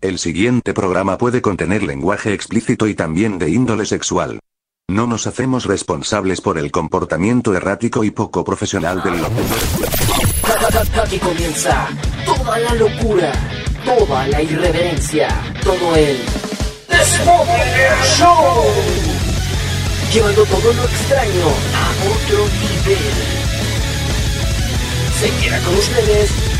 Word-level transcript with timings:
El 0.00 0.18
siguiente 0.18 0.74
programa 0.74 1.18
puede 1.18 1.40
contener 1.40 1.82
lenguaje 1.82 2.32
explícito 2.32 2.86
y 2.86 2.94
también 2.94 3.38
de 3.38 3.50
índole 3.50 3.86
sexual. 3.86 4.40
No 4.88 5.06
nos 5.06 5.26
hacemos 5.26 5.64
responsables 5.64 6.40
por 6.40 6.58
el 6.58 6.70
comportamiento 6.70 7.54
errático 7.54 8.04
y 8.04 8.10
poco 8.10 8.44
profesional 8.44 9.02
del 9.02 9.20
locutor. 9.20 9.58
Aquí 11.02 11.18
comienza 11.18 11.88
toda 12.24 12.58
la 12.58 12.74
locura, 12.74 13.32
toda 13.84 14.26
la 14.28 14.42
irreverencia, 14.42 15.28
todo 15.62 15.96
el 15.96 16.18
Show. 18.18 18.64
Llevando 20.12 20.44
todo 20.46 20.72
lo 20.72 20.84
extraño 20.84 21.46
a 21.74 21.86
otro 22.12 22.38
nivel. 22.60 22.98
Se 25.20 25.30
queda 25.40 25.58
con 25.60 25.74
ustedes 25.74 26.55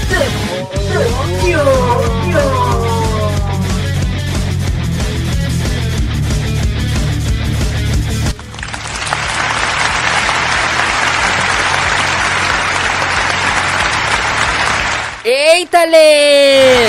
¡Éitale! 15.28 16.86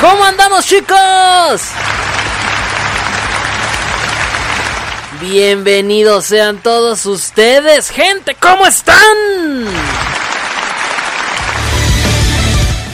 ¿Cómo 0.00 0.24
andamos, 0.24 0.64
chicos? 0.64 1.60
Bienvenidos 5.20 6.24
sean 6.24 6.58
todos 6.62 7.04
ustedes, 7.04 7.90
gente, 7.90 8.34
¿cómo 8.40 8.66
están? 8.66 8.96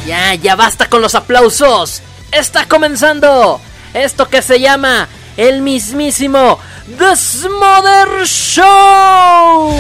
Ya, 0.07 0.35
ya 0.37 0.55
basta 0.55 0.89
con 0.89 1.03
los 1.03 1.17
aplausos. 1.17 2.01
Está 2.31 2.69
comenzando 2.69 3.61
esto 3.93 4.29
que 4.29 4.41
se 4.41 4.61
llama 4.61 5.09
el 5.37 5.63
mismísimo 5.63 6.61
The 6.97 7.17
Smother 7.17 8.25
Show. 8.25 9.75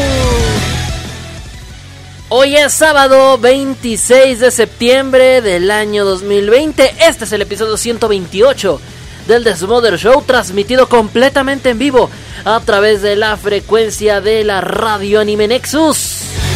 Hoy 2.29 2.57
es 2.57 2.73
sábado 2.73 3.39
26 3.39 4.41
de 4.41 4.51
septiembre 4.51 5.43
del 5.43 5.71
año 5.71 6.05
2020. 6.05 6.97
Este 7.07 7.25
es 7.25 7.31
el 7.31 7.43
episodio 7.43 7.77
128 7.77 8.81
del 9.29 9.45
The 9.45 9.55
Smother 9.55 9.97
Show, 9.97 10.25
transmitido 10.27 10.89
completamente 10.89 11.71
en 11.71 11.79
vivo 11.79 12.11
a 12.45 12.59
través 12.59 13.01
de 13.01 13.15
la 13.15 13.37
frecuencia 13.37 14.21
de 14.21 14.43
la 14.43 14.61
radio 14.61 15.21
Anime 15.21 15.47
Nexus. 15.47 16.56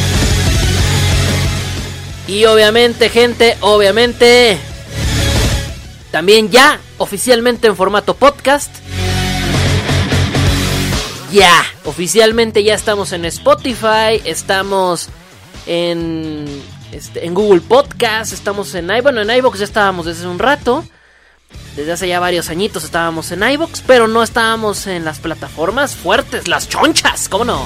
Y 2.30 2.44
obviamente, 2.44 3.08
gente, 3.08 3.56
obviamente, 3.60 4.56
también 6.12 6.48
ya 6.48 6.78
oficialmente 6.98 7.66
en 7.66 7.74
formato 7.74 8.14
podcast. 8.14 8.72
Ya, 11.32 11.64
oficialmente 11.84 12.62
ya 12.62 12.74
estamos 12.74 13.10
en 13.10 13.24
Spotify, 13.24 14.22
estamos 14.24 15.08
en, 15.66 16.46
este, 16.92 17.26
en 17.26 17.34
Google 17.34 17.62
Podcast, 17.62 18.32
estamos 18.32 18.76
en 18.76 18.84
iVoox, 18.84 19.02
bueno, 19.02 19.22
en 19.22 19.36
iVoox 19.38 19.58
ya 19.58 19.64
estábamos 19.64 20.06
desde 20.06 20.28
un 20.28 20.38
rato. 20.38 20.84
Desde 21.74 21.90
hace 21.90 22.06
ya 22.06 22.20
varios 22.20 22.48
añitos 22.48 22.84
estábamos 22.84 23.32
en 23.32 23.42
iVoox, 23.42 23.82
pero 23.88 24.06
no 24.06 24.22
estábamos 24.22 24.86
en 24.86 25.04
las 25.04 25.18
plataformas 25.18 25.96
fuertes, 25.96 26.46
las 26.46 26.68
chonchas, 26.68 27.28
¿cómo 27.28 27.44
no? 27.44 27.64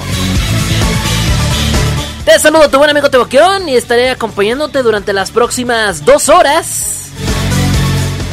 Te 2.25 2.39
saludo 2.39 2.67
tu 2.71 2.79
buen 2.79 2.89
amigo 2.89 3.11
Teboquión 3.11 3.69
y 3.69 3.75
estaré 3.75 4.09
acompañándote 4.09 4.81
durante 4.81 5.13
las 5.13 5.29
próximas 5.29 6.05
dos 6.05 6.27
horas 6.27 7.09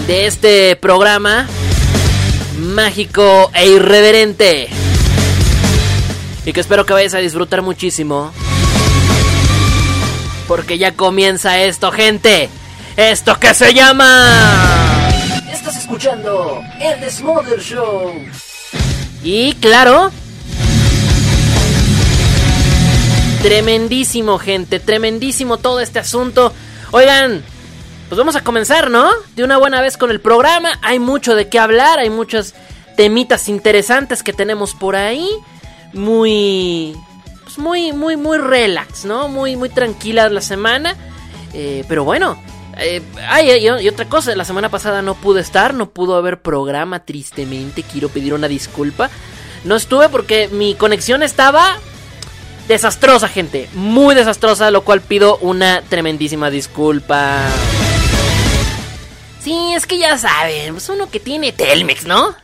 de 0.06 0.26
este 0.26 0.76
programa 0.76 1.46
mágico 2.58 3.50
e 3.52 3.68
irreverente. 3.68 4.70
Y 6.46 6.54
que 6.54 6.60
espero 6.60 6.86
que 6.86 6.94
vayas 6.94 7.12
a 7.12 7.18
disfrutar 7.18 7.60
muchísimo. 7.60 8.32
Porque 10.48 10.78
ya 10.78 10.94
comienza 10.94 11.60
esto, 11.60 11.92
gente. 11.92 12.48
Esto 12.96 13.38
que 13.38 13.52
se 13.52 13.74
llama... 13.74 15.10
Estás 15.52 15.76
escuchando 15.76 16.62
el 16.80 16.98
The 16.98 17.10
Smother 17.10 17.60
Show. 17.60 18.14
Y 19.22 19.52
claro... 19.56 20.10
Tremendísimo, 23.42 24.38
gente. 24.38 24.78
Tremendísimo 24.78 25.56
todo 25.56 25.80
este 25.80 25.98
asunto. 25.98 26.52
Oigan, 26.92 27.42
pues 28.08 28.16
vamos 28.16 28.36
a 28.36 28.44
comenzar, 28.44 28.88
¿no? 28.88 29.10
De 29.34 29.42
una 29.42 29.58
buena 29.58 29.80
vez 29.80 29.96
con 29.96 30.12
el 30.12 30.20
programa. 30.20 30.78
Hay 30.80 31.00
mucho 31.00 31.34
de 31.34 31.48
qué 31.48 31.58
hablar. 31.58 31.98
Hay 31.98 32.08
muchas 32.08 32.54
temitas 32.96 33.48
interesantes 33.48 34.22
que 34.22 34.32
tenemos 34.32 34.74
por 34.74 34.94
ahí. 34.94 35.28
Muy 35.92 36.96
pues 37.42 37.58
muy, 37.58 37.92
muy, 37.92 38.16
muy 38.16 38.38
relax, 38.38 39.04
¿no? 39.04 39.26
Muy, 39.26 39.56
muy 39.56 39.68
tranquila 39.68 40.28
la 40.28 40.40
semana. 40.40 40.94
Eh, 41.52 41.84
pero 41.88 42.04
bueno, 42.04 42.40
eh, 42.78 43.02
ay, 43.28 43.66
y, 43.66 43.88
otra 43.88 44.08
cosa, 44.08 44.34
la 44.36 44.44
semana 44.44 44.68
pasada 44.68 45.02
no 45.02 45.14
pude 45.16 45.40
estar, 45.40 45.74
no 45.74 45.90
pudo 45.90 46.14
haber 46.16 46.40
programa, 46.40 47.04
tristemente, 47.04 47.82
quiero 47.82 48.08
pedir 48.08 48.34
una 48.34 48.46
disculpa. 48.46 49.10
No 49.64 49.76
estuve 49.76 50.08
porque 50.08 50.48
mi 50.48 50.74
conexión 50.74 51.22
estaba 51.22 51.78
desastrosa, 52.68 53.28
gente, 53.28 53.68
muy 53.74 54.14
desastrosa, 54.14 54.70
lo 54.70 54.82
cual 54.84 55.00
pido 55.00 55.36
una 55.38 55.82
tremendísima 55.82 56.50
disculpa. 56.50 57.40
Sí, 59.42 59.72
es 59.74 59.86
que 59.86 59.98
ya 59.98 60.16
saben, 60.18 60.74
pues 60.74 60.88
uno 60.88 61.10
que 61.10 61.18
tiene 61.18 61.52
Telmex, 61.52 62.04
¿no? 62.04 62.34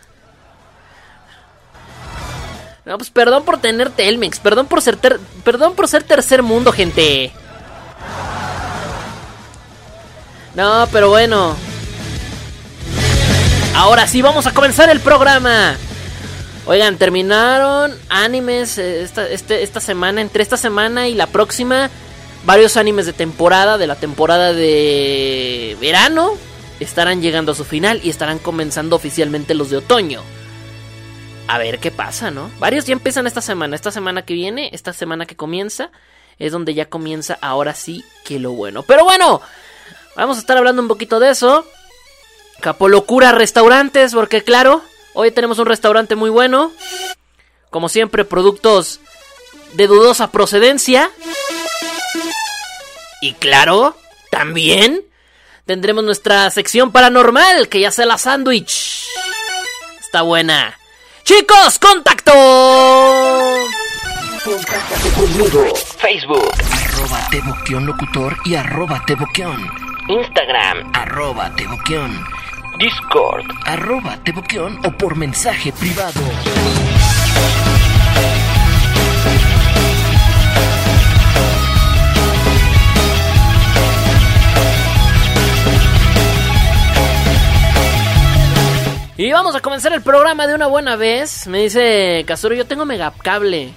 No, 2.85 2.97
pues 2.97 3.11
perdón 3.11 3.45
por 3.45 3.59
tener 3.59 3.91
Telmex, 3.91 4.41
perdón 4.41 4.67
por 4.67 4.81
ser 4.81 4.97
perdón 5.45 5.75
por 5.75 5.89
ser 5.89 6.05
tercer 6.05 6.43
mundo, 6.43 6.73
gente. 6.73 7.31
No, 10.55 10.89
pero 10.91 11.11
bueno. 11.11 11.55
Ahora 13.77 14.07
sí, 14.09 14.23
vamos 14.23 14.47
a 14.47 14.55
comenzar 14.55 14.89
el 14.89 15.01
programa. 15.01 15.77
Oigan, 16.69 16.99
terminaron 16.99 17.99
animes 18.09 18.79
eh, 18.79 19.03
esta, 19.03 19.29
este, 19.29 19.63
esta 19.65 19.81
semana, 19.81 20.21
entre 20.21 20.43
esta 20.43 20.57
semana 20.57 21.09
y 21.09 21.15
la 21.15 21.27
próxima, 21.27 21.91
varios 22.45 22.77
animes 22.77 23.07
de 23.07 23.13
temporada, 23.13 23.79
de 23.79 23.87
la 23.89 23.97
temporada 23.97 24.53
de 24.53 25.77
verano, 25.81 26.35
estarán 26.79 27.21
llegando 27.21 27.53
a 27.53 27.55
su 27.57 27.65
final 27.65 28.01
y 28.05 28.11
estarán 28.11 28.39
comenzando 28.39 28.95
oficialmente 28.95 29.55
los 29.55 29.71
de 29.71 29.79
otoño 29.79 30.23
a 31.49 31.57
ver 31.57 31.79
qué 31.79 31.91
pasa, 31.91 32.31
¿no? 32.31 32.51
Varios 32.61 32.85
ya 32.85 32.93
empiezan 32.93 33.27
esta 33.27 33.41
semana. 33.41 33.75
Esta 33.75 33.91
semana 33.91 34.23
que 34.23 34.35
viene, 34.35 34.69
esta 34.73 34.93
semana 34.93 35.25
que 35.25 35.35
comienza, 35.35 35.91
es 36.39 36.53
donde 36.53 36.75
ya 36.75 36.91
comienza 36.91 37.39
ahora 37.41 37.75
sí 37.75 38.05
que 38.25 38.39
lo 38.39 38.53
bueno. 38.53 38.83
Pero 38.83 39.05
bueno, 39.05 39.41
vamos 40.15 40.37
a 40.37 40.41
estar 40.41 40.59
hablando 40.59 40.83
un 40.83 40.89
poquito 40.89 41.19
de 41.19 41.31
eso. 41.31 41.67
Capolocura 42.61 43.33
Restaurantes, 43.33 44.13
porque 44.13 44.45
claro, 44.45 44.83
hoy 45.15 45.31
tenemos 45.31 45.59
un 45.59 45.67
restaurante 45.67 46.17
muy 46.17 46.31
bueno. 46.31 46.73
Como 47.71 47.89
siempre, 47.89 48.25
productos 48.25 49.01
de 49.75 49.87
dudosa 49.87 50.31
procedencia. 50.31 51.11
Y 53.21 53.35
claro, 53.35 53.97
también 54.31 55.05
tendremos 55.67 56.05
nuestra 56.05 56.51
sección 56.51 56.93
paranormal, 56.93 57.69
que 57.69 57.81
ya 57.81 57.91
sea 57.91 58.07
la 58.07 58.19
sándwich. 58.19 59.07
Está 60.01 60.23
buena. 60.23 60.79
Chicos, 61.25 61.79
contacto. 61.79 62.33
Contáctate 64.45 65.11
conmigo. 65.11 65.75
Facebook, 65.99 66.51
Arroba 66.73 67.29
Locutor 67.81 68.37
y 68.47 68.55
arroba 68.55 69.03
Teboquión. 69.07 69.71
Instagram, 70.09 70.91
Arroba 70.95 71.55
Teboquión. 71.55 72.19
Discord, 72.79 73.45
Arroba 73.67 74.23
Teboquión 74.23 74.79
o 74.87 74.93
por 74.93 75.17
mensaje 75.17 75.73
privado. 75.73 76.21
Y 89.17 89.33
vamos 89.33 89.57
a 89.57 89.61
comenzar 89.61 89.93
el 89.93 90.03
programa 90.03 90.47
de 90.47 90.55
una 90.55 90.69
buena 90.69 90.95
vez. 90.95 91.49
Me 91.49 91.63
dice 91.63 92.23
Casuro, 92.29 92.55
yo 92.55 92.65
tengo 92.65 92.85
megacable. 92.85 93.73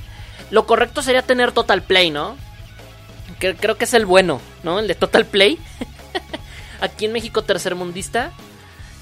Lo 0.51 0.67
correcto 0.67 1.01
sería 1.01 1.23
tener 1.23 1.51
Total 1.53 1.81
Play, 1.81 2.11
¿no? 2.11 2.37
Creo 3.39 3.77
que 3.77 3.85
es 3.85 3.93
el 3.95 4.05
bueno, 4.05 4.39
¿no? 4.61 4.77
El 4.77 4.87
de 4.87 4.93
Total 4.93 5.25
Play. 5.25 5.57
Aquí 6.81 7.05
en 7.05 7.13
México 7.13 7.41
tercermundista. 7.41 8.31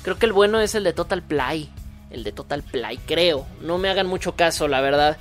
Creo 0.04 0.18
que 0.18 0.26
el 0.26 0.34
bueno 0.34 0.60
es 0.60 0.76
el 0.76 0.84
de 0.84 0.94
Total 0.94 1.22
Play. 1.22 1.70
El 2.10 2.24
de 2.24 2.32
Total 2.32 2.64
Play, 2.64 2.98
creo. 3.06 3.46
No 3.62 3.78
me 3.78 3.90
hagan 3.90 4.08
mucho 4.08 4.36
caso, 4.36 4.68
la 4.68 4.82
verdad. 4.82 5.18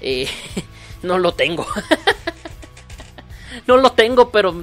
Eh, 0.00 0.28
no 1.02 1.18
lo 1.18 1.32
tengo. 1.32 1.66
no 3.66 3.76
lo 3.76 3.92
tengo, 3.92 4.30
pero 4.30 4.54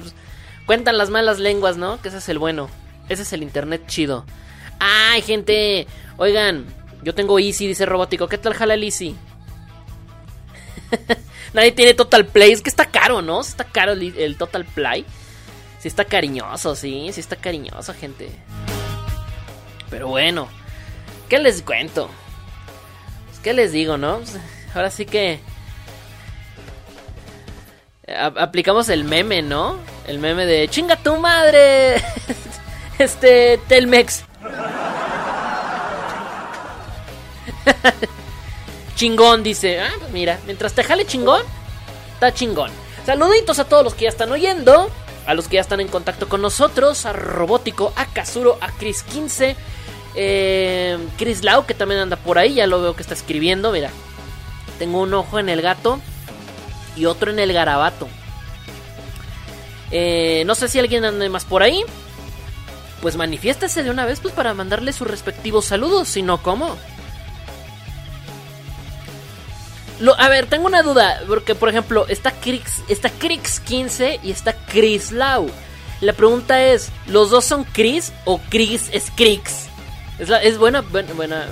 cuentan 0.66 0.98
las 0.98 1.10
malas 1.10 1.38
lenguas, 1.38 1.76
¿no? 1.76 2.00
Que 2.02 2.08
ese 2.08 2.18
es 2.18 2.28
el 2.28 2.38
bueno. 2.38 2.68
Ese 3.08 3.22
es 3.22 3.32
el 3.32 3.42
internet 3.42 3.84
chido. 3.86 4.24
Ay, 4.78 5.22
gente. 5.22 5.86
Oigan, 6.16 6.66
yo 7.02 7.14
tengo 7.14 7.38
Easy, 7.38 7.66
dice 7.66 7.86
Robótico. 7.86 8.28
¿Qué 8.28 8.38
tal 8.38 8.54
jala 8.54 8.74
el 8.74 8.84
Easy? 8.84 9.16
Nadie 11.54 11.72
tiene 11.72 11.94
Total 11.94 12.26
Play. 12.26 12.52
Es 12.52 12.62
que 12.62 12.70
está 12.70 12.86
caro, 12.86 13.22
¿no? 13.22 13.40
Está 13.40 13.64
caro 13.64 13.92
el, 13.92 14.16
el 14.18 14.36
Total 14.36 14.64
Play. 14.64 15.04
Sí 15.78 15.88
está 15.88 16.04
cariñoso, 16.04 16.76
sí. 16.76 17.10
Sí 17.12 17.20
está 17.20 17.36
cariñoso, 17.36 17.94
gente. 17.94 18.30
Pero 19.90 20.08
bueno. 20.08 20.48
¿Qué 21.28 21.38
les 21.38 21.62
cuento? 21.62 22.10
Pues, 23.26 23.38
¿Qué 23.40 23.52
les 23.52 23.72
digo, 23.72 23.96
no? 23.96 24.18
Pues, 24.18 24.38
ahora 24.74 24.90
sí 24.90 25.06
que... 25.06 25.40
aplicamos 28.06 28.88
el 28.88 29.04
meme, 29.04 29.42
¿no? 29.42 29.76
El 30.06 30.18
meme 30.18 30.46
de 30.46 30.68
chinga 30.68 30.96
tu 30.96 31.16
madre. 31.16 32.02
Este 32.98 33.58
Telmex. 33.66 34.24
chingón 38.94 39.42
dice, 39.42 39.80
ah, 39.80 39.90
pues 39.98 40.12
mira, 40.12 40.38
mientras 40.44 40.74
te 40.74 40.84
jale 40.84 41.06
chingón, 41.06 41.42
está 42.12 42.34
chingón. 42.34 42.70
Saluditos 43.06 43.58
a 43.58 43.64
todos 43.64 43.84
los 43.84 43.94
que 43.94 44.04
ya 44.04 44.10
están 44.10 44.30
oyendo, 44.30 44.90
a 45.26 45.32
los 45.32 45.48
que 45.48 45.54
ya 45.54 45.62
están 45.62 45.80
en 45.80 45.88
contacto 45.88 46.28
con 46.28 46.42
nosotros, 46.42 47.06
a 47.06 47.14
Robótico, 47.14 47.94
a 47.96 48.04
Kazuro, 48.04 48.58
a 48.60 48.70
Chris 48.72 49.02
15, 49.04 49.56
eh, 50.14 50.98
Chris 51.18 51.44
Lau 51.44 51.66
que 51.66 51.74
también 51.74 52.00
anda 52.00 52.16
por 52.16 52.38
ahí, 52.38 52.54
ya 52.54 52.66
lo 52.66 52.80
veo 52.80 52.96
que 52.96 53.02
está 53.02 53.14
escribiendo, 53.14 53.72
mira. 53.72 53.90
Tengo 54.78 55.00
un 55.00 55.12
ojo 55.14 55.38
en 55.38 55.48
el 55.48 55.62
gato 55.62 56.00
y 56.96 57.04
otro 57.04 57.30
en 57.30 57.38
el 57.38 57.52
garabato. 57.52 58.08
Eh, 59.90 60.44
no 60.46 60.54
sé 60.54 60.68
si 60.68 60.78
alguien 60.78 61.04
anda 61.04 61.28
más 61.28 61.44
por 61.44 61.62
ahí. 61.62 61.84
Pues 63.02 63.16
manifiéstase 63.16 63.82
de 63.82 63.90
una 63.90 64.04
vez 64.04 64.20
pues 64.20 64.34
para 64.34 64.52
mandarle 64.52 64.92
sus 64.92 65.06
respectivos 65.06 65.64
saludos, 65.64 66.08
si 66.08 66.22
no, 66.22 66.42
¿cómo? 66.42 66.76
Lo, 70.00 70.18
a 70.18 70.28
ver, 70.28 70.46
tengo 70.46 70.66
una 70.66 70.82
duda, 70.82 71.20
porque 71.26 71.54
por 71.54 71.68
ejemplo, 71.68 72.06
está 72.08 72.30
Crix, 72.30 72.82
está 72.88 73.10
Crix 73.10 73.60
15 73.60 74.20
y 74.22 74.30
está 74.30 74.54
Chris 74.66 75.12
Lau. 75.12 75.50
La 76.00 76.14
pregunta 76.14 76.62
es, 76.62 76.90
¿los 77.06 77.30
dos 77.30 77.44
son 77.44 77.64
Chris 77.64 78.12
o 78.24 78.40
Chris 78.48 78.88
es 78.92 79.10
Crix? 79.14 79.69
Es, 80.20 80.28
es 80.30 80.58
buena, 80.58 80.82
buena, 80.82 81.12
buena, 81.14 81.46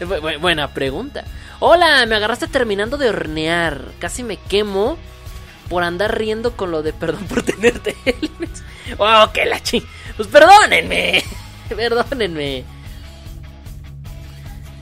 bu- 0.00 0.20
bu- 0.20 0.38
buena 0.40 0.72
pregunta. 0.72 1.24
Hola, 1.60 2.06
me 2.06 2.14
agarraste 2.14 2.46
terminando 2.46 2.96
de 2.96 3.08
hornear. 3.10 3.80
Casi 3.98 4.22
me 4.22 4.36
quemo 4.36 4.96
por 5.68 5.82
andar 5.82 6.16
riendo 6.16 6.56
con 6.56 6.70
lo 6.70 6.82
de 6.82 6.92
perdón 6.92 7.24
por 7.26 7.42
tenerte. 7.42 7.96
oh, 8.98 9.30
que 9.34 9.44
la 9.44 9.60
chi. 9.62 9.82
Pues 10.16 10.28
perdónenme. 10.28 11.22
Perdónenme. 11.68 12.64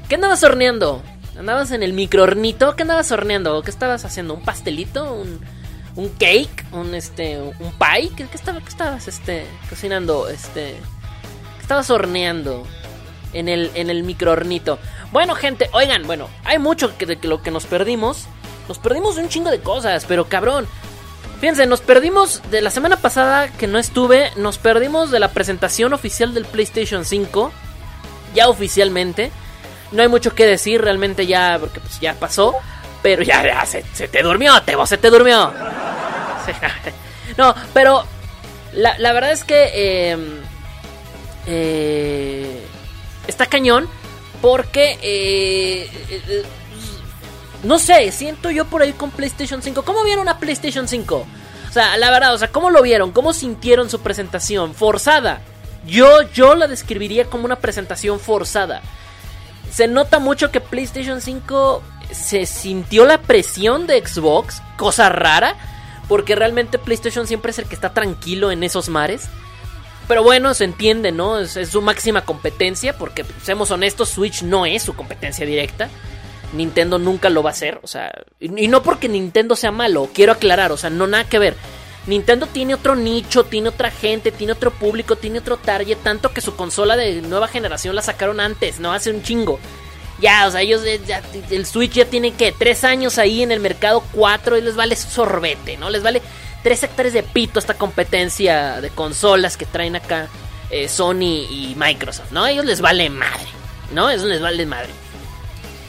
¿Qué 0.08 0.14
andabas 0.14 0.42
horneando? 0.44 1.02
¿Andabas 1.36 1.72
en 1.72 1.82
el 1.82 1.92
microhornito? 1.92 2.76
¿Qué 2.76 2.82
andabas 2.82 3.10
horneando? 3.10 3.60
¿Qué 3.62 3.70
estabas 3.70 4.04
haciendo? 4.04 4.34
¿Un 4.34 4.42
pastelito? 4.42 5.12
¿Un, 5.12 5.40
un 5.96 6.08
cake? 6.10 6.64
¿Un 6.72 6.94
este 6.94 7.38
un 7.40 7.72
pie? 7.72 8.10
¿Qué, 8.16 8.26
qué 8.28 8.36
estaba- 8.36 8.60
qué 8.60 8.68
estabas 8.68 9.08
este 9.08 9.46
cocinando? 9.68 10.28
Este 10.28 10.76
¿Qué 10.95 10.95
estabas 11.66 11.90
horneando 11.90 12.64
en 13.32 13.48
el 13.48 13.72
en 13.74 13.90
el 13.90 14.04
microhornito? 14.04 14.78
Bueno, 15.10 15.34
gente, 15.34 15.68
oigan, 15.72 16.06
bueno, 16.06 16.28
hay 16.44 16.60
mucho 16.60 16.96
que 16.96 17.06
de 17.06 17.18
lo 17.22 17.42
que 17.42 17.50
nos 17.50 17.66
perdimos. 17.66 18.26
Nos 18.68 18.78
perdimos 18.78 19.16
un 19.16 19.28
chingo 19.28 19.50
de 19.50 19.60
cosas, 19.60 20.04
pero 20.06 20.28
cabrón. 20.28 20.68
Fíjense, 21.40 21.66
nos 21.66 21.80
perdimos 21.80 22.40
de 22.52 22.62
la 22.62 22.70
semana 22.70 22.96
pasada 22.98 23.48
que 23.48 23.66
no 23.66 23.80
estuve, 23.80 24.30
nos 24.36 24.58
perdimos 24.58 25.10
de 25.10 25.18
la 25.18 25.32
presentación 25.32 25.92
oficial 25.92 26.34
del 26.34 26.44
PlayStation 26.44 27.04
5, 27.04 27.52
ya 28.34 28.48
oficialmente. 28.48 29.32
No 29.90 30.02
hay 30.02 30.08
mucho 30.08 30.34
que 30.34 30.46
decir, 30.46 30.80
realmente 30.80 31.26
ya, 31.26 31.56
porque 31.58 31.80
pues 31.80 31.98
ya 31.98 32.14
pasó, 32.14 32.54
pero 33.02 33.22
ya, 33.24 33.44
ya 33.44 33.66
se, 33.66 33.82
te 33.82 34.22
durmió, 34.22 34.62
Tebo, 34.62 34.86
se 34.86 34.98
te 34.98 35.10
durmió. 35.10 35.52
no, 37.36 37.54
pero 37.74 38.04
la, 38.72 38.96
la 38.98 39.12
verdad 39.12 39.32
es 39.32 39.42
que 39.42 39.70
eh, 39.74 40.16
eh, 41.46 42.62
está 43.26 43.46
cañón 43.46 43.88
porque 44.40 44.98
eh, 45.02 45.90
eh, 46.10 46.42
no 47.62 47.78
sé, 47.78 48.12
siento 48.12 48.50
yo 48.50 48.64
por 48.66 48.82
ahí 48.82 48.92
con 48.92 49.10
PlayStation 49.10 49.62
5. 49.62 49.82
¿Cómo 49.84 50.04
vieron 50.04 50.28
a 50.28 50.38
PlayStation 50.38 50.86
5? 50.86 51.26
O 51.68 51.72
sea, 51.72 51.96
la 51.96 52.10
verdad, 52.10 52.34
o 52.34 52.38
sea, 52.38 52.48
¿cómo 52.48 52.70
lo 52.70 52.82
vieron? 52.82 53.12
¿Cómo 53.12 53.32
sintieron 53.32 53.90
su 53.90 54.00
presentación? 54.00 54.74
Forzada. 54.74 55.40
Yo, 55.86 56.22
yo 56.32 56.54
la 56.54 56.68
describiría 56.68 57.26
como 57.26 57.44
una 57.44 57.56
presentación 57.56 58.20
forzada. 58.20 58.82
Se 59.70 59.88
nota 59.88 60.18
mucho 60.18 60.50
que 60.50 60.60
PlayStation 60.60 61.20
5 61.20 61.82
se 62.12 62.46
sintió 62.46 63.04
la 63.04 63.18
presión 63.18 63.86
de 63.86 64.04
Xbox, 64.04 64.62
cosa 64.76 65.08
rara, 65.08 65.56
porque 66.08 66.34
realmente 66.34 66.78
PlayStation 66.78 67.26
siempre 67.26 67.50
es 67.50 67.58
el 67.58 67.66
que 67.66 67.74
está 67.74 67.92
tranquilo 67.92 68.50
en 68.50 68.62
esos 68.62 68.88
mares. 68.88 69.28
Pero 70.08 70.22
bueno, 70.22 70.54
se 70.54 70.64
entiende, 70.64 71.10
¿no? 71.10 71.38
Es, 71.40 71.58
su 71.68 71.82
máxima 71.82 72.24
competencia, 72.24 72.96
porque 72.96 73.24
seamos 73.42 73.70
honestos, 73.70 74.10
Switch 74.10 74.42
no 74.42 74.64
es 74.66 74.82
su 74.84 74.94
competencia 74.94 75.44
directa. 75.44 75.88
Nintendo 76.52 76.98
nunca 76.98 77.28
lo 77.28 77.42
va 77.42 77.50
a 77.50 77.52
hacer, 77.52 77.80
o 77.82 77.88
sea, 77.88 78.12
y, 78.38 78.64
y 78.64 78.68
no 78.68 78.82
porque 78.84 79.08
Nintendo 79.08 79.56
sea 79.56 79.72
malo, 79.72 80.08
quiero 80.14 80.30
aclarar, 80.32 80.70
o 80.70 80.76
sea, 80.76 80.90
no 80.90 81.08
nada 81.08 81.24
que 81.28 81.40
ver. 81.40 81.56
Nintendo 82.06 82.46
tiene 82.46 82.74
otro 82.74 82.94
nicho, 82.94 83.44
tiene 83.44 83.68
otra 83.70 83.90
gente, 83.90 84.30
tiene 84.30 84.52
otro 84.52 84.70
público, 84.70 85.16
tiene 85.16 85.40
otro 85.40 85.56
target, 85.56 85.98
tanto 86.04 86.32
que 86.32 86.40
su 86.40 86.54
consola 86.54 86.96
de 86.96 87.20
nueva 87.20 87.48
generación 87.48 87.96
la 87.96 88.02
sacaron 88.02 88.38
antes, 88.38 88.78
no 88.78 88.92
hace 88.92 89.10
un 89.10 89.24
chingo. 89.24 89.58
Ya, 90.20 90.46
o 90.46 90.50
sea, 90.52 90.60
ellos 90.62 90.82
eh, 90.84 91.00
ya- 91.04 91.20
el 91.50 91.66
Switch 91.66 91.92
ya 91.94 92.04
tiene 92.04 92.32
que 92.32 92.52
tres 92.52 92.84
años 92.84 93.18
ahí 93.18 93.42
en 93.42 93.50
el 93.50 93.58
mercado, 93.58 94.04
cuatro, 94.12 94.56
y 94.56 94.62
les 94.62 94.76
vale 94.76 94.94
sorbete, 94.94 95.76
¿no? 95.76 95.90
Les 95.90 96.04
vale 96.04 96.22
tres 96.66 96.82
hectáreas 96.82 97.14
de 97.14 97.22
pito 97.22 97.60
esta 97.60 97.74
competencia 97.74 98.80
de 98.80 98.90
consolas 98.90 99.56
que 99.56 99.66
traen 99.66 99.94
acá 99.94 100.26
eh, 100.68 100.88
Sony 100.88 101.46
y 101.48 101.76
Microsoft, 101.76 102.32
¿no? 102.32 102.42
A 102.42 102.50
ellos 102.50 102.64
les 102.64 102.80
vale 102.80 103.08
madre, 103.08 103.46
¿no? 103.92 104.08
A 104.08 104.12
ellos 104.12 104.26
les 104.26 104.40
vale 104.40 104.66
madre. 104.66 104.90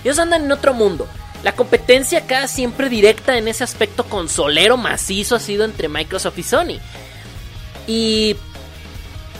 Ellos 0.03 0.19
andan 0.19 0.45
en 0.45 0.51
otro 0.51 0.75
mundo. 0.75 1.07
La 1.41 1.53
competencia 1.53 2.19
acá 2.19 2.47
siempre 2.47 2.89
directa 2.89 3.39
en 3.39 3.47
ese 3.47 3.63
aspecto 3.63 4.03
consolero 4.03 4.77
macizo 4.77 5.35
ha 5.35 5.39
sido 5.39 5.65
entre 5.65 5.89
Microsoft 5.89 6.37
y 6.37 6.43
Sony. 6.43 6.79
Y 7.87 8.35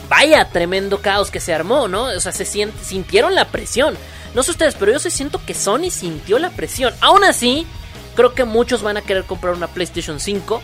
vaya 0.09 0.49
tremendo 0.49 1.03
caos 1.03 1.29
que 1.29 1.39
se 1.39 1.53
armó, 1.53 1.87
¿no? 1.87 2.05
O 2.05 2.19
sea, 2.19 2.31
se 2.31 2.45
sintieron 2.45 3.35
la 3.35 3.45
presión. 3.49 3.95
No 4.33 4.41
sé 4.41 4.49
ustedes, 4.49 4.73
pero 4.73 4.91
yo 4.91 4.97
sí 4.97 5.11
siento 5.11 5.39
que 5.45 5.53
Sony 5.53 5.91
sintió 5.91 6.39
la 6.39 6.49
presión. 6.49 6.95
Aún 6.99 7.23
así, 7.23 7.67
creo 8.15 8.33
que 8.33 8.43
muchos 8.43 8.81
van 8.81 8.97
a 8.97 9.03
querer 9.03 9.25
comprar 9.25 9.53
una 9.53 9.67
PlayStation 9.67 10.19
5. 10.19 10.63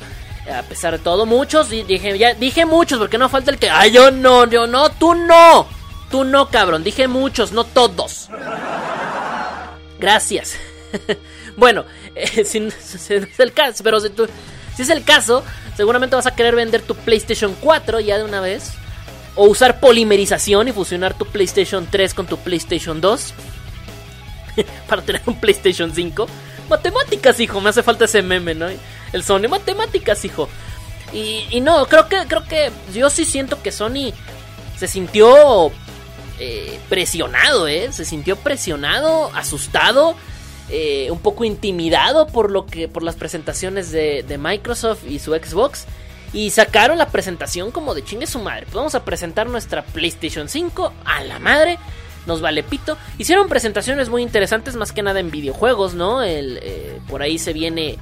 A 0.51 0.61
pesar 0.63 0.97
de 0.97 0.99
todo, 0.99 1.25
muchos, 1.25 1.69
dije, 1.69 2.17
ya 2.17 2.33
dije 2.33 2.65
muchos, 2.65 2.99
porque 2.99 3.17
no 3.17 3.29
falta 3.29 3.51
el 3.51 3.57
que, 3.57 3.69
ay, 3.69 3.91
yo 3.91 4.11
no, 4.11 4.45
yo 4.49 4.67
no, 4.67 4.89
tú 4.89 5.15
no, 5.15 5.67
tú 6.11 6.25
no, 6.25 6.49
cabrón, 6.49 6.83
dije 6.83 7.07
muchos, 7.07 7.53
no 7.53 7.63
todos. 7.63 8.29
Gracias. 9.99 10.55
bueno, 11.57 11.85
eh, 12.13 12.43
si, 12.45 12.57
es 12.57 13.39
el 13.39 13.53
caso, 13.53 13.83
pero 13.83 13.99
si, 14.01 14.09
si 14.75 14.81
es 14.81 14.89
el 14.89 15.03
caso, 15.03 15.43
seguramente 15.77 16.15
vas 16.15 16.27
a 16.27 16.35
querer 16.35 16.55
vender 16.55 16.81
tu 16.81 16.95
PlayStation 16.95 17.55
4 17.61 18.01
ya 18.01 18.17
de 18.17 18.23
una 18.23 18.41
vez. 18.41 18.73
O 19.35 19.45
usar 19.47 19.79
polimerización 19.79 20.67
y 20.67 20.73
fusionar 20.73 21.17
tu 21.17 21.25
PlayStation 21.25 21.87
3 21.89 22.13
con 22.13 22.27
tu 22.27 22.37
PlayStation 22.37 23.01
2. 23.01 23.33
para 24.87 25.01
tener 25.01 25.21
un 25.25 25.39
PlayStation 25.39 25.93
5. 25.93 26.27
Matemáticas, 26.69 27.39
hijo, 27.39 27.59
me 27.61 27.69
hace 27.69 27.83
falta 27.83 28.05
ese 28.05 28.21
meme, 28.21 28.55
¿no? 28.55 28.67
El 29.13 29.23
Sony, 29.23 29.47
matemáticas, 29.49 30.25
hijo. 30.25 30.49
Y, 31.13 31.61
no, 31.61 31.85
creo 31.85 32.09
que, 32.09 32.25
creo 32.27 32.43
que 32.43 32.71
yo 32.91 33.09
sí 33.11 33.23
siento 33.23 33.61
que 33.61 33.71
Sony 33.71 34.11
se 34.77 34.87
sintió 34.87 35.71
eh, 36.39 36.79
presionado, 36.89 37.67
¿eh? 37.67 37.91
Se 37.91 38.03
sintió 38.03 38.35
presionado, 38.35 39.31
asustado, 39.35 40.15
eh, 40.69 41.11
un 41.11 41.19
poco 41.19 41.43
intimidado 41.45 42.25
por 42.25 42.49
lo 42.49 42.65
que, 42.65 42.87
por 42.87 43.03
las 43.03 43.15
presentaciones 43.15 43.91
de, 43.91 44.23
de 44.27 44.37
Microsoft 44.39 45.05
y 45.07 45.19
su 45.19 45.33
Xbox. 45.33 45.85
Y 46.33 46.49
sacaron 46.49 46.97
la 46.97 47.09
presentación 47.09 47.69
como 47.69 47.93
de 47.93 48.03
chingue 48.03 48.25
su 48.25 48.39
madre. 48.39 48.63
Pues 48.63 48.73
vamos 48.73 48.95
a 48.95 49.05
presentar 49.05 49.47
nuestra 49.47 49.83
PlayStation 49.83 50.49
5 50.49 50.91
a 51.05 51.23
la 51.23 51.37
madre. 51.37 51.77
Nos 52.25 52.41
vale 52.41 52.63
pito. 52.63 52.97
Hicieron 53.19 53.49
presentaciones 53.49 54.09
muy 54.09 54.23
interesantes, 54.23 54.75
más 54.75 54.91
que 54.91 55.03
nada 55.03 55.19
en 55.19 55.29
videojuegos, 55.29 55.93
¿no? 55.93 56.23
El, 56.23 56.59
eh, 56.61 56.99
por 57.07 57.21
ahí 57.21 57.37
se 57.37 57.53
viene. 57.53 57.97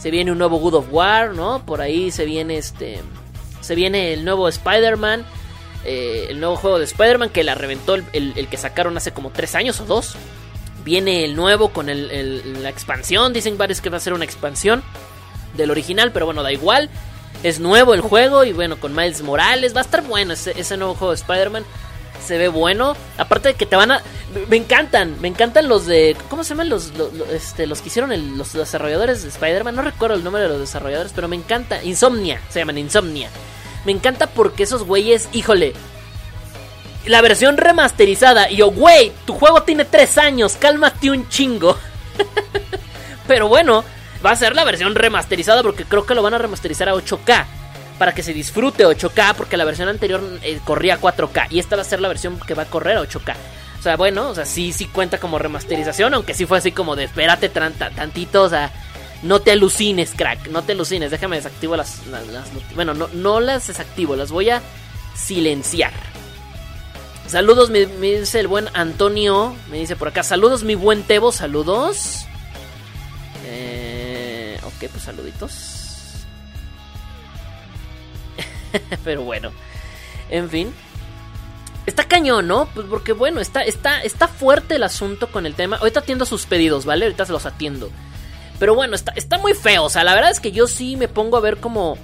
Se 0.00 0.10
viene 0.10 0.32
un 0.32 0.38
nuevo 0.38 0.58
God 0.58 0.74
of 0.74 0.86
War, 0.90 1.34
¿no? 1.34 1.64
Por 1.66 1.80
ahí 1.80 2.10
se 2.10 2.24
viene 2.24 2.56
este. 2.56 3.00
Se 3.60 3.74
viene 3.74 4.12
el 4.14 4.24
nuevo 4.24 4.48
Spider-Man. 4.48 5.24
eh, 5.84 6.26
el 6.30 6.40
nuevo 6.40 6.56
juego 6.56 6.78
de 6.78 6.84
Spider-Man 6.84 7.30
que 7.30 7.42
la 7.44 7.54
reventó 7.54 7.94
el, 7.94 8.04
que 8.50 8.56
sacaron 8.58 8.96
hace 8.98 9.12
como 9.12 9.30
tres 9.30 9.54
años 9.54 9.80
o 9.80 9.84
dos. 9.86 10.14
Viene 10.84 11.24
el 11.24 11.36
nuevo 11.36 11.70
con 11.70 11.88
el- 11.88 12.62
la 12.62 12.68
expansión. 12.70 13.32
Dicen 13.32 13.56
varios 13.58 13.80
que 13.80 13.88
va 13.90 13.96
a 13.98 14.00
ser 14.00 14.12
una 14.14 14.24
expansión 14.24 14.82
del 15.56 15.70
original, 15.70 16.12
pero 16.12 16.26
bueno, 16.26 16.42
da 16.42 16.52
igual. 16.52 16.88
Es 17.42 17.60
nuevo 17.60 17.94
el 17.94 18.00
juego 18.02 18.44
y 18.44 18.52
bueno, 18.52 18.78
con 18.78 18.94
Miles 18.94 19.22
Morales 19.22 19.74
va 19.74 19.80
a 19.80 19.84
estar 19.84 20.02
bueno 20.02 20.34
ese, 20.34 20.58
ese 20.58 20.76
nuevo 20.76 20.94
juego 20.94 21.12
de 21.12 21.16
Spider-Man. 21.20 21.64
Se 22.24 22.38
ve 22.38 22.48
bueno. 22.48 22.96
Aparte 23.18 23.48
de 23.48 23.54
que 23.54 23.66
te 23.66 23.76
van 23.76 23.92
a... 23.92 24.02
Me 24.48 24.56
encantan, 24.56 25.20
me 25.20 25.28
encantan 25.28 25.68
los 25.68 25.86
de... 25.86 26.16
¿Cómo 26.28 26.44
se 26.44 26.50
llaman 26.50 26.68
los, 26.68 26.96
los, 26.96 27.10
este, 27.30 27.66
los 27.66 27.80
que 27.80 27.88
hicieron 27.88 28.38
los 28.38 28.52
desarrolladores 28.52 29.22
de 29.22 29.28
Spider-Man? 29.28 29.74
No 29.74 29.82
recuerdo 29.82 30.16
el 30.16 30.24
nombre 30.24 30.42
de 30.42 30.48
los 30.48 30.60
desarrolladores, 30.60 31.12
pero 31.14 31.28
me 31.28 31.36
encanta. 31.36 31.82
Insomnia, 31.82 32.40
se 32.50 32.60
llaman 32.60 32.78
Insomnia. 32.78 33.28
Me 33.84 33.92
encanta 33.92 34.26
porque 34.28 34.64
esos 34.64 34.84
güeyes, 34.84 35.28
híjole, 35.32 35.72
la 37.06 37.22
versión 37.22 37.56
remasterizada. 37.56 38.50
Y 38.50 38.56
yo, 38.56 38.70
güey, 38.70 39.12
tu 39.26 39.34
juego 39.34 39.62
tiene 39.62 39.84
tres 39.84 40.18
años, 40.18 40.56
cálmate 40.58 41.10
un 41.10 41.28
chingo. 41.28 41.76
Pero 43.26 43.48
bueno, 43.48 43.84
va 44.24 44.32
a 44.32 44.36
ser 44.36 44.54
la 44.54 44.64
versión 44.64 44.94
remasterizada 44.94 45.62
porque 45.62 45.84
creo 45.84 46.04
que 46.04 46.14
lo 46.14 46.22
van 46.22 46.34
a 46.34 46.38
remasterizar 46.38 46.88
a 46.88 46.94
8K. 46.94 47.46
Para 48.00 48.14
que 48.14 48.22
se 48.22 48.32
disfrute 48.32 48.86
8K, 48.86 49.34
porque 49.36 49.58
la 49.58 49.66
versión 49.66 49.88
anterior 49.88 50.22
eh, 50.42 50.58
corría 50.64 50.94
a 50.94 51.00
4K. 51.00 51.48
Y 51.50 51.58
esta 51.58 51.76
va 51.76 51.82
a 51.82 51.84
ser 51.84 52.00
la 52.00 52.08
versión 52.08 52.40
que 52.40 52.54
va 52.54 52.62
a 52.62 52.66
correr 52.66 52.96
a 52.96 53.02
8K. 53.02 53.34
O 53.78 53.82
sea, 53.82 53.96
bueno, 53.96 54.30
o 54.30 54.34
sea, 54.34 54.46
sí, 54.46 54.72
sí 54.72 54.86
cuenta 54.86 55.18
como 55.18 55.38
remasterización, 55.38 56.14
aunque 56.14 56.32
sí 56.32 56.46
fue 56.46 56.56
así 56.56 56.72
como 56.72 56.96
de 56.96 57.04
espérate 57.04 57.50
tantito, 57.50 58.44
o 58.44 58.48
sea, 58.48 58.72
no 59.22 59.40
te 59.40 59.52
alucines, 59.52 60.12
crack, 60.16 60.48
no 60.48 60.62
te 60.62 60.72
alucines, 60.72 61.10
déjame 61.10 61.36
desactivo 61.36 61.76
las, 61.76 62.00
bueno, 62.74 62.94
no, 62.94 63.08
no 63.12 63.40
las 63.40 63.66
desactivo, 63.66 64.16
las 64.16 64.30
voy 64.30 64.48
a 64.48 64.62
silenciar. 65.14 65.92
Saludos, 67.26 67.68
me, 67.68 67.86
me 67.86 68.20
dice 68.20 68.40
el 68.40 68.48
buen 68.48 68.68
Antonio. 68.74 69.54
Me 69.70 69.78
dice 69.78 69.94
por 69.94 70.08
acá. 70.08 70.24
Saludos, 70.24 70.64
mi 70.64 70.74
buen 70.74 71.04
Tebo. 71.04 71.30
Saludos. 71.30 72.26
Eh, 73.46 74.58
ok, 74.64 74.90
pues 74.90 75.04
saluditos. 75.04 75.79
Pero 79.04 79.22
bueno. 79.22 79.50
En 80.30 80.48
fin. 80.50 80.72
Está 81.86 82.04
cañón, 82.04 82.46
¿no? 82.46 82.68
Pues 82.74 82.86
porque 82.88 83.12
bueno, 83.12 83.40
está, 83.40 83.62
está, 83.62 84.02
está 84.02 84.28
fuerte 84.28 84.76
el 84.76 84.82
asunto 84.82 85.30
con 85.32 85.46
el 85.46 85.54
tema. 85.54 85.76
Ahorita 85.76 86.00
atiendo 86.00 86.24
sus 86.26 86.46
pedidos, 86.46 86.84
¿vale? 86.84 87.06
Ahorita 87.06 87.26
se 87.26 87.32
los 87.32 87.46
atiendo. 87.46 87.90
Pero 88.58 88.74
bueno, 88.74 88.94
está, 88.94 89.12
está 89.16 89.38
muy 89.38 89.54
feo. 89.54 89.84
O 89.84 89.88
sea, 89.90 90.04
la 90.04 90.14
verdad 90.14 90.30
es 90.30 90.38
que 90.40 90.52
yo 90.52 90.66
sí 90.66 90.96
me 90.96 91.08
pongo 91.08 91.36
a 91.36 91.40
ver 91.40 91.56
como 91.56 91.96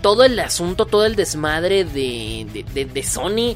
todo 0.00 0.24
el 0.24 0.38
asunto, 0.40 0.86
todo 0.86 1.04
el 1.06 1.14
desmadre 1.14 1.84
de, 1.84 2.46
de, 2.52 2.64
de- 2.72 2.84
de 2.86 3.02
Sony 3.04 3.54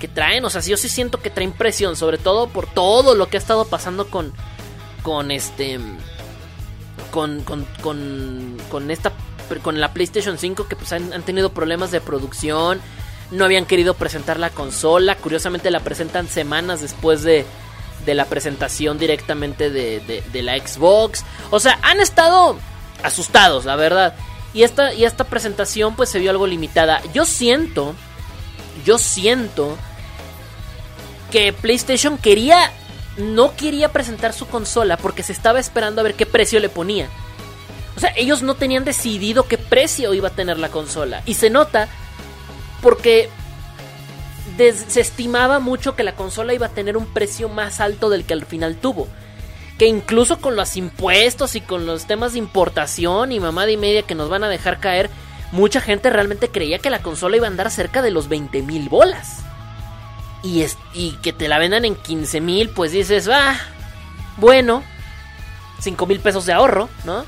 que 0.00 0.08
traen. 0.08 0.44
O 0.46 0.50
sea, 0.50 0.62
yo 0.62 0.76
sí 0.76 0.88
siento 0.88 1.20
que 1.20 1.30
traen 1.30 1.52
presión, 1.52 1.94
sobre 1.96 2.18
todo 2.18 2.48
por 2.48 2.66
todo 2.66 3.14
lo 3.14 3.28
que 3.28 3.36
ha 3.36 3.40
estado 3.40 3.66
pasando 3.66 4.08
con, 4.08 4.32
con 5.02 5.30
este, 5.30 5.78
con, 7.10 7.42
con, 7.42 7.64
con, 7.82 8.56
con 8.70 8.90
esta, 8.90 9.12
con 9.62 9.80
la 9.80 9.92
PlayStation 9.92 10.38
5 10.38 10.66
que 10.68 10.76
pues 10.76 10.92
han, 10.92 11.22
tenido 11.22 11.52
problemas 11.52 11.90
de 11.90 12.00
producción. 12.00 12.80
No 13.30 13.44
habían 13.44 13.66
querido 13.66 13.94
presentar 13.94 14.38
la 14.38 14.50
consola. 14.50 15.16
Curiosamente 15.16 15.70
la 15.70 15.80
presentan 15.80 16.28
semanas 16.28 16.80
después 16.80 17.22
de, 17.22 17.44
de 18.04 18.14
la 18.14 18.26
presentación 18.26 18.98
directamente 18.98 19.70
de, 19.70 20.00
de- 20.00 20.22
de 20.32 20.42
la 20.42 20.56
Xbox. 20.58 21.24
O 21.50 21.58
sea, 21.60 21.78
han 21.82 22.00
estado 22.00 22.56
asustados, 23.02 23.64
la 23.64 23.76
verdad. 23.76 24.14
Y 24.52 24.62
esta, 24.62 24.92
y 24.94 25.04
esta 25.04 25.24
presentación 25.24 25.96
pues 25.96 26.10
se 26.10 26.18
vio 26.20 26.30
algo 26.30 26.46
limitada. 26.46 27.00
Yo 27.12 27.24
siento, 27.24 27.94
yo 28.84 28.98
siento 28.98 29.76
que 31.32 31.52
PlayStation 31.52 32.18
quería, 32.18 32.70
no 33.16 33.56
quería 33.56 33.90
presentar 33.90 34.32
su 34.32 34.46
consola 34.46 34.96
porque 34.96 35.22
se 35.24 35.32
estaba 35.32 35.58
esperando 35.58 36.00
a 36.00 36.04
ver 36.04 36.14
qué 36.14 36.26
precio 36.26 36.60
le 36.60 36.68
ponía. 36.68 37.08
O 37.96 38.00
sea, 38.00 38.12
ellos 38.16 38.42
no 38.42 38.54
tenían 38.54 38.84
decidido 38.84 39.46
qué 39.46 39.56
precio 39.58 40.14
iba 40.14 40.28
a 40.28 40.32
tener 40.32 40.58
la 40.58 40.68
consola. 40.70 41.22
Y 41.26 41.34
se 41.34 41.50
nota 41.50 41.88
porque 42.82 43.28
se 44.88 45.00
estimaba 45.00 45.58
mucho 45.58 45.96
que 45.96 46.02
la 46.04 46.14
consola 46.14 46.54
iba 46.54 46.66
a 46.66 46.70
tener 46.70 46.96
un 46.96 47.06
precio 47.06 47.48
más 47.48 47.80
alto 47.80 48.10
del 48.10 48.24
que 48.24 48.34
al 48.34 48.44
final 48.46 48.76
tuvo. 48.76 49.08
Que 49.78 49.86
incluso 49.86 50.40
con 50.40 50.54
los 50.56 50.76
impuestos 50.76 51.56
y 51.56 51.60
con 51.60 51.86
los 51.86 52.06
temas 52.06 52.32
de 52.32 52.38
importación 52.38 53.32
y 53.32 53.40
mamada 53.40 53.70
y 53.70 53.76
media 53.76 54.02
que 54.02 54.14
nos 54.14 54.28
van 54.28 54.44
a 54.44 54.48
dejar 54.48 54.78
caer, 54.80 55.10
mucha 55.52 55.80
gente 55.80 56.10
realmente 56.10 56.48
creía 56.50 56.78
que 56.78 56.90
la 56.90 57.02
consola 57.02 57.36
iba 57.36 57.46
a 57.46 57.50
andar 57.50 57.70
cerca 57.70 58.02
de 58.02 58.10
los 58.10 58.28
20 58.28 58.62
mil 58.62 58.88
bolas. 58.88 59.38
Y, 60.42 60.62
es- 60.62 60.78
y 60.92 61.12
que 61.22 61.32
te 61.32 61.48
la 61.48 61.58
vendan 61.58 61.84
en 61.84 61.96
15 61.96 62.40
mil, 62.40 62.68
pues 62.70 62.92
dices, 62.92 63.28
va, 63.28 63.56
bueno, 64.36 64.82
5 65.80 66.06
mil 66.06 66.20
pesos 66.20 66.44
de 66.46 66.52
ahorro, 66.52 66.88
¿no? 67.04 67.24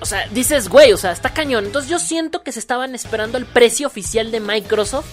O 0.00 0.06
sea, 0.06 0.26
dices, 0.28 0.68
güey, 0.68 0.92
o 0.92 0.96
sea, 0.96 1.12
está 1.12 1.30
cañón. 1.30 1.66
Entonces 1.66 1.90
yo 1.90 1.98
siento 1.98 2.42
que 2.42 2.52
se 2.52 2.58
estaban 2.58 2.94
esperando 2.94 3.36
el 3.36 3.46
precio 3.46 3.86
oficial 3.86 4.30
de 4.30 4.40
Microsoft 4.40 5.06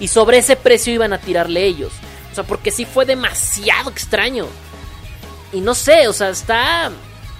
y 0.00 0.08
sobre 0.08 0.38
ese 0.38 0.56
precio 0.56 0.92
iban 0.92 1.12
a 1.12 1.18
tirarle 1.18 1.64
ellos. 1.64 1.92
O 2.30 2.34
sea, 2.34 2.44
porque 2.44 2.70
sí 2.70 2.84
fue 2.84 3.04
demasiado 3.04 3.90
extraño. 3.90 4.46
Y 5.52 5.60
no 5.60 5.74
sé, 5.74 6.08
o 6.08 6.12
sea, 6.12 6.30
está. 6.30 6.90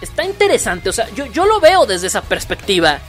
Está 0.01 0.25
interesante. 0.25 0.89
O 0.89 0.93
sea, 0.93 1.09
yo, 1.11 1.27
yo 1.27 1.47
lo 1.47 1.61
veo 1.61 1.87
desde 1.87 2.07
esa 2.07 2.23
perspectiva. 2.23 3.01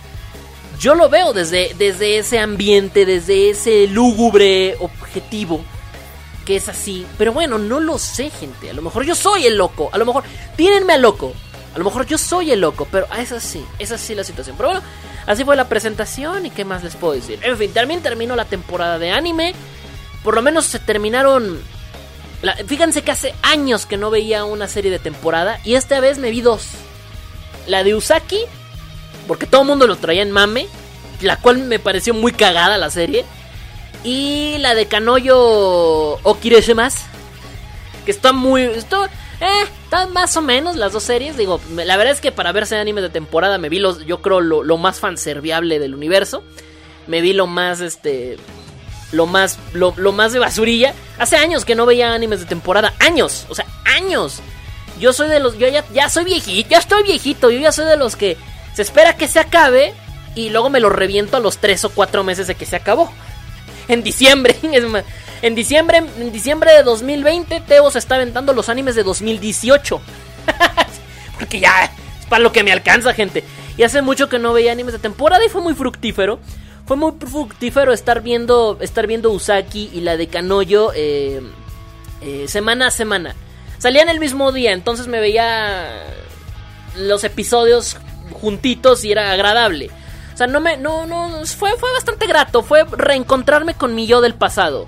Yo 0.80 0.96
lo 0.96 1.10
veo 1.10 1.34
desde, 1.34 1.76
desde 1.78 2.18
ese 2.18 2.40
ambiente, 2.40 3.06
desde 3.06 3.50
ese 3.50 3.88
lúgubre 3.88 4.76
objetivo. 4.80 5.64
Que 6.46 6.56
es 6.56 6.70
así. 6.70 7.06
Pero 7.18 7.32
bueno, 7.32 7.58
no 7.58 7.80
lo 7.80 7.98
sé, 8.00 8.30
gente. 8.30 8.70
A 8.70 8.74
lo 8.74 8.82
mejor 8.82 9.04
yo 9.04 9.16
soy 9.16 9.46
el 9.46 9.58
loco. 9.58 9.90
A 9.92 9.98
lo 9.98 10.06
mejor. 10.06 10.24
Tírenme 10.56 10.94
al 10.94 11.02
loco. 11.02 11.34
A 11.80 11.84
lo 11.84 11.86
mejor 11.86 12.06
yo 12.06 12.18
soy 12.18 12.52
el 12.52 12.60
loco. 12.60 12.88
Pero 12.92 13.08
es 13.18 13.32
así. 13.32 13.66
Es 13.80 13.92
así 13.94 14.14
la 14.16 14.26
situación. 14.26 14.58
Pero 14.58 14.70
bueno, 14.70 14.84
así 15.26 15.46
fue 15.46 15.56
la 15.56 15.70
presentación. 15.70 16.46
¿Y 16.46 16.50
qué 16.50 16.66
más 16.66 16.84
les 16.84 16.96
puedo 16.98 17.14
decir? 17.14 17.40
En 17.42 17.58
fin, 17.58 17.72
también 17.72 18.02
terminó 18.02 18.36
la 18.36 18.44
temporada 18.46 19.00
de 19.00 19.12
anime. 19.12 19.54
Por 20.24 20.36
lo 20.36 20.42
menos 20.42 20.66
se 20.66 20.80
terminaron 20.80 21.62
la- 22.42 22.56
fíjense 22.56 23.02
que 23.02 23.12
hace 23.12 23.34
años 23.42 23.86
que 23.86 23.96
no 23.98 24.10
veía 24.10 24.44
una 24.44 24.68
serie 24.68 24.92
de 24.92 25.00
temporada 25.00 25.60
y 25.64 25.76
esta 25.76 26.00
vez 26.02 26.18
me 26.18 26.30
vi 26.32 26.42
dos. 26.42 26.68
La 27.68 27.84
de 27.86 27.96
Usaki, 27.96 28.40
porque 29.28 29.46
todo 29.46 29.62
el 29.62 29.68
mundo 29.68 29.88
lo 29.88 29.96
traía 29.96 30.22
en 30.22 30.32
mame, 30.32 30.68
la 31.22 31.38
cual 31.38 31.60
me 31.60 31.80
pareció 31.80 32.14
muy 32.14 32.32
cagada 32.34 32.78
la 32.78 32.90
serie. 32.90 33.24
Y 34.04 34.58
la 34.60 34.74
de 34.76 34.88
Kanoyo 34.88 35.38
Okireshimas, 36.24 37.04
que 38.06 38.12
está 38.12 38.32
muy... 38.34 38.64
Esto, 38.64 39.08
eh, 39.42 39.64
están 39.84 40.12
más 40.14 40.36
o 40.38 40.42
menos 40.42 40.76
las 40.76 40.94
dos 40.94 41.04
series. 41.04 41.38
Digo, 41.38 41.60
la 41.74 41.98
verdad 41.98 42.14
es 42.14 42.22
que 42.22 42.32
para 42.32 42.52
verse 42.52 42.76
anime 42.76 43.02
de 43.02 43.10
temporada 43.10 43.58
me 43.58 43.70
vi 43.70 43.80
los, 43.80 44.06
yo 44.06 44.22
creo 44.22 44.42
lo, 44.42 44.64
lo 44.64 44.78
más 44.78 45.00
fanserviable 45.00 45.80
del 45.80 45.96
universo. 45.96 46.44
Me 47.08 47.22
vi 47.22 47.34
lo 47.34 47.48
más, 47.48 47.80
este, 47.80 48.38
lo 49.12 49.26
más, 49.26 49.58
lo, 49.74 49.94
lo 49.98 50.12
más 50.12 50.34
de 50.34 50.40
basurilla. 50.40 50.94
Hace 51.18 51.38
años 51.38 51.66
que 51.66 51.76
no 51.76 51.86
veía 51.86 52.14
animes 52.14 52.40
de 52.42 52.46
temporada. 52.46 52.94
Años, 53.00 53.46
o 53.50 53.56
sea, 53.56 53.66
años. 53.86 54.42
Yo 55.00 55.14
soy 55.14 55.30
de 55.30 55.40
los, 55.40 55.58
yo 55.58 55.68
ya, 55.70 55.86
ya 55.94 56.10
soy 56.10 56.26
viejito, 56.26 56.70
ya 56.70 56.80
estoy 56.80 57.04
viejito. 57.04 57.50
Yo 57.50 57.60
ya 57.60 57.72
soy 57.72 57.86
de 57.86 57.98
los 57.98 58.16
que 58.16 58.38
se 58.74 58.82
espera 58.82 59.16
que 59.16 59.28
se 59.28 59.40
acabe 59.40 59.94
y 60.36 60.50
luego 60.50 60.70
me 60.70 60.80
lo 60.80 60.90
reviento 60.90 61.38
a 61.38 61.40
los 61.40 61.58
3 61.58 61.86
o 61.86 61.90
4 61.90 62.24
meses 62.24 62.48
de 62.48 62.56
que 62.56 62.66
se 62.66 62.76
acabó. 62.76 63.12
En 63.88 64.04
diciembre, 64.04 64.56
es 64.74 64.84
más, 64.84 65.04
en 65.42 65.56
diciembre, 65.56 65.98
en 65.98 66.32
diciembre 66.32 66.74
de 66.74 66.84
2020, 66.84 67.62
Teo 67.62 67.90
se 67.92 68.00
está 68.00 68.16
aventando 68.16 68.54
los 68.54 68.70
animes 68.70 68.96
de 68.96 69.04
2018. 69.04 70.02
Porque 71.40 71.60
ya 71.60 71.86
es 72.20 72.26
para 72.28 72.44
lo 72.44 72.52
que 72.52 72.64
me 72.64 72.72
alcanza, 72.72 73.14
gente. 73.14 73.44
Y 73.78 73.84
hace 73.84 74.02
mucho 74.02 74.28
que 74.30 74.40
no 74.40 74.54
veía 74.54 74.72
animes 74.72 74.94
de 74.94 75.00
temporada 75.00 75.46
y 75.46 75.50
fue 75.50 75.62
muy 75.62 75.74
fructífero. 75.74 76.40
Fue 76.86 76.98
muy 76.98 77.14
fructífero 77.20 77.94
estar 77.94 78.22
viendo, 78.22 78.78
estar 78.82 79.08
viendo 79.08 79.32
Usaki 79.32 79.92
y 79.94 80.02
la 80.02 80.18
de 80.18 80.28
Kanoyo 80.28 80.92
eh, 80.96 81.42
eh, 82.22 82.46
semana 82.48 82.88
a 82.88 82.92
semana. 82.92 83.36
Salían 83.78 84.10
el 84.10 84.20
mismo 84.20 84.52
día, 84.52 84.74
entonces 84.74 85.08
me 85.08 85.20
veía 85.20 86.04
los 86.98 87.24
episodios 87.24 87.98
juntitos 88.42 89.06
y 89.06 89.12
era 89.12 89.32
agradable. 89.32 89.90
O 90.34 90.38
sea, 90.38 90.48
no 90.48 90.60
me, 90.60 90.78
no, 90.78 91.06
no, 91.06 91.46
fue, 91.46 91.78
fue 91.78 91.92
bastante 91.94 92.28
grato, 92.28 92.64
fue 92.64 92.84
reencontrarme 92.92 93.76
con 93.76 93.96
mi 93.96 94.08
yo 94.08 94.20
del 94.20 94.34
pasado. 94.34 94.88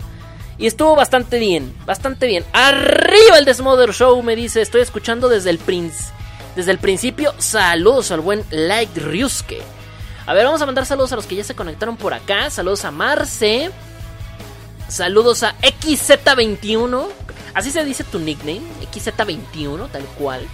Y 0.61 0.67
estuvo 0.67 0.95
bastante 0.95 1.39
bien, 1.39 1.75
bastante 1.87 2.27
bien. 2.27 2.45
Arriba 2.53 3.39
el 3.39 3.45
Desmother 3.45 3.93
Show, 3.93 4.21
me 4.21 4.35
dice, 4.35 4.61
estoy 4.61 4.81
escuchando 4.81 5.27
desde 5.27 5.49
el 5.49 5.57
Prince. 5.57 6.13
Desde 6.55 6.69
el 6.69 6.77
principio, 6.77 7.33
saludos 7.39 8.11
al 8.11 8.19
buen 8.19 8.45
Light 8.51 8.95
Ryusuke. 8.95 9.59
A 10.27 10.35
ver, 10.35 10.45
vamos 10.45 10.61
a 10.61 10.67
mandar 10.67 10.85
saludos 10.85 11.11
a 11.13 11.15
los 11.15 11.25
que 11.25 11.35
ya 11.35 11.43
se 11.43 11.55
conectaron 11.55 11.97
por 11.97 12.13
acá. 12.13 12.51
Saludos 12.51 12.85
a 12.85 12.91
Marce. 12.91 13.71
Saludos 14.87 15.41
a 15.41 15.55
XZ21. 15.61 17.07
Así 17.55 17.71
se 17.71 17.83
dice 17.83 18.03
tu 18.03 18.19
nickname, 18.19 18.61
XZ21, 18.93 19.89
tal 19.89 20.03
cual. 20.19 20.47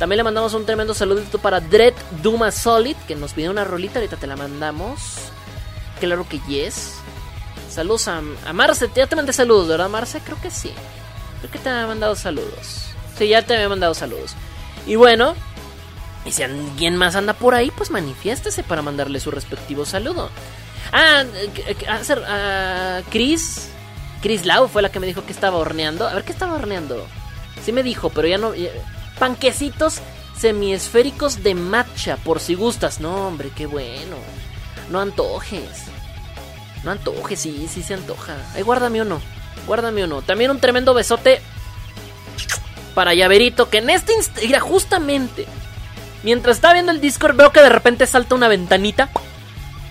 También 0.00 0.16
le 0.16 0.24
mandamos 0.24 0.52
un 0.54 0.66
tremendo 0.66 0.94
saludito 0.94 1.38
para 1.38 1.60
Dread 1.60 1.94
Duma 2.24 2.50
Solid, 2.50 2.96
que 3.06 3.14
nos 3.14 3.34
pidió 3.34 3.52
una 3.52 3.62
rolita, 3.62 4.00
ahorita 4.00 4.16
te 4.16 4.26
la 4.26 4.34
mandamos. 4.34 5.00
Claro 6.00 6.28
que 6.28 6.40
yes. 6.48 6.94
Saludos 7.78 8.08
a, 8.08 8.22
a 8.44 8.52
Marce, 8.52 8.90
ya 8.92 9.06
te 9.06 9.14
mandé 9.14 9.32
saludos, 9.32 9.68
¿verdad 9.68 9.88
Marce? 9.88 10.18
Creo 10.18 10.40
que 10.40 10.50
sí. 10.50 10.72
Creo 11.38 11.48
que 11.52 11.60
te 11.60 11.68
había 11.68 11.86
mandado 11.86 12.16
saludos. 12.16 12.86
Sí, 13.16 13.28
ya 13.28 13.42
te 13.42 13.54
había 13.54 13.68
mandado 13.68 13.94
saludos. 13.94 14.34
Y 14.84 14.96
bueno, 14.96 15.36
Y 16.24 16.32
si 16.32 16.42
alguien 16.42 16.96
más 16.96 17.14
anda 17.14 17.34
por 17.34 17.54
ahí, 17.54 17.70
pues 17.70 17.92
manifiéstese 17.92 18.64
para 18.64 18.82
mandarle 18.82 19.20
su 19.20 19.30
respectivo 19.30 19.84
saludo. 19.86 20.28
Ah, 20.92 21.22
ah, 22.26 23.00
Chris. 23.10 23.68
Chris 24.22 24.44
Lau 24.44 24.66
fue 24.66 24.82
la 24.82 24.90
que 24.90 24.98
me 24.98 25.06
dijo 25.06 25.24
que 25.24 25.32
estaba 25.32 25.58
horneando. 25.58 26.08
A 26.08 26.14
ver, 26.14 26.24
¿qué 26.24 26.32
estaba 26.32 26.54
horneando? 26.56 27.06
Sí 27.64 27.70
me 27.70 27.84
dijo, 27.84 28.10
pero 28.10 28.26
ya 28.26 28.38
no. 28.38 28.52
panquecitos 29.20 30.00
semiesféricos 30.36 31.44
de 31.44 31.54
matcha, 31.54 32.16
por 32.16 32.40
si 32.40 32.56
gustas. 32.56 32.98
No, 32.98 33.28
hombre, 33.28 33.50
qué 33.54 33.66
bueno. 33.66 34.16
No 34.90 34.98
antojes. 35.00 35.84
No 36.84 36.90
antojes, 36.90 37.40
sí, 37.40 37.68
sí 37.70 37.82
se 37.82 37.94
antoja. 37.94 38.36
Ay, 38.54 38.62
guárdame 38.62 39.02
uno. 39.02 39.20
Guárdame 39.66 40.04
uno. 40.04 40.22
También 40.22 40.50
un 40.50 40.60
tremendo 40.60 40.94
besote 40.94 41.40
para 42.94 43.14
Llaverito, 43.14 43.68
que 43.68 43.78
en 43.78 43.90
este 43.90 44.14
instante. 44.14 44.46
Mira, 44.46 44.60
justamente. 44.60 45.46
Mientras 46.22 46.56
estaba 46.56 46.74
viendo 46.74 46.92
el 46.92 47.00
Discord, 47.00 47.36
veo 47.36 47.52
que 47.52 47.60
de 47.60 47.68
repente 47.68 48.06
salta 48.06 48.34
una 48.34 48.48
ventanita. 48.48 49.08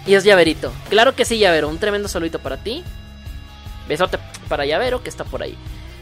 Y 0.05 0.15
es 0.15 0.23
Llaverito. 0.23 0.71
Claro 0.89 1.15
que 1.15 1.25
sí, 1.25 1.37
Llavero. 1.37 1.69
Un 1.69 1.79
tremendo 1.79 2.07
saludito 2.07 2.39
para 2.39 2.57
ti. 2.57 2.83
Besote 3.87 4.19
para 4.47 4.65
Llavero, 4.65 5.03
que 5.03 5.09
está 5.09 5.23
por 5.23 5.43
ahí. 5.43 5.57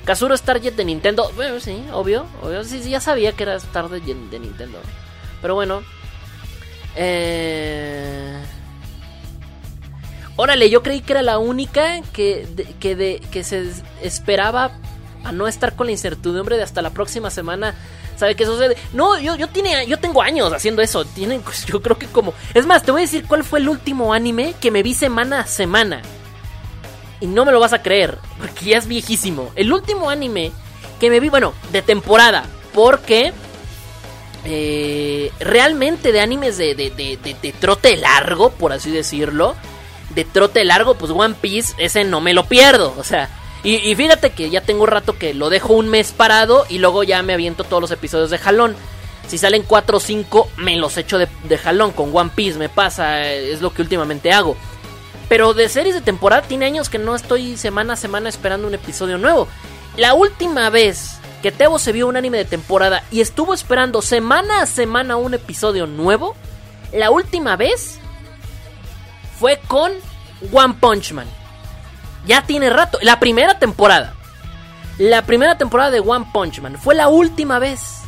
Kazuro 0.05 0.35
es 0.35 0.41
target 0.43 0.73
de 0.73 0.85
Nintendo. 0.85 1.31
Bueno, 1.35 1.59
sí, 1.59 1.83
obvio. 1.91 2.27
obvio. 2.41 2.63
Sí, 2.63 2.81
sí, 2.83 2.91
ya 2.91 2.99
sabía 2.99 3.31
que 3.31 3.43
era 3.43 3.59
target 3.59 4.03
de 4.03 4.13
de 4.13 4.39
Nintendo. 4.39 4.79
Pero 5.41 5.55
bueno. 5.55 5.83
Eh... 6.95 8.34
Órale, 10.37 10.69
yo 10.69 10.83
creí 10.83 11.01
que 11.01 11.13
era 11.13 11.21
la 11.21 11.37
única 11.37 12.01
que, 12.13 12.45
de- 12.55 12.65
que, 12.79 12.95
de, 12.95 13.21
que 13.31 13.43
se 13.43 13.65
esperaba 14.01 14.71
a 15.23 15.31
no 15.31 15.47
estar 15.47 15.75
con 15.75 15.87
la 15.87 15.91
incertidumbre 15.93 16.57
de 16.57 16.63
hasta 16.63 16.81
la 16.81 16.89
próxima 16.89 17.29
semana. 17.29 17.73
¿Sabe 18.17 18.35
qué 18.35 18.45
sucede? 18.45 18.77
No, 18.93 19.19
yo, 19.19 19.35
yo, 19.35 19.47
tiene, 19.49 19.85
yo 19.87 19.97
tengo 19.99 20.21
años 20.21 20.51
haciendo 20.53 20.81
eso. 20.81 21.03
Tienen, 21.05 21.41
pues, 21.41 21.65
yo 21.65 21.81
creo 21.81 21.97
que 21.97 22.05
como... 22.07 22.33
Es 22.53 22.65
más, 22.65 22.83
te 22.83 22.91
voy 22.91 23.01
a 23.01 23.05
decir 23.05 23.25
cuál 23.27 23.43
fue 23.43 23.59
el 23.59 23.67
último 23.69 24.13
anime 24.13 24.53
que 24.61 24.71
me 24.71 24.83
vi 24.83 24.93
semana 24.93 25.41
a 25.41 25.47
semana. 25.47 26.01
Y 27.21 27.27
no 27.27 27.45
me 27.45 27.51
lo 27.51 27.59
vas 27.59 27.73
a 27.73 27.81
creer, 27.81 28.17
porque 28.39 28.65
ya 28.65 28.77
es 28.77 28.87
viejísimo. 28.87 29.51
El 29.55 29.71
último 29.73 30.09
anime 30.09 30.51
que 30.99 31.09
me 31.09 31.19
vi, 31.21 31.29
bueno, 31.29 31.53
de 31.71 31.81
temporada. 31.81 32.45
Porque 32.73 33.33
eh, 34.45 35.31
realmente 35.39 36.11
de 36.11 36.19
animes 36.21 36.57
de, 36.57 36.75
de, 36.75 36.89
de, 36.91 37.17
de- 37.17 37.35
de 37.41 37.51
trote 37.53 37.97
largo, 37.97 38.51
por 38.51 38.71
así 38.73 38.91
decirlo. 38.91 39.55
De 40.15 40.23
trote 40.23 40.63
largo, 40.63 40.95
pues 40.95 41.11
One 41.11 41.35
Piece, 41.39 41.73
ese 41.77 42.03
no 42.03 42.21
me 42.21 42.33
lo 42.33 42.45
pierdo. 42.45 42.93
O 42.97 43.03
sea, 43.03 43.29
y, 43.63 43.95
fíjate 43.95 44.29
que 44.29 44.49
ya 44.49 44.61
tengo 44.61 44.83
un 44.83 44.89
rato 44.89 45.17
que 45.17 45.33
lo 45.33 45.49
dejo 45.49 45.73
un 45.73 45.89
mes 45.89 46.11
parado 46.11 46.65
y 46.69 46.77
luego 46.77 47.03
ya 47.03 47.21
me 47.23 47.33
aviento 47.33 47.63
todos 47.63 47.81
los 47.81 47.91
episodios 47.91 48.29
de 48.29 48.37
jalón. 48.37 48.75
Si 49.27 49.39
salen 49.39 49.63
4 49.63 49.97
o 49.97 49.99
5, 49.99 50.49
me 50.57 50.77
los 50.77 50.97
echo 50.97 51.17
de, 51.17 51.27
de 51.43 51.57
jalón. 51.57 51.91
Con 51.91 52.15
One 52.15 52.31
Piece 52.35 52.59
me 52.59 52.69
pasa, 52.69 53.27
es 53.27 53.61
lo 53.61 53.73
que 53.73 53.81
últimamente 53.81 54.31
hago. 54.31 54.55
Pero 55.27 55.53
de 55.53 55.67
series 55.67 55.95
de 55.95 56.01
temporada 56.01 56.43
tiene 56.43 56.65
años 56.65 56.89
que 56.89 56.99
no 56.99 57.15
estoy 57.15 57.57
semana 57.57 57.93
a 57.93 57.97
semana 57.97 58.29
esperando 58.29 58.67
un 58.67 58.75
episodio 58.75 59.17
nuevo. 59.17 59.47
La 59.97 60.13
última 60.13 60.69
vez 60.69 61.17
que 61.41 61.51
Tebo 61.51 61.79
se 61.79 61.91
vio 61.91 62.07
un 62.07 62.17
anime 62.17 62.37
de 62.37 62.45
temporada 62.45 63.03
y 63.11 63.21
estuvo 63.21 63.53
esperando 63.53 64.01
semana 64.01 64.61
a 64.61 64.65
semana 64.65 65.15
un 65.15 65.33
episodio 65.33 65.87
nuevo, 65.87 66.35
la 66.91 67.11
última 67.11 67.55
vez 67.55 67.99
fue 69.39 69.59
con 69.67 69.91
One 70.51 70.75
Punch 70.79 71.13
Man. 71.13 71.27
Ya 72.25 72.45
tiene 72.45 72.69
rato, 72.69 72.97
la 73.01 73.19
primera 73.19 73.59
temporada. 73.59 74.13
La 74.97 75.25
primera 75.25 75.57
temporada 75.57 75.91
de 75.91 75.99
One 75.99 76.27
Punch 76.33 76.59
Man 76.59 76.77
fue 76.77 76.95
la 76.95 77.07
última 77.07 77.59
vez. 77.59 78.01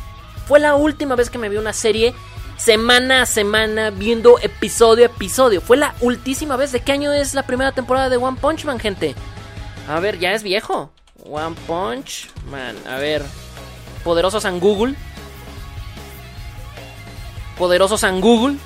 Fue 0.46 0.58
la 0.58 0.74
última 0.74 1.14
vez 1.14 1.30
que 1.30 1.38
me 1.38 1.48
vi 1.48 1.56
una 1.56 1.72
serie 1.72 2.14
semana 2.56 3.22
a 3.22 3.26
semana 3.26 3.90
viendo 3.90 4.38
episodio 4.38 5.04
a 5.04 5.06
episodio. 5.06 5.60
Fue 5.60 5.76
la 5.76 5.94
ultísima 6.00 6.56
vez. 6.56 6.72
¿De 6.72 6.80
qué 6.80 6.92
año 6.92 7.12
es 7.12 7.34
la 7.34 7.44
primera 7.44 7.72
temporada 7.72 8.08
de 8.08 8.16
One 8.16 8.38
Punch 8.40 8.64
Man, 8.64 8.80
gente? 8.80 9.14
A 9.88 10.00
ver, 10.00 10.18
ya 10.18 10.32
es 10.32 10.42
viejo. 10.42 10.90
One 11.24 11.56
Punch 11.66 12.30
Man. 12.50 12.76
A 12.86 12.96
ver. 12.96 13.22
Poderosos 14.04 14.44
en 14.44 14.60
Google. 14.60 14.94
Poderosos 17.56 18.02
en 18.02 18.20
Google. 18.20 18.56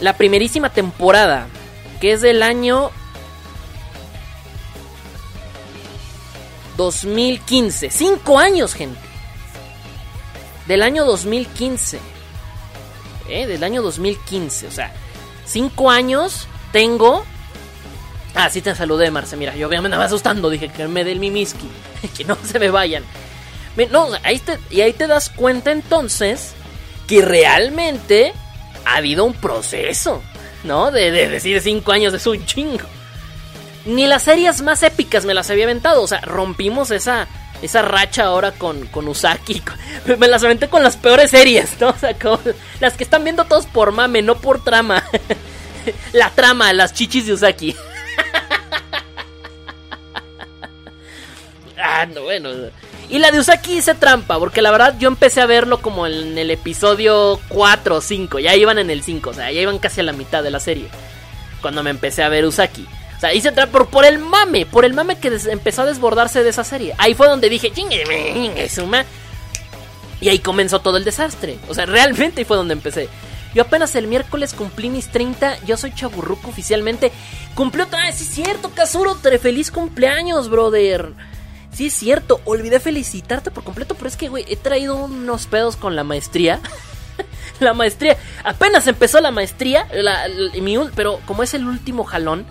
La 0.00 0.16
primerísima 0.16 0.70
temporada. 0.70 1.46
Que 2.00 2.12
es 2.12 2.20
del 2.20 2.42
año 2.42 2.90
2015. 6.76 7.90
Cinco 7.90 8.38
años, 8.38 8.74
gente. 8.74 9.00
Del 10.66 10.82
año 10.82 11.04
2015. 11.04 11.98
¿Eh? 13.28 13.46
Del 13.46 13.64
año 13.64 13.82
2015. 13.82 14.66
O 14.66 14.70
sea, 14.70 14.92
cinco 15.44 15.90
años 15.90 16.48
tengo. 16.72 17.24
Ah, 18.34 18.50
sí 18.50 18.60
te 18.60 18.74
saludé, 18.74 19.10
Marce. 19.10 19.36
Mira, 19.36 19.56
yo 19.56 19.68
me 19.68 19.76
andaba 19.76 20.04
asustando. 20.04 20.50
Dije 20.50 20.68
que 20.68 20.86
me 20.88 21.04
dé 21.04 21.12
el 21.12 21.20
mimiski. 21.20 21.68
que 22.16 22.24
no 22.24 22.36
se 22.44 22.58
me 22.58 22.70
vayan. 22.70 23.04
No, 23.90 24.08
ahí 24.22 24.38
te, 24.38 24.58
y 24.70 24.80
ahí 24.80 24.92
te 24.92 25.06
das 25.06 25.28
cuenta 25.28 25.70
entonces 25.70 26.54
que 27.06 27.22
realmente 27.22 28.32
ha 28.86 28.96
habido 28.96 29.24
un 29.24 29.34
proceso, 29.34 30.22
¿no? 30.64 30.90
De, 30.90 31.10
de 31.10 31.28
decir 31.28 31.60
cinco 31.60 31.92
años 31.92 32.14
es 32.14 32.26
un 32.26 32.44
chingo. 32.46 32.86
Ni 33.84 34.06
las 34.06 34.22
series 34.22 34.62
más 34.62 34.82
épicas 34.82 35.24
me 35.24 35.34
las 35.34 35.50
había 35.50 35.64
aventado. 35.64 36.02
O 36.02 36.08
sea, 36.08 36.20
rompimos 36.20 36.90
esa, 36.90 37.28
esa 37.62 37.82
racha 37.82 38.24
ahora 38.24 38.52
con, 38.52 38.86
con 38.86 39.06
Usaki. 39.08 39.62
Me 40.18 40.28
las 40.28 40.42
aventé 40.44 40.68
con 40.68 40.82
las 40.82 40.96
peores 40.96 41.30
series, 41.30 41.80
¿no? 41.80 41.90
O 41.90 41.96
sea, 41.96 42.16
las 42.80 42.94
que 42.94 43.04
están 43.04 43.24
viendo 43.24 43.44
todos 43.44 43.66
por 43.66 43.92
mame, 43.92 44.22
no 44.22 44.36
por 44.36 44.62
trama. 44.62 45.04
La 46.12 46.30
trama, 46.30 46.72
las 46.72 46.92
chichis 46.92 47.26
de 47.26 47.32
Usaki. 47.34 47.76
Ah, 51.78 52.06
no, 52.06 52.22
bueno. 52.22 52.50
Y 53.08 53.18
la 53.18 53.30
de 53.30 53.38
Usaki 53.38 53.78
hice 53.78 53.94
trampa, 53.94 54.38
porque 54.38 54.62
la 54.62 54.72
verdad 54.72 54.96
yo 54.98 55.08
empecé 55.08 55.40
a 55.40 55.46
verlo 55.46 55.80
como 55.80 56.06
en 56.06 56.36
el 56.36 56.50
episodio 56.50 57.38
4 57.48 57.96
o 57.96 58.00
5. 58.00 58.38
Ya 58.40 58.56
iban 58.56 58.78
en 58.78 58.90
el 58.90 59.02
5, 59.02 59.30
o 59.30 59.34
sea, 59.34 59.52
ya 59.52 59.60
iban 59.60 59.78
casi 59.78 60.00
a 60.00 60.04
la 60.04 60.12
mitad 60.12 60.42
de 60.42 60.50
la 60.50 60.58
serie. 60.58 60.88
Cuando 61.62 61.82
me 61.82 61.90
empecé 61.90 62.22
a 62.22 62.28
ver 62.28 62.44
Usaki. 62.44 62.86
O 63.16 63.20
sea, 63.20 63.32
hice 63.32 63.52
trampa 63.52 63.78
por, 63.78 63.88
por 63.88 64.04
el 64.04 64.18
mame, 64.18 64.66
por 64.66 64.84
el 64.84 64.92
mame 64.92 65.18
que 65.18 65.28
empezó 65.50 65.82
a 65.82 65.86
desbordarse 65.86 66.42
de 66.42 66.50
esa 66.50 66.64
serie. 66.64 66.94
Ahí 66.98 67.14
fue 67.14 67.28
donde 67.28 67.48
dije, 67.48 67.72
suma. 68.68 69.04
Y 70.20 70.28
ahí 70.28 70.38
comenzó 70.40 70.80
todo 70.80 70.96
el 70.96 71.04
desastre. 71.04 71.58
O 71.68 71.74
sea, 71.74 71.86
realmente 71.86 72.40
ahí 72.40 72.44
fue 72.44 72.56
donde 72.56 72.74
empecé. 72.74 73.08
Yo 73.54 73.62
apenas 73.62 73.94
el 73.94 74.06
miércoles 74.06 74.52
cumplí 74.52 74.90
mis 74.90 75.08
30. 75.08 75.64
Yo 75.64 75.76
soy 75.76 75.94
chaburruco 75.94 76.50
oficialmente. 76.50 77.12
Cumplió 77.54 77.84
otra 77.84 78.02
vez. 78.02 78.20
Es 78.20 78.28
cierto, 78.28 78.70
Kazuro. 78.74 79.14
Feliz 79.14 79.70
cumpleaños, 79.70 80.50
brother. 80.50 81.12
Sí, 81.76 81.86
es 81.88 81.94
cierto. 81.94 82.40
Olvidé 82.46 82.80
felicitarte 82.80 83.50
por 83.50 83.62
completo. 83.62 83.94
Pero 83.94 84.08
es 84.08 84.16
que, 84.16 84.28
güey, 84.28 84.44
he 84.48 84.56
traído 84.56 84.96
unos 84.96 85.46
pedos 85.46 85.76
con 85.76 85.94
la 85.94 86.04
maestría. 86.04 86.58
la 87.60 87.74
maestría. 87.74 88.16
Apenas 88.44 88.86
empezó 88.86 89.20
la 89.20 89.30
maestría. 89.30 89.86
la- 89.92 90.26
mi 90.60 90.78
pero 90.94 91.20
como 91.26 91.42
es 91.42 91.52
el 91.52 91.66
último 91.66 92.04
jalón. 92.04 92.46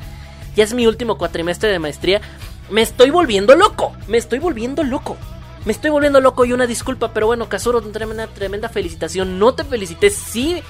Ya 0.56 0.64
es 0.64 0.74
mi 0.74 0.86
último 0.86 1.18
cuatrimestre 1.18 1.70
de 1.70 1.80
maestría. 1.80 2.22
Me 2.70 2.82
estoy 2.82 3.10
volviendo 3.10 3.56
loco. 3.56 3.94
Me 4.08 4.18
estoy 4.18 4.38
volviendo 4.40 4.84
loco. 4.84 5.18
Me 5.66 5.72
estoy 5.72 5.90
volviendo 5.90 6.22
loco 6.22 6.46
y 6.46 6.54
una 6.54 6.68
disculpa, 6.68 7.12
pero 7.12 7.26
bueno, 7.26 7.50
Kazuro, 7.50 7.82
tremenda, 7.82 8.28
tremenda 8.28 8.70
felicitación. 8.70 9.40
No 9.40 9.56
te 9.56 9.64
felicité, 9.64 10.12
sí, 10.12 10.62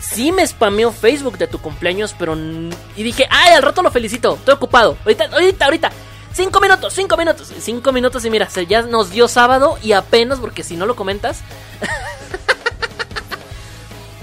sí 0.00 0.32
me 0.32 0.44
spameó 0.44 0.90
Facebook 0.90 1.38
de 1.38 1.46
tu 1.46 1.60
cumpleaños, 1.60 2.16
pero... 2.18 2.36
Y 2.96 3.02
dije, 3.04 3.28
ay, 3.30 3.52
al 3.54 3.62
rato 3.62 3.80
lo 3.80 3.92
felicito, 3.92 4.34
estoy 4.34 4.54
ocupado. 4.54 4.96
Ahorita, 5.04 5.26
ahorita, 5.32 5.64
ahorita. 5.66 5.92
Cinco 6.34 6.60
minutos, 6.60 6.92
cinco 6.92 7.16
minutos, 7.16 7.52
cinco 7.60 7.92
minutos 7.92 8.24
y 8.24 8.30
mira, 8.30 8.50
se 8.50 8.66
ya 8.66 8.82
nos 8.82 9.10
dio 9.10 9.28
sábado 9.28 9.78
y 9.82 9.92
apenas, 9.92 10.40
porque 10.40 10.64
si 10.64 10.76
no 10.76 10.84
lo 10.84 10.96
comentas... 10.96 11.40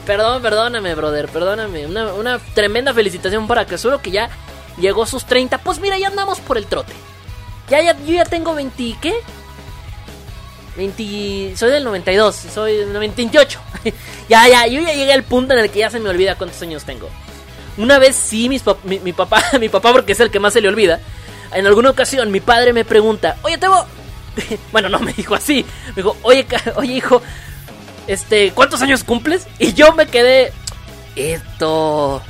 Perdón, 0.06 0.42
perdóname, 0.42 0.96
brother, 0.96 1.30
perdóname. 1.30 1.86
Una, 1.86 2.40
tremenda 2.54 2.94
felicitación 2.94 3.48
para 3.48 3.66
Kazuro 3.66 4.02
que 4.02 4.12
ya 4.12 4.30
llegó 4.78 5.04
a 5.04 5.08
sus 5.08 5.26
30. 5.26 5.60
Pues 5.60 5.80
mira, 5.80 5.98
ya 5.98 6.08
andamos 6.08 6.40
por 6.40 6.58
el 6.58 6.66
trote. 6.66 6.94
Ya, 7.70 7.82
ya, 7.82 7.98
yo 8.00 8.16
ya 8.16 8.26
tengo 8.26 8.56
20, 8.56 8.98
¿qué? 9.00 9.14
20, 10.76 11.56
soy 11.56 11.72
del 11.72 11.84
92, 11.84 12.36
soy 12.36 12.78
del 12.78 12.92
28. 12.92 13.60
ya, 14.28 14.48
ya, 14.48 14.68
yo 14.68 14.82
ya 14.82 14.94
llegué 14.94 15.14
al 15.14 15.24
punto 15.24 15.54
en 15.54 15.60
el 15.60 15.70
que 15.70 15.80
ya 15.80 15.90
se 15.90 16.00
me 16.00 16.10
olvida 16.10 16.36
cuántos 16.36 16.62
años 16.62 16.84
tengo. 16.84 17.08
Una 17.78 18.00
vez 18.00 18.16
sí, 18.16 18.50
mis 18.50 18.64
mi 18.84 19.14
papá, 19.14 19.44
mi 19.62 19.70
papá 19.70 19.94
porque 19.94 20.14
es 20.14 20.20
el 20.20 20.32
que 20.32 20.40
más 20.40 20.54
se 20.54 20.62
le 20.62 20.68
olvida. 20.68 21.00
En 21.54 21.68
alguna 21.68 21.90
ocasión 21.90 22.32
mi 22.32 22.40
padre 22.40 22.74
me 22.74 22.86
pregunta, 22.86 23.38
oye, 23.42 23.58
Tebo, 23.58 23.86
bueno, 24.72 24.90
no 24.90 25.00
me 25.00 25.14
dijo 25.14 25.36
así, 25.36 25.66
me 25.90 25.96
dijo, 25.96 26.18
oye, 26.24 26.46
oye, 26.76 26.94
hijo, 26.94 27.22
este, 28.08 28.52
¿cuántos 28.52 28.82
años 28.82 29.04
cumples? 29.04 29.48
Y 29.60 29.74
yo 29.74 29.94
me 29.94 30.08
quedé, 30.08 30.54
esto, 31.16 32.22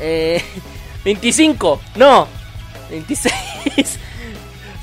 eh, 0.00 0.42
25, 1.04 1.80
no, 1.96 2.28
26. 2.90 3.34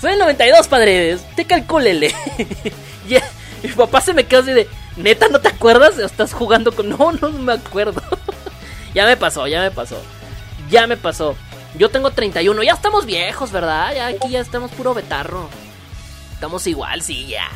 Soy 0.01 0.13
el 0.13 0.19
92, 0.19 0.67
padre. 0.67 1.15
Usted 1.15 1.47
calcúlele. 1.47 2.13
y 3.07 3.15
mi 3.67 3.73
papá 3.73 4.01
se 4.01 4.13
me 4.13 4.25
quedó 4.25 4.41
así 4.41 4.51
de. 4.51 4.67
¿Neta 4.97 5.27
no 5.29 5.39
te 5.39 5.49
acuerdas? 5.49 5.97
¿Estás 5.97 6.33
jugando 6.33 6.71
con.? 6.73 6.89
No, 6.89 7.11
no 7.11 7.31
me 7.31 7.53
acuerdo. 7.53 8.01
ya 8.93 9.05
me 9.05 9.17
pasó, 9.17 9.47
ya 9.47 9.61
me 9.61 9.71
pasó. 9.71 10.01
Ya 10.69 10.87
me 10.87 10.97
pasó. 10.97 11.35
Yo 11.77 11.89
tengo 11.89 12.11
31. 12.11 12.63
Ya 12.63 12.73
estamos 12.73 13.05
viejos, 13.05 13.51
¿verdad? 13.51 13.93
Ya 13.95 14.07
aquí 14.07 14.29
ya 14.29 14.39
estamos 14.39 14.71
puro 14.71 14.93
betarro. 14.93 15.49
Estamos 16.33 16.65
igual, 16.67 17.01
sí, 17.01 17.27
ya. 17.27 17.47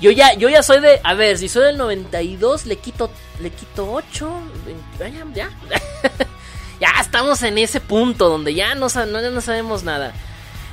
Yo 0.00 0.10
ya, 0.10 0.34
yo 0.34 0.48
ya 0.48 0.62
soy 0.62 0.80
de. 0.80 1.00
A 1.02 1.14
ver, 1.14 1.38
si 1.38 1.48
soy 1.48 1.64
del 1.64 1.78
92, 1.78 2.66
le 2.66 2.76
quito. 2.76 3.10
Le 3.40 3.50
quito 3.50 3.92
8. 3.92 4.30
Ya, 4.98 5.08
ya. 5.34 5.50
ya 6.80 6.88
estamos 7.00 7.42
en 7.42 7.58
ese 7.58 7.80
punto 7.80 8.28
donde 8.28 8.54
ya 8.54 8.74
no, 8.74 8.88
no, 8.88 9.30
no 9.30 9.40
sabemos 9.40 9.82
nada. 9.82 10.12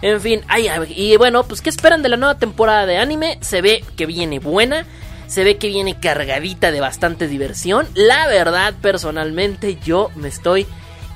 En 0.02 0.22
fin, 0.22 0.44
ay, 0.48 0.70
y 0.90 1.16
bueno, 1.18 1.44
pues 1.44 1.62
¿qué 1.62 1.70
esperan 1.70 2.04
de 2.04 2.10
la 2.10 2.18
nueva 2.18 2.38
temporada 2.38 2.86
de 2.86 2.98
anime? 2.98 3.40
Se 3.42 3.62
ve 3.62 3.84
que 3.96 4.06
viene 4.06 4.40
buena, 4.40 4.86
se 5.28 5.44
ve 5.44 5.58
que 5.58 5.70
viene 5.70 6.00
cargadita 6.00 6.72
de 6.72 6.82
bastante 6.82 7.28
diversión. 7.28 7.88
La 7.96 8.28
verdad, 8.28 8.76
personalmente, 8.82 9.80
yo 9.84 10.12
me 10.16 10.28
estoy 10.28 10.68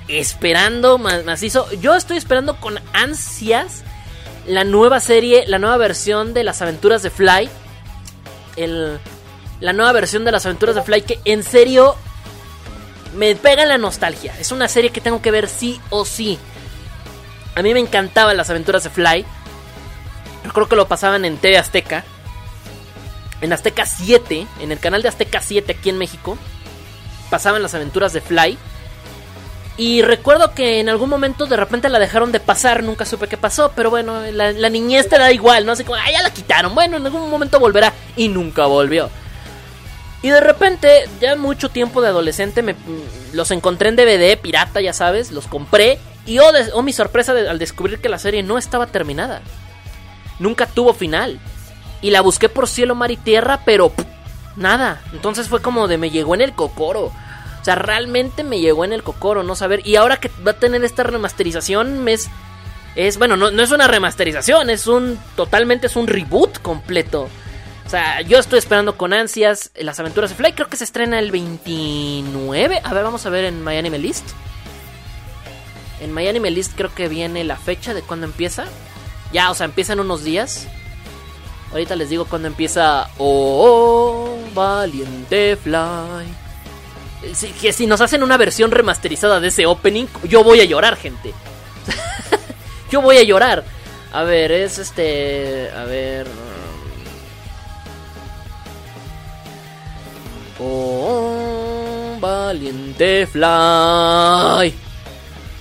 esperando 0.09 0.97
macizo. 0.97 1.71
Yo 1.73 1.95
estoy 1.95 2.17
esperando 2.17 2.59
con 2.59 2.79
ansias 2.93 3.83
la 4.47 4.63
nueva 4.63 4.99
serie, 4.99 5.45
la 5.47 5.59
nueva 5.59 5.77
versión 5.77 6.33
de 6.33 6.43
las 6.43 6.61
aventuras 6.61 7.03
de 7.03 7.11
Fly. 7.11 7.49
El, 8.55 8.99
la 9.59 9.73
nueva 9.73 9.91
versión 9.91 10.25
de 10.25 10.31
las 10.31 10.45
aventuras 10.45 10.75
de 10.75 10.81
Fly 10.81 11.01
que 11.03 11.19
en 11.25 11.43
serio 11.43 11.95
me 13.15 13.35
pega 13.35 13.65
la 13.65 13.77
nostalgia. 13.77 14.35
Es 14.39 14.51
una 14.51 14.67
serie 14.67 14.91
que 14.91 15.01
tengo 15.01 15.21
que 15.21 15.31
ver 15.31 15.47
sí 15.47 15.79
o 15.89 16.05
sí. 16.05 16.39
A 17.55 17.61
mí 17.61 17.73
me 17.73 17.79
encantaban 17.79 18.37
las 18.37 18.49
aventuras 18.49 18.83
de 18.83 18.89
Fly. 18.89 19.25
Yo 20.45 20.53
creo 20.53 20.67
que 20.67 20.75
lo 20.75 20.87
pasaban 20.87 21.25
en 21.25 21.37
TV 21.37 21.57
Azteca. 21.57 22.03
En 23.41 23.53
Azteca 23.53 23.85
7, 23.85 24.47
en 24.59 24.71
el 24.71 24.79
canal 24.79 25.01
de 25.01 25.09
Azteca 25.09 25.41
7 25.41 25.71
aquí 25.77 25.89
en 25.89 25.97
México. 25.97 26.37
Pasaban 27.29 27.61
las 27.61 27.73
aventuras 27.73 28.13
de 28.13 28.21
Fly. 28.21 28.57
Y 29.79 30.01
recuerdo 30.01 30.53
que 30.53 30.81
en 30.81 30.89
algún 30.89 31.09
momento 31.09 31.45
de 31.45 31.55
repente 31.55 31.87
la 31.87 31.99
dejaron 31.99 32.33
de 32.33 32.41
pasar, 32.41 32.83
nunca 32.83 33.05
supe 33.05 33.29
qué 33.29 33.37
pasó, 33.37 33.71
pero 33.77 33.89
bueno, 33.89 34.19
la, 34.29 34.69
niñez 34.69 35.07
te 35.07 35.17
da 35.17 35.31
igual, 35.31 35.65
¿no? 35.65 35.71
Así 35.71 35.85
como, 35.85 35.95
ah, 35.95 36.11
ya 36.11 36.21
la 36.21 36.33
quitaron, 36.33 36.75
bueno, 36.75 36.97
en 36.97 37.05
algún 37.05 37.29
momento 37.29 37.61
volverá 37.61 37.93
y 38.17 38.27
nunca 38.27 38.65
volvió. 38.65 39.09
Y 40.21 40.31
de 40.31 40.41
repente, 40.41 41.07
ya 41.21 41.37
mucho 41.37 41.69
tiempo 41.69 42.01
de 42.01 42.09
adolescente, 42.09 42.61
me, 42.61 42.75
los 43.31 43.51
encontré 43.51 43.87
en 43.87 43.95
DVD, 43.95 44.37
pirata, 44.37 44.81
ya 44.81 44.91
sabes, 44.91 45.31
los 45.31 45.47
compré 45.47 45.97
y 46.25 46.39
oh, 46.39 46.51
oh 46.73 46.81
mi 46.81 46.91
sorpresa 46.91 47.31
al 47.31 47.57
descubrir 47.57 48.01
que 48.01 48.09
la 48.09 48.19
serie 48.19 48.43
no 48.43 48.57
estaba 48.57 48.87
terminada. 48.87 49.41
Nunca 50.39 50.65
tuvo 50.65 50.93
final. 50.93 51.39
Y 52.01 52.11
la 52.11 52.19
busqué 52.19 52.49
por 52.49 52.67
cielo, 52.67 52.95
mar 52.95 53.11
y 53.11 53.17
tierra, 53.17 53.61
pero 53.63 53.93
nada. 54.57 55.01
Entonces 55.13 55.47
fue 55.47 55.61
como 55.61 55.87
de 55.87 55.97
me 55.97 56.11
llegó 56.11 56.35
en 56.35 56.41
el 56.41 56.51
cocoro. 56.51 57.13
Realmente 57.75 58.43
me 58.43 58.59
llegó 58.59 58.85
en 58.85 58.93
el 58.93 59.03
cocoro, 59.03 59.43
no 59.43 59.55
saber. 59.55 59.85
Y 59.85 59.95
ahora 59.95 60.17
que 60.17 60.31
va 60.45 60.51
a 60.51 60.59
tener 60.59 60.83
esta 60.83 61.03
remasterización, 61.03 62.07
es. 62.07 62.29
es 62.95 63.17
bueno, 63.17 63.35
no, 63.37 63.51
no 63.51 63.63
es 63.63 63.71
una 63.71 63.87
remasterización, 63.87 64.69
es 64.69 64.87
un. 64.87 65.19
Totalmente 65.35 65.87
es 65.87 65.95
un 65.95 66.07
reboot 66.07 66.61
completo. 66.61 67.29
O 67.85 67.89
sea, 67.89 68.21
yo 68.21 68.37
estoy 68.37 68.59
esperando 68.59 68.97
con 68.97 69.13
ansias 69.13 69.71
las 69.75 69.99
aventuras 69.99 70.29
de 70.29 70.35
Fly. 70.35 70.53
Creo 70.53 70.67
que 70.67 70.77
se 70.77 70.83
estrena 70.83 71.17
el 71.17 71.31
29. 71.31 72.81
A 72.83 72.93
ver, 72.93 73.03
vamos 73.03 73.25
a 73.25 73.29
ver 73.31 73.45
en 73.45 73.65
My 73.65 73.77
Anime 73.77 73.97
List. 73.97 74.29
En 75.99 76.13
My 76.13 76.27
Anime 76.27 76.51
List 76.51 76.73
creo 76.75 76.93
que 76.93 77.07
viene 77.07 77.43
la 77.43 77.55
fecha 77.55 77.95
de 77.95 78.01
cuando 78.03 78.27
empieza. 78.27 78.65
Ya, 79.33 79.49
o 79.49 79.55
sea, 79.55 79.65
empieza 79.65 79.93
en 79.93 80.01
unos 80.01 80.23
días. 80.23 80.67
Ahorita 81.71 81.95
les 81.95 82.09
digo 82.09 82.25
cuando 82.25 82.47
empieza. 82.47 83.09
Oh, 83.17 84.37
valiente 84.53 85.55
fly. 85.55 86.48
Que 87.61 87.73
si 87.73 87.87
nos 87.87 88.01
hacen 88.01 88.23
una 88.23 88.37
versión 88.37 88.71
remasterizada 88.71 89.39
de 89.39 89.49
ese 89.49 89.65
opening, 89.65 90.05
yo 90.23 90.43
voy 90.43 90.61
a 90.61 90.65
llorar, 90.65 90.95
gente. 90.95 91.33
yo 92.91 93.01
voy 93.01 93.17
a 93.17 93.23
llorar. 93.23 93.63
A 94.11 94.23
ver, 94.23 94.51
es 94.51 94.77
este. 94.79 95.69
A 95.75 95.83
ver. 95.83 96.27
Oh, 100.59 102.17
valiente 102.19 103.27
fly 103.27 104.73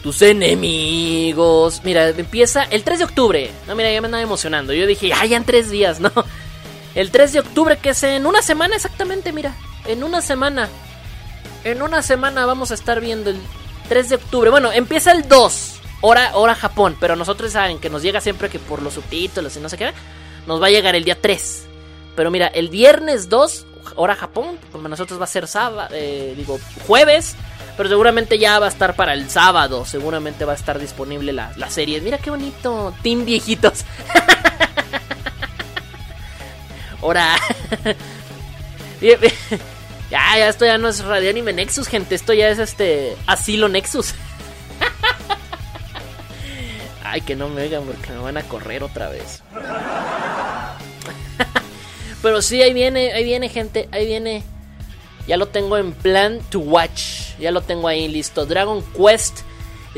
tus 0.02 0.22
enemigos. 0.22 1.82
Mira, 1.84 2.08
empieza 2.08 2.64
el 2.64 2.82
3 2.84 2.98
de 3.00 3.04
octubre. 3.04 3.50
No, 3.66 3.74
mira, 3.74 3.92
ya 3.92 4.00
me 4.00 4.06
andaba 4.06 4.22
emocionando. 4.22 4.72
Yo 4.72 4.86
dije, 4.86 5.12
ah, 5.12 5.26
ya 5.26 5.36
en 5.36 5.44
tres 5.44 5.70
días, 5.70 6.00
¿no? 6.00 6.10
El 6.94 7.10
3 7.10 7.32
de 7.32 7.40
octubre, 7.40 7.78
que 7.78 7.90
es 7.90 8.02
en 8.02 8.26
una 8.26 8.42
semana 8.42 8.76
exactamente, 8.76 9.32
mira. 9.32 9.54
En 9.86 10.04
una 10.04 10.20
semana. 10.20 10.68
En 11.64 11.82
una 11.82 12.02
semana 12.02 12.46
vamos 12.46 12.70
a 12.70 12.74
estar 12.74 13.00
viendo 13.00 13.30
el 13.30 13.40
3 13.88 14.10
de 14.10 14.16
octubre. 14.16 14.50
Bueno, 14.50 14.72
empieza 14.72 15.12
el 15.12 15.28
2. 15.28 15.80
Hora, 16.00 16.36
hora 16.36 16.54
Japón. 16.54 16.96
Pero 17.00 17.16
nosotros 17.16 17.52
saben 17.52 17.78
que 17.78 17.90
nos 17.90 18.02
llega 18.02 18.20
siempre 18.20 18.48
que 18.48 18.58
por 18.58 18.82
los 18.82 18.94
subtítulos 18.94 19.56
y 19.56 19.60
no 19.60 19.68
sé 19.68 19.76
qué. 19.76 19.92
Nos 20.46 20.62
va 20.62 20.68
a 20.68 20.70
llegar 20.70 20.94
el 20.94 21.04
día 21.04 21.20
3. 21.20 21.66
Pero 22.14 22.30
mira, 22.30 22.46
el 22.48 22.68
viernes 22.68 23.28
2, 23.28 23.66
hora 23.96 24.14
Japón. 24.14 24.58
Como 24.72 24.88
nosotros 24.88 25.20
va 25.20 25.24
a 25.24 25.28
ser 25.28 25.46
sábado. 25.46 25.88
Eh, 25.92 26.34
digo, 26.36 26.58
jueves. 26.86 27.34
Pero 27.76 27.88
seguramente 27.88 28.38
ya 28.38 28.58
va 28.58 28.66
a 28.66 28.70
estar 28.70 28.96
para 28.96 29.14
el 29.14 29.30
sábado. 29.30 29.84
Seguramente 29.84 30.44
va 30.44 30.52
a 30.52 30.56
estar 30.56 30.78
disponible 30.78 31.32
la, 31.32 31.70
serie. 31.70 32.00
Mira 32.00 32.18
qué 32.18 32.30
bonito. 32.30 32.94
Team 33.02 33.24
viejitos. 33.24 33.80
Ahora. 37.02 37.36
ya, 40.10 40.38
ya 40.38 40.48
esto 40.48 40.64
ya 40.64 40.78
no 40.78 40.88
es 40.88 41.04
Radio 41.04 41.30
Anime 41.30 41.52
Nexus, 41.52 41.88
gente. 41.88 42.14
Esto 42.14 42.32
ya 42.32 42.48
es 42.48 42.58
este. 42.58 43.16
Asilo 43.26 43.68
Nexus. 43.68 44.14
Ay, 47.04 47.20
que 47.22 47.36
no 47.36 47.48
me 47.48 47.62
oigan 47.62 47.84
porque 47.84 48.12
me 48.12 48.18
van 48.18 48.36
a 48.36 48.42
correr 48.42 48.82
otra 48.82 49.08
vez. 49.08 49.42
Pero 52.22 52.42
sí, 52.42 52.60
ahí 52.62 52.74
viene, 52.74 53.12
ahí 53.12 53.24
viene, 53.24 53.48
gente. 53.48 53.88
Ahí 53.92 54.06
viene. 54.06 54.42
Ya 55.26 55.36
lo 55.36 55.48
tengo 55.48 55.76
en 55.76 55.92
plan 55.92 56.40
to 56.50 56.60
watch. 56.60 57.36
Ya 57.38 57.50
lo 57.50 57.62
tengo 57.62 57.88
ahí 57.88 58.08
listo. 58.08 58.46
Dragon 58.46 58.82
Quest 58.92 59.40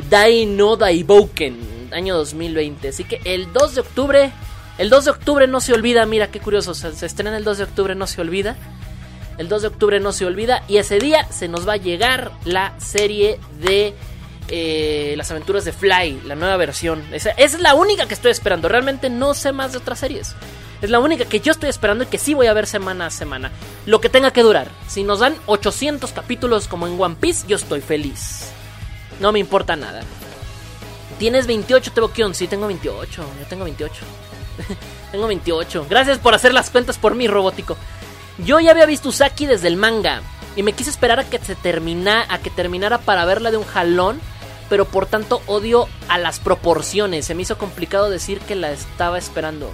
Dai 0.08 0.46
no 0.46 0.76
Daiboken. 0.76 1.90
Año 1.92 2.16
2020. 2.16 2.88
Así 2.88 3.04
que 3.04 3.20
el 3.24 3.52
2 3.52 3.74
de 3.74 3.80
octubre. 3.80 4.32
El 4.78 4.90
2 4.90 5.04
de 5.04 5.10
octubre 5.10 5.46
no 5.46 5.60
se 5.60 5.72
olvida. 5.72 6.06
Mira 6.06 6.30
qué 6.30 6.40
curioso. 6.40 6.74
Se, 6.74 7.04
estrena 7.04 7.36
el 7.36 7.44
2 7.44 7.58
de 7.58 7.64
octubre, 7.64 7.94
no 7.94 8.06
se 8.06 8.20
olvida. 8.20 8.56
El 9.40 9.48
2 9.48 9.62
de 9.62 9.68
octubre 9.68 10.00
no 10.00 10.12
se 10.12 10.26
olvida. 10.26 10.62
Y 10.68 10.76
ese 10.76 10.98
día 10.98 11.26
se 11.32 11.48
nos 11.48 11.66
va 11.66 11.72
a 11.72 11.78
llegar 11.78 12.30
la 12.44 12.78
serie 12.78 13.40
de 13.58 13.94
eh, 14.48 15.14
las 15.16 15.30
aventuras 15.30 15.64
de 15.64 15.72
Fly, 15.72 16.24
la 16.26 16.34
nueva 16.34 16.58
versión. 16.58 17.02
Esa, 17.10 17.30
es 17.30 17.58
la 17.58 17.72
única 17.72 18.06
que 18.06 18.12
estoy 18.12 18.32
esperando. 18.32 18.68
Realmente 18.68 19.08
no 19.08 19.32
sé 19.32 19.52
más 19.52 19.72
de 19.72 19.78
otras 19.78 19.98
series. 19.98 20.34
Es 20.82 20.90
la 20.90 20.98
única 20.98 21.24
que 21.24 21.40
yo 21.40 21.52
estoy 21.52 21.70
esperando 21.70 22.04
y 22.04 22.08
que 22.08 22.18
sí 22.18 22.34
voy 22.34 22.48
a 22.48 22.52
ver 22.52 22.66
semana 22.66 23.06
a 23.06 23.10
semana. 23.10 23.50
Lo 23.86 24.02
que 24.02 24.10
tenga 24.10 24.30
que 24.30 24.42
durar. 24.42 24.68
Si 24.88 25.04
nos 25.04 25.20
dan 25.20 25.34
800 25.46 26.12
capítulos 26.12 26.68
como 26.68 26.86
en 26.86 27.00
One 27.00 27.16
Piece, 27.18 27.48
yo 27.48 27.56
estoy 27.56 27.80
feliz. 27.80 28.50
No 29.20 29.32
me 29.32 29.38
importa 29.38 29.74
nada. 29.74 30.02
¿Tienes 31.18 31.46
28, 31.46 31.92
Tebokion? 31.92 32.34
Sí, 32.34 32.46
tengo 32.46 32.66
28. 32.66 33.24
Yo 33.40 33.46
tengo 33.48 33.64
28. 33.64 33.94
tengo 35.12 35.26
28. 35.26 35.86
Gracias 35.88 36.18
por 36.18 36.34
hacer 36.34 36.52
las 36.52 36.68
cuentas 36.68 36.98
por 36.98 37.14
mí, 37.14 37.26
robótico. 37.26 37.78
Yo 38.44 38.60
ya 38.60 38.70
había 38.70 38.86
visto 38.86 39.08
Usaki 39.08 39.46
desde 39.46 39.68
el 39.68 39.76
manga. 39.76 40.22
Y 40.56 40.62
me 40.62 40.72
quise 40.72 40.90
esperar 40.90 41.20
a 41.20 41.24
que 41.24 41.38
se 41.38 41.54
termina, 41.54 42.24
a 42.28 42.38
que 42.38 42.50
terminara 42.50 42.98
para 42.98 43.24
verla 43.24 43.50
de 43.50 43.56
un 43.56 43.64
jalón. 43.64 44.20
Pero 44.68 44.84
por 44.84 45.06
tanto 45.06 45.42
odio 45.46 45.88
a 46.08 46.18
las 46.18 46.38
proporciones. 46.38 47.26
Se 47.26 47.34
me 47.34 47.42
hizo 47.42 47.58
complicado 47.58 48.08
decir 48.08 48.40
que 48.40 48.54
la 48.54 48.70
estaba 48.70 49.18
esperando. 49.18 49.70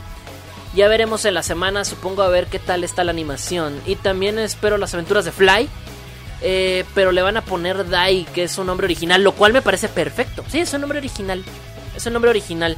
Ya 0.75 0.89
veremos 0.89 1.25
en 1.25 1.35
la 1.35 1.43
semana, 1.43 1.85
supongo, 1.85 2.23
a 2.23 2.29
ver 2.29 2.47
qué 2.47 2.59
tal 2.59 2.85
está 2.85 3.05
la 3.05 3.11
animación. 3.11 3.81
Y 3.87 3.97
también 3.97 4.39
espero 4.39 4.79
las 4.79 4.95
aventuras 4.95 5.25
de 5.25 5.33
Fly. 5.33 5.69
Eh, 6.43 6.85
pero 6.95 7.13
le 7.13 7.23
van 7.23 7.37
a 7.37 7.43
poner 7.43 7.89
Dai, 7.89 8.27
que 8.35 8.45
es 8.45 8.59
un 8.59 8.67
nombre 8.67 8.85
original, 8.85 9.23
lo 9.23 9.33
cual 9.33 9.53
me 9.53 9.63
parece 9.63 9.89
perfecto. 9.89 10.45
Sí, 10.49 10.61
es 10.61 10.73
un 10.75 10.83
nombre 10.83 10.99
original. 10.99 11.43
Es 11.97 12.05
un 12.07 12.13
nombre 12.13 12.31
original. 12.31 12.77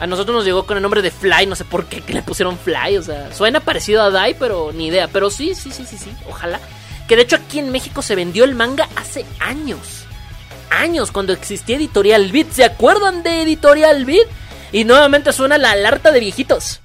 A 0.00 0.06
nosotros 0.06 0.34
nos 0.34 0.44
llegó 0.46 0.64
con 0.64 0.78
el 0.78 0.82
nombre 0.82 1.02
de 1.02 1.10
Fly, 1.10 1.44
no 1.46 1.54
sé 1.54 1.66
por 1.66 1.84
qué 1.84 2.02
le 2.12 2.22
pusieron 2.22 2.58
Fly. 2.58 2.96
O 2.96 3.02
sea, 3.02 3.32
suena 3.34 3.60
parecido 3.60 4.02
a 4.02 4.10
Dai, 4.10 4.34
pero 4.34 4.72
ni 4.72 4.86
idea. 4.86 5.08
Pero 5.08 5.28
sí, 5.30 5.54
sí, 5.54 5.70
sí, 5.70 5.84
sí, 5.84 5.98
sí. 5.98 6.10
Ojalá. 6.26 6.58
Que 7.06 7.16
de 7.16 7.22
hecho 7.22 7.36
aquí 7.36 7.58
en 7.58 7.70
México 7.70 8.00
se 8.00 8.14
vendió 8.14 8.44
el 8.44 8.54
manga 8.54 8.88
hace 8.96 9.26
años. 9.40 10.06
Años, 10.70 11.12
cuando 11.12 11.34
existía 11.34 11.76
Editorial 11.76 12.32
Beat. 12.32 12.50
¿Se 12.50 12.64
acuerdan 12.64 13.22
de 13.22 13.42
Editorial 13.42 14.06
Beat? 14.06 14.26
Y 14.72 14.84
nuevamente 14.84 15.34
suena 15.34 15.58
la 15.58 15.72
alerta 15.72 16.12
de 16.12 16.20
viejitos. 16.20 16.80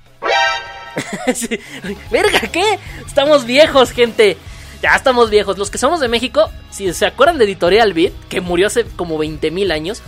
Verga, 2.12 2.40
¿qué? 2.52 2.80
Estamos 3.08 3.46
viejos, 3.46 3.92
gente. 3.92 4.36
Ya 4.82 4.94
estamos 4.94 5.30
viejos. 5.30 5.58
Los 5.58 5.72
que 5.72 5.78
somos 5.78 6.02
de 6.02 6.10
México, 6.10 6.50
si 6.70 6.92
se 6.94 7.06
acuerdan 7.06 7.38
de 7.38 7.46
Editorial 7.46 7.94
Beat, 7.94 8.14
que 8.28 8.42
murió 8.42 8.68
hace 8.68 8.84
como 8.84 9.18
20.000 9.18 9.72
años, 9.72 10.02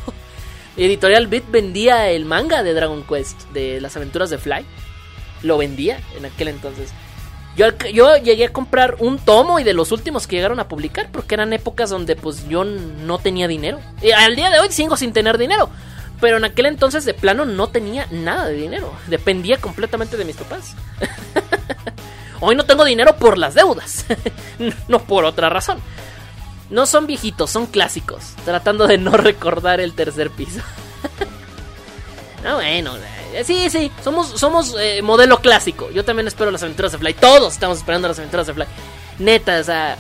Editorial 0.77 1.27
Beat 1.27 1.49
vendía 1.49 2.09
el 2.09 2.25
manga 2.25 2.63
de 2.63 2.73
Dragon 2.73 3.03
Quest, 3.03 3.49
de 3.51 3.81
las 3.81 3.95
aventuras 3.95 4.29
de 4.29 4.37
Fly. 4.37 4.65
Lo 5.43 5.57
vendía 5.57 5.99
en 6.15 6.25
aquel 6.25 6.49
entonces. 6.49 6.91
Yo, 7.55 7.69
yo 7.91 8.17
llegué 8.17 8.45
a 8.45 8.53
comprar 8.53 8.95
un 8.99 9.17
tomo 9.17 9.59
y 9.59 9.63
de 9.63 9.73
los 9.73 9.91
últimos 9.91 10.27
que 10.27 10.35
llegaron 10.35 10.59
a 10.59 10.67
publicar, 10.67 11.09
porque 11.11 11.33
eran 11.33 11.53
épocas 11.53 11.89
donde 11.89 12.15
pues 12.15 12.47
yo 12.47 12.63
no 12.63 13.17
tenía 13.17 13.47
dinero. 13.47 13.79
Y 14.01 14.11
al 14.11 14.35
día 14.35 14.51
de 14.51 14.59
hoy 14.59 14.71
sigo 14.71 14.95
sin 14.95 15.11
tener 15.11 15.39
dinero. 15.39 15.69
Pero 16.21 16.37
en 16.37 16.45
aquel 16.45 16.67
entonces 16.67 17.05
de 17.05 17.13
plano 17.13 17.45
no 17.45 17.67
tenía 17.67 18.07
nada 18.11 18.47
de 18.47 18.53
dinero. 18.53 18.93
Dependía 19.07 19.57
completamente 19.57 20.17
de 20.17 20.25
mis 20.25 20.35
papás. 20.35 20.75
Hoy 22.39 22.55
no 22.55 22.65
tengo 22.65 22.85
dinero 22.85 23.15
por 23.17 23.37
las 23.37 23.55
deudas. 23.55 24.05
no 24.87 24.99
por 25.03 25.25
otra 25.25 25.49
razón. 25.49 25.79
No 26.69 26.86
son 26.86 27.08
viejitos, 27.08 27.49
son 27.49 27.65
clásicos. 27.67 28.23
Tratando 28.45 28.88
de 28.88 28.97
no 28.97 29.12
recordar 29.17 29.80
el 29.80 29.93
tercer 29.93 30.30
piso. 30.32 30.60
no, 32.43 32.56
bueno. 32.56 32.95
eh, 33.34 33.43
Sí, 33.45 33.69
sí, 33.69 33.91
somos, 34.03 34.27
somos 34.39 34.75
eh, 34.80 35.01
modelo 35.01 35.39
clásico. 35.39 35.89
Yo 35.91 36.03
también 36.03 36.27
espero 36.27 36.49
las 36.51 36.63
aventuras 36.63 36.91
de 36.91 36.97
Fly. 36.97 37.13
Todos 37.13 37.53
estamos 37.53 37.77
esperando 37.77 38.08
las 38.08 38.17
aventuras 38.17 38.47
de 38.47 38.53
Fly. 38.53 38.65
Neta, 39.19 39.60
o 39.60 39.63
sea. 39.63 39.97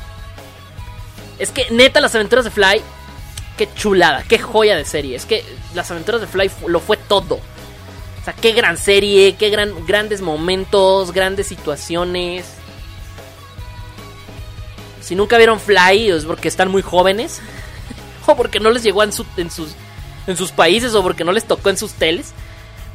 Es 1.39 1.51
que 1.51 1.67
neta, 1.69 2.01
las 2.01 2.15
aventuras 2.15 2.45
de 2.45 2.51
Fly. 2.51 2.81
Qué 3.57 3.69
chulada, 3.75 4.23
qué 4.27 4.37
joya 4.39 4.75
de 4.75 4.85
serie. 4.85 5.15
Es 5.15 5.25
que 5.25 5.43
las 5.73 5.89
aventuras 5.91 6.21
de 6.21 6.27
Fly 6.27 6.51
lo 6.67 6.79
fue 6.79 6.97
todo. 6.97 7.35
O 7.35 8.23
sea, 8.23 8.33
qué 8.33 8.51
gran 8.53 8.77
serie, 8.77 9.35
qué 9.35 9.49
gran, 9.49 9.85
grandes 9.85 10.21
momentos, 10.21 11.11
grandes 11.11 11.47
situaciones. 11.47 12.45
Si 15.07 15.15
nunca 15.15 15.37
vieron 15.37 15.59
Fly 15.59 16.09
es 16.09 16.25
porque 16.25 16.49
están 16.49 16.69
muy 16.69 16.81
jóvenes. 16.81 17.41
o 18.25 18.35
porque 18.35 18.59
no 18.59 18.69
les 18.71 18.83
llegó 18.83 19.03
en, 19.03 19.13
su- 19.13 19.25
en 19.37 19.49
sus, 19.49 19.69
en 20.27 20.35
sus 20.35 20.51
países 20.51 20.93
o 20.95 21.01
porque 21.03 21.23
no 21.23 21.31
les 21.31 21.45
tocó 21.45 21.69
en 21.69 21.77
sus 21.77 21.93
teles. 21.93 22.33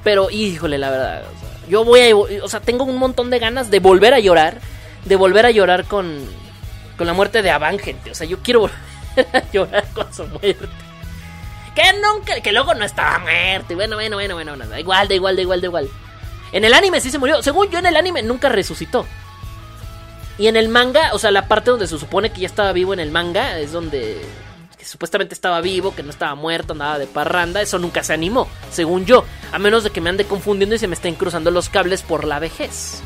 Pero, 0.04 0.28
híjole, 0.30 0.76
la 0.78 0.90
verdad. 0.90 1.22
o 1.24 1.40
sea, 1.40 1.68
yo 1.68 1.84
voy 1.84 2.00
a. 2.00 2.14
O 2.44 2.48
sea, 2.48 2.60
tengo 2.60 2.84
un 2.84 2.96
montón 2.98 3.30
de 3.30 3.38
ganas 3.38 3.70
de 3.70 3.78
volver 3.78 4.12
a 4.14 4.18
llorar. 4.18 4.58
De 5.06 5.16
volver 5.16 5.46
a 5.46 5.50
llorar 5.50 5.84
con. 5.84 6.18
Con 6.98 7.06
la 7.06 7.14
muerte 7.14 7.40
de 7.40 7.50
Avan, 7.50 7.78
gente. 7.78 8.10
O 8.10 8.14
sea, 8.14 8.26
yo 8.26 8.38
quiero 8.42 8.60
volver 8.60 8.76
a 9.32 9.50
llorar 9.52 9.86
con 9.94 10.12
su 10.12 10.26
muerte. 10.26 10.58
Que 11.74 11.82
nunca. 11.94 12.40
Que 12.42 12.52
luego 12.52 12.74
no 12.74 12.84
estaba 12.84 13.18
muerto. 13.20 13.74
Bueno, 13.74 13.96
bueno, 13.96 14.16
bueno, 14.16 14.34
bueno. 14.34 14.52
bueno, 14.56 14.70
Da 14.70 14.78
igual, 14.78 15.08
da 15.08 15.14
igual, 15.14 15.36
da 15.36 15.42
igual, 15.42 15.60
da 15.62 15.66
igual. 15.68 15.88
En 16.52 16.64
el 16.66 16.74
anime 16.74 17.00
sí 17.00 17.10
se 17.10 17.18
murió. 17.18 17.42
Según 17.42 17.70
yo, 17.70 17.78
en 17.78 17.86
el 17.86 17.96
anime 17.96 18.22
nunca 18.22 18.50
resucitó. 18.50 19.06
Y 20.42 20.48
en 20.48 20.56
el 20.56 20.68
manga, 20.68 21.10
o 21.12 21.20
sea, 21.20 21.30
la 21.30 21.46
parte 21.46 21.70
donde 21.70 21.86
se 21.86 21.96
supone 22.00 22.32
que 22.32 22.40
ya 22.40 22.48
estaba 22.48 22.72
vivo 22.72 22.92
en 22.92 22.98
el 22.98 23.12
manga 23.12 23.60
es 23.60 23.70
donde 23.70 24.20
supuestamente 24.82 25.34
estaba 25.34 25.60
vivo, 25.60 25.94
que 25.94 26.02
no 26.02 26.10
estaba 26.10 26.34
muerto, 26.34 26.74
nada 26.74 26.98
de 26.98 27.06
parranda, 27.06 27.62
eso 27.62 27.78
nunca 27.78 28.02
se 28.02 28.12
animó, 28.12 28.48
según 28.68 29.06
yo, 29.06 29.24
a 29.52 29.60
menos 29.60 29.84
de 29.84 29.90
que 29.90 30.00
me 30.00 30.10
ande 30.10 30.24
confundiendo 30.24 30.74
y 30.74 30.80
se 30.80 30.88
me 30.88 30.96
estén 30.96 31.14
cruzando 31.14 31.52
los 31.52 31.68
cables 31.68 32.02
por 32.02 32.24
la 32.24 32.40
vejez. 32.40 33.02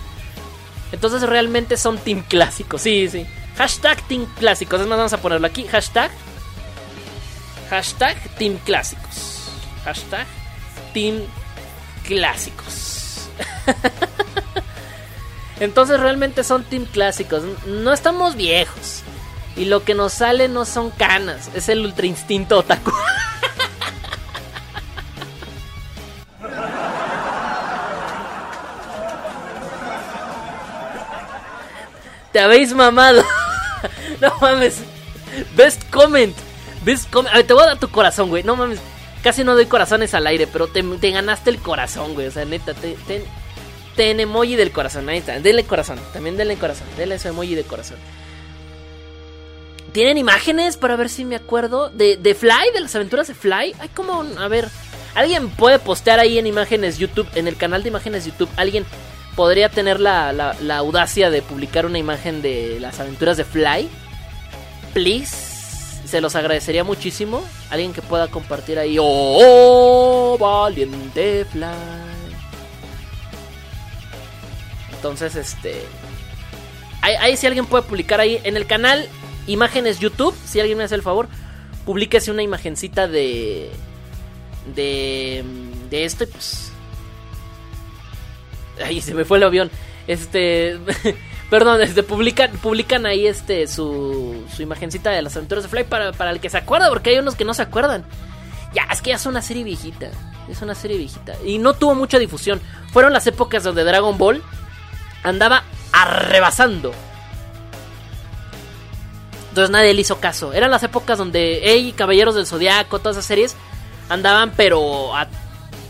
Entonces 0.93 1.21
realmente 1.25 1.77
son 1.77 1.99
team 1.99 2.23
clásicos, 2.27 2.81
sí, 2.81 3.07
sí. 3.11 3.27
Hashtag 3.59 4.01
team 4.09 4.25
clásicos, 4.39 4.81
es 4.81 4.89
vamos 4.89 5.13
a 5.13 5.21
ponerlo 5.21 5.47
aquí, 5.47 5.67
hashtag. 5.67 6.11
Hashtag 7.69 8.17
team 8.39 8.57
clásicos. 8.65 9.51
Hashtag 9.85 10.27
team 10.95 11.21
clásicos. 12.03 13.29
Entonces 15.61 16.01
realmente 16.01 16.45
son 16.45 16.65
team 16.65 16.85
clásicos. 16.85 17.43
No 17.67 17.93
estamos 17.93 18.37
viejos. 18.37 19.03
Y 19.57 19.65
lo 19.67 19.85
que 19.85 19.95
nos 19.95 20.13
sale 20.13 20.49
no 20.49 20.65
son 20.65 20.91
canas. 20.91 21.51
Es 21.55 21.69
el 21.69 21.85
ultra 21.85 22.07
instinto 22.07 22.59
otaku. 22.59 22.93
Te 32.33 32.41
habéis 32.41 32.75
mamado. 32.75 33.25
no 34.21 34.31
mames. 34.43 34.83
Best 35.57 35.83
comment. 35.91 36.37
Best 36.85 37.11
comment. 37.11 37.33
A 37.33 37.39
ver, 37.39 37.47
te 37.47 37.55
voy 37.55 37.63
a 37.63 37.69
dar 37.69 37.79
tu 37.79 37.89
corazón, 37.89 38.29
güey. 38.29 38.43
No 38.43 38.57
mames. 38.57 38.79
Casi 39.23 39.43
no 39.43 39.55
doy 39.55 39.65
corazones 39.65 40.13
al 40.13 40.27
aire, 40.27 40.47
pero 40.47 40.67
te, 40.69 40.83
te 40.83 41.11
ganaste 41.13 41.49
el 41.49 41.59
corazón, 41.61 42.13
güey. 42.13 42.27
O 42.27 42.31
sea, 42.31 42.45
neta, 42.45 42.75
te, 42.75 43.25
ten 43.97 44.21
emoji 44.21 44.57
del 44.57 44.71
corazón. 44.71 45.09
Ahí 45.09 45.19
está. 45.19 45.41
Denle 45.41 45.65
corazón. 45.65 45.99
También 46.13 46.37
denle 46.37 46.57
corazón. 46.57 46.87
Denle 46.97 47.19
su 47.19 47.29
emoji 47.29 47.55
de 47.55 47.65
corazón. 47.65 47.97
¿Tienen 49.93 50.19
imágenes 50.19 50.77
para 50.77 50.97
ver 50.97 51.09
si 51.09 51.25
me 51.25 51.37
acuerdo? 51.37 51.89
De, 51.89 52.17
de 52.17 52.35
Fly, 52.35 52.73
de 52.75 52.81
las 52.81 52.95
aventuras 52.95 53.27
de 53.29 53.35
Fly. 53.35 53.75
Hay 53.79 53.89
como. 53.89 54.25
A 54.39 54.49
ver. 54.49 54.69
Alguien 55.15 55.49
puede 55.49 55.79
postear 55.79 56.21
ahí 56.21 56.39
en 56.39 56.47
imágenes 56.47 56.99
YouTube. 56.99 57.27
En 57.35 57.49
el 57.49 57.57
canal 57.57 57.83
de 57.83 57.89
imágenes 57.89 58.27
YouTube. 58.27 58.51
Alguien 58.57 58.85
podría 59.35 59.71
tener 59.71 59.99
la, 59.99 60.33
la, 60.33 60.55
la 60.61 60.77
audacia 60.79 61.31
de 61.31 61.43
publicar 61.43 61.87
una 61.87 61.99
imagen 61.99 62.43
de 62.43 62.79
las 62.81 63.01
aventuras 63.01 63.37
de 63.37 63.45
Fly. 63.45 63.89
Please. 64.93 65.35
Se 66.07 66.21
los 66.21 66.37
agradecería 66.37 66.85
muchísimo. 66.85 67.43
Alguien 67.71 67.93
que 67.93 68.03
pueda 68.03 68.29
compartir 68.29 68.79
ahí. 68.79 68.97
¡Oh, 69.01 70.37
valiente 70.39 71.45
Fly! 71.47 72.16
Entonces, 74.97 75.37
este. 75.37 75.83
Ahí, 77.03 77.37
si 77.37 77.47
alguien 77.47 77.67
puede 77.67 77.85
publicar 77.85 78.19
ahí 78.19 78.41
en 78.43 78.57
el 78.57 78.67
canal 78.67 79.09
Imágenes 79.47 80.01
YouTube, 80.01 80.35
si 80.45 80.59
alguien 80.59 80.77
me 80.77 80.85
hace 80.85 80.97
el 80.97 81.03
favor, 81.03 81.29
publíquese 81.85 82.31
una 82.31 82.43
imagencita 82.43 83.07
de. 83.07 83.71
de. 84.75 85.45
de 85.91 86.05
esto 86.05 86.25
y 86.25 86.27
pues. 86.27 86.73
Ahí 88.85 89.01
se 89.01 89.15
me 89.15 89.25
fue 89.25 89.39
el 89.39 89.45
avión. 89.45 89.71
Este. 90.07 90.79
Perdón, 91.51 91.81
este, 91.81 92.03
publican, 92.03 92.51
publican 92.59 93.07
ahí 93.07 93.29
este 93.29 93.69
su, 93.69 94.45
su 94.53 94.63
imagencita 94.63 95.11
de 95.11 95.23
las 95.23 95.37
aventuras 95.37 95.63
de 95.63 95.71
Fly 95.71 95.85
para, 95.85 96.11
para 96.11 96.33
el 96.33 96.41
que 96.41 96.51
se 96.51 96.59
acuerda, 96.59 96.89
porque 96.89 97.11
hay 97.11 97.19
unos 97.19 97.37
que 97.37 97.45
no 97.45 97.55
se 97.55 97.63
acuerdan. 97.63 98.05
Ya, 98.75 98.83
es 98.93 99.01
que 99.01 99.11
ya 99.11 99.17
es 99.17 99.27
una 99.27 99.43
serie 99.43 99.63
viejita. 99.63 100.11
Es 100.51 100.61
una 100.63 100.75
serie 100.75 100.99
viejita. 100.99 101.35
Y 101.45 101.59
no 101.59 101.75
tuvo 101.75 101.95
mucha 101.95 102.19
difusión. 102.19 102.61
Fueron 102.93 103.13
las 103.13 103.27
épocas 103.27 103.63
donde 103.63 103.85
Dragon 103.85 104.19
Ball 104.19 104.43
andaba 105.23 105.65
arrebasando. 105.93 106.93
Entonces 109.49 109.71
nadie 109.71 109.95
le 109.95 110.03
hizo 110.03 110.21
caso. 110.21 110.53
Eran 110.53 110.71
las 110.71 110.83
épocas 110.83 111.17
donde 111.17 111.73
Ey, 111.73 111.93
Caballeros 111.93 112.35
del 112.35 112.47
Zodiaco, 112.47 112.99
todas 112.99 113.17
esas 113.17 113.27
series 113.27 113.57
andaban 114.09 114.53
pero 114.57 115.17
a 115.17 115.29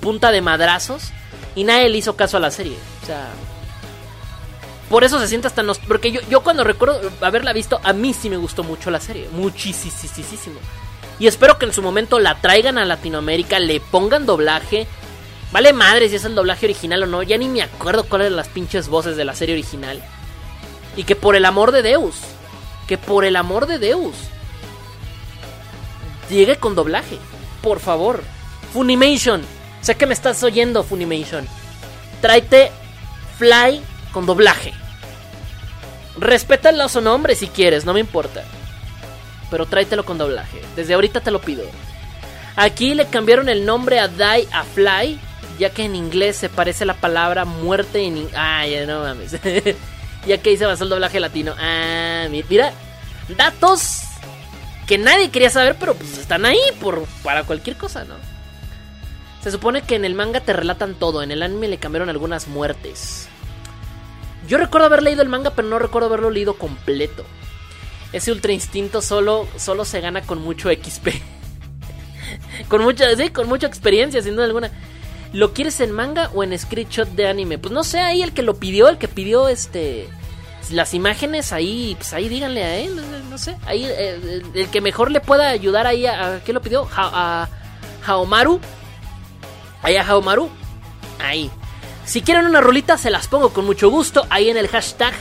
punta 0.00 0.30
de 0.30 0.40
madrazos 0.40 1.10
y 1.54 1.64
nadie 1.64 1.88
le 1.88 1.98
hizo 1.98 2.16
caso 2.16 2.36
a 2.36 2.40
la 2.40 2.50
serie. 2.50 2.76
O 3.02 3.06
sea, 3.06 3.28
por 4.88 5.02
eso 5.02 5.18
se 5.18 5.26
siente 5.26 5.48
hasta 5.48 5.62
nos 5.62 5.78
porque 5.78 6.12
yo, 6.12 6.20
yo 6.30 6.42
cuando 6.42 6.62
recuerdo 6.62 7.00
haberla 7.20 7.52
visto, 7.52 7.80
a 7.82 7.92
mí 7.92 8.14
sí 8.14 8.30
me 8.30 8.36
gustó 8.36 8.62
mucho 8.62 8.90
la 8.90 9.00
serie, 9.00 9.28
muchísimo. 9.32 10.60
Y 11.18 11.26
espero 11.26 11.58
que 11.58 11.66
en 11.66 11.72
su 11.72 11.82
momento 11.82 12.18
la 12.20 12.40
traigan 12.40 12.78
a 12.78 12.84
Latinoamérica, 12.84 13.58
le 13.58 13.80
pongan 13.80 14.26
doblaje. 14.26 14.86
Vale 15.56 15.72
madre 15.72 16.10
si 16.10 16.16
es 16.16 16.24
el 16.26 16.34
doblaje 16.34 16.66
original 16.66 17.04
o 17.04 17.06
no, 17.06 17.22
ya 17.22 17.38
ni 17.38 17.48
me 17.48 17.62
acuerdo 17.62 18.04
cuáles 18.04 18.26
eran 18.26 18.36
las 18.36 18.48
pinches 18.48 18.88
voces 18.88 19.16
de 19.16 19.24
la 19.24 19.34
serie 19.34 19.54
original. 19.54 20.02
Y 20.96 21.04
que 21.04 21.16
por 21.16 21.34
el 21.34 21.46
amor 21.46 21.72
de 21.72 21.80
Deus, 21.80 22.16
que 22.86 22.98
por 22.98 23.24
el 23.24 23.36
amor 23.36 23.66
de 23.66 23.78
Deus, 23.78 24.14
llegue 26.28 26.56
con 26.56 26.74
doblaje. 26.74 27.16
Por 27.62 27.80
favor. 27.80 28.22
Funimation. 28.74 29.40
Sé 29.80 29.94
que 29.94 30.04
me 30.04 30.12
estás 30.12 30.42
oyendo, 30.42 30.82
Funimation. 30.82 31.48
Tráete 32.20 32.70
Fly 33.38 33.80
con 34.12 34.26
doblaje. 34.26 34.74
Respétalo 36.18 36.86
su 36.90 37.00
nombre 37.00 37.34
si 37.34 37.48
quieres, 37.48 37.86
no 37.86 37.94
me 37.94 38.00
importa. 38.00 38.44
Pero 39.50 39.64
tráetelo 39.64 40.04
con 40.04 40.18
doblaje. 40.18 40.60
Desde 40.76 40.92
ahorita 40.92 41.22
te 41.22 41.30
lo 41.30 41.40
pido. 41.40 41.64
Aquí 42.56 42.92
le 42.92 43.06
cambiaron 43.06 43.48
el 43.48 43.64
nombre 43.64 44.00
a 44.00 44.08
Die 44.08 44.46
a 44.52 44.62
Fly. 44.62 45.18
Ya 45.58 45.70
que 45.70 45.84
en 45.84 45.94
inglés 45.94 46.36
se 46.36 46.48
parece 46.48 46.84
la 46.84 46.94
palabra 46.94 47.44
muerte 47.44 48.02
en 48.04 48.28
Ah, 48.34 48.66
ya 48.66 48.84
no 48.86 49.00
mames. 49.00 49.32
ya 50.26 50.38
que 50.38 50.50
ahí 50.50 50.56
se 50.56 50.66
basó 50.66 50.84
el 50.84 50.90
doblaje 50.90 51.20
latino. 51.20 51.54
Ah, 51.58 52.26
mi- 52.30 52.44
mira. 52.48 52.72
Datos 53.36 54.02
que 54.86 54.98
nadie 54.98 55.30
quería 55.30 55.50
saber, 55.50 55.76
pero 55.80 55.94
pues 55.94 56.16
están 56.18 56.44
ahí 56.44 56.60
por, 56.80 57.04
para 57.24 57.42
cualquier 57.44 57.76
cosa, 57.76 58.04
¿no? 58.04 58.14
Se 59.42 59.50
supone 59.50 59.82
que 59.82 59.96
en 59.96 60.04
el 60.04 60.14
manga 60.14 60.40
te 60.40 60.52
relatan 60.52 60.94
todo. 60.94 61.22
En 61.22 61.30
el 61.32 61.42
anime 61.42 61.68
le 61.68 61.78
cambiaron 61.78 62.08
algunas 62.08 62.46
muertes. 62.48 63.28
Yo 64.46 64.58
recuerdo 64.58 64.86
haber 64.86 65.02
leído 65.02 65.22
el 65.22 65.28
manga, 65.28 65.50
pero 65.50 65.66
no 65.68 65.78
recuerdo 65.78 66.06
haberlo 66.08 66.30
leído 66.30 66.54
completo. 66.54 67.24
Ese 68.12 68.30
ultra 68.30 68.52
instinto 68.52 69.02
solo, 69.02 69.48
solo 69.56 69.84
se 69.84 70.00
gana 70.00 70.22
con 70.22 70.40
mucho 70.40 70.68
XP. 70.70 71.08
con 72.68 72.82
mucha, 72.82 73.14
sí, 73.16 73.30
con 73.30 73.48
mucha 73.48 73.66
experiencia, 73.66 74.22
sin 74.22 74.34
duda 74.36 74.44
alguna. 74.46 74.70
¿Lo 75.36 75.52
quieres 75.52 75.80
en 75.80 75.92
manga 75.92 76.30
o 76.34 76.42
en 76.42 76.58
screenshot 76.58 77.08
de 77.10 77.28
anime? 77.28 77.58
Pues 77.58 77.70
no 77.72 77.84
sé, 77.84 78.00
ahí 78.00 78.22
el 78.22 78.32
que 78.32 78.42
lo 78.42 78.54
pidió, 78.56 78.88
el 78.88 78.96
que 78.96 79.06
pidió 79.06 79.48
este 79.48 80.08
las 80.70 80.94
imágenes 80.94 81.52
ahí, 81.52 81.94
pues 81.98 82.12
ahí 82.14 82.28
díganle 82.28 82.64
a 82.64 82.76
él, 82.78 83.00
no 83.30 83.36
sé, 83.38 83.54
ahí 83.66 83.84
eh, 83.84 84.18
el, 84.22 84.42
el 84.54 84.68
que 84.68 84.80
mejor 84.80 85.10
le 85.10 85.20
pueda 85.20 85.48
ayudar 85.50 85.86
ahí 85.86 86.06
a, 86.06 86.36
a 86.36 86.40
¿qué 86.42 86.52
lo 86.54 86.62
pidió? 86.62 86.86
Ja- 86.86 87.10
a 87.12 87.48
Haomaru. 88.06 88.58
Ahí 89.82 89.96
a 89.96 90.02
Haomaru. 90.06 90.48
Ahí. 91.22 91.50
Si 92.06 92.22
quieren 92.22 92.46
una 92.46 92.60
rolita 92.62 92.96
se 92.96 93.10
las 93.10 93.28
pongo 93.28 93.50
con 93.52 93.66
mucho 93.66 93.90
gusto 93.90 94.26
ahí 94.30 94.48
en 94.48 94.56
el 94.56 94.68
hashtag 94.68 95.12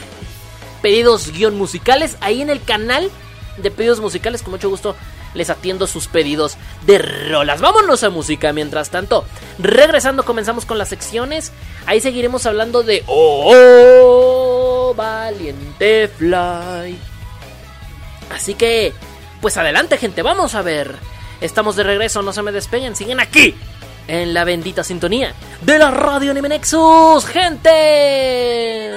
pedidos 0.81 1.31
guion 1.31 1.57
musicales 1.57 2.15
ahí 2.21 2.41
en 2.41 2.49
el 2.49 2.61
canal 2.63 3.11
de 3.57 3.69
pedidos 3.69 3.99
musicales. 3.99 4.41
Con 4.43 4.51
mucho 4.51 4.69
gusto 4.69 4.95
les 5.35 5.49
atiendo 5.51 5.85
sus 5.85 6.07
pedidos 6.07 6.57
de 6.85 6.97
rolas. 6.97 7.61
Vámonos 7.61 8.03
a 8.03 8.09
música. 8.09 8.51
Mientras 8.53 8.89
tanto, 8.89 9.25
regresando, 9.59 10.25
comenzamos 10.25 10.65
con 10.65 10.77
las 10.79 10.89
secciones. 10.89 11.51
Ahí 11.85 12.01
seguiremos 12.01 12.45
hablando 12.45 12.81
de 12.81 13.03
Oh, 13.05 14.93
Valiente 14.95 16.07
Fly. 16.07 16.97
Así 18.33 18.55
que, 18.55 18.93
pues 19.41 19.57
adelante, 19.57 19.97
gente. 19.97 20.23
Vamos 20.23 20.55
a 20.55 20.63
ver. 20.63 20.95
Estamos 21.41 21.75
de 21.75 21.83
regreso, 21.83 22.21
no 22.21 22.33
se 22.33 22.41
me 22.41 22.51
despeguen. 22.51 22.95
Siguen 22.95 23.19
aquí. 23.19 23.55
En 24.07 24.35
la 24.35 24.43
bendita 24.43 24.83
sintonía 24.83 25.33
de 25.61 25.79
la 25.79 25.89
radio 25.89 26.29
Anime 26.29 26.49
Nexus, 26.49 27.25
gente. 27.25 28.91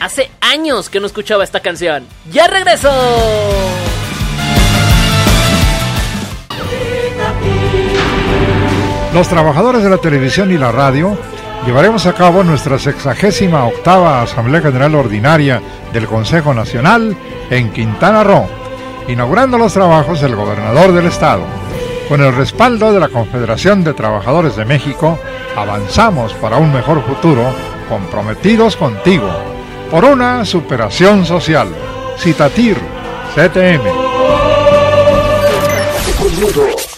Hace 0.00 0.30
años 0.40 0.90
que 0.90 1.00
no 1.00 1.06
escuchaba 1.06 1.44
esta 1.44 1.60
canción. 1.60 2.06
¡Ya 2.30 2.46
regreso! 2.46 2.90
Los 9.14 9.28
trabajadores 9.28 9.84
de 9.84 9.90
la 9.90 9.98
televisión 9.98 10.50
y 10.50 10.58
la 10.58 10.72
radio 10.72 11.16
llevaremos 11.64 12.04
a 12.06 12.14
cabo 12.14 12.42
nuestra 12.42 12.78
sexagésima 12.80 13.64
octava 13.64 14.22
Asamblea 14.22 14.60
General 14.60 14.92
Ordinaria 14.96 15.62
del 15.92 16.06
Consejo 16.06 16.52
Nacional 16.52 17.16
en 17.48 17.72
Quintana 17.72 18.24
Roo, 18.24 18.48
inaugurando 19.06 19.56
los 19.56 19.72
trabajos 19.72 20.20
del 20.20 20.34
gobernador 20.34 20.92
del 20.92 21.06
estado. 21.06 21.44
Con 22.08 22.20
el 22.22 22.34
respaldo 22.34 22.92
de 22.92 23.00
la 23.00 23.08
Confederación 23.08 23.84
de 23.84 23.94
Trabajadores 23.94 24.56
de 24.56 24.64
México, 24.64 25.18
avanzamos 25.56 26.34
para 26.34 26.58
un 26.58 26.72
mejor 26.72 27.02
futuro, 27.06 27.54
comprometidos 27.88 28.76
contigo, 28.76 29.30
por 29.90 30.04
una 30.04 30.44
superación 30.44 31.24
social. 31.24 31.68
Citatir, 32.18 32.76
CTM. 33.34 33.82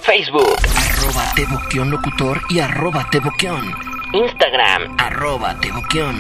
Facebook, 0.03 0.57
arroba 0.77 1.35
Teboquión 1.35 1.91
Locutor 1.91 2.41
y 2.49 2.61
arroba 2.61 3.09
Teboquión, 3.11 3.75
Instagram, 4.13 4.97
arroba 4.99 5.55
Teboquión, 5.61 6.17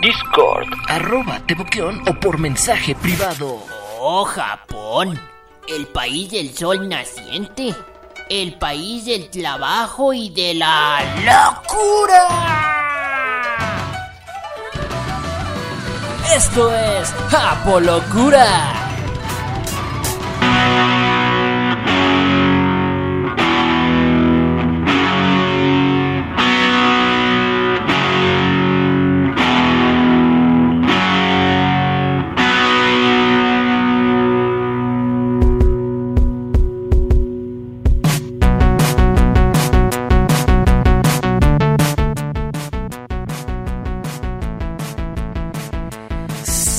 Discord, 0.00 0.68
arroba 0.88 1.40
Teboquión 1.46 2.02
o 2.08 2.14
por 2.14 2.38
mensaje 2.38 2.94
privado. 2.94 3.62
Oh, 3.98 4.24
Japón, 4.24 5.18
el 5.68 5.86
país 5.86 6.30
del 6.30 6.54
sol 6.54 6.88
naciente, 6.88 7.74
el 8.28 8.54
país 8.54 9.06
del 9.06 9.30
trabajo 9.30 10.12
y 10.12 10.30
de 10.30 10.54
la 10.54 11.00
locura. 11.24 12.93
Esto 16.32 16.72
es 16.74 17.12
Apolocura. 17.32 18.84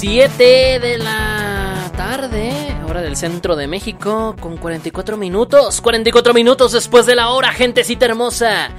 Siete 0.07 0.77
de 0.79 0.99
la 0.99 1.91
tarde, 1.97 2.53
hora 2.87 3.01
del 3.01 3.15
centro 3.15 3.55
de 3.55 3.65
México, 3.65 4.35
con 4.39 4.55
44 4.55 5.17
minutos. 5.17 5.81
44 5.81 6.31
minutos 6.31 6.73
después 6.73 7.07
de 7.07 7.15
la 7.15 7.29
hora, 7.29 7.51
gentecita 7.51 8.05
hermosa. 8.05 8.69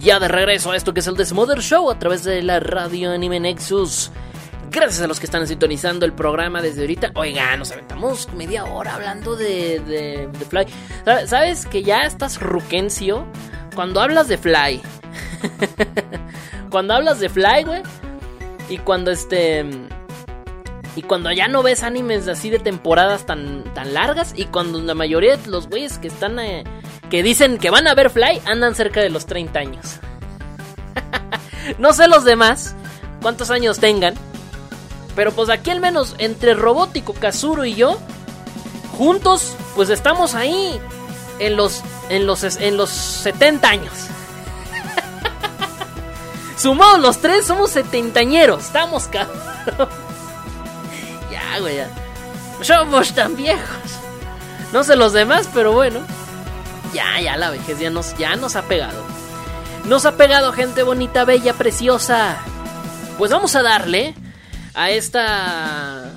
Ya 0.00 0.18
de 0.18 0.26
regreso 0.26 0.70
a 0.72 0.76
esto 0.76 0.94
que 0.94 1.00
es 1.00 1.06
el 1.06 1.16
Desmother 1.18 1.60
Show 1.60 1.90
a 1.90 1.98
través 1.98 2.24
de 2.24 2.42
la 2.42 2.60
radio 2.60 3.12
Anime 3.12 3.40
Nexus. 3.40 4.10
Gracias 4.70 5.02
a 5.02 5.06
los 5.06 5.20
que 5.20 5.26
están 5.26 5.46
sintonizando 5.46 6.06
el 6.06 6.14
programa 6.14 6.62
desde 6.62 6.80
ahorita. 6.80 7.10
Oigan, 7.14 7.58
nos 7.58 7.70
aventamos 7.70 8.32
media 8.32 8.64
hora 8.64 8.94
hablando 8.94 9.36
de, 9.36 9.80
de, 9.80 10.28
de 10.32 10.44
Fly. 10.46 10.64
¿Sabes- 11.04 11.28
¿Sabes 11.28 11.66
que 11.66 11.82
ya 11.82 12.04
estás 12.04 12.40
ruquencio? 12.40 13.26
Cuando 13.74 14.00
hablas 14.00 14.28
de 14.28 14.38
Fly. 14.38 14.80
cuando 16.70 16.94
hablas 16.94 17.20
de 17.20 17.28
Fly, 17.28 17.64
güey. 17.64 17.82
Y 18.70 18.78
cuando 18.78 19.10
este. 19.10 19.66
Y 20.96 21.02
cuando 21.02 21.32
ya 21.32 21.48
no 21.48 21.62
ves 21.62 21.82
animes 21.82 22.28
así 22.28 22.50
de 22.50 22.58
temporadas 22.58 23.26
tan, 23.26 23.64
tan 23.74 23.94
largas. 23.94 24.32
Y 24.36 24.46
cuando 24.46 24.80
la 24.80 24.94
mayoría 24.94 25.36
de 25.36 25.50
los 25.50 25.68
güeyes 25.68 25.98
que 25.98 26.08
están. 26.08 26.38
eh, 26.38 26.64
que 27.10 27.22
dicen 27.22 27.58
que 27.58 27.70
van 27.70 27.86
a 27.86 27.94
ver 27.94 28.10
Fly 28.10 28.40
andan 28.46 28.74
cerca 28.74 29.00
de 29.00 29.10
los 29.10 29.26
30 29.26 29.58
años. 29.58 29.98
no 31.78 31.92
sé 31.92 32.08
los 32.08 32.24
demás. 32.24 32.74
Cuántos 33.20 33.50
años 33.50 33.78
tengan. 33.78 34.14
Pero 35.16 35.32
pues 35.32 35.48
aquí 35.48 35.70
al 35.70 35.80
menos 35.80 36.14
entre 36.18 36.54
Robótico, 36.54 37.12
Kazuro 37.12 37.64
y 37.64 37.74
yo. 37.74 37.98
Juntos, 38.96 39.54
pues 39.74 39.90
estamos 39.90 40.34
ahí. 40.34 40.80
En 41.40 41.56
los. 41.56 41.82
En 42.08 42.26
los, 42.26 42.44
en 42.44 42.76
los 42.76 42.90
70 42.90 43.68
años. 43.68 43.92
Sumados 46.56 47.00
los 47.00 47.18
tres, 47.18 47.46
somos 47.46 47.70
setentañeros. 47.70 48.66
Estamos 48.66 49.08
cabrón. 49.08 49.36
Ya. 51.60 51.88
Somos 52.62 53.14
tan 53.14 53.36
viejos. 53.36 53.98
No 54.72 54.82
sé 54.82 54.96
los 54.96 55.12
demás, 55.12 55.48
pero 55.54 55.72
bueno. 55.72 56.00
Ya, 56.92 57.20
ya 57.20 57.36
la 57.36 57.50
vejez 57.50 57.78
ya 57.78 57.90
nos, 57.90 58.16
ya 58.18 58.36
nos 58.36 58.56
ha 58.56 58.62
pegado. 58.62 59.02
Nos 59.86 60.04
ha 60.04 60.16
pegado 60.16 60.52
gente 60.52 60.82
bonita, 60.82 61.24
bella, 61.24 61.52
preciosa. 61.52 62.38
Pues 63.18 63.30
vamos 63.30 63.54
a 63.54 63.62
darle 63.62 64.14
a 64.74 64.90
esta... 64.90 66.10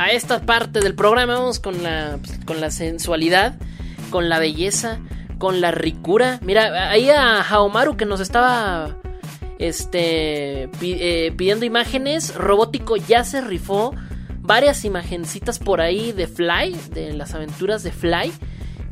A 0.00 0.10
esta 0.10 0.40
parte 0.40 0.80
del 0.80 0.94
programa. 0.94 1.34
Vamos 1.34 1.60
con 1.60 1.82
la, 1.82 2.18
con 2.44 2.60
la 2.60 2.70
sensualidad, 2.70 3.56
con 4.10 4.28
la 4.28 4.38
belleza, 4.38 4.98
con 5.38 5.60
la 5.60 5.70
ricura. 5.70 6.38
Mira, 6.42 6.90
ahí 6.90 7.10
a 7.10 7.42
Haomaru 7.42 7.96
que 7.96 8.06
nos 8.06 8.20
estaba 8.20 8.96
este 9.58 10.68
pi- 10.80 10.96
eh, 10.98 11.32
pidiendo 11.36 11.64
imágenes. 11.64 12.34
Robótico 12.34 12.96
ya 12.96 13.24
se 13.24 13.40
rifó 13.40 13.94
varias 14.40 14.84
imagencitas 14.84 15.58
por 15.58 15.80
ahí 15.80 16.12
de 16.12 16.26
Fly, 16.26 16.76
de 16.92 17.12
las 17.12 17.34
aventuras 17.34 17.82
de 17.82 17.92
Fly. 17.92 18.32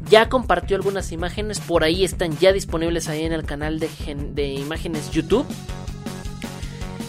Ya 0.09 0.29
compartió 0.29 0.77
algunas 0.77 1.11
imágenes, 1.11 1.59
por 1.59 1.83
ahí 1.83 2.05
están 2.05 2.37
ya 2.39 2.53
disponibles 2.53 3.09
ahí 3.09 3.25
en 3.25 3.33
el 3.33 3.45
canal 3.45 3.81
de, 3.81 3.89
de 4.35 4.47
imágenes 4.55 5.11
YouTube. 5.11 5.45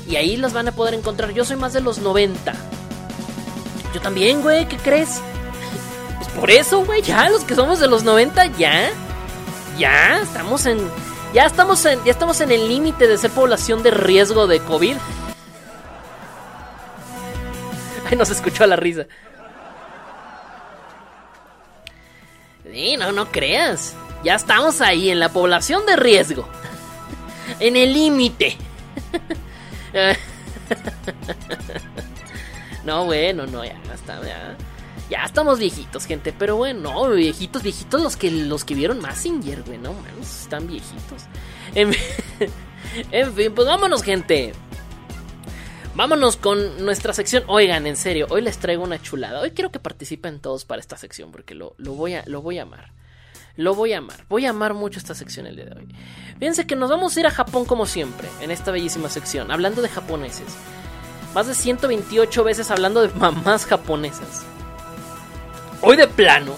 Y 0.09 0.15
ahí 0.15 0.37
las 0.37 0.53
van 0.53 0.67
a 0.67 0.71
poder 0.71 0.93
encontrar. 0.93 1.31
Yo 1.33 1.43
soy 1.45 1.57
más 1.57 1.73
de 1.73 1.81
los 1.81 1.99
90. 1.99 2.53
Yo 3.93 4.01
también, 4.01 4.41
güey, 4.41 4.67
¿qué 4.67 4.77
crees? 4.77 5.21
Pues 6.17 6.29
por 6.29 6.49
eso, 6.49 6.83
güey, 6.83 7.03
ya 7.03 7.29
los 7.29 7.43
que 7.43 7.53
somos 7.53 7.79
de 7.79 7.87
los 7.87 8.03
90, 8.03 8.47
ya. 8.57 8.89
Ya, 9.77 10.19
estamos 10.23 10.65
en. 10.65 10.79
Ya 11.33 11.45
estamos 11.45 11.85
en. 11.85 12.03
Ya 12.03 12.11
estamos 12.11 12.41
en 12.41 12.51
el 12.51 12.67
límite 12.67 13.07
de 13.07 13.17
ser 13.17 13.31
población 13.31 13.83
de 13.83 13.91
riesgo 13.91 14.47
de 14.47 14.59
COVID. 14.59 14.95
Ay, 18.09 18.17
nos 18.17 18.29
escuchó 18.29 18.65
la 18.65 18.75
risa. 18.75 19.05
Sí, 22.71 22.97
no, 22.97 23.11
no 23.11 23.31
creas. 23.31 23.95
Ya 24.23 24.35
estamos 24.35 24.81
ahí 24.81 25.09
en 25.09 25.19
la 25.19 25.29
población 25.29 25.85
de 25.85 25.95
riesgo. 25.95 26.47
En 27.59 27.75
el 27.75 27.93
límite. 27.93 28.57
No, 32.87 33.03
bueno, 33.03 33.45
no, 33.45 33.65
ya 33.65 33.75
está, 33.93 34.21
ya. 34.23 34.55
Ya 35.09 35.23
estamos 35.23 35.57
viejitos, 35.57 36.05
gente, 36.05 36.33
pero 36.37 36.57
bueno, 36.57 36.91
no, 36.91 37.09
viejitos, 37.11 37.63
viejitos 37.63 38.01
los 38.01 38.17
que 38.17 38.29
los 38.29 38.65
que 38.65 38.75
vieron 38.75 38.99
Massinger, 38.99 39.63
güey, 39.63 39.77
no, 39.77 39.93
mames, 39.93 40.41
están 40.41 40.67
viejitos. 40.67 41.23
En, 41.73 41.93
en 43.11 43.33
fin, 43.33 43.53
pues 43.55 43.67
vámonos, 43.67 44.03
gente. 44.03 44.53
Vámonos 45.95 46.37
con 46.37 46.85
nuestra 46.85 47.13
sección. 47.13 47.43
Oigan, 47.47 47.87
en 47.87 47.95
serio, 47.95 48.27
hoy 48.29 48.41
les 48.41 48.59
traigo 48.59 48.83
una 48.83 49.01
chulada. 49.01 49.41
Hoy 49.41 49.51
quiero 49.51 49.71
que 49.71 49.79
participen 49.79 50.39
todos 50.39 50.63
para 50.63 50.79
esta 50.79 50.97
sección 50.97 51.31
porque 51.31 51.55
lo, 51.55 51.73
lo 51.77 51.93
voy, 51.93 52.13
a, 52.13 52.23
lo 52.27 52.41
voy 52.41 52.59
a 52.59 52.63
amar. 52.63 52.91
Lo 53.55 53.73
voy 53.73 53.93
a 53.93 53.97
amar. 53.97 54.25
Voy 54.29 54.45
a 54.45 54.51
amar 54.51 54.75
mucho 54.75 54.99
esta 54.99 55.15
sección 55.15 55.47
el 55.47 55.55
día 55.55 55.65
de 55.65 55.75
hoy. 55.75 55.87
Fíjense 56.37 56.67
que 56.67 56.75
nos 56.75 56.91
vamos 56.91 57.17
a 57.17 57.19
ir 57.19 57.25
a 57.25 57.31
Japón 57.31 57.65
como 57.65 57.87
siempre, 57.87 58.27
en 58.41 58.51
esta 58.51 58.69
bellísima 58.69 59.09
sección, 59.09 59.49
hablando 59.49 59.81
de 59.81 59.89
japoneses. 59.89 60.55
Más 61.33 61.47
de 61.47 61.55
128 61.55 62.43
veces 62.43 62.69
hablando 62.69 63.01
de 63.01 63.09
mamás 63.15 63.65
japonesas. 63.65 64.45
Hoy 65.81 65.97
de 65.97 66.07
plano, 66.07 66.53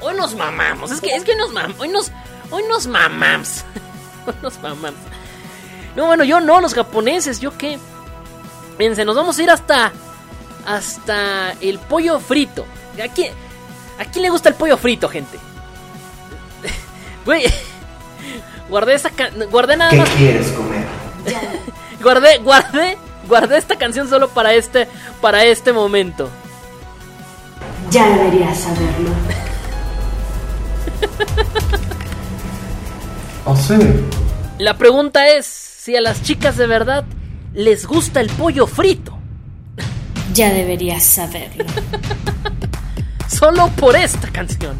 hoy 0.00 0.14
nos 0.14 0.34
mamamos. 0.34 0.90
Es 0.90 1.00
que, 1.00 1.14
es 1.14 1.24
que 1.24 1.36
nos 1.36 1.52
mamamos. 1.52 1.80
Hoy 1.80 1.88
nos, 1.88 2.10
hoy 2.50 2.62
nos 2.68 2.86
mamamos. 2.86 3.64
hoy 4.26 4.34
nos 4.42 4.60
mamamos. 4.60 5.00
No, 5.96 6.06
bueno, 6.06 6.24
yo 6.24 6.40
no, 6.40 6.60
los 6.60 6.74
japoneses, 6.74 7.40
¿yo 7.40 7.56
qué? 7.56 7.78
Fíjense, 8.78 9.04
nos 9.04 9.16
vamos 9.16 9.38
a 9.38 9.42
ir 9.42 9.50
hasta. 9.50 9.92
Hasta 10.66 11.52
el 11.60 11.78
pollo 11.78 12.18
frito. 12.20 12.64
¿A 13.02 13.08
quién, 13.12 13.34
¿A 13.98 14.06
quién 14.06 14.22
le 14.22 14.30
gusta 14.30 14.48
el 14.48 14.54
pollo 14.54 14.78
frito, 14.78 15.08
gente? 15.08 15.38
Güey. 17.26 17.44
Guardé 18.70 18.94
esa 18.94 19.10
Guardé 19.50 19.76
nada 19.76 19.90
¿Qué 19.90 19.98
más. 19.98 20.08
quieres 20.10 20.48
comer? 20.52 20.84
Guardé, 22.02 22.38
guardé, 22.38 22.98
guardé 23.28 23.58
esta 23.58 23.76
canción 23.76 24.08
solo 24.08 24.28
para 24.28 24.54
este, 24.54 24.88
para 25.20 25.44
este 25.44 25.72
momento. 25.72 26.30
Ya 27.94 28.08
deberías 28.08 28.58
saberlo. 28.58 29.10
Oh, 33.46 33.54
sí. 33.54 33.74
La 34.58 34.78
pregunta 34.78 35.28
es 35.28 35.44
si 35.44 35.94
a 35.94 36.00
las 36.00 36.22
chicas 36.22 36.56
de 36.56 36.66
verdad 36.66 37.04
les 37.52 37.86
gusta 37.86 38.20
el 38.20 38.30
pollo 38.30 38.66
frito. 38.66 39.16
Ya 40.34 40.52
deberías 40.52 41.04
saberlo. 41.04 41.64
Solo 43.28 43.68
por 43.76 43.94
esta 43.94 44.28
canción. 44.32 44.76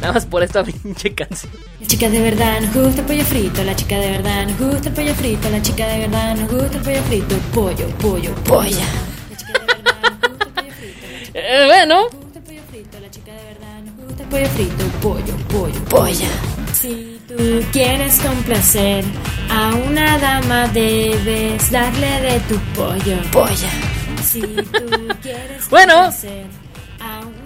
Nada 0.00 0.12
más 0.14 0.24
por 0.24 0.42
esta 0.42 0.64
pinche 0.64 1.14
canción. 1.14 1.52
La 1.80 1.86
chica 1.86 2.08
de 2.08 2.22
verdad 2.22 2.60
nos 2.62 2.72
gusta 2.72 3.00
el 3.02 3.06
pollo 3.06 3.24
frito. 3.24 3.62
La 3.64 3.76
chica 3.76 3.98
de 3.98 4.10
verdad 4.12 4.46
nos 4.46 4.58
gusta 4.58 4.88
el 4.88 4.94
pollo 4.94 5.14
frito. 5.14 5.50
La 5.50 5.60
chica 5.60 5.86
de 5.86 5.98
verdad 5.98 6.36
nos 6.36 6.50
gusta 6.50 6.78
el 6.78 6.82
pollo 6.82 7.02
frito. 7.02 7.36
Pollo, 7.52 7.88
pollo, 7.98 8.34
polla. 8.44 8.86
Eh, 11.50 11.64
bueno, 11.64 12.02
Nos 12.02 12.12
gusta 12.12 12.38
el 12.40 12.44
pollo 12.44 12.62
frito. 12.68 13.00
La 13.00 13.10
chica 13.10 13.32
de 13.32 13.44
verdad 13.44 13.80
nos 13.82 13.96
gusta 14.06 14.22
el 14.22 14.28
pollo 14.28 14.48
frito. 14.48 14.84
Pollo, 15.00 15.36
pollo, 15.48 15.84
polla. 15.86 16.28
Si 16.74 17.18
tú 17.26 17.36
quieres 17.72 18.20
complacer 18.20 19.02
a 19.48 19.74
una 19.74 20.18
dama, 20.18 20.68
debes 20.68 21.70
darle 21.70 22.20
de 22.20 22.40
tu 22.40 22.58
pollo. 22.76 23.16
Polla. 23.32 23.70
Si 24.22 24.42
tú 24.42 25.08
quieres 25.22 25.66
Bueno, 25.70 26.12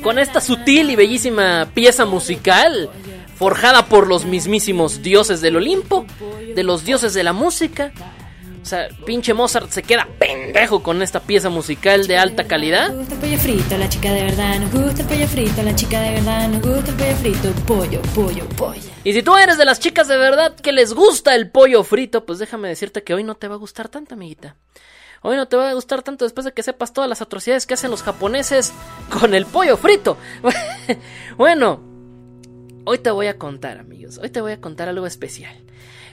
con 0.02 0.18
esta 0.18 0.40
sutil 0.40 0.90
y 0.90 0.96
bellísima 0.96 1.68
pieza 1.72 2.04
musical, 2.04 2.90
forjada 3.36 3.86
por 3.86 4.08
los 4.08 4.24
mismísimos 4.24 5.00
dioses 5.02 5.40
del 5.40 5.54
Olimpo, 5.58 6.06
de 6.56 6.64
los 6.64 6.84
dioses 6.84 7.14
de 7.14 7.22
la 7.22 7.32
música. 7.32 7.92
O 8.62 8.64
sea, 8.64 8.88
pinche 9.04 9.34
Mozart 9.34 9.70
se 9.70 9.82
queda 9.82 10.06
pendejo 10.18 10.84
con 10.84 11.02
esta 11.02 11.20
pieza 11.20 11.50
musical 11.50 12.06
de 12.06 12.16
alta 12.16 12.44
calidad. 12.44 12.90
Nos 12.90 12.98
gusta 12.98 13.14
el 13.14 13.20
pollo 13.20 13.38
frito, 13.38 13.78
la 13.78 13.88
chica 13.88 14.12
de 14.12 14.22
verdad 14.22 14.60
nos 14.60 14.72
gusta 14.72 15.02
el 15.02 15.08
pollo 15.08 15.26
frito, 15.26 15.62
la 15.62 15.74
chica 15.74 16.00
de 16.00 16.10
verdad 16.12 16.48
nos 16.48 16.62
gusta 16.62 16.90
el 16.90 16.96
pollo 16.96 17.16
frito, 17.16 17.52
pollo, 17.66 18.02
pollo, 18.14 18.48
polla. 18.56 18.92
Y 19.02 19.12
si 19.12 19.22
tú 19.22 19.36
eres 19.36 19.58
de 19.58 19.64
las 19.64 19.80
chicas 19.80 20.06
de 20.06 20.16
verdad 20.16 20.54
que 20.54 20.70
les 20.70 20.94
gusta 20.94 21.34
el 21.34 21.50
pollo 21.50 21.82
frito, 21.82 22.24
pues 22.24 22.38
déjame 22.38 22.68
decirte 22.68 23.02
que 23.02 23.14
hoy 23.14 23.24
no 23.24 23.34
te 23.34 23.48
va 23.48 23.56
a 23.56 23.58
gustar 23.58 23.88
tanto, 23.88 24.14
amiguita. 24.14 24.56
Hoy 25.22 25.36
no 25.36 25.48
te 25.48 25.56
va 25.56 25.70
a 25.70 25.74
gustar 25.74 26.02
tanto 26.02 26.24
después 26.24 26.44
de 26.44 26.52
que 26.52 26.62
sepas 26.62 26.92
todas 26.92 27.10
las 27.10 27.20
atrocidades 27.20 27.66
que 27.66 27.74
hacen 27.74 27.90
los 27.90 28.02
japoneses 28.02 28.72
con 29.10 29.34
el 29.34 29.44
pollo 29.46 29.76
frito. 29.76 30.16
bueno, 31.36 31.80
hoy 32.84 32.98
te 32.98 33.10
voy 33.10 33.26
a 33.26 33.38
contar, 33.38 33.78
amigos. 33.78 34.18
Hoy 34.18 34.30
te 34.30 34.40
voy 34.40 34.52
a 34.52 34.60
contar 34.60 34.88
algo 34.88 35.06
especial. 35.06 35.64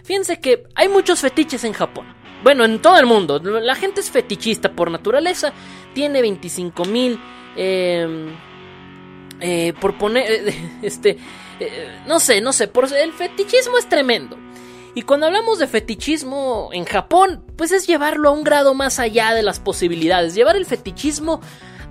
Fíjense 0.03 0.39
que 0.39 0.63
hay 0.75 0.89
muchos 0.89 1.19
fetiches 1.19 1.63
en 1.63 1.73
Japón. 1.73 2.18
Bueno, 2.43 2.65
en 2.65 2.81
todo 2.81 2.97
el 2.97 3.05
mundo. 3.05 3.39
La 3.39 3.75
gente 3.75 4.01
es 4.01 4.09
fetichista 4.09 4.71
por 4.71 4.91
naturaleza. 4.91 5.53
Tiene 5.93 6.21
25 6.21 6.85
mil... 6.85 7.19
Eh, 7.55 8.29
eh, 9.41 9.73
por 9.79 9.97
poner... 9.97 10.53
este... 10.81 11.17
eh, 11.59 12.01
no 12.07 12.19
sé, 12.19 12.41
no 12.41 12.53
sé. 12.53 12.67
Por, 12.67 12.91
el 12.93 13.13
fetichismo 13.13 13.77
es 13.77 13.87
tremendo. 13.87 14.37
Y 14.95 15.03
cuando 15.03 15.27
hablamos 15.27 15.59
de 15.59 15.67
fetichismo 15.67 16.69
en 16.73 16.85
Japón, 16.85 17.43
pues 17.55 17.71
es 17.71 17.85
llevarlo 17.87 18.29
a 18.29 18.31
un 18.31 18.43
grado 18.43 18.73
más 18.73 18.99
allá 18.99 19.33
de 19.33 19.43
las 19.43 19.59
posibilidades. 19.59 20.33
Llevar 20.33 20.55
el 20.55 20.65
fetichismo 20.65 21.41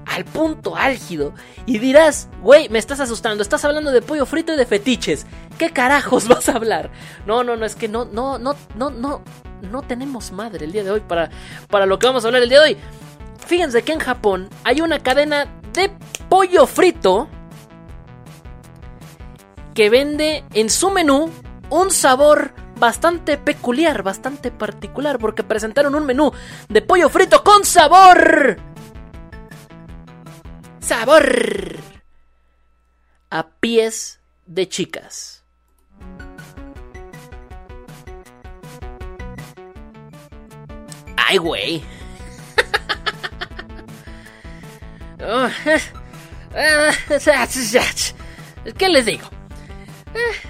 al 0.04 0.24
punto 0.24 0.74
álgido. 0.76 1.32
Y 1.66 1.78
dirás, 1.78 2.28
güey, 2.42 2.68
me 2.68 2.78
estás 2.78 3.00
asustando. 3.00 3.42
Estás 3.42 3.64
hablando 3.64 3.92
de 3.92 4.02
pollo 4.02 4.26
frito 4.26 4.52
y 4.52 4.56
de 4.56 4.66
fetiches. 4.66 5.26
¿Qué 5.58 5.70
carajos 5.70 6.28
vas 6.28 6.48
a 6.48 6.56
hablar? 6.56 6.90
No, 7.26 7.44
no, 7.44 7.56
no, 7.56 7.64
es 7.66 7.76
que 7.76 7.88
no, 7.88 8.04
no, 8.06 8.38
no, 8.38 8.56
no, 8.76 8.90
no, 8.90 9.22
no 9.62 9.82
tenemos 9.82 10.32
madre 10.32 10.64
el 10.64 10.72
día 10.72 10.84
de 10.84 10.90
hoy 10.90 11.00
para, 11.00 11.30
para 11.68 11.86
lo 11.86 11.98
que 11.98 12.06
vamos 12.06 12.24
a 12.24 12.28
hablar 12.28 12.42
el 12.42 12.48
día 12.48 12.60
de 12.60 12.74
hoy. 12.74 12.76
Fíjense 13.46 13.82
que 13.82 13.92
en 13.92 13.98
Japón 13.98 14.48
hay 14.64 14.80
una 14.80 14.98
cadena 15.00 15.46
de 15.72 15.90
pollo 16.28 16.66
frito 16.66 17.28
que 19.74 19.90
vende 19.90 20.44
en 20.54 20.70
su 20.70 20.90
menú 20.90 21.30
un 21.70 21.90
sabor 21.90 22.52
bastante 22.78 23.38
peculiar, 23.38 24.02
bastante 24.02 24.50
particular, 24.50 25.18
porque 25.18 25.42
presentaron 25.42 25.94
un 25.94 26.06
menú 26.06 26.32
de 26.68 26.82
pollo 26.82 27.08
frito 27.08 27.42
con 27.42 27.64
sabor. 27.64 28.58
Sabor. 30.80 31.76
A 33.30 33.48
pies 33.60 34.20
de 34.46 34.68
chicas. 34.68 35.37
Ay, 41.26 41.38
güey. 41.38 41.82
¿Qué 48.76 48.88
les 48.88 49.06
digo? 49.06 49.28
Eh, 50.14 50.48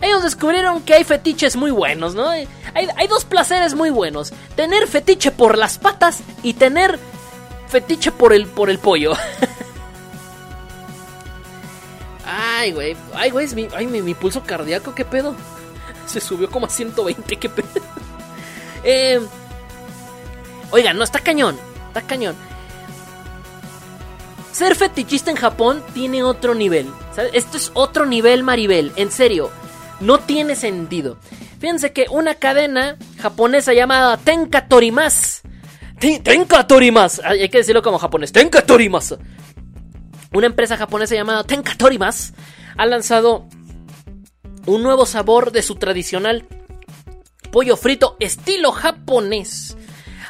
ellos 0.00 0.22
descubrieron 0.22 0.82
que 0.82 0.94
hay 0.94 1.04
fetiches 1.04 1.56
muy 1.56 1.70
buenos, 1.70 2.14
¿no? 2.14 2.28
Hay, 2.28 2.48
hay 2.74 3.08
dos 3.08 3.24
placeres 3.24 3.74
muy 3.74 3.90
buenos. 3.90 4.32
Tener 4.56 4.86
fetiche 4.86 5.30
por 5.30 5.56
las 5.56 5.78
patas 5.78 6.20
y 6.42 6.54
tener 6.54 6.98
fetiche 7.68 8.12
por 8.12 8.32
el, 8.32 8.46
por 8.46 8.70
el 8.70 8.78
pollo. 8.78 9.12
ay, 12.26 12.72
güey. 12.72 12.96
Ay, 13.14 13.30
güey, 13.30 13.46
mi, 13.54 13.68
ay, 13.74 13.86
mi, 13.86 14.02
mi 14.02 14.14
pulso 14.14 14.42
cardíaco, 14.42 14.94
¿qué 14.94 15.04
pedo? 15.04 15.34
Se 16.06 16.20
subió 16.20 16.50
como 16.50 16.66
a 16.66 16.70
120, 16.70 17.36
¿qué 17.36 17.48
pedo? 17.48 17.68
eh, 18.84 19.20
oigan, 20.70 20.96
no, 20.96 21.04
está 21.04 21.20
cañón. 21.20 21.56
Está 21.88 22.02
cañón. 22.02 22.36
Ser 24.52 24.74
fetichista 24.74 25.30
en 25.30 25.36
Japón 25.36 25.82
tiene 25.94 26.22
otro 26.22 26.54
nivel. 26.54 26.90
Esto 27.32 27.56
es 27.56 27.70
otro 27.74 28.06
nivel, 28.06 28.42
Maribel. 28.42 28.92
En 28.96 29.10
serio. 29.10 29.50
No 30.00 30.18
tiene 30.18 30.54
sentido. 30.56 31.18
Fíjense 31.60 31.92
que 31.92 32.06
una 32.10 32.34
cadena 32.34 32.96
japonesa 33.20 33.72
llamada 33.72 34.16
Tenka 34.16 34.68
Torimas. 34.68 35.42
Ten- 35.98 36.22
Tenka 36.22 36.66
Torimas. 36.66 37.20
Ay, 37.24 37.42
Hay 37.42 37.48
que 37.48 37.58
decirlo 37.58 37.82
como 37.82 37.98
japonés. 37.98 38.32
Tenka 38.32 38.62
Torimas. 38.62 39.16
Una 40.32 40.46
empresa 40.46 40.76
japonesa 40.76 41.14
llamada 41.14 41.44
Tenka 41.44 41.74
Torimas 41.76 42.32
ha 42.76 42.86
lanzado 42.86 43.46
un 44.66 44.82
nuevo 44.82 45.06
sabor 45.06 45.50
de 45.52 45.62
su 45.62 45.76
tradicional 45.76 46.46
pollo 47.50 47.76
frito 47.76 48.16
estilo 48.20 48.70
japonés. 48.72 49.76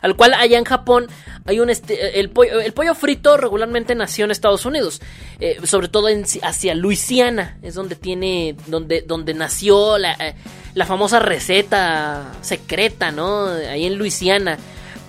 Al 0.02 0.16
cual 0.16 0.34
allá 0.34 0.58
en 0.58 0.64
Japón 0.64 1.06
hay 1.44 1.60
un 1.60 1.70
este- 1.70 2.20
el, 2.20 2.30
pollo, 2.30 2.60
el 2.60 2.72
pollo 2.72 2.94
frito 2.94 3.36
regularmente 3.36 3.94
nació 3.94 4.24
en 4.24 4.30
Estados 4.30 4.64
Unidos, 4.66 5.00
eh, 5.40 5.58
sobre 5.64 5.88
todo 5.88 6.08
en- 6.08 6.24
hacia 6.42 6.74
Luisiana, 6.74 7.58
es 7.62 7.74
donde 7.74 7.96
tiene, 7.96 8.56
donde, 8.66 9.02
donde 9.02 9.34
nació 9.34 9.98
la, 9.98 10.12
eh, 10.14 10.34
la 10.74 10.86
famosa 10.86 11.18
receta 11.18 12.32
secreta, 12.42 13.10
¿no? 13.10 13.46
Ahí 13.46 13.86
en 13.86 13.96
Luisiana. 13.98 14.58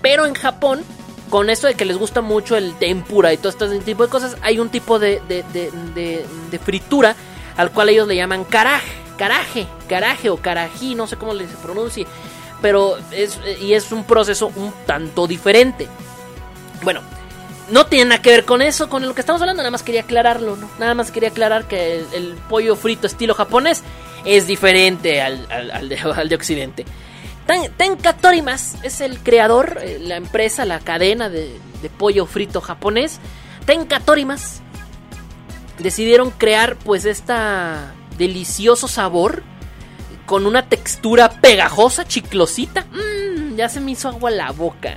Pero 0.02 0.26
en 0.26 0.34
Japón, 0.34 0.82
con 1.30 1.50
esto 1.50 1.68
de 1.68 1.76
que 1.76 1.86
les 1.86 1.98
gusta 1.98 2.22
mucho 2.22 2.56
el 2.58 2.74
tempura 2.80 3.32
y 3.34 3.38
todo 3.38 3.50
este 3.50 3.80
tipo 3.82 4.04
de 4.04 4.10
cosas, 4.10 4.38
hay 4.42 4.60
un 4.60 4.70
tipo 4.70 4.98
de, 4.98 5.22
de, 5.28 5.44
de- 5.54 6.26
de- 6.50 6.60
fritura 6.60 7.16
al 7.58 7.72
cual 7.72 7.90
ellos 7.90 8.08
le 8.08 8.16
llaman 8.16 8.44
karaje, 8.46 8.92
karaje, 9.18 9.68
karaje 9.88 10.30
o 10.30 10.38
karaji, 10.38 10.96
no 10.96 11.06
sé 11.08 11.18
cómo 11.18 11.36
se 11.36 11.44
pronuncie, 11.62 12.08
pero 12.62 12.98
es, 13.12 13.40
y 13.62 13.74
es 13.74 13.92
un 13.92 14.04
proceso 14.04 14.52
un 14.56 14.74
tanto 14.86 15.28
diferente. 15.28 15.88
Bueno, 16.84 17.02
no 17.70 17.86
tiene 17.86 18.10
nada 18.10 18.22
que 18.22 18.30
ver 18.32 18.46
con 18.46 18.62
eso, 18.62 18.90
con 18.90 19.06
lo 19.08 19.14
que 19.14 19.22
estamos 19.22 19.42
hablando, 19.42 19.62
nada 19.62 19.72
más 19.72 19.84
quería 19.84 20.02
aclararlo, 20.02 20.56
¿no? 20.56 20.70
Nada 20.80 20.94
más 20.96 21.12
quería 21.12 21.30
aclarar 21.30 21.68
que 21.68 22.04
el, 22.14 22.34
pollo 22.50 22.76
frito 22.76 23.08
estilo 23.08 23.34
japonés 23.34 23.84
es 24.26 24.48
diferente 24.48 25.22
al, 25.22 25.48
al- 25.52 25.90
de, 26.30 26.36
Occidente. 26.36 26.86
Ten- 27.48 27.72
Tenka 27.78 28.14
Torimas 28.14 28.76
es 28.84 29.02
el 29.02 29.20
creador, 29.20 29.80
eh, 29.82 29.98
la 30.02 30.16
empresa, 30.18 30.66
la 30.66 30.80
cadena 30.80 31.30
de, 31.30 31.60
de 31.82 31.90
pollo 31.90 32.26
frito 32.26 32.62
japonés. 32.62 33.20
Tenka 33.66 34.00
Torimas 34.00 34.62
decidieron 35.78 36.32
crear 36.32 36.76
pues 36.76 37.06
esta 37.06 37.94
delicioso 38.18 38.88
sabor 38.88 39.44
con 40.30 40.46
una 40.46 40.70
textura 40.70 41.42
pegajosa, 41.42 42.08
chiclosita. 42.08 42.86
Mmm, 42.92 43.56
ya 43.56 43.68
se 43.68 43.80
me 43.80 43.92
hizo 43.92 44.10
agua 44.10 44.30
la 44.30 44.52
boca. 44.52 44.96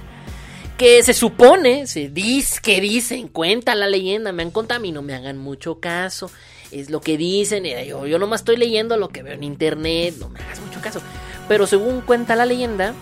que 0.76 1.02
se 1.02 1.14
supone, 1.14 1.86
se 1.86 2.10
dice, 2.10 2.60
que 2.60 2.82
dicen, 2.82 3.28
cuenta 3.28 3.74
la 3.74 3.88
leyenda, 3.88 4.32
me 4.32 4.42
han 4.42 4.50
contado, 4.50 4.76
a 4.78 4.82
mí 4.82 4.92
no 4.92 5.00
me 5.00 5.14
hagan 5.14 5.38
mucho 5.38 5.80
caso, 5.80 6.30
es 6.70 6.90
lo 6.90 7.00
que 7.00 7.16
dicen, 7.16 7.64
eh, 7.64 7.86
yo, 7.86 8.06
yo 8.06 8.18
nomás 8.18 8.40
estoy 8.40 8.56
leyendo 8.56 8.98
lo 8.98 9.08
que 9.08 9.22
veo 9.22 9.32
en 9.32 9.44
internet, 9.44 10.16
no 10.18 10.28
me 10.28 10.40
hagas 10.40 10.60
mucho 10.60 10.82
caso. 10.82 11.00
Pero 11.48 11.66
según 11.66 12.02
cuenta 12.02 12.36
la 12.36 12.44
leyenda, 12.44 12.92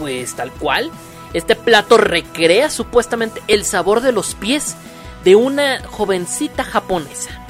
pues 0.00 0.34
tal 0.34 0.50
cual, 0.52 0.90
este 1.32 1.54
plato 1.54 1.96
recrea 1.96 2.70
supuestamente 2.70 3.40
el 3.46 3.64
sabor 3.64 4.00
de 4.00 4.10
los 4.10 4.34
pies 4.34 4.74
de 5.22 5.36
una 5.36 5.80
jovencita 5.84 6.64
japonesa. 6.64 7.47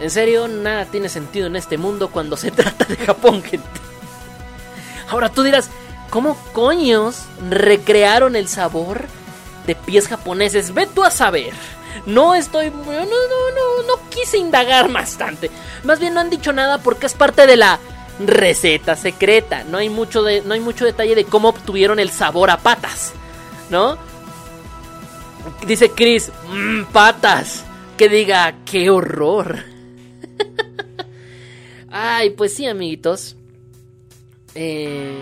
En 0.00 0.10
serio, 0.10 0.48
nada 0.48 0.84
tiene 0.86 1.08
sentido 1.08 1.46
en 1.46 1.56
este 1.56 1.78
mundo 1.78 2.08
cuando 2.08 2.36
se 2.36 2.50
trata 2.52 2.84
de 2.84 2.96
Japón, 2.96 3.42
gente. 3.42 3.68
Ahora 5.08 5.30
tú 5.30 5.42
dirás, 5.42 5.70
¿cómo 6.10 6.36
coños 6.52 7.24
recrearon 7.48 8.36
el 8.36 8.48
sabor 8.48 9.06
de 9.66 9.74
pies 9.74 10.08
japoneses? 10.08 10.74
Ve 10.74 10.86
tú 10.86 11.02
a 11.02 11.10
saber. 11.10 11.52
No 12.06 12.34
estoy. 12.34 12.70
No, 12.70 12.84
no, 12.84 13.04
no, 13.04 13.82
no 13.86 14.10
quise 14.10 14.38
indagar 14.38 14.90
bastante. 14.92 15.50
Más 15.84 15.98
bien 15.98 16.14
no 16.14 16.20
han 16.20 16.30
dicho 16.30 16.52
nada 16.52 16.78
porque 16.78 17.06
es 17.06 17.14
parte 17.14 17.46
de 17.46 17.56
la 17.56 17.78
receta 18.20 18.96
secreta. 18.96 19.64
No 19.64 19.78
hay 19.78 19.88
mucho, 19.88 20.22
no 20.44 20.54
hay 20.54 20.60
mucho 20.60 20.84
detalle 20.84 21.14
de 21.14 21.24
cómo 21.24 21.48
obtuvieron 21.48 21.98
el 21.98 22.10
sabor 22.10 22.50
a 22.50 22.58
patas. 22.58 23.12
¿No? 23.70 23.98
Dice 25.66 25.90
Chris, 25.90 26.30
mmm, 26.50 26.84
patas. 26.84 27.64
Que 27.96 28.08
diga, 28.08 28.54
qué 28.64 28.90
horror. 28.90 29.64
Ay, 32.00 32.30
pues 32.30 32.54
sí, 32.54 32.64
amiguitos. 32.66 33.36
Eh. 34.54 35.20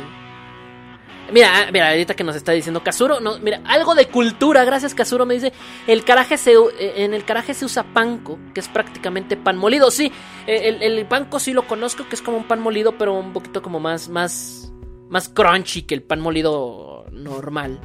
Mira, 1.33 1.71
mira, 1.73 1.89
ahorita 1.89 2.15
que 2.15 2.23
nos 2.23 2.37
está 2.37 2.53
diciendo 2.53 2.85
Kazuro, 2.85 3.19
no, 3.19 3.39
mira, 3.39 3.61
algo 3.65 3.95
de 3.95 4.07
cultura, 4.07 4.65
gracias 4.65 4.95
Kazuro 4.95 5.27
me 5.27 5.35
dice, 5.35 5.53
el 5.89 6.05
caraje 6.05 6.37
se, 6.37 6.53
eh, 6.53 7.05
en 7.05 7.15
el 7.15 7.25
caraje 7.25 7.53
se 7.53 7.65
usa 7.65 7.83
panko, 7.83 8.39
que 8.55 8.61
es 8.61 8.69
prácticamente 8.69 9.37
pan 9.37 9.57
molido, 9.57 9.91
sí, 9.91 10.13
eh, 10.47 10.69
el, 10.69 10.83
el, 10.83 11.07
panko 11.07 11.41
sí 11.41 11.53
lo 11.53 11.67
conozco, 11.67 12.09
que 12.09 12.15
es 12.15 12.23
como 12.23 12.37
un 12.37 12.45
pan 12.47 12.61
molido, 12.61 12.97
pero 12.97 13.15
un 13.15 13.33
poquito 13.33 13.61
como 13.61 13.81
más, 13.81 14.09
más, 14.09 14.73
más 15.09 15.29
crunchy 15.29 15.83
que 15.83 15.97
el 15.97 16.03
pan 16.05 16.21
molido 16.21 17.07
normal. 17.11 17.81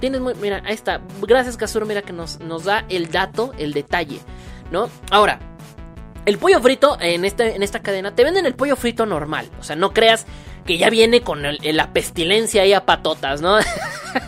Tienes 0.00 0.20
muy, 0.20 0.34
mira, 0.34 0.60
ahí 0.66 0.74
está, 0.74 1.00
gracias 1.22 1.56
Kazuro, 1.56 1.86
mira 1.86 2.02
que 2.02 2.12
nos, 2.12 2.38
nos 2.40 2.64
da 2.64 2.84
el 2.90 3.10
dato, 3.10 3.54
el 3.56 3.72
detalle, 3.72 4.20
¿no? 4.70 4.90
Ahora, 5.10 5.53
el 6.26 6.38
pollo 6.38 6.60
frito 6.60 6.96
en, 7.00 7.24
este, 7.24 7.54
en 7.54 7.62
esta 7.62 7.80
cadena 7.80 8.14
te 8.14 8.24
venden 8.24 8.46
el 8.46 8.54
pollo 8.54 8.76
frito 8.76 9.06
normal. 9.06 9.50
O 9.60 9.62
sea, 9.62 9.76
no 9.76 9.92
creas 9.92 10.26
que 10.64 10.78
ya 10.78 10.90
viene 10.90 11.22
con 11.22 11.42
la 11.42 11.92
pestilencia 11.92 12.62
ahí 12.62 12.72
a 12.72 12.86
patotas, 12.86 13.42
¿no? 13.42 13.58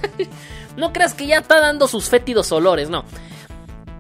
no 0.76 0.92
creas 0.92 1.14
que 1.14 1.26
ya 1.26 1.38
está 1.38 1.61
dando 1.61 1.88
sus 1.88 2.09
fétidos 2.09 2.53
olores, 2.53 2.90
no. 2.90 3.05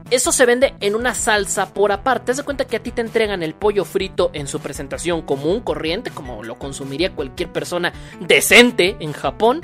Eso 0.08 0.30
se 0.30 0.46
vende 0.46 0.74
en 0.80 0.94
una 0.94 1.14
salsa 1.14 1.74
por 1.74 1.90
aparte. 1.90 2.30
Haz 2.30 2.36
de 2.36 2.44
cuenta 2.44 2.64
que 2.64 2.76
a 2.76 2.82
ti 2.82 2.92
te 2.92 3.00
entregan 3.00 3.42
el 3.42 3.54
pollo 3.54 3.84
frito 3.84 4.30
en 4.34 4.46
su 4.46 4.60
presentación 4.60 5.22
común, 5.22 5.60
corriente, 5.60 6.12
como 6.12 6.44
lo 6.44 6.56
consumiría 6.58 7.12
cualquier 7.12 7.50
persona 7.50 7.92
decente 8.20 8.96
en 9.00 9.12
Japón. 9.12 9.62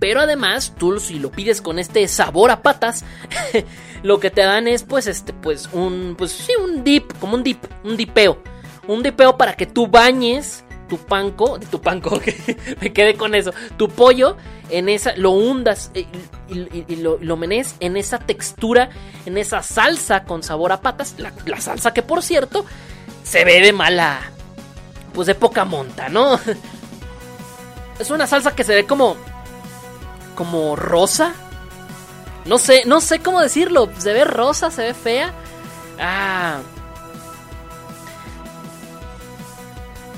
Pero 0.00 0.20
además, 0.20 0.74
tú 0.76 0.98
si 0.98 1.20
lo 1.20 1.30
pides 1.30 1.62
con 1.62 1.78
este 1.78 2.08
sabor 2.08 2.50
a 2.50 2.62
patas, 2.62 3.04
lo 4.04 4.20
que 4.20 4.30
te 4.30 4.42
dan 4.42 4.68
es 4.68 4.84
pues 4.84 5.06
este 5.06 5.32
pues 5.32 5.68
un 5.72 6.14
pues 6.16 6.30
sí, 6.30 6.52
un 6.62 6.84
dip, 6.84 7.10
como 7.18 7.34
un 7.34 7.42
dip, 7.42 7.64
un 7.82 7.96
dipeo. 7.96 8.38
Un 8.86 9.02
dipeo 9.02 9.38
para 9.38 9.56
que 9.56 9.64
tú 9.64 9.86
bañes 9.86 10.62
tu 10.90 10.98
panco, 10.98 11.58
tu 11.70 11.80
panco, 11.80 12.20
me 12.80 12.92
quedé 12.92 13.14
con 13.14 13.34
eso, 13.34 13.52
tu 13.78 13.88
pollo 13.88 14.36
en 14.68 14.90
esa, 14.90 15.16
lo 15.16 15.30
hundas 15.30 15.90
y 15.94 16.96
lo, 16.96 17.18
lo 17.18 17.36
menes 17.38 17.76
en 17.80 17.96
esa 17.96 18.18
textura, 18.18 18.90
en 19.24 19.38
esa 19.38 19.62
salsa 19.62 20.24
con 20.24 20.42
sabor 20.42 20.72
a 20.72 20.82
patas, 20.82 21.14
la, 21.16 21.32
la, 21.46 21.60
salsa 21.60 21.94
que 21.94 22.02
por 22.02 22.22
cierto 22.22 22.66
se 23.22 23.46
ve 23.46 23.60
de 23.60 23.72
mala, 23.72 24.20
pues 25.14 25.26
de 25.26 25.34
poca 25.34 25.64
monta, 25.64 26.10
¿no? 26.10 26.38
Es 27.98 28.10
una 28.10 28.26
salsa 28.26 28.54
que 28.54 28.64
se 28.64 28.74
ve 28.74 28.86
como, 28.86 29.16
como 30.34 30.74
rosa. 30.74 31.32
No 32.46 32.58
sé, 32.58 32.82
no 32.86 33.00
sé 33.00 33.20
cómo 33.20 33.40
decirlo, 33.40 33.90
se 33.98 34.12
ve 34.12 34.24
rosa, 34.24 34.70
se 34.70 34.82
ve 34.82 34.94
fea. 34.94 35.32
Ah, 35.98 36.60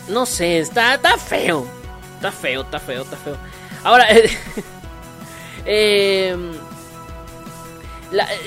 No 0.08 0.24
sé, 0.24 0.58
está, 0.58 0.94
está 0.94 1.16
feo. 1.16 1.66
Está 2.16 2.30
feo, 2.30 2.62
está 2.62 2.78
feo, 2.78 3.02
está 3.02 3.16
feo. 3.16 3.36
Ahora, 3.82 4.06
eh, 5.66 6.36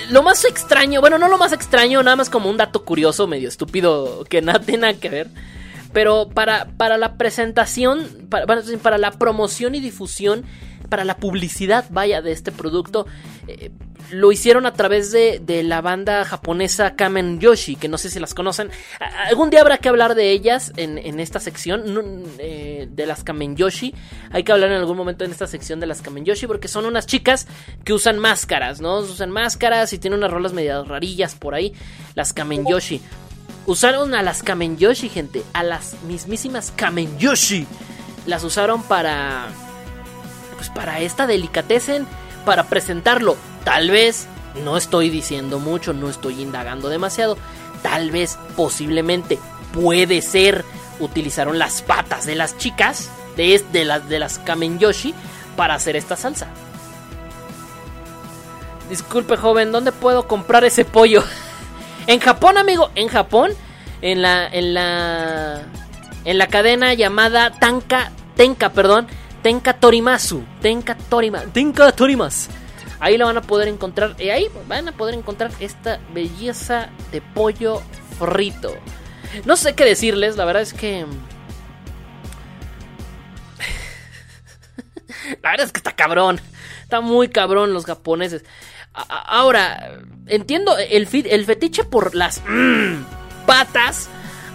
lo 0.09 0.23
más 0.23 0.45
extraño, 0.45 1.01
bueno, 1.01 1.17
no 1.17 1.27
lo 1.27 1.37
más 1.37 1.51
extraño, 1.51 2.01
nada 2.01 2.15
más 2.15 2.29
como 2.29 2.49
un 2.49 2.57
dato 2.57 2.85
curioso, 2.85 3.27
medio 3.27 3.49
estúpido, 3.49 4.23
que 4.29 4.41
nada 4.41 4.59
tiene 4.65 4.81
nada 4.81 4.99
que 4.99 5.09
ver. 5.09 5.27
Pero 5.91 6.29
para, 6.29 6.65
para 6.77 6.97
la 6.97 7.17
presentación, 7.17 8.27
para, 8.29 8.45
para 8.81 8.97
la 8.97 9.11
promoción 9.11 9.75
y 9.75 9.79
difusión, 9.79 10.45
para 10.89 11.05
la 11.05 11.17
publicidad, 11.17 11.85
vaya, 11.89 12.21
de 12.21 12.31
este 12.31 12.51
producto, 12.51 13.05
eh, 13.47 13.71
lo 14.11 14.31
hicieron 14.31 14.65
a 14.65 14.73
través 14.73 15.11
de, 15.11 15.39
la 15.63 15.81
banda 15.81 16.25
japonesa 16.25 16.95
Kamen 16.95 17.39
Yoshi, 17.39 17.75
que 17.75 17.87
no 17.87 17.97
sé 17.97 18.09
si 18.09 18.19
las 18.19 18.33
conocen. 18.33 18.71
Algún 19.27 19.49
día 19.49 19.61
habrá 19.61 19.77
que 19.77 19.89
hablar 19.89 20.15
de 20.15 20.31
ellas 20.31 20.71
en, 20.77 21.19
esta 21.19 21.39
sección, 21.39 22.23
eh, 22.39 22.87
de 22.89 23.05
las 23.05 23.23
Kamen 23.23 23.55
Yoshi. 23.55 23.93
Hay 24.31 24.43
que 24.43 24.51
hablar 24.51 24.71
en 24.71 24.77
algún 24.77 24.97
momento 24.97 25.25
en 25.25 25.31
esta 25.31 25.47
sección 25.47 25.79
de 25.79 25.87
las 25.87 26.01
Kamen 26.01 26.25
Yoshi, 26.25 26.47
porque 26.47 26.67
son 26.67 26.85
unas 26.85 27.05
chicas 27.05 27.47
que 27.83 27.93
usan 27.93 28.17
máscaras, 28.17 28.81
¿no? 28.81 28.99
Usan 28.99 29.31
máscaras 29.31 29.93
y 29.93 29.99
tienen 29.99 30.19
unas 30.19 30.31
rolas 30.31 30.53
medio 30.53 30.83
rarillas 30.85 31.35
por 31.35 31.53
ahí, 31.53 31.73
las 32.15 32.33
Kamen 32.33 32.65
Yoshi. 32.65 33.01
Usaron 33.65 34.15
a 34.15 34.23
las 34.23 34.41
Kamen 34.41 34.77
Yoshi, 34.77 35.09
gente, 35.09 35.43
a 35.53 35.63
las 35.63 36.01
mismísimas 36.03 36.71
Kamen 36.75 37.17
Yoshi. 37.19 37.67
Las 38.25 38.43
usaron 38.43 38.81
para... 38.83 39.68
Pues 40.59 40.69
para 40.69 40.99
esta 40.99 41.25
delicatessen, 41.25 42.05
para 42.43 42.65
presentarlo. 42.65 43.37
Tal 43.63 43.91
vez, 43.91 44.27
no 44.65 44.75
estoy 44.75 45.09
diciendo 45.09 45.57
mucho, 45.57 45.93
no 45.93 46.09
estoy 46.09 46.41
indagando 46.41 46.89
demasiado. 46.89 47.37
Tal 47.81 48.11
vez, 48.11 48.37
posiblemente, 48.57 49.39
puede 49.71 50.21
ser, 50.21 50.65
utilizaron 50.99 51.57
las 51.57 51.81
patas 51.81 52.25
de 52.25 52.35
las 52.35 52.57
chicas, 52.57 53.09
de, 53.37 53.63
de, 53.71 53.85
las, 53.85 54.09
de 54.09 54.19
las 54.19 54.37
Kamen 54.39 54.79
Yoshi, 54.79 55.13
para 55.55 55.75
hacer 55.75 55.95
esta 55.95 56.17
salsa. 56.17 56.47
Disculpe, 58.89 59.37
joven, 59.37 59.71
¿dónde 59.71 59.93
puedo 59.93 60.27
comprar 60.27 60.65
ese 60.65 60.83
pollo? 60.83 61.23
en 62.07 62.19
Japón, 62.19 62.57
amigo, 62.57 62.91
en 62.95 63.07
Japón, 63.07 63.51
en 64.01 64.21
la, 64.21 64.45
en 64.45 64.73
la, 64.73 65.61
en 66.25 66.37
la 66.37 66.47
cadena 66.47 66.93
llamada 66.95 67.51
Tanka, 67.51 68.11
Tenka, 68.35 68.71
perdón, 68.73 69.07
Tenka 69.41 69.73
Torimasu, 69.73 70.43
Tenka 70.61 70.95
Torima, 70.95 71.41
Tenka 71.53 71.91
Torimas. 71.91 72.49
Ahí 72.99 73.17
lo 73.17 73.25
van 73.25 73.37
a 73.37 73.41
poder 73.41 73.67
encontrar. 73.69 74.15
Y 74.19 74.29
ahí 74.29 74.47
van 74.67 74.87
a 74.89 74.91
poder 74.91 75.15
encontrar 75.15 75.51
esta 75.59 75.99
belleza 76.13 76.89
de 77.11 77.21
pollo 77.21 77.81
frito. 78.19 78.75
No 79.45 79.55
sé 79.55 79.73
qué 79.73 79.85
decirles, 79.85 80.35
la 80.35 80.45
verdad 80.45 80.63
es 80.63 80.73
que. 80.73 81.05
la 85.41 85.51
verdad 85.51 85.65
es 85.67 85.71
que 85.71 85.79
está 85.79 85.95
cabrón. 85.95 86.41
Está 86.83 86.99
muy 86.99 87.29
cabrón 87.29 87.73
los 87.73 87.85
japoneses. 87.85 88.43
Ahora, 88.93 89.99
entiendo, 90.27 90.77
el, 90.77 91.07
el 91.11 91.45
fetiche 91.45 91.85
por 91.85 92.15
las 92.15 92.41
mmm, 92.45 93.03
patas 93.45 94.09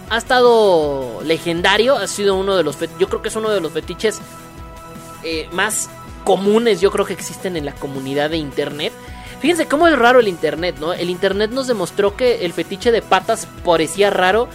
ha 0.09 0.17
estado 0.17 1.21
legendario. 1.23 1.95
Ha 1.95 2.07
sido 2.07 2.35
uno 2.35 2.55
de 2.55 2.63
los. 2.63 2.77
Yo 2.99 3.07
creo 3.07 3.23
que 3.23 3.29
es 3.29 3.35
uno 3.35 3.49
de 3.49 3.61
los 3.61 3.71
fetiches 3.71 4.21
eh, 5.25 5.49
más 5.51 5.89
comunes 6.23 6.81
yo 6.81 6.91
creo 6.91 7.05
que 7.05 7.13
existen 7.13 7.57
en 7.57 7.65
la 7.65 7.73
comunidad 7.73 8.29
de 8.29 8.37
internet. 8.37 8.93
Fíjense 9.39 9.67
cómo 9.67 9.87
es 9.87 9.97
raro 9.97 10.19
el 10.19 10.27
internet, 10.27 10.77
¿no? 10.79 10.93
El 10.93 11.09
internet 11.09 11.51
nos 11.51 11.67
demostró 11.67 12.15
que 12.15 12.45
el 12.45 12.53
fetiche 12.53 12.91
de 12.91 13.01
patas 13.01 13.47
parecía 13.63 14.09
raro 14.09 14.47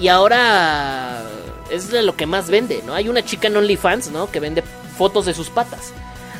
y 0.00 0.08
ahora 0.08 1.22
es 1.70 1.92
lo 1.92 2.16
que 2.16 2.26
más 2.26 2.50
vende, 2.50 2.82
¿no? 2.84 2.94
Hay 2.94 3.08
una 3.08 3.24
chica 3.24 3.48
en 3.48 3.56
OnlyFans, 3.56 4.10
¿no? 4.10 4.30
Que 4.30 4.40
vende 4.40 4.62
fotos 4.96 5.26
de 5.26 5.34
sus 5.34 5.50
patas. 5.50 5.92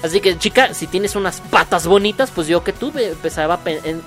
Así 0.02 0.20
que, 0.20 0.36
chica, 0.36 0.74
si 0.74 0.86
tienes 0.86 1.16
unas 1.16 1.40
patas 1.40 1.86
bonitas, 1.86 2.30
pues 2.30 2.46
yo 2.46 2.62
que 2.62 2.72
tú 2.72 2.92
empezaba 2.94 3.58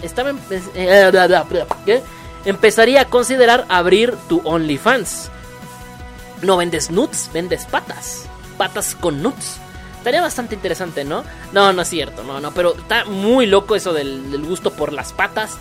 estaba 0.03 0.33
eh, 0.51 2.03
empezaría 2.45 3.01
a 3.01 3.05
considerar 3.05 3.65
abrir 3.67 4.13
tu 4.29 4.41
OnlyFans. 4.43 5.31
No 6.43 6.57
vendes 6.57 6.91
nuts, 6.91 7.31
vendes 7.33 7.65
patas. 7.65 8.26
Patas 8.57 8.95
con 8.95 9.21
nuts. 9.21 9.59
Estaría 9.97 10.21
bastante 10.21 10.55
interesante, 10.55 11.03
¿no? 11.03 11.23
No, 11.51 11.73
no 11.73 11.81
es 11.81 11.87
cierto, 11.89 12.23
no, 12.23 12.39
no, 12.39 12.51
pero 12.51 12.75
está 12.75 13.05
muy 13.05 13.45
loco 13.45 13.75
eso 13.75 13.93
del, 13.93 14.41
gusto 14.45 14.71
por 14.71 14.93
las 14.93 15.13
patas. 15.13 15.57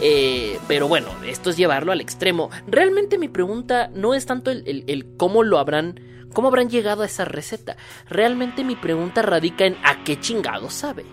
Eh, 0.00 0.58
pero 0.66 0.88
bueno, 0.88 1.08
esto 1.26 1.50
es 1.50 1.56
llevarlo 1.56 1.92
al 1.92 2.00
extremo. 2.00 2.50
Realmente 2.66 3.18
mi 3.18 3.28
pregunta 3.28 3.90
no 3.94 4.14
es 4.14 4.26
tanto 4.26 4.50
el 4.50 5.06
cómo 5.16 5.42
lo 5.42 5.58
habrán, 5.58 6.00
cómo 6.32 6.48
habrán 6.48 6.70
llegado 6.70 7.02
a 7.02 7.06
esa 7.06 7.24
receta. 7.24 7.76
Realmente 8.08 8.64
mi 8.64 8.76
pregunta 8.76 9.22
radica 9.22 9.66
en 9.66 9.76
a 9.84 10.02
qué 10.04 10.18
chingado 10.18 10.70
sabe. 10.70 11.04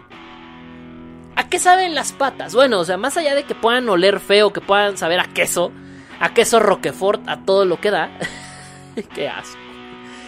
¿A 1.36 1.48
qué 1.48 1.58
saben 1.58 1.96
las 1.96 2.12
patas? 2.12 2.54
Bueno, 2.54 2.80
o 2.80 2.86
sea, 2.86 2.98
más 2.98 3.16
allá 3.16 3.34
de 3.34 3.44
que 3.44 3.56
puedan 3.56 3.88
oler 3.88 4.20
feo, 4.20 4.52
que 4.52 4.60
puedan 4.60 4.98
saber 4.98 5.22
a 5.22 5.26
queso, 5.26 5.72
a 6.20 6.34
queso 6.34 6.60
Roquefort, 6.60 7.28
a 7.30 7.46
todo 7.46 7.64
lo 7.64 7.80
que 7.80 7.92
da. 7.92 8.10
qué 9.16 9.30
asco. 9.30 9.69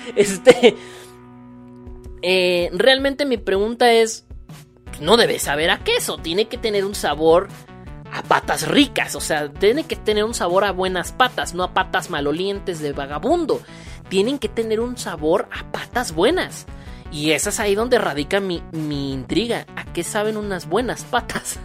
Este. 0.15 0.75
eh, 2.21 2.69
realmente 2.73 3.25
mi 3.25 3.37
pregunta 3.37 3.91
es. 3.91 4.25
No 4.99 5.17
debe 5.17 5.39
saber 5.39 5.71
a 5.71 5.83
queso, 5.83 6.17
tiene 6.17 6.47
que 6.47 6.57
tener 6.57 6.85
un 6.85 6.93
sabor 6.93 7.47
a 8.11 8.21
patas 8.23 8.67
ricas, 8.67 9.15
o 9.15 9.21
sea, 9.21 9.51
tiene 9.51 9.85
que 9.85 9.95
tener 9.95 10.25
un 10.25 10.33
sabor 10.33 10.63
a 10.63 10.71
buenas 10.71 11.11
patas, 11.11 11.55
no 11.55 11.63
a 11.63 11.73
patas 11.73 12.09
malolientes 12.09 12.81
de 12.81 12.91
vagabundo. 12.91 13.61
Tienen 14.09 14.37
que 14.37 14.49
tener 14.49 14.79
un 14.79 14.97
sabor 14.97 15.47
a 15.51 15.71
patas 15.71 16.13
buenas. 16.13 16.65
Y 17.11 17.31
esa 17.31 17.49
es 17.49 17.59
ahí 17.59 17.75
donde 17.75 17.97
radica 17.97 18.39
mi, 18.39 18.61
mi 18.71 19.13
intriga. 19.13 19.65
¿A 19.75 19.85
qué 19.91 20.03
saben 20.03 20.37
unas 20.37 20.67
buenas 20.67 21.03
patas? 21.03 21.57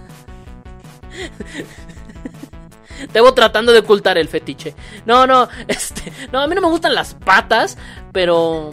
Debo 3.13 3.35
tratando 3.35 3.73
de 3.73 3.81
ocultar 3.81 4.19
el 4.19 4.29
fetiche. 4.29 4.75
No, 5.05 5.27
no, 5.27 5.49
este, 5.69 6.13
no, 6.33 6.41
a 6.41 6.47
mí 6.47 6.55
no 6.55 6.61
me 6.61 6.69
gustan 6.69 6.95
las 6.95 7.15
patas, 7.15 7.77
pero 8.13 8.71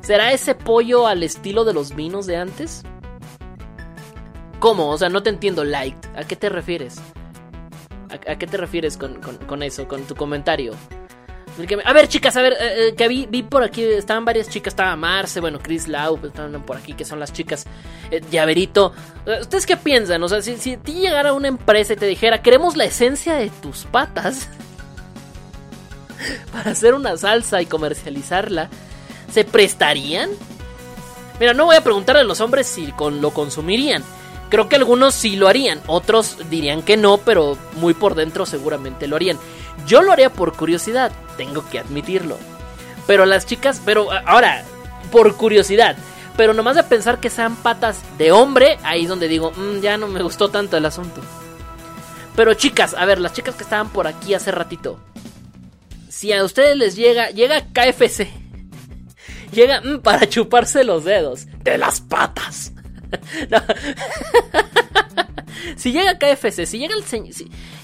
¿será 0.00 0.32
ese 0.32 0.54
pollo 0.54 1.06
al 1.06 1.22
estilo 1.22 1.64
de 1.64 1.72
los 1.74 1.94
vinos 1.94 2.26
de 2.26 2.36
antes? 2.36 2.82
¿Cómo? 4.58 4.88
O 4.90 4.98
sea, 4.98 5.08
no 5.08 5.22
te 5.22 5.30
entiendo, 5.30 5.64
Light. 5.64 5.96
¿A 6.16 6.24
qué 6.24 6.36
te 6.36 6.48
refieres? 6.48 6.96
¿A, 8.10 8.32
a 8.32 8.36
qué 8.38 8.46
te 8.46 8.56
refieres 8.56 8.96
con, 8.96 9.20
con- 9.20 9.36
con 9.38 9.62
eso, 9.62 9.86
con 9.88 10.02
tu 10.04 10.14
comentario? 10.14 10.72
A 11.84 11.92
ver, 11.92 12.08
chicas, 12.08 12.36
a 12.36 12.42
ver, 12.42 12.54
eh, 12.54 12.88
eh, 12.88 12.94
que 12.96 13.06
vi, 13.06 13.26
vi 13.26 13.44
por 13.44 13.62
aquí, 13.62 13.84
estaban 13.84 14.24
varias 14.24 14.48
chicas, 14.48 14.72
estaba 14.72 14.96
Marce, 14.96 15.38
bueno, 15.38 15.60
Chris 15.62 15.86
Lau, 15.86 16.18
pues, 16.18 16.32
estaban 16.32 16.60
por 16.62 16.76
aquí, 16.76 16.94
que 16.94 17.04
son 17.04 17.20
las 17.20 17.32
chicas, 17.32 17.64
eh, 18.10 18.20
Llaverito. 18.28 18.92
Eh, 19.24 19.38
¿Ustedes 19.40 19.64
qué 19.64 19.76
piensan? 19.76 20.20
O 20.24 20.28
sea, 20.28 20.42
si, 20.42 20.56
si 20.56 20.76
ti 20.76 20.94
llegara 20.94 21.32
una 21.32 21.46
empresa 21.46 21.92
y 21.92 21.96
te 21.96 22.06
dijera, 22.06 22.42
queremos 22.42 22.76
la 22.76 22.84
esencia 22.84 23.36
de 23.36 23.50
tus 23.50 23.84
patas 23.84 24.48
para 26.52 26.72
hacer 26.72 26.92
una 26.92 27.16
salsa 27.16 27.62
y 27.62 27.66
comercializarla, 27.66 28.68
¿se 29.32 29.44
prestarían? 29.44 30.30
Mira, 31.38 31.54
no 31.54 31.66
voy 31.66 31.76
a 31.76 31.84
preguntar 31.84 32.16
a 32.16 32.24
los 32.24 32.40
hombres 32.40 32.66
si 32.66 32.90
con, 32.92 33.20
lo 33.20 33.30
consumirían. 33.30 34.02
Creo 34.50 34.68
que 34.68 34.76
algunos 34.76 35.14
sí 35.14 35.36
lo 35.36 35.48
harían, 35.48 35.80
otros 35.86 36.36
dirían 36.50 36.82
que 36.82 36.96
no, 36.96 37.18
pero 37.18 37.56
muy 37.76 37.94
por 37.94 38.16
dentro 38.16 38.44
seguramente 38.44 39.06
lo 39.06 39.16
harían. 39.16 39.38
Yo 39.86 40.02
lo 40.02 40.12
haría 40.12 40.30
por 40.30 40.54
curiosidad, 40.56 41.12
tengo 41.36 41.68
que 41.68 41.78
admitirlo. 41.78 42.38
Pero 43.06 43.26
las 43.26 43.46
chicas, 43.46 43.80
pero 43.84 44.08
ahora, 44.26 44.64
por 45.12 45.36
curiosidad. 45.36 45.96
Pero 46.36 46.52
nomás 46.54 46.76
de 46.76 46.82
pensar 46.82 47.20
que 47.20 47.30
sean 47.30 47.54
patas 47.56 48.00
de 48.18 48.32
hombre, 48.32 48.78
ahí 48.82 49.02
es 49.02 49.08
donde 49.08 49.28
digo, 49.28 49.52
"Mm, 49.52 49.80
ya 49.80 49.96
no 49.96 50.08
me 50.08 50.22
gustó 50.22 50.48
tanto 50.48 50.76
el 50.76 50.86
asunto. 50.86 51.20
Pero 52.34 52.54
chicas, 52.54 52.94
a 52.94 53.04
ver, 53.04 53.20
las 53.20 53.32
chicas 53.32 53.54
que 53.54 53.62
estaban 53.62 53.90
por 53.90 54.06
aquí 54.08 54.34
hace 54.34 54.50
ratito. 54.50 54.98
Si 56.08 56.32
a 56.32 56.42
ustedes 56.42 56.76
les 56.76 56.96
llega, 56.96 57.30
llega 57.30 57.66
KFC. 57.72 58.28
Llega 59.52 59.80
mm, 59.80 60.00
para 60.00 60.28
chuparse 60.28 60.82
los 60.82 61.04
dedos 61.04 61.46
de 61.62 61.78
las 61.78 62.00
patas. 62.00 62.72
No. 63.48 63.62
si 65.76 65.92
llega 65.92 66.18
KFC, 66.18 66.66
si 66.66 66.78
llega 66.78 66.94
el 66.94 67.04
señor. 67.04 67.34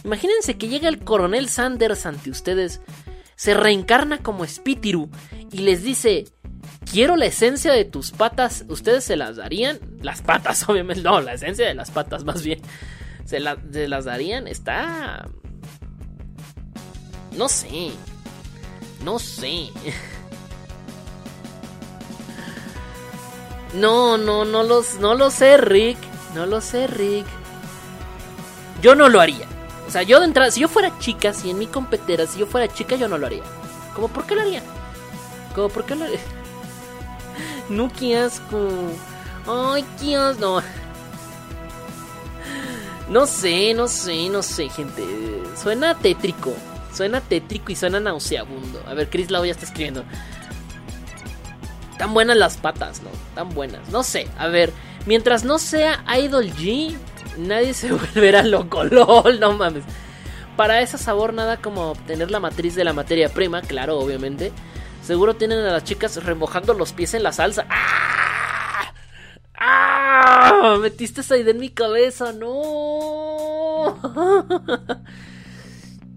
imagínense 0.04 0.56
que 0.56 0.68
llega 0.68 0.88
el 0.88 0.98
coronel 0.98 1.48
Sanders 1.48 2.06
ante 2.06 2.30
ustedes. 2.30 2.80
Se 3.36 3.54
reencarna 3.54 4.18
como 4.18 4.46
Spitiru 4.46 5.10
y 5.50 5.58
les 5.58 5.82
dice: 5.82 6.26
Quiero 6.90 7.16
la 7.16 7.26
esencia 7.26 7.72
de 7.72 7.84
tus 7.84 8.10
patas. 8.10 8.64
¿Ustedes 8.68 9.04
se 9.04 9.16
las 9.16 9.36
darían? 9.36 9.78
Las 10.02 10.22
patas, 10.22 10.64
obviamente. 10.68 11.02
No, 11.02 11.20
la 11.20 11.34
esencia 11.34 11.66
de 11.66 11.74
las 11.74 11.90
patas, 11.90 12.24
más 12.24 12.42
bien. 12.42 12.60
¿Se, 13.24 13.38
se 13.72 13.88
las 13.88 14.04
darían? 14.04 14.46
Está. 14.46 15.28
No 17.36 17.48
sé. 17.48 17.90
No 19.04 19.18
sé. 19.18 19.68
No, 23.74 24.18
no, 24.18 24.44
no 24.44 24.64
los, 24.64 24.98
no 24.98 25.14
lo 25.14 25.30
sé, 25.30 25.56
Rick. 25.56 25.96
No 26.34 26.46
lo 26.46 26.60
sé, 26.60 26.88
Rick. 26.88 27.26
Yo 28.80 28.94
no 28.94 29.08
lo 29.08 29.20
haría. 29.20 29.46
O 29.86 29.90
sea, 29.90 30.02
yo 30.02 30.20
de 30.20 30.26
entrada, 30.26 30.50
si 30.50 30.60
yo 30.60 30.68
fuera 30.68 30.98
chica, 30.98 31.32
si 31.32 31.50
en 31.50 31.58
mi 31.58 31.66
competera, 31.66 32.26
si 32.26 32.38
yo 32.38 32.46
fuera 32.46 32.72
chica, 32.72 32.96
yo 32.96 33.08
no 33.08 33.18
lo 33.18 33.26
haría. 33.26 33.42
¿Cómo 33.94 34.08
por 34.08 34.24
qué 34.24 34.34
lo 34.34 34.42
haría? 34.42 34.62
¿Cómo 35.54 35.68
por 35.68 35.84
qué 35.84 35.96
lo 35.96 36.04
haría? 36.04 36.20
No, 37.68 37.88
qué 37.92 38.18
asco. 38.18 38.68
Ay, 39.46 39.84
qué. 40.00 40.16
No. 40.40 40.60
No 43.08 43.26
sé, 43.26 43.74
no 43.74 43.88
sé, 43.88 44.28
no 44.28 44.42
sé, 44.42 44.68
gente. 44.68 45.04
Suena 45.60 45.96
tétrico. 45.96 46.52
Suena 46.92 47.20
tétrico 47.20 47.72
y 47.72 47.76
suena 47.76 48.00
nauseabundo. 48.00 48.82
A 48.86 48.94
ver, 48.94 49.08
Chris 49.08 49.30
Lau 49.30 49.44
ya 49.44 49.52
está 49.52 49.66
escribiendo. 49.66 50.04
Tan 51.98 52.14
buenas 52.14 52.36
las 52.36 52.56
patas, 52.56 53.02
¿no? 53.02 53.10
Tan 53.34 53.50
buenas. 53.50 53.88
No 53.90 54.02
sé, 54.02 54.28
a 54.38 54.48
ver. 54.48 54.72
Mientras 55.06 55.44
no 55.44 55.58
sea 55.58 56.04
Idol 56.18 56.50
G, 56.52 56.96
nadie 57.38 57.74
se 57.74 57.92
volverá 57.92 58.42
loco. 58.42 58.84
LOL, 58.90 59.40
no 59.40 59.52
mames. 59.52 59.84
Para 60.56 60.80
ese 60.80 60.98
sabor, 60.98 61.32
nada 61.32 61.56
como 61.56 61.90
obtener 61.90 62.30
la 62.30 62.40
matriz 62.40 62.74
de 62.74 62.84
la 62.84 62.92
materia 62.92 63.28
prima, 63.28 63.62
claro, 63.62 63.98
obviamente. 63.98 64.52
Seguro 65.02 65.34
tienen 65.34 65.60
a 65.60 65.72
las 65.72 65.84
chicas 65.84 66.22
remojando 66.22 66.74
los 66.74 66.92
pies 66.92 67.14
en 67.14 67.22
la 67.22 67.32
salsa. 67.32 67.66
¡Ah! 67.70 68.92
¡Ah! 69.54 70.76
Metiste 70.80 71.22
esa 71.22 71.36
idea 71.38 71.52
en 71.52 71.60
mi 71.60 71.70
cabeza, 71.70 72.32
no. 72.32 73.96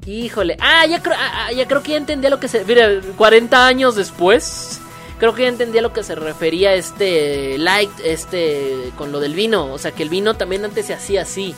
Híjole. 0.06 0.58
Ah, 0.60 0.86
ya 0.86 1.02
creo, 1.02 1.16
ah, 1.18 1.46
ah, 1.48 1.52
ya 1.54 1.66
creo 1.68 1.82
que 1.82 1.92
ya 1.92 1.98
entendía 1.98 2.30
lo 2.30 2.40
que 2.40 2.50
se. 2.50 2.66
Mira, 2.66 2.90
40 3.16 3.66
años 3.66 3.96
después. 3.96 4.82
Creo 5.20 5.34
que 5.34 5.44
ya 5.44 5.48
entendía 5.50 5.82
lo 5.82 5.94
que 5.94 6.04
se 6.04 6.16
refería 6.16 6.74
este 6.74 7.58
light, 7.58 7.92
este, 8.04 8.92
con 8.98 9.12
lo 9.12 9.20
del 9.20 9.34
vino. 9.36 9.72
O 9.72 9.78
sea, 9.78 9.92
que 9.92 10.04
el 10.04 10.10
vino 10.10 10.34
también 10.34 10.66
antes 10.66 10.86
se 10.88 10.94
hacía 10.94 11.22
así. 11.22 11.56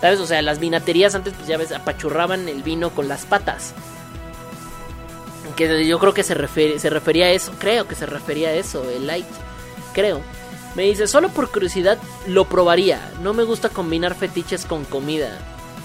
¿Sabes? 0.00 0.20
O 0.20 0.26
sea, 0.26 0.40
las 0.42 0.58
vinaterías 0.58 1.14
antes, 1.14 1.34
pues 1.34 1.46
ya 1.46 1.56
ves, 1.56 1.72
apachurraban 1.72 2.48
el 2.48 2.62
vino 2.62 2.90
con 2.90 3.08
las 3.08 3.24
patas. 3.26 3.74
Que 5.56 5.86
yo 5.86 5.98
creo 6.00 6.12
que 6.14 6.24
se, 6.24 6.34
refer- 6.36 6.78
se 6.78 6.90
refería 6.90 7.26
a 7.26 7.30
eso. 7.30 7.52
Creo 7.58 7.86
que 7.86 7.94
se 7.94 8.06
refería 8.06 8.48
a 8.48 8.52
eso, 8.54 8.88
el 8.90 9.06
light. 9.06 9.26
Creo. 9.92 10.20
Me 10.74 10.82
dice, 10.82 11.06
solo 11.06 11.28
por 11.28 11.50
curiosidad 11.52 11.98
lo 12.26 12.46
probaría. 12.46 13.12
No 13.22 13.32
me 13.34 13.44
gusta 13.44 13.68
combinar 13.68 14.14
fetiches 14.16 14.64
con 14.64 14.84
comida. 14.84 15.38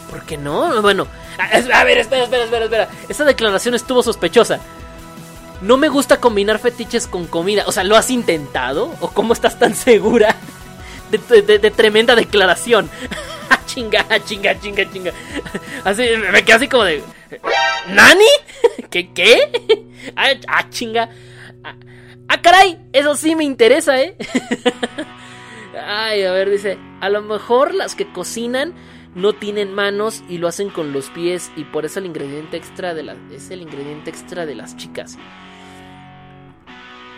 ¿Por 0.09 0.23
qué 0.23 0.37
no? 0.37 0.81
Bueno, 0.81 1.05
a, 1.37 1.43
a 1.79 1.83
ver, 1.83 1.99
espera, 1.99 2.23
espera, 2.23 2.45
espera, 2.45 2.65
espera. 2.65 2.89
Esa 3.07 3.25
declaración 3.25 3.75
estuvo 3.75 4.01
sospechosa. 4.01 4.59
No 5.61 5.77
me 5.77 5.89
gusta 5.89 6.19
combinar 6.19 6.59
fetiches 6.59 7.07
con 7.07 7.27
comida. 7.27 7.63
O 7.67 7.71
sea, 7.71 7.83
¿lo 7.83 7.97
has 7.97 8.09
intentado? 8.09 8.95
¿O 9.01 9.09
cómo 9.09 9.33
estás 9.33 9.59
tan 9.59 9.75
segura 9.75 10.35
de, 11.11 11.71
tremenda 11.71 12.15
declaración? 12.15 12.89
Ah, 13.51 13.65
chinga, 13.65 14.05
ah, 14.11 14.19
chinga, 14.19 14.59
chinga, 14.59 14.91
chinga. 14.91 15.11
Así, 15.83 16.03
me 16.31 16.43
quedé 16.43 16.53
así 16.53 16.67
como 16.67 16.83
de... 16.83 17.01
¿Nani? 17.87 18.27
¿Qué, 18.91 19.11
qué? 19.11 19.85
Ah, 20.15 20.29
ah, 20.47 20.69
chinga. 20.69 21.09
Ah, 22.27 22.41
caray, 22.43 22.77
eso 22.93 23.15
sí 23.15 23.35
me 23.35 23.43
interesa, 23.43 23.99
¿eh? 23.99 24.15
Ay, 25.83 26.23
a 26.23 26.31
ver, 26.31 26.51
dice, 26.51 26.77
a 27.01 27.09
lo 27.09 27.23
mejor 27.23 27.73
las 27.73 27.95
que 27.95 28.11
cocinan 28.13 28.75
no 29.15 29.33
tienen 29.33 29.73
manos 29.73 30.23
y 30.29 30.37
lo 30.37 30.47
hacen 30.47 30.69
con 30.69 30.93
los 30.93 31.09
pies 31.09 31.51
y 31.55 31.63
por 31.65 31.85
eso 31.85 31.99
el 31.99 32.05
ingrediente 32.05 32.57
extra 32.57 32.93
de 32.93 33.03
la, 33.03 33.15
es 33.31 33.49
el 33.51 33.61
ingrediente 33.61 34.09
extra 34.09 34.45
de 34.45 34.55
las 34.55 34.77
chicas. 34.77 35.17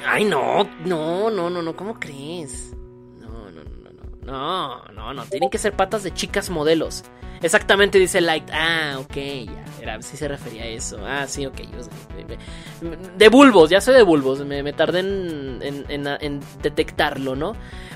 Ay, 0.06 0.26
no, 0.26 0.68
no, 0.86 1.30
no, 1.30 1.50
no, 1.50 1.62
no, 1.62 1.76
¿cómo 1.76 2.00
crees? 2.00 2.74
No, 3.20 3.52
no, 3.52 3.64
no, 3.64 3.92
no, 4.24 4.82
no, 4.92 4.92
no, 4.94 5.14
no, 5.14 5.26
tienen 5.26 5.50
que 5.50 5.58
ser 5.60 5.74
patas 5.74 6.04
de 6.04 6.12
chicas 6.14 6.50
modelos. 6.50 7.04
Exactamente 7.42 7.98
dice 8.00 8.22
Light. 8.22 8.50
Ah, 8.54 8.98
ok, 9.00 9.16
ya, 9.16 9.64
era, 9.82 10.02
sí 10.02 10.16
se 10.18 10.28
refería 10.28 10.64
a 10.64 10.68
eso. 10.68 11.00
Ah, 11.06 11.26
sí, 11.28 11.46
ok. 11.46 11.60
De 13.18 13.30
bulbos, 13.30 13.70
ya 13.70 13.82
sé 13.82 13.92
de 13.92 14.04
bulbos, 14.04 14.46
me, 14.46 14.62
me 14.64 14.74
tardé 14.74 15.00
en, 15.00 15.60
en- 15.62 15.86
en- 15.90 16.08
en 16.20 16.40
detectarlo, 16.62 17.36
¿no? 17.36 17.54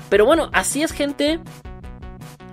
Pero 0.08 0.26
bueno, 0.26 0.48
así 0.52 0.82
es, 0.82 0.92
gente. 0.92 1.40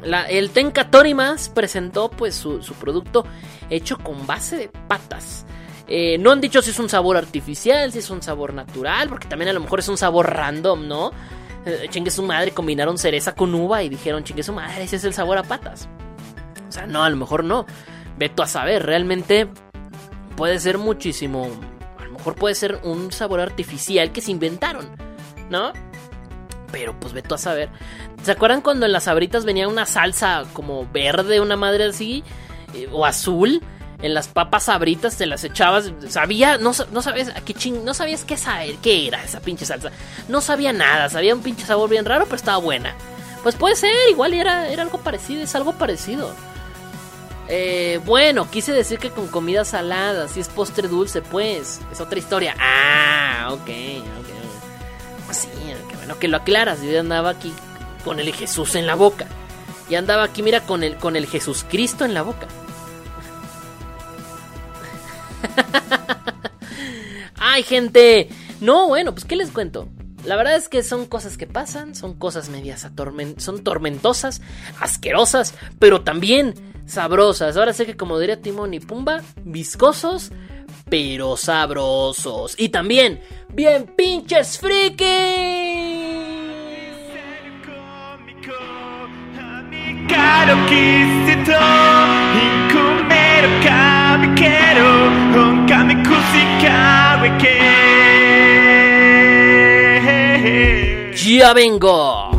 La- 0.06 0.26
el 0.30 0.49
Tenka 0.51 0.89
Torimas 0.89 1.49
presentó 1.49 2.10
pues 2.10 2.36
su, 2.36 2.60
producto 2.80 3.26
hecho 3.70 3.97
con 3.97 4.26
base 4.28 4.58
de 4.58 4.70
patas. 4.70 5.45
Eh, 5.88 6.18
no 6.18 6.32
han 6.32 6.41
dicho 6.41 6.62
si 6.62 6.72
es 6.72 6.80
un 6.80 6.89
sabor 6.89 7.18
artificial, 7.18 7.91
si 7.91 7.99
es 7.99 8.10
un 8.10 8.22
sabor 8.22 8.54
natural, 8.54 9.10
porque 9.10 9.28
también 9.28 9.49
a 9.49 9.54
lo 9.54 9.60
mejor 9.60 9.80
es 9.80 9.88
un 9.89 9.97
sabor 9.97 10.34
random, 10.34 10.88
¿no? 10.88 11.12
Eh, 11.66 11.88
chingue 11.89 12.12
su 12.12 12.24
madre, 12.24 12.51
combinaron 12.51 12.97
cereza 12.97 13.36
con 13.36 13.54
uva 13.54 13.84
y 13.84 13.89
dijeron 13.89 14.24
chingue 14.24 14.43
su 14.43 14.54
madre, 14.54 14.84
ese 14.84 14.95
es 14.97 15.04
el 15.04 15.14
sabor 15.14 15.38
a 15.38 15.43
patas. 15.43 15.88
sea, 16.70 16.86
no, 16.88 17.04
a 17.04 17.10
lo 17.10 17.16
mejor 17.18 17.43
no. 17.43 17.66
Veto 18.18 18.43
a 18.43 18.47
saber, 18.47 18.86
realmente 18.86 19.47
puede 20.36 20.60
ser 20.60 20.78
muchísimo. 20.78 21.47
A 21.99 22.06
lo 22.06 22.12
mejor 22.14 22.36
puede 22.36 22.56
ser 22.56 22.80
un 22.84 23.12
sabor 23.12 23.39
artificial 23.39 24.12
que 24.12 24.22
se 24.22 24.32
inventaron, 24.32 24.89
¿no? 25.49 25.72
Pero 26.72 26.99
pues 26.99 27.14
veto 27.14 27.36
a 27.36 27.38
saber. 27.38 27.70
¿Se 28.24 28.32
acuerdan 28.32 28.61
cuando 28.61 28.86
en 28.86 28.93
las 28.93 29.03
sabritas 29.03 29.43
venía 29.43 29.67
una 29.67 29.86
salsa 29.86 30.43
como 30.53 30.88
verde, 30.91 31.41
una 31.41 31.57
madre 31.57 31.86
así? 31.86 32.24
Eh, 32.74 32.88
o 32.91 33.05
azul. 33.05 33.61
En 34.01 34.13
las 34.13 34.28
papas 34.28 34.63
sabritas 34.63 35.17
te 35.17 35.26
las 35.26 35.43
echabas. 35.43 35.91
Sabía, 36.09 36.57
no, 36.57 36.71
no 36.91 37.01
sabías 37.01 37.30
a 37.30 37.41
qué 37.41 37.53
ching, 37.53 37.84
no 37.86 37.93
sabías 37.93 38.24
qué 38.24 38.38
saber, 38.38 38.76
qué 38.82 39.07
era 39.07 39.24
esa 39.24 39.39
pinche 39.41 39.65
salsa. 39.65 39.91
No 40.30 40.41
sabía 40.41 40.74
nada, 40.74 41.09
sabía 41.09 41.36
un 41.36 41.41
pinche 41.41 41.65
sabor 41.65 41.89
bien 41.89 42.05
raro, 42.05 42.26
pero 42.26 42.38
estaba 42.38 42.57
buena. 42.57 42.95
Pues 43.43 43.55
puede 43.55 43.76
ser, 43.76 43.93
igual 44.09 44.34
era, 44.34 44.69
era 44.69 44.84
algo 44.84 44.99
parecido, 44.99 45.41
es 45.41 45.53
algo 45.55 45.74
parecido. 45.74 46.34
Eh, 47.49 47.99
bueno, 48.05 48.49
quise 48.49 48.71
decir 48.71 48.99
que 48.99 49.09
con 49.09 49.28
comida 49.28 49.65
salada, 49.65 50.30
si 50.30 50.39
es 50.39 50.47
postre 50.47 50.88
dulce, 50.88 51.21
pues, 51.21 51.82
es 51.91 51.99
otra 51.99 52.19
historia. 52.19 52.55
Ah, 52.57 53.49
ok, 53.51 53.59
ok. 53.59 55.26
Pues 55.26 55.38
sí, 55.38 55.49
qué 55.89 55.95
bueno 55.97 56.17
que 56.19 56.30
lo 56.30 56.38
aclaras. 56.38 56.82
Yo 56.82 56.97
andaba 56.99 57.32
aquí 57.32 57.53
con 58.04 58.20
el 58.20 58.34
Jesús 58.34 58.76
en 58.76 58.88
la 58.88 58.95
boca. 58.95 59.28
Y 59.89 59.95
andaba 59.95 60.24
aquí, 60.24 60.41
mira, 60.43 60.62
con 60.62 60.84
el, 60.84 60.97
con 60.97 61.16
el 61.16 61.26
Jesús 61.28 61.66
Cristo 61.68 62.06
en 62.06 62.14
la 62.14 62.22
boca. 62.22 62.47
Ay, 67.36 67.64
gente. 67.64 68.30
No, 68.62 68.88
bueno, 68.88 69.14
pues 69.14 69.26
qué 69.26 69.36
les 69.36 69.51
cuento. 69.51 69.89
La 70.26 70.38
verdad 70.38 70.56
es 70.56 70.70
que 70.70 70.84
son 70.84 71.06
cosas 71.06 71.38
que 71.38 71.47
pasan, 71.47 71.95
son 71.95 72.14
cosas 72.14 72.47
medias 72.47 72.88
son 73.38 73.64
tormentosas, 73.64 74.41
asquerosas, 74.80 75.54
pero 75.80 76.01
también 76.04 76.54
sabrosas. 76.86 77.58
Ahora 77.58 77.74
sé 77.74 77.86
que 77.86 77.97
como 77.97 78.18
diría 78.20 78.41
Timón 78.41 78.74
y 78.74 78.80
Pumba, 78.80 79.22
viscosos, 79.43 80.32
pero 80.89 81.36
sabrosos. 81.36 82.56
Y 82.58 82.70
también, 82.70 83.20
bien 83.49 83.86
pinches 83.97 84.58
frikis. 84.58 85.92
Caro 90.08 90.56
kisito, 90.70 91.60
inkumero 92.43 93.49
kamikero, 93.66 94.91
honkami 95.36 95.95
kusikawe 95.95 97.30
ke. 97.41 97.58
Ya 101.39 101.54
vengo. 101.54 102.32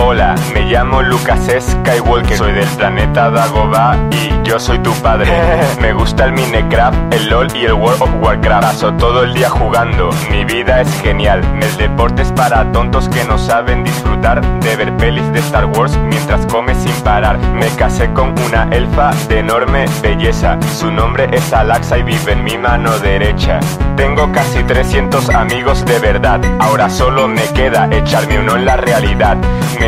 Hola, 0.00 0.36
me 0.54 0.62
llamo 0.62 1.02
Lucas 1.02 1.40
Skywalker, 1.58 2.38
soy 2.38 2.52
del 2.52 2.68
planeta 2.68 3.30
Dagobah 3.30 3.96
y 4.12 4.46
yo 4.48 4.58
soy 4.60 4.78
tu 4.78 4.92
padre. 5.02 5.28
me 5.80 5.92
gusta 5.92 6.24
el 6.24 6.32
Minecraft, 6.32 7.12
el 7.12 7.28
LOL 7.28 7.48
y 7.54 7.64
el 7.64 7.72
World 7.72 8.02
of 8.02 8.10
Warcraft. 8.22 8.62
Paso 8.62 8.92
todo 8.94 9.24
el 9.24 9.34
día 9.34 9.50
jugando, 9.50 10.10
mi 10.30 10.44
vida 10.44 10.80
es 10.80 11.00
genial. 11.02 11.42
El 11.60 11.76
deporte 11.76 12.22
es 12.22 12.30
para 12.32 12.70
tontos 12.70 13.08
que 13.08 13.24
no 13.24 13.38
saben 13.38 13.82
disfrutar 13.82 14.40
de 14.60 14.76
ver 14.76 14.96
pelis 14.96 15.30
de 15.32 15.40
Star 15.40 15.66
Wars 15.66 15.96
mientras 15.96 16.46
come 16.46 16.74
sin 16.76 16.94
parar. 17.02 17.36
Me 17.38 17.66
casé 17.70 18.10
con 18.12 18.34
una 18.46 18.68
elfa 18.70 19.10
de 19.28 19.40
enorme 19.40 19.86
belleza. 20.00 20.58
Su 20.78 20.92
nombre 20.92 21.28
es 21.32 21.52
Alaxa 21.52 21.98
y 21.98 22.04
vive 22.04 22.32
en 22.32 22.44
mi 22.44 22.56
mano 22.56 22.96
derecha. 23.00 23.58
Tengo 23.96 24.30
casi 24.32 24.62
300 24.62 25.30
amigos 25.30 25.84
de 25.84 25.98
verdad. 25.98 26.40
Ahora 26.60 26.88
solo 26.88 27.26
me 27.26 27.42
queda 27.48 27.88
echarme 27.90 28.38
uno 28.38 28.56
en 28.56 28.64
la 28.64 28.76
realidad. 28.76 29.36
Me 29.80 29.87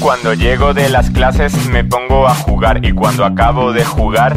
Cuando 0.00 0.34
llego 0.34 0.74
de 0.74 0.88
las 0.90 1.10
clases 1.10 1.54
me 1.68 1.82
pongo 1.82 2.28
a 2.28 2.34
jugar 2.34 2.84
y 2.84 2.92
cuando 2.92 3.24
acabo 3.24 3.72
de 3.72 3.84
jugar 3.84 4.36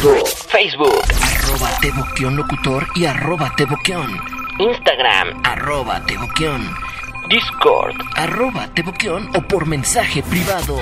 conmigo. 0.00 0.24
Facebook, 0.48 1.02
Arroba 1.20 1.70
Teboquión 1.80 2.36
Locutor 2.36 2.86
y 2.94 3.04
arroba 3.04 3.52
Teboquión. 3.56 4.10
Instagram, 4.58 5.40
Arroba 5.44 6.04
Teboquión. 6.06 6.68
Discord. 7.28 7.96
Arroba 8.16 8.68
Teboquión 8.74 9.28
o 9.36 9.42
por 9.42 9.66
mensaje 9.66 10.22
privado. 10.22 10.78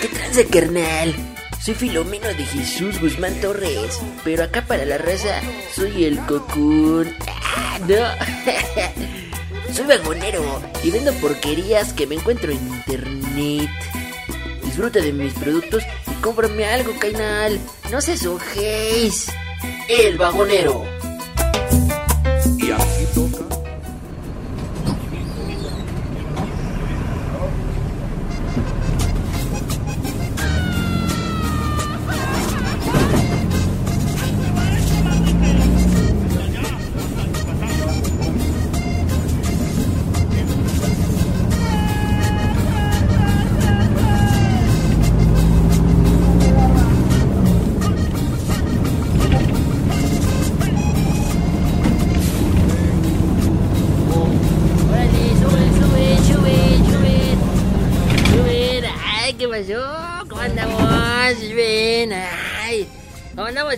¿Qué 0.00 0.08
tranza, 0.08 0.40
carnal? 0.50 1.14
Soy 1.60 1.74
Filomeno 1.74 2.26
de 2.28 2.44
Jesús 2.44 3.00
Guzmán 3.00 3.40
Torres, 3.40 4.00
pero 4.24 4.44
acá 4.44 4.62
para 4.62 4.84
la 4.84 4.98
raza 4.98 5.40
soy 5.72 6.04
el 6.04 6.18
cocún. 6.26 7.08
Ah, 7.56 7.78
no. 7.86 9.72
soy 9.72 9.86
vagonero 9.86 10.62
y 10.82 10.90
vendo 10.90 11.12
porquerías 11.14 11.92
que 11.92 12.06
me 12.06 12.16
encuentro 12.16 12.50
en 12.50 12.58
internet. 12.58 13.70
Disfruta 14.64 15.00
de 15.00 15.12
mis 15.12 15.34
productos 15.34 15.84
cómprame 16.22 16.64
algo, 16.64 16.92
carnal. 16.98 17.60
No 17.90 18.00
se 18.00 18.16
sojéis. 18.16 19.26
El 19.88 20.16
vagonero. 20.16 20.84
Y 22.58 22.70
aquí 22.70 23.06
toca. 23.14 23.41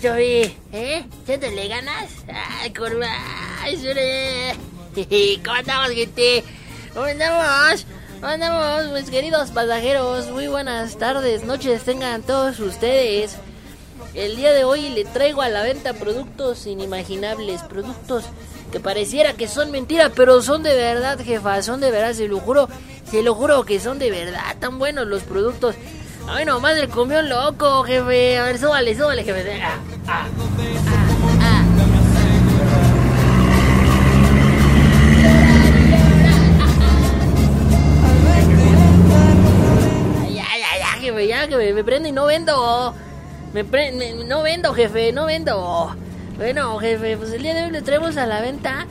¿Eh? 0.06 1.06
¿Siéntele 1.24 1.66
ganas? 1.66 2.10
Ay, 2.60 2.74
curva, 2.74 3.08
ay, 3.62 3.74
sube. 3.78 4.54
¿Cómo 5.42 5.56
andamos, 5.56 5.90
gente? 5.92 6.44
¿Cómo 6.92 7.06
andamos? 7.06 7.86
¿Cómo 8.20 8.26
andamos, 8.26 8.92
mis 8.92 9.08
queridos 9.08 9.50
pasajeros? 9.50 10.30
Muy 10.30 10.46
buenas 10.46 10.98
tardes, 10.98 11.44
noches 11.44 11.84
tengan 11.84 12.22
todos 12.22 12.60
ustedes. 12.60 13.36
El 14.12 14.36
día 14.36 14.52
de 14.52 14.64
hoy 14.64 14.90
le 14.90 15.06
traigo 15.06 15.40
a 15.40 15.48
la 15.48 15.62
venta 15.62 15.94
productos 15.94 16.66
inimaginables, 16.66 17.62
productos 17.62 18.24
que 18.72 18.80
pareciera 18.80 19.32
que 19.32 19.48
son 19.48 19.70
mentira, 19.70 20.10
pero 20.14 20.42
son 20.42 20.62
de 20.62 20.74
verdad, 20.74 21.18
jefa, 21.18 21.62
son 21.62 21.80
de 21.80 21.90
verdad, 21.90 22.12
se 22.12 22.28
lo 22.28 22.40
juro, 22.40 22.68
se 23.10 23.22
lo 23.22 23.34
juro 23.34 23.64
que 23.64 23.80
son 23.80 23.98
de 23.98 24.10
verdad, 24.10 24.54
tan 24.60 24.78
buenos 24.78 25.06
los 25.06 25.22
productos. 25.22 25.76
Ay, 26.26 26.44
nomás 26.46 26.76
el 26.76 26.88
comió 26.88 27.22
loco, 27.22 27.84
jefe. 27.84 28.38
A 28.38 28.44
ver, 28.44 28.58
súbale, 28.58 28.96
súbale, 28.96 29.24
jefe. 29.24 29.62
Ah, 29.62 29.78
ah, 30.06 30.26
ah, 30.88 31.04
ah. 31.40 31.64
Ya, 40.28 40.78
ya, 40.78 40.86
jefe, 41.00 41.26
ya, 41.26 41.48
que 41.48 41.56
me, 41.56 41.72
me 41.72 41.84
prende 41.84 42.08
y 42.08 42.12
no 42.12 42.26
vendo. 42.26 42.94
Me 43.52 43.64
prende, 43.64 44.24
no 44.24 44.42
vendo, 44.42 44.72
jefe, 44.74 45.12
no 45.12 45.26
vendo. 45.26 45.94
Bueno, 46.36 46.78
jefe, 46.78 47.16
pues 47.16 47.32
el 47.32 47.42
día 47.42 47.54
de 47.54 47.64
hoy 47.64 47.70
le 47.70 47.82
traemos 47.82 48.16
a 48.16 48.26
la 48.26 48.40
venta 48.40 48.86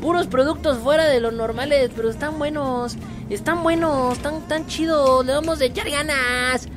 puros 0.00 0.26
productos 0.26 0.78
fuera 0.78 1.06
de 1.06 1.20
lo 1.20 1.30
normales, 1.30 1.90
pero 1.94 2.10
están 2.10 2.38
buenos, 2.38 2.96
están 3.30 3.62
buenos, 3.62 4.16
están 4.16 4.46
tan 4.48 4.66
chidos, 4.66 5.24
le 5.24 5.32
vamos 5.32 5.60
a 5.60 5.64
echar 5.64 5.90
ganas. 5.90 6.68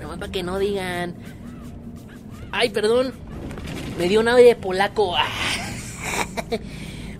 Nomás 0.00 0.18
para 0.18 0.32
que 0.32 0.42
no 0.42 0.58
digan. 0.58 1.14
Ay, 2.50 2.70
perdón, 2.70 3.12
me 3.98 4.08
dio 4.08 4.20
un 4.20 4.28
aire 4.28 4.56
polaco. 4.56 5.14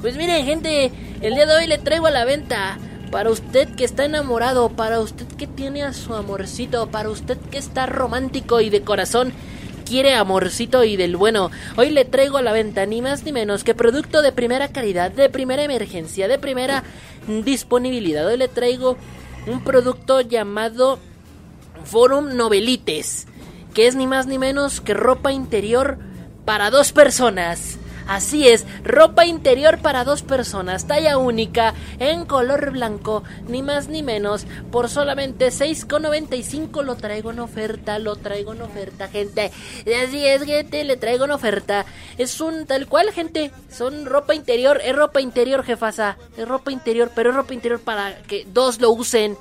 Pues 0.03 0.17
miren, 0.17 0.45
gente, 0.45 0.91
el 1.21 1.35
día 1.35 1.47
de 1.47 1.55
hoy 1.55 1.69
le 1.69 1.79
traigo 1.79 2.09
a 2.09 2.11
la 2.11 2.25
venta. 2.25 2.77
Para 3.13 3.31
usted 3.31 3.69
que 3.77 3.85
está 3.85 4.05
enamorado, 4.05 4.71
para 4.71 4.99
usted 4.99 5.29
que 5.29 5.47
tiene 5.47 5.85
a 5.85 5.93
su 5.93 6.13
amorcito, 6.13 6.91
para 6.91 7.09
usted 7.09 7.39
que 7.53 7.59
está 7.59 7.87
romántico 7.87 8.61
y 8.61 8.69
de 8.69 8.83
corazón, 8.83 9.33
quiere 9.93 10.15
amorcito 10.15 10.85
y 10.85 10.97
del 10.97 11.17
bueno. 11.17 11.51
Hoy 11.77 11.91
le 11.91 12.07
traigo 12.07 12.39
a 12.39 12.43
la 12.43 12.53
venta 12.53 12.87
ni 12.87 13.03
más 13.03 13.25
ni 13.25 13.33
menos 13.33 13.63
que 13.63 13.75
producto 13.75 14.23
de 14.23 14.33
primera 14.33 14.69
calidad, 14.69 15.11
de 15.11 15.29
primera 15.29 15.65
emergencia, 15.65 16.29
de 16.29 16.39
primera 16.39 16.83
disponibilidad. 17.27 18.27
Hoy 18.27 18.39
le 18.39 18.49
traigo 18.49 18.97
un 19.47 19.63
producto 19.63 20.23
llamado 20.23 20.99
Forum 21.85 22.37
Novelites, 22.37 23.27
que 23.75 23.87
es 23.87 23.95
ni 23.95 24.07
más 24.07 24.27
ni 24.27 24.39
menos 24.39 24.81
que 24.81 24.95
ropa 24.95 25.31
interior 25.31 25.99
para 26.47 26.71
dos 26.71 26.93
personas. 26.93 27.77
Así 28.07 28.49
es, 28.49 28.67
ropa 28.85 29.27
interior 29.27 29.79
para 29.79 30.05
dos 30.05 30.23
personas, 30.23 30.87
talla 30.87 31.19
única, 31.19 31.75
en 31.99 32.25
color 32.25 32.71
blanco, 32.73 33.23
ni 33.49 33.63
más 33.63 33.89
ni 33.89 34.03
menos, 34.03 34.47
por 34.71 34.89
solamente 34.89 35.49
6,95 35.49 36.83
lo 36.83 36.97
traigo 36.97 37.31
en 37.31 37.41
oferta, 37.41 37.99
lo 37.99 38.17
traigo 38.17 38.53
en 38.53 38.63
oferta, 38.63 39.09
gente. 39.09 39.53
Así 40.05 40.25
es, 40.27 40.43
gente, 40.43 40.85
le 40.85 40.97
traigo 40.97 41.25
en 41.25 41.31
oferta. 41.31 41.87
Es 42.19 42.41
un 42.41 42.67
tal 42.67 42.87
cual, 42.87 43.11
gente, 43.13 43.51
son 43.71 44.07
ropa 44.07 44.35
interior, 44.35 44.81
es 44.85 44.95
ropa 44.95 45.21
interior, 45.21 45.65
jefasa, 45.65 46.17
es 46.37 46.47
ropa 46.47 46.73
interior, 46.73 47.11
pero 47.15 47.31
es 47.31 47.37
ropa 47.37 47.55
interior 47.55 47.81
para 47.81 48.17
que 48.23 48.47
dos 48.53 48.81
lo 48.81 48.91
usen, 48.91 49.37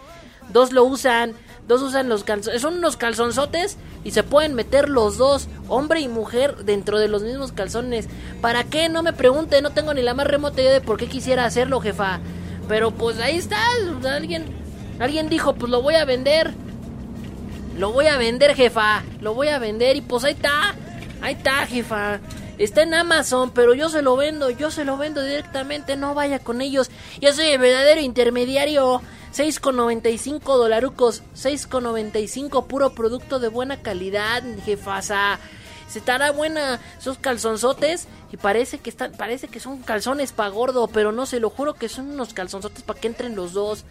dos 0.50 0.72
lo 0.72 0.84
usan. 0.84 1.34
Dos 1.72 1.84
usan 1.84 2.10
los 2.10 2.26
calzones, 2.26 2.62
son 2.62 2.80
unos 2.80 2.98
calzonzotes 2.98 3.78
y 4.04 4.12
se 4.12 4.24
pueden 4.24 4.56
meter 4.56 4.90
los 4.90 5.18
dos, 5.18 5.48
hombre 5.70 6.02
y 6.02 6.10
mujer, 6.10 6.66
dentro 6.66 7.00
de 7.00 7.08
los 7.08 7.24
mismos 7.24 7.54
calzones. 7.54 8.10
¿Para 8.42 8.66
qué? 8.66 8.90
No 8.90 9.04
me 9.04 9.14
pregunte, 9.14 9.62
no 9.62 9.70
tengo 9.70 9.94
ni 9.94 10.02
la 10.02 10.14
más 10.14 10.28
remota 10.28 10.62
idea 10.62 10.74
de 10.74 10.82
por 10.82 10.98
qué 10.98 11.08
quisiera 11.08 11.46
hacerlo, 11.46 11.80
jefa. 11.80 12.20
Pero 12.68 12.92
pues 12.92 13.22
ahí 13.22 13.38
está, 13.38 13.56
alguien, 14.04 14.48
alguien 15.00 15.30
dijo, 15.30 15.56
pues 15.56 15.72
lo 15.72 15.82
voy 15.82 15.96
a 15.96 16.04
vender. 16.04 16.52
Lo 17.78 17.94
voy 17.94 18.08
a 18.08 18.18
vender, 18.18 18.54
jefa, 18.54 19.04
lo 19.22 19.34
voy 19.34 19.48
a 19.48 19.58
vender 19.58 19.96
y 19.96 20.02
pues 20.02 20.26
ahí 20.26 20.34
está, 20.34 20.76
ahí 21.22 21.36
está, 21.36 21.66
jefa. 21.68 22.20
Está 22.58 22.82
en 22.82 22.94
Amazon, 22.94 23.52
pero 23.52 23.74
yo 23.76 23.88
se 23.88 24.02
lo 24.02 24.18
vendo, 24.18 24.50
yo 24.50 24.72
se 24.72 24.84
lo 24.84 24.98
vendo 24.98 25.24
directamente, 25.24 25.96
no 25.96 26.16
vaya 26.16 26.40
con 26.40 26.60
ellos. 26.60 26.92
Yo 27.22 27.32
soy 27.32 27.48
el 27.48 27.60
verdadero 27.60 28.02
intermediario. 28.02 29.02
6,95 29.34 30.42
dolarucos, 30.58 31.24
6,95 31.36 32.68
puro 32.68 32.94
producto 32.94 33.40
de 33.40 33.48
buena 33.48 33.82
calidad, 33.82 34.44
jefasa. 34.66 35.40
Se 35.88 36.00
estará 36.00 36.32
buena 36.32 36.80
esos 36.98 37.18
calzonzotes 37.18 38.08
y 38.32 38.38
parece 38.38 38.80
que 38.80 38.90
están, 38.90 39.12
parece 39.14 39.48
que 39.48 39.60
son 39.60 39.80
calzones 39.82 40.32
pa 40.32 40.48
gordo, 40.48 40.88
pero 40.88 41.12
no 41.12 41.26
se 41.26 41.40
lo 41.40 41.50
juro 41.50 41.74
que 41.74 41.90
son 41.90 42.12
unos 42.12 42.34
calzonzotes 42.34 42.84
para 42.84 43.00
que 43.00 43.08
entren 43.08 43.36
los 43.36 43.54
dos, 43.54 43.84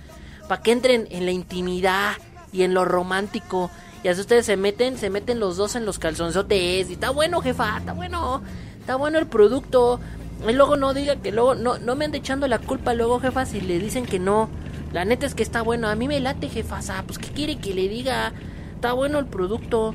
para 0.49 0.62
que 0.62 0.72
entren 0.72 1.09
en 1.11 1.26
la 1.26 1.32
intimidad 1.32 2.16
y 2.53 2.62
en 2.62 2.74
lo 2.74 2.84
romántico. 2.84 3.70
Y 4.03 4.09
así 4.09 4.20
ustedes 4.20 4.47
se 4.47 4.57
meten, 4.57 4.97
se 4.97 5.11
meten 5.11 5.41
los 5.41 5.57
dos 5.57 5.76
en 5.76 5.84
los 5.84 5.99
calzonzotes. 5.99 6.88
Y 6.88 6.95
está 6.95 7.11
bueno, 7.11 7.43
jefa, 7.43 7.78
está 7.78 7.93
bueno. 7.93 8.43
Está 8.80 8.97
bueno 8.97 9.18
el 9.18 9.26
producto. 9.26 10.01
Y 10.49 10.53
luego 10.53 10.76
no 10.76 10.95
diga 10.95 11.16
que 11.16 11.32
luego, 11.32 11.55
no, 11.55 11.78
no 11.78 11.97
me 11.97 12.07
ande 12.07 12.18
echando 12.18 12.49
la 12.49 12.59
culpa 12.59 12.95
luego, 12.95 13.20
jefa, 13.20 13.45
si 13.45 13.61
le 13.61 13.78
dicen 13.78 14.07
que 14.07 14.18
no. 14.18 14.49
La 14.93 15.05
neta 15.05 15.26
es 15.26 15.34
que 15.34 15.43
está 15.43 15.62
bueno. 15.62 15.88
A 15.88 15.95
mí 15.95 16.09
me 16.09 16.20
late, 16.20 16.49
jefasa. 16.49 17.03
Pues, 17.07 17.18
¿qué 17.18 17.28
quiere 17.28 17.59
que 17.59 17.74
le 17.74 17.88
diga? 17.88 18.32
Está 18.74 18.93
bueno 18.93 19.18
el 19.18 19.26
producto. 19.26 19.95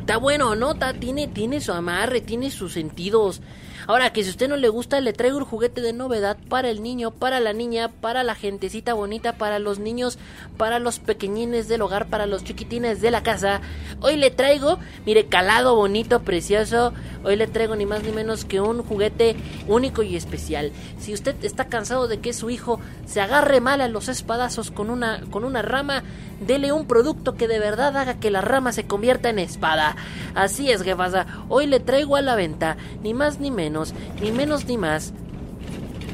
Está 0.00 0.16
bueno, 0.16 0.54
¿no? 0.54 0.72
Está, 0.72 0.94
tiene, 0.94 1.26
tiene 1.28 1.60
su 1.60 1.72
amarre, 1.72 2.20
tiene 2.20 2.50
sus 2.50 2.72
sentidos. 2.72 3.42
Ahora, 3.86 4.12
que 4.12 4.22
si 4.22 4.28
a 4.28 4.32
usted 4.32 4.48
no 4.48 4.56
le 4.56 4.68
gusta, 4.68 5.00
le 5.00 5.12
traigo 5.12 5.38
un 5.38 5.44
juguete 5.44 5.80
de 5.80 5.92
novedad 5.92 6.36
para 6.48 6.70
el 6.70 6.82
niño, 6.82 7.12
para 7.12 7.38
la 7.38 7.52
niña, 7.52 7.88
para 7.88 8.24
la 8.24 8.34
gentecita 8.34 8.94
bonita, 8.94 9.34
para 9.34 9.58
los 9.58 9.78
niños, 9.78 10.18
para 10.56 10.78
los 10.78 10.98
pequeñines 10.98 11.68
del 11.68 11.82
hogar, 11.82 12.06
para 12.06 12.26
los 12.26 12.42
chiquitines 12.42 13.00
de 13.00 13.10
la 13.10 13.22
casa. 13.22 13.60
Hoy 14.00 14.16
le 14.16 14.30
traigo, 14.30 14.78
mire, 15.04 15.26
calado, 15.26 15.76
bonito, 15.76 16.20
precioso. 16.22 16.92
Hoy 17.24 17.36
le 17.36 17.46
traigo 17.46 17.76
ni 17.76 17.86
más 17.86 18.02
ni 18.02 18.10
menos 18.10 18.44
que 18.44 18.60
un 18.60 18.82
juguete 18.82 19.36
único 19.68 20.02
y 20.02 20.16
especial. 20.16 20.72
Si 20.98 21.14
usted 21.14 21.36
está 21.44 21.66
cansado 21.66 22.08
de 22.08 22.18
que 22.18 22.32
su 22.32 22.50
hijo 22.50 22.80
se 23.06 23.20
agarre 23.20 23.60
mal 23.60 23.80
a 23.80 23.88
los 23.88 24.08
espadazos 24.08 24.70
con 24.70 24.90
una, 24.90 25.20
con 25.30 25.44
una 25.44 25.62
rama, 25.62 26.02
dele 26.40 26.72
un 26.72 26.86
producto 26.86 27.34
que 27.34 27.48
de 27.48 27.58
verdad 27.58 27.96
haga 27.96 28.14
que 28.20 28.30
la 28.30 28.40
rama 28.40 28.72
se 28.72 28.86
convierta 28.86 29.28
en 29.28 29.38
espada. 29.38 29.96
Así 30.34 30.70
es, 30.70 30.82
jefasa. 30.82 31.26
Hoy 31.48 31.66
le 31.66 31.80
traigo 31.80 32.16
a 32.16 32.22
la 32.22 32.34
venta, 32.34 32.76
ni 33.02 33.14
más 33.14 33.40
ni 33.40 33.50
menos, 33.50 33.75
ni 34.20 34.32
menos 34.32 34.66
ni 34.66 34.76
más, 34.76 35.12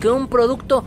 que 0.00 0.08
un 0.08 0.28
producto 0.28 0.84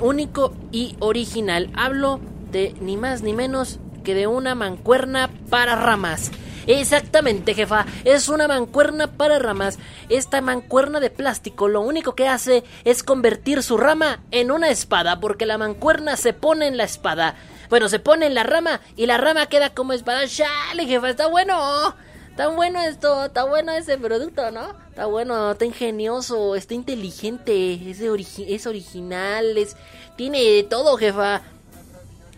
único 0.00 0.52
y 0.72 0.96
original. 0.98 1.70
Hablo 1.74 2.20
de 2.50 2.74
ni 2.80 2.96
más 2.96 3.22
ni 3.22 3.32
menos 3.32 3.78
que 4.04 4.14
de 4.14 4.26
una 4.26 4.54
mancuerna 4.54 5.30
para 5.50 5.76
ramas. 5.76 6.30
Exactamente, 6.66 7.54
jefa. 7.54 7.86
Es 8.04 8.28
una 8.28 8.48
mancuerna 8.48 9.12
para 9.12 9.38
ramas. 9.38 9.78
Esta 10.08 10.40
mancuerna 10.40 11.00
de 11.00 11.10
plástico 11.10 11.68
lo 11.68 11.80
único 11.80 12.14
que 12.14 12.28
hace 12.28 12.64
es 12.84 13.02
convertir 13.02 13.62
su 13.62 13.76
rama 13.76 14.20
en 14.32 14.50
una 14.50 14.70
espada, 14.70 15.20
porque 15.20 15.46
la 15.46 15.58
mancuerna 15.58 16.16
se 16.16 16.32
pone 16.32 16.66
en 16.66 16.76
la 16.76 16.84
espada. 16.84 17.36
Bueno, 17.68 17.88
se 17.88 17.98
pone 17.98 18.26
en 18.26 18.34
la 18.34 18.42
rama 18.42 18.80
y 18.96 19.06
la 19.06 19.16
rama 19.16 19.46
queda 19.46 19.70
como 19.70 19.92
espada. 19.92 20.26
¡Chale, 20.26 20.86
jefa! 20.86 21.10
Está 21.10 21.28
bueno. 21.28 21.94
Está 22.36 22.48
bueno 22.48 22.82
esto, 22.82 23.24
está 23.24 23.44
bueno 23.44 23.72
ese 23.72 23.96
producto, 23.96 24.50
¿no? 24.50 24.74
Está 24.90 25.06
bueno, 25.06 25.52
está 25.52 25.64
ingenioso, 25.64 26.54
está 26.54 26.74
inteligente, 26.74 27.90
es, 27.90 28.02
es 28.02 28.66
original, 28.66 29.56
es, 29.56 29.74
tiene 30.18 30.42
de 30.42 30.62
todo, 30.62 30.98
jefa. 30.98 31.40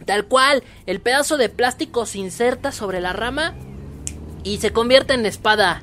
Tal 0.04 0.26
cual, 0.26 0.62
el 0.86 1.00
pedazo 1.00 1.36
de 1.36 1.48
plástico 1.48 2.06
se 2.06 2.18
inserta 2.18 2.70
sobre 2.70 3.00
la 3.00 3.12
rama 3.12 3.56
y 4.44 4.58
se 4.58 4.72
convierte 4.72 5.14
en 5.14 5.26
espada. 5.26 5.82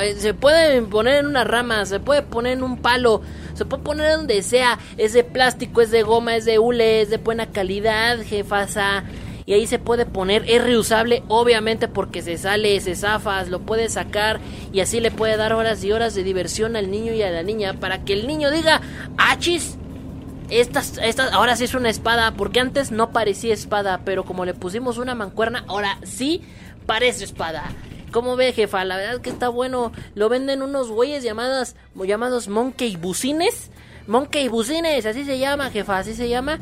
Eh, 0.00 0.14
se 0.16 0.32
puede 0.32 0.80
poner 0.80 1.16
en 1.16 1.26
una 1.26 1.44
rama, 1.44 1.84
se 1.84 2.00
puede 2.00 2.22
poner 2.22 2.54
en 2.54 2.62
un 2.62 2.78
palo, 2.78 3.20
se 3.52 3.66
puede 3.66 3.82
poner 3.82 4.16
donde 4.16 4.42
sea. 4.42 4.78
Es 4.96 5.12
de 5.12 5.24
plástico, 5.24 5.82
es 5.82 5.90
de 5.90 6.02
goma, 6.02 6.36
es 6.36 6.46
de 6.46 6.58
hule, 6.58 7.02
es 7.02 7.10
de 7.10 7.18
buena 7.18 7.52
calidad, 7.52 8.16
jefasa 8.22 9.04
y 9.46 9.54
ahí 9.54 9.66
se 9.66 9.78
puede 9.78 10.04
poner, 10.04 10.44
es 10.48 10.62
reusable 10.62 11.22
obviamente 11.28 11.86
porque 11.88 12.20
se 12.20 12.36
sale, 12.36 12.78
se 12.80 12.96
zafas, 12.96 13.48
lo 13.48 13.60
puede 13.60 13.88
sacar 13.88 14.40
y 14.72 14.80
así 14.80 15.00
le 15.00 15.12
puede 15.12 15.36
dar 15.36 15.52
horas 15.52 15.82
y 15.84 15.92
horas 15.92 16.14
de 16.14 16.24
diversión 16.24 16.74
al 16.76 16.90
niño 16.90 17.14
y 17.14 17.22
a 17.22 17.30
la 17.30 17.44
niña 17.44 17.74
para 17.74 18.04
que 18.04 18.12
el 18.12 18.26
niño 18.26 18.50
diga, 18.50 18.82
achis, 19.16 19.78
estas, 20.50 20.98
estas, 20.98 21.32
ahora 21.32 21.56
sí 21.56 21.64
es 21.64 21.74
una 21.74 21.90
espada, 21.90 22.32
porque 22.32 22.60
antes 22.60 22.90
no 22.90 23.10
parecía 23.10 23.54
espada, 23.54 24.02
pero 24.04 24.24
como 24.24 24.44
le 24.44 24.54
pusimos 24.54 24.98
una 24.98 25.14
mancuerna, 25.14 25.64
ahora 25.68 25.98
sí 26.02 26.42
parece 26.86 27.24
espada. 27.24 27.64
¿Cómo 28.12 28.36
ve, 28.36 28.52
jefa? 28.52 28.84
La 28.84 28.96
verdad 28.96 29.20
que 29.20 29.30
está 29.30 29.48
bueno. 29.48 29.92
Lo 30.14 30.28
venden 30.28 30.62
unos 30.62 30.90
güeyes 30.90 31.22
llamados, 31.22 31.74
llamados 31.96 32.48
Monkey 32.48 32.96
Bucines. 32.96 33.70
Monkey 34.06 34.48
Bucines, 34.48 35.04
así 35.04 35.24
se 35.24 35.38
llama, 35.38 35.70
jefa, 35.70 35.98
así 35.98 36.14
se 36.14 36.28
llama. 36.28 36.60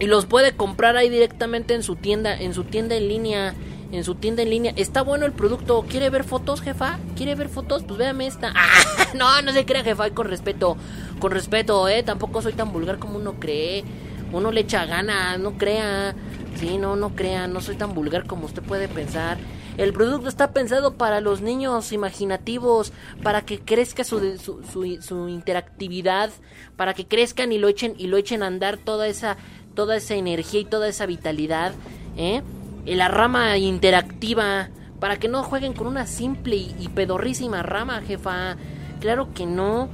Y 0.00 0.06
los 0.06 0.26
puede 0.26 0.56
comprar 0.56 0.96
ahí 0.96 1.08
directamente 1.08 1.74
en 1.74 1.82
su 1.82 1.96
tienda, 1.96 2.36
en 2.36 2.54
su 2.54 2.64
tienda 2.64 2.96
en 2.96 3.08
línea. 3.08 3.54
En 3.92 4.02
su 4.02 4.16
tienda 4.16 4.42
en 4.42 4.50
línea. 4.50 4.72
Está 4.76 5.02
bueno 5.02 5.24
el 5.24 5.32
producto. 5.32 5.84
¿Quiere 5.88 6.10
ver 6.10 6.24
fotos, 6.24 6.60
jefa? 6.60 6.98
¿Quiere 7.14 7.36
ver 7.36 7.48
fotos? 7.48 7.84
Pues 7.84 7.98
véame 7.98 8.26
esta. 8.26 8.52
Ah, 8.56 9.06
no, 9.14 9.42
no 9.42 9.52
se 9.52 9.64
crea, 9.64 9.84
jefa. 9.84 10.10
Con 10.10 10.26
respeto. 10.26 10.76
Con 11.20 11.30
respeto, 11.30 11.88
eh. 11.88 12.02
Tampoco 12.02 12.42
soy 12.42 12.54
tan 12.54 12.72
vulgar 12.72 12.98
como 12.98 13.16
uno 13.18 13.34
cree. 13.34 13.84
Uno 14.32 14.50
le 14.50 14.62
echa 14.62 14.84
ganas, 14.84 15.38
no 15.38 15.52
crea. 15.52 16.16
Sí, 16.56 16.76
no, 16.76 16.96
no 16.96 17.14
crea. 17.14 17.46
No 17.46 17.60
soy 17.60 17.76
tan 17.76 17.94
vulgar 17.94 18.26
como 18.26 18.46
usted 18.46 18.62
puede 18.62 18.88
pensar. 18.88 19.38
El 19.76 19.92
producto 19.92 20.28
está 20.28 20.52
pensado 20.52 20.94
para 20.94 21.20
los 21.20 21.40
niños 21.40 21.90
imaginativos, 21.90 22.92
para 23.24 23.42
que 23.42 23.58
crezca 23.58 24.04
su, 24.04 24.38
su, 24.38 24.62
su, 24.62 25.02
su, 25.02 25.28
interactividad, 25.28 26.30
para 26.76 26.94
que 26.94 27.06
crezcan 27.06 27.50
y 27.50 27.58
lo 27.58 27.66
echen 27.66 27.94
y 27.98 28.06
lo 28.06 28.16
echen 28.16 28.44
a 28.44 28.46
andar 28.46 28.76
toda 28.76 29.08
esa 29.08 29.36
toda 29.74 29.96
esa 29.96 30.14
energía 30.14 30.60
y 30.60 30.64
toda 30.64 30.88
esa 30.88 31.06
vitalidad, 31.06 31.72
¿eh? 32.16 32.42
La 32.86 33.08
rama 33.08 33.56
interactiva, 33.56 34.68
para 35.00 35.18
que 35.18 35.28
no 35.28 35.42
jueguen 35.42 35.72
con 35.72 35.86
una 35.86 36.06
simple 36.06 36.56
y, 36.56 36.88
pedorrísima 36.94 37.62
rama, 37.62 38.00
jefa. 38.02 38.56
Claro 39.00 39.32
que 39.34 39.46
no. 39.46 39.88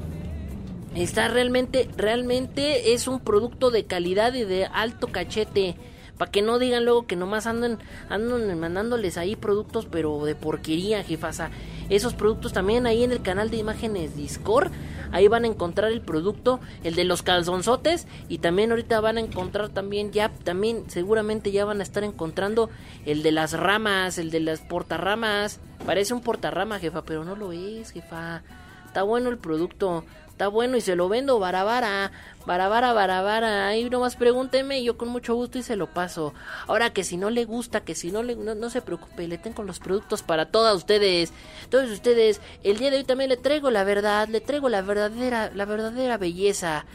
Está 0.95 1.29
realmente, 1.29 1.89
realmente 1.97 2.93
es 2.95 3.07
un 3.07 3.21
producto 3.21 3.71
de 3.71 3.85
calidad 3.85 4.35
y 4.35 4.45
de 4.45 4.67
alto 4.67 5.09
cachete. 5.09 5.77
Para 6.19 6.31
que 6.31 6.43
no 6.43 6.59
digan 6.59 6.85
luego 6.85 7.07
que 7.07 7.17
nomás 7.17 7.47
andan, 7.47 7.79
andan 8.09 8.59
mandándoles 8.59 9.17
ahí 9.17 9.37
productos, 9.37 9.87
pero 9.91 10.25
de 10.25 10.35
porquería, 10.35 11.03
jefasa. 11.03 11.51
Esos 11.91 12.15
productos 12.15 12.53
también 12.53 12.87
ahí 12.87 13.05
en 13.05 13.13
el 13.13 13.21
canal 13.21 13.51
de 13.51 13.59
imágenes 13.59 14.17
Discord 14.17 14.73
Ahí 15.13 15.29
van 15.29 15.45
a 15.45 15.49
encontrar 15.49 15.91
el 15.91 16.01
producto, 16.01 16.61
el 16.85 16.95
de 16.95 17.05
los 17.05 17.23
calzonzotes. 17.23 18.07
Y 18.29 18.39
también 18.39 18.71
ahorita 18.71 19.01
van 19.01 19.17
a 19.17 19.21
encontrar 19.21 19.69
también, 19.71 20.13
ya 20.13 20.29
también 20.29 20.85
seguramente 20.89 21.53
ya 21.53 21.65
van 21.65 21.81
a 21.81 21.83
estar 21.83 22.05
encontrando 22.05 22.71
el 23.07 23.23
de 23.23 23.33
las 23.33 23.53
ramas, 23.53 24.19
el 24.19 24.31
de 24.31 24.41
las 24.41 24.61
portarramas. 24.61 25.61
Parece 25.85 26.15
un 26.15 26.21
portarrama, 26.21 26.79
jefa, 26.79 27.03
pero 27.03 27.25
no 27.25 27.35
lo 27.37 27.53
es, 27.53 27.91
jefa. 27.91 28.43
Está 28.87 29.03
bueno 29.03 29.31
el 29.31 29.39
producto. 29.39 30.05
Está 30.41 30.49
bueno 30.49 30.79
y 30.79 30.81
se 30.81 30.97
lo 30.97 31.11
vendo 31.11 31.39
barabara. 31.39 32.13
Barabara, 32.47 32.95
barabara. 32.95 33.69
Ahí 33.69 33.91
nomás 33.91 34.17
pregúnteme 34.17 34.83
yo 34.83 34.97
con 34.97 35.11
mucho 35.11 35.35
gusto 35.35 35.59
y 35.59 35.63
se 35.63 35.77
lo 35.77 35.87
paso. 35.87 36.33
Ahora 36.67 36.95
que 36.95 37.05
si 37.05 37.19
no 37.19 37.29
le 37.29 37.45
gusta, 37.45 37.83
que 37.83 37.95
si 37.95 38.11
no 38.11 38.23
le... 38.23 38.37
No, 38.37 38.71
se 38.71 38.81
preocupe, 38.81 39.29
le 39.29 39.37
tengo 39.37 39.63
los 39.65 39.81
productos 39.81 40.23
para 40.23 40.47
todas 40.47 40.75
ustedes. 40.75 41.35
Todos 41.69 41.91
ustedes. 41.91 42.41
El 42.63 42.79
día 42.79 42.91
de 42.91 42.97
hoy 42.97 43.05
también 43.05 43.29
le 43.29 43.37
traigo 43.37 43.71
la 43.71 43.85
verdad. 43.85 44.29
Le 44.29 44.41
traigo 44.41 44.71
la 44.71 44.81
verdadera, 44.81 45.51
la 45.55 45.67
verdadera 45.67 46.17
belleza 46.17 46.87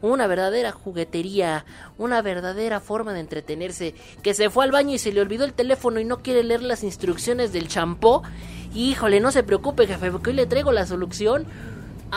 una 0.00 0.26
verdadera 0.26 0.70
juguetería, 0.70 1.64
una 1.96 2.20
verdadera 2.20 2.80
forma 2.80 3.14
de 3.14 3.20
entretenerse, 3.20 3.94
que 4.22 4.34
se 4.34 4.50
fue 4.50 4.64
al 4.64 4.70
baño 4.70 4.94
y 4.94 4.98
se 4.98 5.12
le 5.12 5.22
olvidó 5.22 5.46
el 5.46 5.54
teléfono 5.54 5.98
y 5.98 6.04
no 6.04 6.18
quiere 6.18 6.42
leer 6.42 6.62
las 6.62 6.84
instrucciones 6.84 7.54
del 7.54 7.68
champó. 7.68 8.22
Híjole, 8.74 9.20
no 9.20 9.30
se 9.32 9.44
preocupe, 9.44 9.86
jefe, 9.86 10.10
porque 10.10 10.30
hoy 10.30 10.36
le 10.36 10.46
traigo 10.46 10.72
la 10.72 10.84
solución 10.84 11.46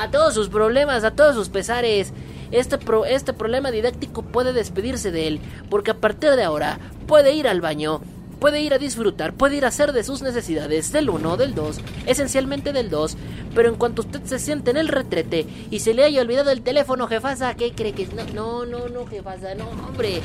a 0.02 0.12
todos 0.12 0.34
sus 0.34 0.50
problemas, 0.50 1.04
a 1.04 1.12
todos 1.12 1.36
sus 1.36 1.50
pesares. 1.50 2.14
Este, 2.52 2.78
pro, 2.78 3.06
este 3.06 3.34
problema 3.34 3.72
didáctico 3.72 4.22
puede 4.22 4.54
despedirse 4.54 5.12
de 5.12 5.28
él, 5.28 5.40
porque 5.70 5.92
a 5.92 5.98
partir 5.98 6.32
de 6.32 6.44
ahora 6.44 6.80
puede 7.06 7.34
ir 7.34 7.48
al 7.48 7.60
baño, 7.60 8.02
puede 8.40 8.62
ir 8.62 8.74
a 8.74 8.78
disfrutar, 8.78 9.34
puede 9.34 9.58
ir 9.58 9.66
a 9.66 9.70
hacer 9.70 9.92
de 9.92 10.04
sus 10.04 10.22
necesidades 10.22 10.92
del 10.92 11.10
1 11.10 11.38
del 11.38 11.56
2, 11.56 11.80
esencialmente 12.06 12.72
del 12.72 12.90
2, 12.90 13.18
pero 13.54 13.70
en 13.70 13.76
cuanto 13.76 14.04
usted 14.04 14.24
se 14.24 14.40
siente 14.40 14.72
en 14.72 14.78
el 14.78 14.88
retrete 14.88 15.46
y 15.70 15.80
se 15.80 15.94
le 15.94 16.06
haya 16.06 16.22
olvidado 16.22 16.52
el 16.52 16.62
teléfono, 16.62 17.08
jefasa, 17.08 17.56
¿qué 17.56 17.74
cree 17.74 17.94
que 17.94 18.04
es? 18.04 18.14
No, 18.14 18.26
no, 18.34 18.66
no, 18.66 18.88
no, 18.88 19.06
jefasa, 19.08 19.56
no, 19.56 19.68
hombre. 19.88 20.22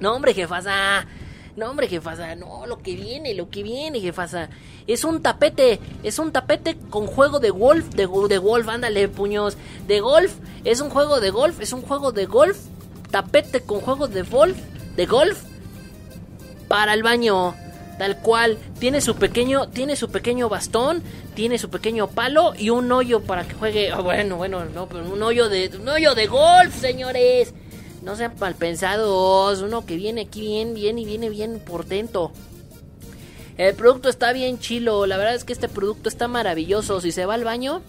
No, 0.00 0.14
hombre, 0.14 0.34
jefasa. 0.34 1.06
No, 1.54 1.68
hombre, 1.68 1.86
jefasa, 1.86 2.34
no, 2.34 2.66
lo 2.66 2.78
que 2.78 2.94
viene, 2.94 3.34
lo 3.34 3.50
que 3.50 3.62
viene, 3.62 4.00
jefasa. 4.00 4.48
Es 4.86 5.04
un 5.04 5.20
tapete, 5.20 5.80
es 6.02 6.18
un 6.18 6.32
tapete 6.32 6.78
con 6.88 7.06
juego 7.06 7.40
de 7.40 7.50
golf, 7.50 7.90
de, 7.90 8.08
de 8.28 8.38
golf, 8.38 8.68
ándale, 8.68 9.06
puños. 9.08 9.58
De 9.86 10.00
golf, 10.00 10.32
es 10.64 10.80
un 10.80 10.88
juego 10.88 11.20
de 11.20 11.30
golf, 11.30 11.60
es 11.60 11.74
un 11.74 11.82
juego 11.82 12.10
de 12.10 12.24
golf. 12.24 12.58
Tapete 13.10 13.60
con 13.60 13.80
juego 13.80 14.08
de 14.08 14.22
golf, 14.22 14.56
de 14.96 15.04
golf. 15.04 15.42
Para 16.68 16.94
el 16.94 17.02
baño, 17.02 17.54
tal 17.98 18.16
cual. 18.22 18.56
Tiene 18.78 19.02
su 19.02 19.16
pequeño, 19.16 19.68
tiene 19.68 19.94
su 19.94 20.10
pequeño 20.10 20.48
bastón, 20.48 21.02
tiene 21.34 21.58
su 21.58 21.68
pequeño 21.68 22.08
palo 22.08 22.54
y 22.56 22.70
un 22.70 22.90
hoyo 22.90 23.20
para 23.20 23.44
que 23.44 23.52
juegue. 23.52 23.92
Oh, 23.92 24.02
bueno, 24.02 24.36
bueno, 24.36 24.64
no, 24.64 24.88
pero 24.88 25.04
un 25.04 25.22
hoyo 25.22 25.50
de, 25.50 25.70
un 25.78 25.86
hoyo 25.86 26.14
de 26.14 26.26
golf, 26.28 26.74
señores. 26.80 27.52
No 28.02 28.16
sean 28.16 28.34
pensados, 28.58 29.62
uno 29.62 29.86
que 29.86 29.96
viene 29.96 30.22
aquí 30.22 30.40
bien, 30.40 30.74
bien 30.74 30.98
y 30.98 31.04
viene 31.04 31.30
bien 31.30 31.60
portento. 31.60 32.32
El 33.56 33.74
producto 33.74 34.08
está 34.08 34.32
bien 34.32 34.58
chilo, 34.58 35.06
la 35.06 35.16
verdad 35.16 35.34
es 35.34 35.44
que 35.44 35.52
este 35.52 35.68
producto 35.68 36.08
está 36.08 36.26
maravilloso. 36.26 37.00
Si 37.00 37.12
se 37.12 37.26
va 37.26 37.34
al 37.34 37.44
baño 37.44 37.82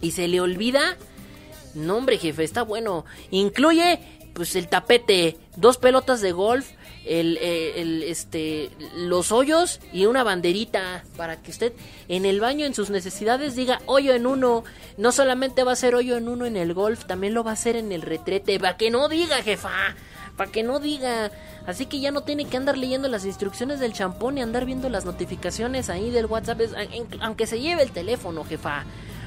y 0.00 0.12
se 0.12 0.28
le 0.28 0.40
olvida, 0.40 0.96
no 1.74 1.96
hombre 1.96 2.18
jefe, 2.18 2.44
está 2.44 2.62
bueno. 2.62 3.04
Incluye 3.30 3.98
pues 4.34 4.54
el 4.54 4.68
tapete, 4.68 5.36
dos 5.56 5.78
pelotas 5.78 6.20
de 6.20 6.32
golf, 6.32 6.70
el, 7.04 7.38
eh, 7.40 7.80
el, 7.80 8.02
este, 8.02 8.70
los 8.94 9.32
hoyos 9.32 9.80
y 9.92 10.06
una 10.06 10.22
banderita 10.22 11.04
para 11.16 11.40
que 11.40 11.50
usted 11.50 11.72
en 12.08 12.26
el 12.26 12.40
baño 12.40 12.66
en 12.66 12.74
sus 12.74 12.90
necesidades 12.90 13.56
diga 13.56 13.80
hoyo 13.86 14.14
en 14.14 14.26
uno. 14.26 14.64
No 14.96 15.12
solamente 15.12 15.64
va 15.64 15.72
a 15.72 15.76
ser 15.76 15.94
hoyo 15.94 16.16
en 16.16 16.28
uno 16.28 16.46
en 16.46 16.56
el 16.56 16.74
golf, 16.74 17.04
también 17.06 17.34
lo 17.34 17.44
va 17.44 17.52
a 17.52 17.54
hacer 17.54 17.76
en 17.76 17.92
el 17.92 18.02
retrete. 18.02 18.58
Para 18.60 18.76
que 18.76 18.90
no 18.90 19.08
diga, 19.08 19.42
jefa. 19.42 19.70
Para 20.36 20.50
que 20.50 20.62
no 20.62 20.78
diga. 20.78 21.30
Así 21.66 21.86
que 21.86 22.00
ya 22.00 22.10
no 22.10 22.22
tiene 22.22 22.46
que 22.46 22.56
andar 22.56 22.76
leyendo 22.76 23.08
las 23.08 23.24
instrucciones 23.24 23.80
del 23.80 23.92
champón 23.92 24.38
y 24.38 24.42
andar 24.42 24.64
viendo 24.64 24.88
las 24.88 25.04
notificaciones 25.04 25.90
ahí 25.90 26.10
del 26.10 26.26
WhatsApp. 26.26 26.60
Aunque 27.20 27.46
se 27.46 27.60
lleve 27.60 27.82
el 27.82 27.92
teléfono, 27.92 28.44
jefa. 28.44 28.84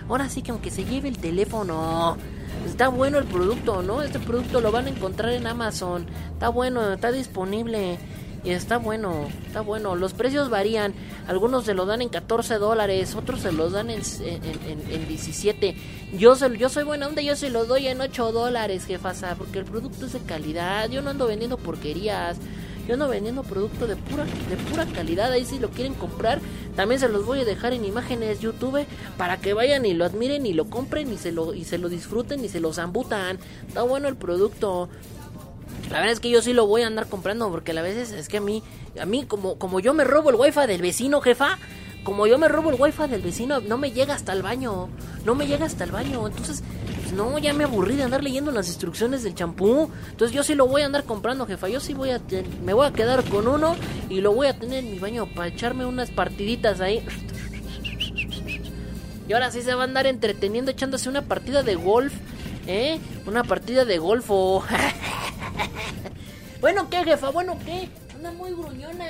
Ahora 0.10 0.30
sí 0.30 0.42
que 0.42 0.52
aunque 0.52 0.72
se 0.72 0.86
lleve 0.86 1.10
el 1.10 1.18
teléfono. 1.18 2.18
Está 2.68 2.88
bueno 2.88 3.18
el 3.18 3.26
producto, 3.26 3.82
¿no? 3.82 4.02
Este 4.02 4.20
producto 4.20 4.62
lo 4.62 4.72
van 4.72 4.86
a 4.86 4.90
encontrar 4.90 5.34
en 5.34 5.48
Amazon. 5.48 6.06
Está 6.34 6.50
bueno, 6.50 6.94
está 6.94 7.12
disponible. 7.12 7.98
Y 8.44 8.52
está 8.52 8.78
bueno, 8.78 9.28
está 9.48 9.62
bueno. 9.62 9.96
Los 9.96 10.14
precios 10.14 10.50
varían. 10.50 10.94
Algunos 11.28 11.64
se 11.66 11.74
lo 11.74 11.86
dan 11.86 12.02
en 12.02 12.10
14 12.10 12.56
dólares, 12.56 13.16
otros 13.16 13.40
se 13.40 13.54
los 13.54 13.72
dan 13.72 13.90
en, 13.90 14.02
en, 14.22 15.08
17. 15.08 15.76
Yo, 16.18 16.36
se, 16.36 16.58
yo 16.58 16.68
soy 16.68 16.84
buena 16.84 17.08
onda, 17.08 17.22
yo 17.22 17.38
se 17.38 17.50
lo 17.50 17.66
doy 17.66 17.88
en 17.88 18.02
8 18.02 18.34
dólares, 18.34 18.86
jefasa, 18.86 19.36
porque 19.36 19.60
el 19.60 19.66
producto 19.66 20.06
es 20.06 20.14
de 20.14 20.20
calidad. 20.20 20.90
Yo 20.90 21.02
no 21.02 21.12
ando 21.12 21.28
vendiendo 21.28 21.58
porquerías. 21.58 22.38
Yo 22.86 22.96
ando 22.96 23.08
vendiendo 23.08 23.44
producto 23.44 23.88
de 23.88 23.96
pura, 23.96 24.26
de 24.26 24.58
pura 24.70 24.86
calidad. 24.88 25.32
Ahí 25.32 25.46
si 25.46 25.58
lo 25.58 25.70
quieren 25.70 25.94
comprar, 25.94 26.42
también 26.76 27.00
se 27.00 27.10
los 27.10 27.26
voy 27.26 27.42
a 27.42 27.46
dejar 27.46 27.74
en 27.74 27.86
imágenes 27.86 28.40
YouTube 28.40 28.86
para 29.18 29.38
que 29.38 29.54
vayan 29.54 29.86
y 29.86 29.94
lo 29.94 30.06
admiren 30.06 30.46
y 30.46 30.54
lo 30.54 30.66
compren 30.66 31.12
y 31.12 31.18
se 31.18 31.32
lo, 31.32 31.54
y 31.54 31.66
se 31.66 31.78
lo 31.78 31.90
disfruten 31.90 32.44
y 32.44 32.50
se 32.50 32.60
lo 32.60 32.74
zambutan. 32.74 33.40
Está 33.68 33.84
bueno 33.84 34.08
el 34.08 34.16
producto. 34.16 34.90
La 35.90 36.00
verdad 36.00 36.14
es 36.14 36.20
que 36.20 36.30
yo 36.30 36.42
sí 36.42 36.54
lo 36.54 36.66
voy 36.66 36.82
a 36.82 36.88
andar 36.88 37.08
comprando 37.08 37.50
porque 37.52 37.78
a 37.78 37.82
veces 37.82 38.12
es 38.12 38.28
que 38.28 38.38
a 38.38 38.42
mí, 38.42 38.64
a 39.00 39.06
mí 39.06 39.26
como, 39.26 39.60
como 39.60 39.80
yo 39.80 39.94
me 39.94 40.04
robo 40.04 40.30
el 40.30 40.36
wifi 40.36 40.66
del 40.66 40.82
vecino, 40.82 41.22
jefa, 41.22 41.60
como 42.04 42.28
yo 42.28 42.38
me 42.38 42.48
robo 42.48 42.70
el 42.70 42.80
wifi 42.80 43.08
del 43.08 43.22
vecino, 43.22 43.62
no 43.62 43.78
me 43.78 43.92
llega 43.92 44.14
hasta 44.14 44.34
el 44.34 44.42
baño, 44.42 44.90
no 45.26 45.36
me 45.36 45.48
llega 45.48 45.66
hasta 45.66 45.84
el 45.84 45.92
baño, 45.92 46.26
entonces, 46.28 46.64
no, 47.14 47.38
ya 47.38 47.54
me 47.54 47.64
aburrí 47.64 47.96
de 47.96 48.04
andar 48.04 48.24
leyendo 48.24 48.52
las 48.52 48.68
instrucciones 48.68 49.24
del 49.24 49.36
champú, 49.36 49.90
entonces 50.10 50.36
yo 50.36 50.44
sí 50.44 50.56
lo 50.56 50.68
voy 50.68 50.82
a 50.82 50.86
andar 50.86 51.04
comprando, 51.04 51.46
jefa, 51.46 51.70
yo 51.70 51.80
sí 51.80 51.94
voy 51.94 52.12
a, 52.12 52.22
me 52.64 52.74
voy 52.74 52.88
a 52.88 52.94
quedar 52.94 53.24
con 53.26 53.48
uno 53.48 53.76
y 54.10 54.22
lo 54.22 54.34
voy 54.34 54.48
a 54.48 54.60
tener 54.60 54.80
en 54.80 54.92
mi 54.92 55.00
baño 55.00 55.28
para 55.34 55.48
echarme 55.48 55.86
unas 55.86 56.12
partiditas 56.12 56.82
ahí. 56.82 57.06
Y 59.28 59.34
ahora 59.34 59.52
sí 59.52 59.62
se 59.62 59.74
va 59.74 59.82
a 59.82 59.86
andar 59.86 60.06
entreteniendo 60.06 60.72
echándose 60.72 61.08
una 61.08 61.22
partida 61.22 61.64
de 61.64 61.76
golf, 61.76 62.14
¿eh? 62.68 63.00
Una 63.26 63.44
partida 63.44 63.86
de 63.86 63.98
golf 63.98 64.28
bueno, 66.62 66.90
¿qué, 66.90 67.04
jefa? 67.04 67.30
Bueno, 67.30 67.58
¿qué? 67.66 67.90
Anda 68.16 68.32
muy 68.32 68.52
gruñona. 68.52 69.06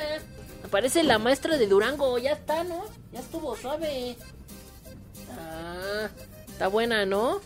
Me 0.61 0.69
parece 0.69 1.03
la 1.03 1.17
maestra 1.17 1.57
de 1.57 1.67
Durango. 1.67 2.17
Ya 2.19 2.33
está, 2.33 2.63
¿no? 2.63 2.83
Ya 3.11 3.21
estuvo 3.21 3.55
suave. 3.55 4.17
Ah, 5.31 6.09
está 6.47 6.67
buena, 6.67 7.05
¿no? 7.05 7.41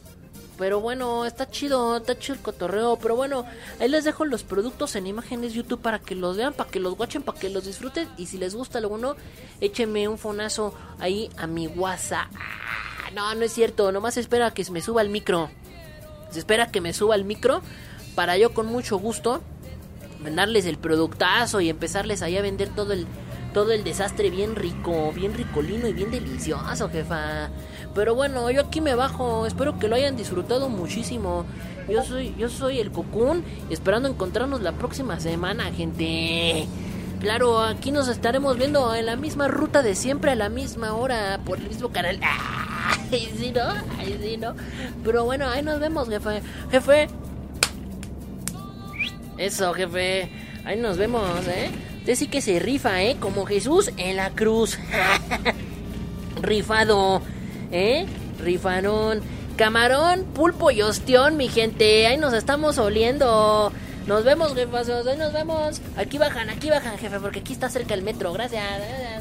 Pero 0.57 0.81
bueno, 0.81 1.25
está 1.25 1.49
chido, 1.49 1.97
está 1.97 2.17
chido 2.17 2.35
el 2.35 2.41
cotorreo. 2.41 2.97
Pero 2.97 3.15
bueno, 3.15 3.45
ahí 3.79 3.87
les 3.87 4.03
dejo 4.03 4.25
los 4.25 4.43
productos 4.43 4.95
en 4.95 5.07
imágenes 5.07 5.53
YouTube 5.53 5.81
para 5.81 5.99
que 5.99 6.15
los 6.15 6.37
vean, 6.37 6.53
para 6.53 6.69
que 6.69 6.79
los 6.79 6.97
watchen, 6.97 7.21
para 7.21 7.39
que 7.39 7.49
los 7.49 7.65
disfruten. 7.65 8.07
Y 8.17 8.25
si 8.25 8.37
les 8.37 8.55
gusta 8.55 8.79
alguno, 8.79 9.15
échenme 9.61 10.07
un 10.07 10.17
fonazo 10.17 10.73
ahí 10.99 11.29
a 11.37 11.47
mi 11.47 11.67
WhatsApp. 11.67 12.27
Ah, 12.35 13.11
no, 13.13 13.33
no 13.35 13.45
es 13.45 13.53
cierto, 13.53 13.91
nomás 13.91 14.17
espera 14.17 14.51
que 14.51 14.65
me 14.71 14.81
suba 14.81 15.01
el 15.01 15.09
micro. 15.09 15.49
Se 16.31 16.39
espera 16.39 16.71
que 16.71 16.81
me 16.81 16.93
suba 16.93 17.15
el 17.15 17.23
micro 17.23 17.61
para 18.15 18.37
yo 18.37 18.53
con 18.53 18.65
mucho 18.65 18.97
gusto 18.97 19.41
mandarles 20.21 20.65
el 20.65 20.77
productazo 20.77 21.61
y 21.61 21.69
empezarles 21.69 22.21
ahí 22.21 22.35
a 22.35 22.41
vender 22.41 22.69
todo 22.69 22.93
el 22.93 23.05
todo 23.53 23.71
el 23.71 23.83
desastre 23.83 24.29
bien 24.29 24.55
rico, 24.55 25.11
bien 25.13 25.33
ricolino 25.33 25.87
y 25.87 25.93
bien 25.93 26.11
delicioso, 26.11 26.89
jefa. 26.89 27.49
Pero 27.97 28.13
bueno, 28.13 28.51
yo 28.51 28.61
aquí 28.61 28.79
me 28.79 28.93
bajo, 28.93 29.47
espero 29.47 29.79
que 29.79 29.87
lo 29.87 29.95
hayan 29.95 30.15
disfrutado 30.15 30.69
muchísimo. 30.69 31.45
Yo 31.89 32.03
soy 32.03 32.35
yo 32.37 32.47
soy 32.47 32.79
el 32.79 32.91
Cocoon, 32.91 33.43
esperando 33.71 34.07
encontrarnos 34.07 34.61
la 34.61 34.73
próxima 34.73 35.19
semana, 35.19 35.71
gente. 35.71 36.67
Claro, 37.19 37.59
aquí 37.59 37.91
nos 37.91 38.07
estaremos 38.07 38.55
viendo 38.55 38.93
en 38.93 39.07
la 39.07 39.15
misma 39.15 39.47
ruta 39.47 39.81
de 39.81 39.95
siempre 39.95 40.29
a 40.29 40.35
la 40.35 40.47
misma 40.47 40.93
hora 40.93 41.39
por 41.43 41.57
el 41.57 41.69
mismo 41.69 41.89
canal. 41.89 42.19
Ay, 43.11 43.33
sí, 43.35 43.51
¿no? 43.51 43.63
Ay, 43.97 44.19
sí, 44.21 44.37
¿no? 44.37 44.53
Pero 45.03 45.25
bueno, 45.25 45.49
ahí 45.49 45.63
nos 45.63 45.79
vemos, 45.79 46.07
jefe. 46.07 46.43
Jefe. 46.69 47.07
Eso, 49.39 49.73
jefe. 49.73 50.29
Ahí 50.65 50.77
nos 50.77 50.97
vemos, 50.97 51.47
¿eh? 51.47 51.71
Usted 52.01 52.13
sí 52.13 52.27
que 52.27 52.41
se 52.41 52.59
rifa, 52.59 53.01
¿eh? 53.01 53.17
Como 53.19 53.47
Jesús 53.47 53.91
en 53.97 54.17
la 54.17 54.29
cruz. 54.29 54.77
Rifado, 56.43 57.23
¿eh? 57.71 58.05
Rifarón. 58.43 59.21
Camarón, 59.55 60.23
pulpo 60.35 60.69
y 60.69 60.81
ostión, 60.83 61.35
mi 61.35 61.47
gente. 61.47 62.05
Ahí 62.07 62.17
nos 62.17 62.33
estamos 62.33 62.77
oliendo. 62.77 63.71
Nos 64.05 64.23
vemos, 64.23 64.53
jefazos. 64.53 65.07
Ahí 65.07 65.17
nos 65.17 65.33
vemos. 65.33 65.81
Aquí 65.97 66.17
bajan, 66.17 66.49
aquí 66.49 66.69
bajan, 66.69 66.97
jefe, 66.97 67.19
porque 67.19 67.39
aquí 67.39 67.53
está 67.53 67.69
cerca 67.69 67.93
el 67.93 68.03
metro. 68.03 68.31
Gracias. 68.33 68.63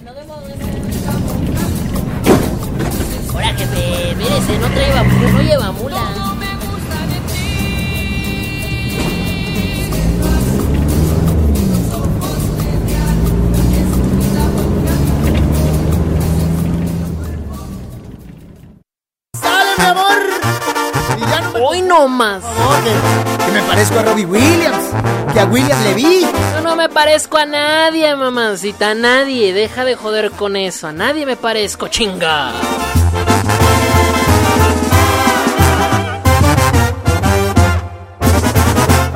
Nos 0.04 0.14
vemos. 0.14 0.38
Ahora, 3.32 3.54
jefe, 3.54 4.14
mírese, 4.14 4.58
no 4.58 4.68
trae 4.68 5.32
no 5.32 5.42
lleva 5.42 5.72
mula. 5.72 6.45
No 21.86 22.08
más. 22.08 22.42
Que, 22.42 23.44
que 23.44 23.52
me 23.52 23.62
parezco 23.62 23.98
a 23.98 24.02
Robbie 24.02 24.26
Williams. 24.26 24.84
Que 25.32 25.40
a 25.40 25.44
Williams 25.46 25.84
Levy. 25.84 26.20
Yo 26.54 26.60
no 26.62 26.76
me 26.76 26.88
parezco 26.88 27.38
a 27.38 27.46
nadie, 27.46 28.14
mamacita, 28.14 28.90
a 28.90 28.94
nadie. 28.94 29.52
Deja 29.52 29.84
de 29.84 29.96
joder 29.96 30.30
con 30.30 30.56
eso. 30.56 30.88
A 30.88 30.92
nadie 30.92 31.26
me 31.26 31.36
parezco, 31.36 31.88
chinga. 31.88 32.52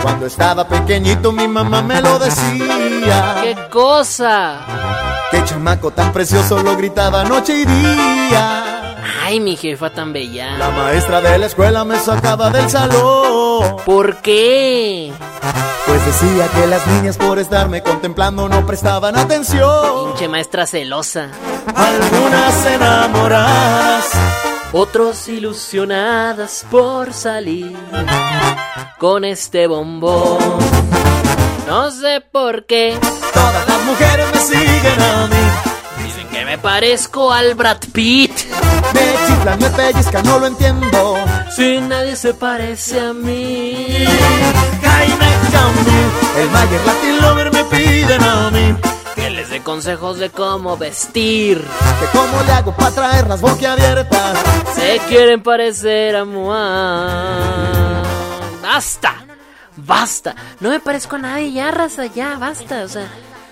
Cuando 0.03 0.27
estaba 0.27 0.67
pequeñito 0.67 1.33
mi 1.33 1.47
mamá 1.47 1.83
me 1.83 2.01
lo 2.01 2.19
decía. 2.19 3.37
¿Qué 3.43 3.57
cosa? 3.71 4.61
Qué 5.31 5.45
chamaco 5.45 5.91
tan 5.91 6.13
precioso 6.13 6.63
lo 6.63 6.77
gritaba 6.77 7.25
noche 7.25 7.61
y 7.61 7.65
día. 7.65 8.80
Ay, 9.23 9.41
mi 9.41 9.57
jefa 9.57 9.91
tan 9.91 10.13
bella. 10.13 10.57
La 10.59 10.71
maestra 10.71 11.21
de 11.21 11.39
la 11.39 11.47
escuela 11.47 11.85
me 11.85 11.99
sacaba 11.99 12.51
del 12.51 12.69
salón. 12.71 13.77
¿Por 13.85 14.21
qué? 14.23 15.13
Pues 15.87 16.07
decía 16.07 16.49
que 16.55 16.67
las 16.67 16.87
niñas 16.87 17.17
por 17.17 17.39
estarme 17.39 17.83
contemplando 17.83 18.49
no 18.49 18.65
prestaban 18.67 19.17
atención. 19.17 20.11
Pinche 20.11 20.29
maestra 20.29 20.67
celosa. 20.67 21.29
Algunas 21.75 22.67
enamoradas. 22.67 24.05
Otros 24.73 25.27
ilusionadas 25.29 26.65
por 26.71 27.13
salir 27.13 27.77
con 28.99 29.25
este 29.25 29.67
bombón. 29.67 30.39
No 31.67 31.91
sé 31.91 32.21
por 32.21 32.67
qué. 32.67 32.97
Todas 33.33 33.69
las 33.69 33.85
mujeres 33.85 34.27
me 34.33 34.41
siguen 34.41 35.03
a 35.03 35.27
mí. 35.27 35.70
Me 36.51 36.59
parezco 36.59 37.33
al 37.33 37.55
Brad 37.55 37.79
Pitt. 37.93 38.33
Me 38.93 39.15
chiflan, 39.25 39.57
me 39.61 39.71
pellizcan, 39.71 40.25
no 40.25 40.41
lo 40.41 40.49
entiendo. 40.49 41.15
Si 41.55 41.81
nadie 41.81 42.17
se 42.17 42.35
parece 42.35 42.99
a 42.99 43.13
mí. 43.13 44.05
Jaime 44.83 45.29
Camil, 45.53 46.11
el 46.39 46.51
Mayer 46.51 46.81
Latin 46.85 47.21
Lover 47.21 47.53
me 47.53 47.65
piden 47.67 48.21
a 48.25 48.51
mí. 48.51 48.75
Que 49.15 49.31
les 49.31 49.49
dé 49.49 49.63
consejos 49.63 50.19
de 50.19 50.31
cómo 50.31 50.77
vestir. 50.77 51.65
Que 52.01 52.19
cómo 52.19 52.43
le 52.43 52.51
hago 52.51 52.75
para 52.75 52.91
traer 52.97 53.29
las 53.29 53.41
boquiabiertas. 53.41 54.37
Se 54.75 55.01
quieren 55.09 55.45
parecer 55.45 56.17
a 56.17 56.25
Moa. 56.25 58.03
¡Basta! 58.61 59.25
¡Basta! 59.77 60.35
No 60.59 60.71
me 60.71 60.81
parezco 60.81 61.15
a 61.15 61.21
nadie, 61.21 61.53
ya, 61.53 61.71
raza, 61.71 62.07
ya, 62.07 62.39
basta. 62.39 62.83
O 62.83 62.89
sea, 62.89 63.07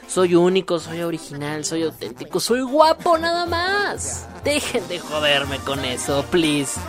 soy 0.08 0.34
único, 0.34 0.78
soy 0.80 1.02
original, 1.02 1.64
soy 1.64 1.84
auténtico, 1.84 2.40
soy 2.40 2.62
guapo, 2.62 3.16
nada 3.18 3.46
más. 3.46 4.26
Dejen 4.42 4.86
de 4.88 4.98
joderme 4.98 5.58
con 5.58 5.84
eso, 5.84 6.24
please. 6.30 6.80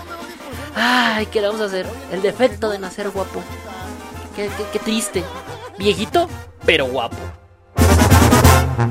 Ay, 0.76 1.26
¿qué 1.28 1.42
le 1.42 1.48
vamos 1.48 1.62
a 1.62 1.66
hacer? 1.66 1.86
El 2.12 2.22
defecto 2.22 2.70
de 2.70 2.80
nacer 2.80 3.10
guapo. 3.10 3.42
Qué, 4.36 4.48
qué- 4.58 4.66
qué 4.74 4.80
triste. 4.80 5.24
Viejito, 5.78 6.28
pero 6.66 6.86
guapo. 6.88 7.18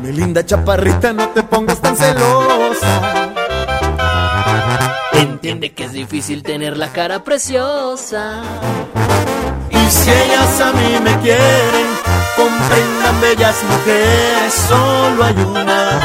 Mi 0.03 0.13
linda 0.13 0.45
chaparrita, 0.45 1.13
no 1.15 1.29
te 1.31 1.43
pongas 1.43 1.81
tan 1.81 1.97
celosa. 1.97 3.33
Entiende 5.13 5.73
que 5.73 5.85
es 5.85 5.93
difícil 5.93 6.43
tener 6.43 6.77
la 6.77 6.93
cara 6.93 7.25
preciosa. 7.25 8.43
Y 9.89 9.91
si 9.91 10.11
ellas 10.11 10.61
a 10.61 10.73
mí 10.75 11.01
me 11.03 11.19
quieren, 11.21 11.87
comprendan 12.37 13.21
bellas 13.23 13.57
mujeres, 13.65 14.53
solo 14.69 15.25
hay 15.25 15.35
una. 15.35 16.01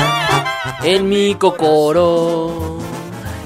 En 0.84 1.10
mi 1.10 1.35
cocoro. 1.35 2.80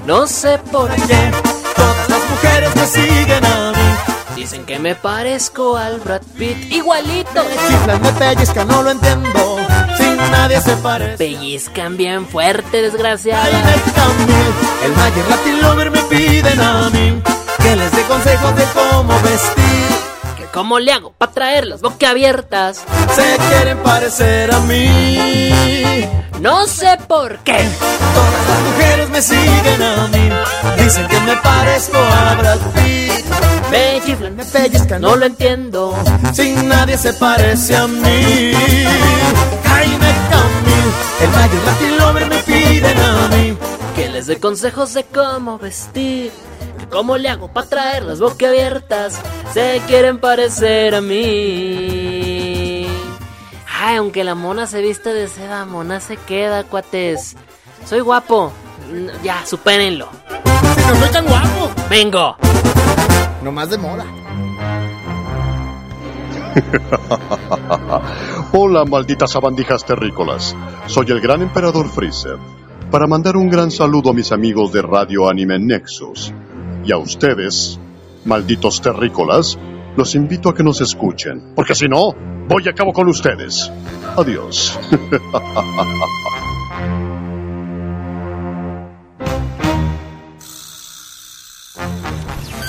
No 0.05 0.27
sé 0.27 0.59
por 0.72 0.91
Oye, 0.91 1.31
todas 1.76 2.09
las 2.09 2.30
mujeres 2.30 2.76
me 2.76 2.85
siguen 2.85 3.45
a 3.45 3.72
mí. 3.72 4.35
Dicen 4.35 4.64
que 4.68 4.77
me 4.77 4.93
parezco 4.93 5.76
al 5.76 5.99
Brad 6.01 6.22
Pitt. 6.38 6.72
Igualito. 6.72 7.43
Me 7.43 7.68
chiflan, 7.68 7.99
me 7.99 8.11
pellizcan, 8.11 8.68
no 8.68 8.84
lo 8.84 8.91
entiendo. 8.91 9.57
Sin 9.97 10.18
nadie 10.18 10.61
se 10.61 10.76
parece. 10.77 11.18
Pellizcan 11.18 11.97
bien 11.97 12.27
fuerte, 12.27 12.84
desgraciada. 12.84 13.41
Jaime 13.41 13.81
Camil, 13.95 14.53
el 14.85 14.91
Mayer 14.91 15.30
Latin 15.31 15.61
Lover 15.64 15.89
me 15.89 16.03
piden 16.03 16.61
a 16.61 16.91
mí. 16.91 17.23
Que 17.57 17.76
les 17.76 17.91
dé 17.91 18.03
consejos 18.03 18.55
de 18.55 18.64
cómo 18.76 19.19
vestir. 19.22 19.97
¿Que 20.48 20.53
¿Cómo 20.53 20.80
le 20.80 20.91
hago 20.91 21.14
para 21.18 21.32
traer 21.32 21.68
las 21.68 21.82
boquiabiertas? 21.82 22.84
Se 23.15 23.38
quieren 23.49 23.78
parecer 23.80 24.53
a 24.53 24.60
mí. 24.61 26.06
No 26.41 26.65
sé 26.65 26.98
por 27.07 27.40
qué. 27.40 27.57
Todas 28.14 28.48
las 28.48 28.61
mujeres 28.61 29.10
me 29.10 29.22
siguen 29.22 29.82
a 29.82 30.07
mí. 30.07 30.30
Dicen 30.84 31.07
que 31.07 31.19
me 31.22 31.36
parezco 31.38 31.98
a 31.98 32.36
Brad 32.36 32.60
Pitt. 32.74 33.26
Me 33.72 34.02
chiflan, 34.06 34.36
Me 34.36 34.45
pellizcan, 34.45 35.02
no 35.02 35.15
lo 35.15 35.26
entiendo. 35.26 35.95
Sin 36.34 36.68
nadie 36.68 36.98
se 36.98 37.14
parece 37.14 37.76
a 37.76 37.88
mí. 37.88 38.53
Jaime 39.65 40.14
Camil, 40.30 40.88
el 41.22 41.30
Mayer 41.30 41.64
Latin 41.65 41.98
Lover 41.98 42.26
me 42.28 42.38
piden 42.44 42.99
a 42.99 43.28
mí. 43.30 43.57
Que 43.95 44.10
les 44.10 44.28
dé 44.28 44.40
consejos 44.40 44.94
de 44.94 45.03
cómo 45.03 45.57
vestir. 45.57 46.32
¿Cómo 46.89 47.18
le 47.18 47.30
hago 47.30 47.49
para 47.49 47.68
traer 47.68 48.03
las 48.03 48.19
boquiabiertas? 48.19 49.19
Se 49.53 49.81
quieren 49.88 50.19
parecer 50.19 50.95
a 50.95 51.01
mí. 51.01 52.88
Ay, 53.80 53.97
aunque 53.97 54.23
la 54.23 54.35
mona 54.35 54.68
se 54.68 54.81
viste 54.81 55.14
de 55.14 55.27
seda, 55.27 55.65
mona 55.65 55.99
se 55.99 56.15
queda, 56.18 56.64
cuates. 56.64 57.35
Soy 57.85 57.99
guapo. 57.99 58.51
Ya, 59.23 59.45
supérenlo. 59.45 60.07
No 60.88 60.95
soy 60.95 61.09
tan 61.09 61.27
guapo. 61.27 61.69
Vengo. 61.89 62.38
No 63.43 63.51
más 63.51 63.69
de 63.69 63.77
moda. 63.77 64.05
Hola, 68.53 68.85
malditas 68.85 69.31
sabandijas 69.31 69.85
terrícolas. 69.85 70.55
Soy 70.88 71.05
el 71.09 71.19
gran 71.22 71.41
emperador 71.41 71.89
Freezer. 71.89 72.38
Para 72.89 73.05
mandar 73.05 73.35
un 73.35 73.49
gran 73.49 73.69
saludo 73.69 74.11
a 74.11 74.14
mis 74.14 74.31
amigos 74.31 74.72
de 74.72 74.81
Radio 74.81 75.30
Anime 75.30 75.59
Nexus. 75.59 76.34
Y 76.88 76.93
a 76.93 76.97
ustedes, 76.97 77.77
malditos 78.23 78.81
terrícolas, 78.81 79.59
los 79.97 80.15
invito 80.15 80.47
a 80.47 80.55
que 80.55 80.64
nos 80.64 80.80
escuchen. 80.80 81.51
Porque 81.53 81.76
si 81.76 81.89
no, 81.89 82.15
voy 82.47 82.65
a 82.69 82.73
cabo 82.73 82.93
con 82.93 83.09
ustedes. 83.09 83.69
Adiós. 84.15 84.80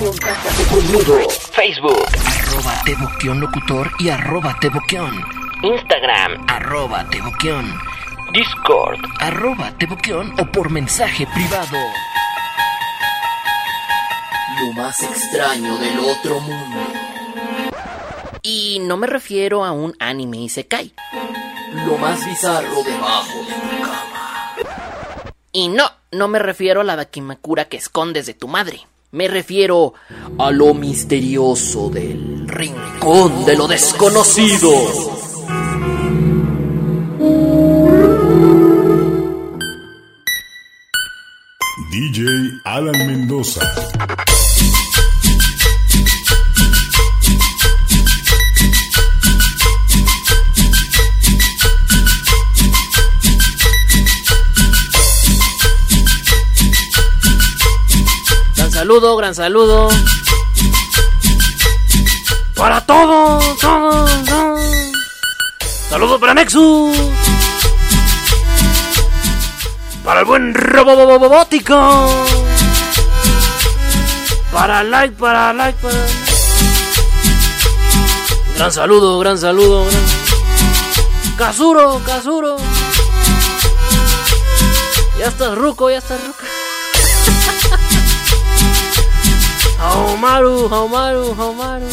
Contáctate 0.00 0.64
conmigo. 0.64 1.28
Facebook, 1.52 2.08
Arroba 2.26 2.74
Teboquión 2.84 3.38
Locutor 3.38 3.88
y 4.00 4.08
arroba 4.08 4.56
Teboquión. 4.60 5.14
Instagram, 5.62 6.44
Arroba 6.48 7.08
Teboquión. 7.08 7.66
Discord, 8.32 8.98
Arroba 9.20 9.70
Teboquión 9.78 10.32
o 10.40 10.44
por 10.50 10.70
mensaje 10.70 11.24
privado. 11.32 11.78
Lo 14.60 14.72
más 14.72 15.02
extraño 15.02 15.78
del 15.78 15.98
otro 16.00 16.40
mundo. 16.40 16.78
Y 18.42 18.78
no 18.80 18.96
me 18.96 19.06
refiero 19.06 19.64
a 19.64 19.72
un 19.72 19.94
anime 20.00 20.38
Isekai. 20.38 20.92
Lo 21.86 21.96
más 21.98 22.26
bizarro 22.26 22.82
debajo 22.82 23.38
de 23.40 23.54
tu 23.54 23.82
cama. 23.82 24.54
Y 25.52 25.68
no, 25.68 25.90
no 26.10 26.28
me 26.28 26.38
refiero 26.38 26.80
a 26.80 26.84
la 26.84 26.96
Dakimakura 26.96 27.66
que 27.66 27.76
escondes 27.76 28.26
de 28.26 28.34
tu 28.34 28.48
madre. 28.48 28.86
Me 29.12 29.28
refiero 29.28 29.94
a 30.38 30.50
lo 30.50 30.74
misterioso 30.74 31.88
del 31.88 32.48
rincón 32.48 33.44
de 33.44 33.56
lo 33.56 33.68
desconocido. 33.68 34.70
DJ 41.90 42.60
Alan 42.64 43.06
Mendoza. 43.06 43.60
Saludo, 58.88 59.16
gran 59.18 59.34
saludo. 59.34 59.88
Para 62.56 62.80
todos, 62.86 63.58
todos, 63.58 64.24
todos. 64.24 64.60
Saludo 65.90 66.18
para 66.18 66.32
Nexus. 66.32 66.96
Para 70.02 70.20
el 70.20 70.24
buen 70.24 70.54
Robobobótico. 70.54 72.08
Para 74.52 74.82
like, 74.82 75.14
para 75.16 75.52
like, 75.52 75.78
para. 75.82 76.06
Gran 78.56 78.72
saludo, 78.72 79.18
gran 79.18 79.36
saludo. 79.36 79.84
Gran... 79.84 80.04
Kazuro, 81.36 82.00
Kazuro. 82.06 82.56
Ya 85.18 85.26
estás 85.26 85.58
ruco, 85.58 85.90
ya 85.90 85.98
estás 85.98 86.26
ruco. 86.26 86.47
Haomaru, 89.88 90.68
Haomaru, 90.68 91.34
Haomaru. 91.34 91.86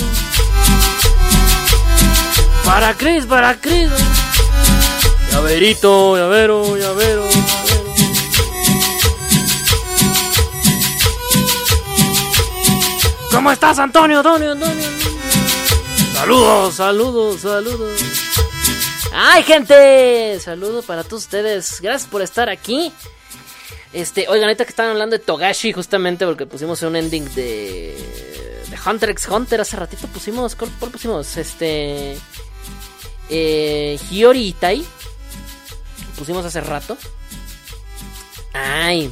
Para 2.65 2.93
Chris, 2.93 3.25
para 3.25 3.59
Chris. 3.59 3.89
Llaverito, 5.31 6.17
llavero, 6.17 6.77
llavero. 6.77 7.23
¿Cómo 13.31 13.51
estás, 13.51 13.79
Antonio, 13.79 14.17
Antonio, 14.17 14.51
Antonio? 14.51 14.89
Saludos, 16.13 16.75
saludos, 16.75 17.41
saludos. 17.41 18.01
¡Ay, 19.13 19.43
gente! 19.43 20.39
Saludos 20.39 20.85
para 20.85 21.03
todos 21.03 21.23
ustedes. 21.23 21.79
Gracias 21.81 22.09
por 22.09 22.21
estar 22.21 22.49
aquí. 22.49 22.91
Este, 23.93 24.27
oigan, 24.27 24.45
ahorita 24.45 24.65
que 24.65 24.71
estaban 24.71 24.91
hablando 24.91 25.17
de 25.17 25.23
Togashi, 25.23 25.71
justamente 25.71 26.25
porque 26.25 26.45
pusimos 26.45 26.81
un 26.81 26.95
ending 26.95 27.25
de. 27.35 27.97
de 28.69 28.77
Hunter 28.85 29.11
x 29.11 29.27
Hunter. 29.29 29.61
Hace 29.61 29.77
ratito 29.77 30.07
pusimos. 30.07 30.55
¿Cuál, 30.55 30.71
pusimos? 30.91 31.37
Este. 31.37 32.17
Eh, 33.29 33.99
Hiyori 34.09 34.47
Itai. 34.47 34.85
Pusimos 36.17 36.45
hace 36.45 36.61
rato. 36.61 36.97
Ay. 38.53 39.11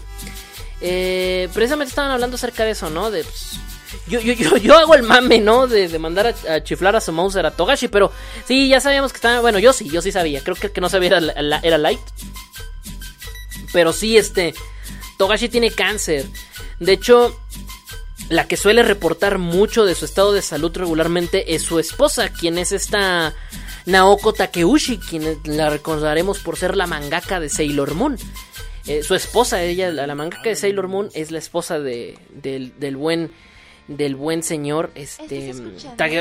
Eh, 0.82 1.48
precisamente 1.54 1.90
estaban 1.90 2.12
hablando 2.12 2.36
acerca 2.36 2.66
de 2.66 2.72
eso, 2.72 2.90
¿no? 2.90 3.10
De. 3.10 3.24
pues, 3.24 3.60
yo, 4.08 4.20
yo, 4.20 4.34
yo, 4.34 4.58
yo 4.58 4.78
hago 4.78 4.96
el 4.96 5.04
mame, 5.04 5.40
¿no? 5.40 5.68
De, 5.68 5.98
mandar 6.00 6.36
a, 6.50 6.64
chiflar 6.64 6.96
a 6.96 7.02
su 7.02 7.12
Mouser 7.12 7.46
a 7.46 7.52
Togashi, 7.52 7.88
pero 7.88 8.12
sí, 8.46 8.68
ya 8.68 8.82
sabíamos 8.82 9.14
que 9.14 9.18
estaba. 9.18 9.40
Bueno, 9.40 9.60
yo 9.60 9.72
sí, 9.72 9.90
yo 9.90 10.02
sí 10.02 10.12
sabía. 10.12 10.42
Creo 10.42 10.56
que 10.56 10.72
que 10.72 10.82
no 10.82 10.90
sabía 10.90 11.20
era 11.64 11.78
Light. 11.78 12.02
Pero 13.74 13.92
sí, 13.92 14.16
este. 14.16 14.54
Togashi 15.18 15.50
tiene 15.50 15.72
cáncer. 15.72 16.26
De 16.80 16.94
hecho, 16.94 17.38
la 18.30 18.48
que 18.48 18.58
suele 18.58 18.84
reportar 18.84 19.38
mucho 19.38 19.86
de 19.86 19.96
su 19.96 20.06
estado 20.06 20.32
de 20.32 20.42
salud 20.42 20.76
regularmente 20.76 21.56
es 21.56 21.64
su 21.64 21.80
esposa, 21.80 22.30
quien 22.30 22.58
es 22.58 22.72
esta 22.72 23.34
Naoko 23.86 24.34
Takeuchi, 24.34 24.98
quien 24.98 25.40
la 25.46 25.70
recordaremos 25.70 26.40
por 26.40 26.58
ser 26.58 26.78
la 26.78 26.88
mangaka 26.88 27.40
de 27.40 27.50
Sailor 27.50 27.94
Moon. 27.96 28.18
Eh, 28.88 29.04
su 29.04 29.16
esposa, 29.16 29.62
ella, 29.64 29.92
la, 29.92 30.14
mangaka 30.16 30.50
de 30.50 30.56
Sailor 30.56 30.88
Moon, 30.88 31.10
es 31.14 31.32
la 31.32 31.40
esposa 31.40 31.80
de, 31.80 32.18
del, 32.32 32.78
del 32.80 32.98
buen 32.98 33.32
del 33.86 34.16
buen 34.16 34.44
señor 34.44 34.92
este 34.96 35.54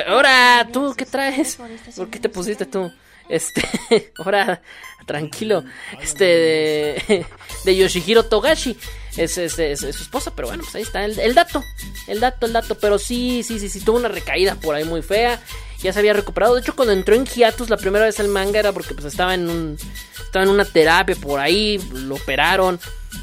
ahora 0.09 0.69
tú 0.73 0.95
qué 0.97 1.07
traes 1.07 1.59
por 1.97 2.11
qué 2.11 2.19
te 2.19 2.29
pusiste 2.29 2.67
tú 2.67 2.91
este 3.29 3.63
ahora 4.19 4.63
tranquilo 5.07 5.65
este 6.01 6.25
de, 6.25 7.27
de 7.65 7.77
Yoshihiro 7.77 8.25
Togashi 8.25 8.77
es, 9.17 9.37
es- 9.39 9.59
es- 9.59 9.83
es 9.83 9.97
su 9.97 10.03
esposa 10.03 10.33
pero 10.35 10.49
bueno 10.49 10.63
pues 10.63 10.75
ahí 10.77 10.83
está 10.83 11.05
el, 11.05 11.19
el 11.19 11.35
dato 11.35 11.63
el 12.07 12.21
dato 12.21 12.47
el 12.47 12.53
dato 12.53 12.77
pero 12.79 12.99
sí 12.99 13.43
sí 13.43 13.59
sí 13.59 13.69
sí 13.69 13.81
tuvo 13.81 13.97
una 13.99 14.09
recaída 14.09 14.55
por 14.57 14.75
ahí 14.75 14.85
muy 14.85 15.03
fea 15.03 15.41
ya 15.81 15.93
se 15.93 15.99
había 15.99 16.13
recuperado 16.13 16.55
de 16.55 16.61
hecho 16.61 16.77
cuando 16.77 16.93
entró 16.93 17.17
en 17.17 17.27
hiatus 17.27 17.69
la 17.69 17.77
primera 17.77 18.05
vez 18.05 18.21
el 18.21 18.29
manga 18.29 18.61
era 18.61 18.73
porque 18.73 18.95
pues 18.95 19.07
estaba 19.07 19.35
en 19.35 19.51
un 19.51 19.77
estaba 20.25 20.45
en 20.45 20.51
una 20.51 20.65
terapia 20.65 21.17
por 21.17 21.41
ahí 21.41 21.79
lo 21.93 22.15
operaron 22.15 22.79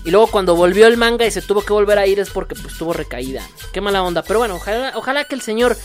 y 0.05 0.11
luego 0.11 0.27
cuando 0.27 0.55
volvió 0.55 0.85
el 0.87 0.97
manga 0.97 1.25
y 1.25 1.31
se 1.31 1.41
tuvo 1.41 1.61
que 1.63 1.73
volver 1.73 1.97
a 1.97 2.05
ir 2.05 2.19
es 2.19 2.29
porque 2.29 2.55
pues 2.55 2.77
tuvo 2.77 2.93
recaída. 2.93 3.45
Qué 3.73 3.81
mala 3.81 4.03
onda. 4.03 4.21
Pero 4.23 4.37
bueno, 4.39 4.55
ojalá, 4.55 4.93
ojalá 4.95 5.23
que 5.25 5.33
el 5.35 5.41
señor 5.41 5.75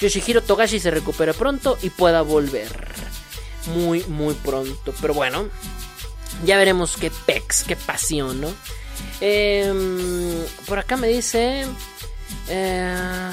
Yoshihiro 0.00 0.42
Togashi 0.42 0.80
se 0.80 0.90
recupere 0.90 1.32
pronto 1.32 1.78
y 1.80 1.88
pueda 1.90 2.22
volver. 2.22 2.66
Muy, 3.66 4.04
muy 4.04 4.34
pronto. 4.34 4.92
Pero 5.00 5.14
bueno, 5.14 5.48
ya 6.44 6.56
veremos 6.56 6.96
qué 6.96 7.10
pex, 7.26 7.64
qué 7.64 7.76
pasión, 7.76 8.40
¿no? 8.40 8.52
Em, 9.20 10.44
por 10.66 10.78
acá 10.78 10.96
me 10.96 11.08
dice... 11.08 11.66
eh, 12.48 13.30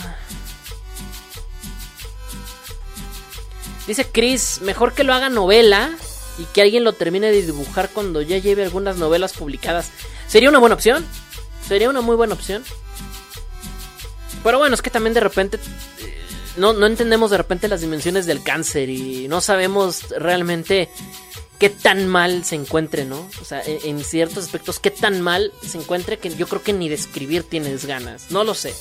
dice 3.87 4.05
Chris, 4.11 4.61
mejor 4.61 4.93
que 4.93 5.03
lo 5.03 5.13
haga 5.13 5.29
novela 5.29 5.89
y 6.37 6.45
que 6.45 6.61
alguien 6.61 6.83
lo 6.83 6.93
termine 6.93 7.31
de 7.31 7.41
dibujar 7.41 7.89
cuando 7.89 8.21
ya 8.21 8.37
lleve 8.37 8.63
algunas 8.63 8.97
novelas 8.97 9.33
publicadas. 9.33 9.89
Sería 10.27 10.49
una 10.49 10.59
buena 10.59 10.75
opción. 10.75 11.05
Sería 11.67 11.89
una 11.89 12.01
muy 12.01 12.15
buena 12.15 12.35
opción. 12.35 12.63
Pero 14.43 14.57
bueno, 14.57 14.75
es 14.75 14.81
que 14.81 14.89
también 14.89 15.13
de 15.13 15.19
repente 15.19 15.59
eh, 15.99 16.18
no, 16.59 16.73
no 16.73 16.85
entendemos 16.85 17.31
de 17.31 17.37
repente 17.37 17.67
las 17.67 17.81
dimensiones 17.81 18.25
del 18.25 18.43
cáncer 18.43 18.89
y 18.89 19.27
no 19.27 19.41
sabemos 19.41 20.09
realmente 20.11 20.89
qué 21.57 21.69
tan 21.69 22.07
mal 22.07 22.45
se 22.45 22.55
encuentre, 22.55 23.05
¿no? 23.05 23.27
O 23.41 23.45
sea, 23.45 23.61
en, 23.65 23.79
en 23.97 24.03
ciertos 24.03 24.45
aspectos, 24.45 24.79
qué 24.79 24.91
tan 24.91 25.21
mal 25.21 25.51
se 25.67 25.77
encuentre 25.77 26.17
que 26.19 26.33
yo 26.35 26.47
creo 26.47 26.61
que 26.63 26.73
ni 26.73 26.87
de 26.89 26.97
tienes 27.43 27.85
ganas. 27.85 28.31
No 28.31 28.43
lo 28.43 28.53
sé. 28.53 28.73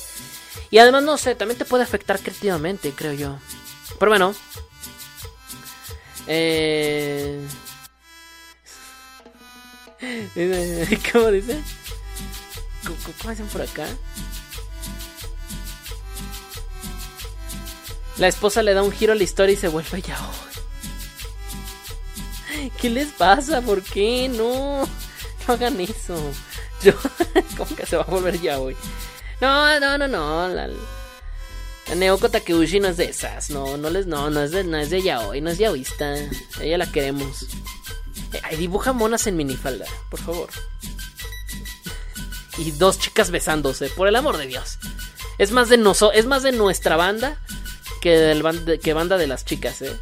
Y 0.71 0.77
además, 0.77 1.03
no 1.03 1.17
sé, 1.17 1.35
también 1.35 1.57
te 1.57 1.65
puede 1.65 1.83
afectar 1.83 2.19
creativamente, 2.19 2.91
creo 2.95 3.13
yo. 3.13 3.37
Pero 3.99 4.11
bueno. 4.11 4.35
Eh... 6.27 7.39
¿Cómo 11.11 11.31
dice? 11.31 11.59
¿Cómo, 12.85 12.95
cómo- 13.21 13.31
dicen 13.31 13.47
por 13.47 13.61
acá? 13.61 13.85
La 18.19 18.27
esposa 18.27 18.61
le 18.61 18.73
da 18.73 18.83
un 18.83 18.91
giro 18.91 19.13
a 19.13 19.15
la 19.15 19.23
historia 19.23 19.53
y 19.53 19.57
se 19.57 19.69
vuelve 19.69 20.01
ya. 20.01 20.17
¿Qué 22.77 22.89
les 22.89 23.07
pasa? 23.13 23.61
¿Por 23.61 23.81
qué? 23.81 24.27
No, 24.27 24.81
no 25.47 25.53
hagan 25.53 25.79
eso. 25.79 26.17
Yo, 26.83 26.91
¿cómo 27.57 27.73
que 27.77 27.85
se 27.85 27.95
va 27.95 28.03
a 28.03 28.11
volver 28.11 28.39
ya 28.41 28.59
hoy? 28.59 28.75
No, 29.39 29.79
no, 29.79 29.97
no, 29.97 30.07
no. 30.09 30.49
La, 30.49 30.69
Neoko 31.95 32.29
Takeuchi 32.29 32.81
no 32.81 32.89
es 32.89 32.97
de 32.97 33.05
esas. 33.05 33.51
No, 33.51 33.77
no 33.77 33.89
les, 33.89 34.05
no, 34.05 34.29
no 34.29 34.43
es 34.43 34.51
de, 34.51 34.65
no 34.65 34.77
es 34.77 34.89
de 34.89 35.01
yaoi, 35.01 35.39
no 35.39 35.49
es 35.51 35.57
yaoísta. 35.57 36.15
Ella 36.59 36.77
la 36.77 36.91
queremos. 36.91 37.45
Eh, 38.33 38.57
dibuja 38.57 38.91
monas 38.91 39.27
en 39.27 39.37
minifalda, 39.37 39.85
por 40.11 40.19
favor. 40.19 40.49
Y 42.57 42.71
dos 42.71 42.99
chicas 42.99 43.31
besándose, 43.31 43.87
por 43.87 44.09
el 44.09 44.17
amor 44.17 44.35
de 44.35 44.47
Dios. 44.47 44.77
Es 45.37 45.53
más 45.53 45.69
de 45.69 45.77
noso, 45.77 46.11
es 46.11 46.25
más 46.25 46.43
de 46.43 46.51
nuestra 46.51 46.97
banda 46.97 47.39
que 48.01 48.11
del 48.11 48.43
ban- 48.43 48.63
de- 48.65 48.79
que 48.79 48.93
banda 48.93 49.17
de 49.17 49.27
las 49.27 49.45
chicas, 49.45 49.81
eh. 49.81 49.95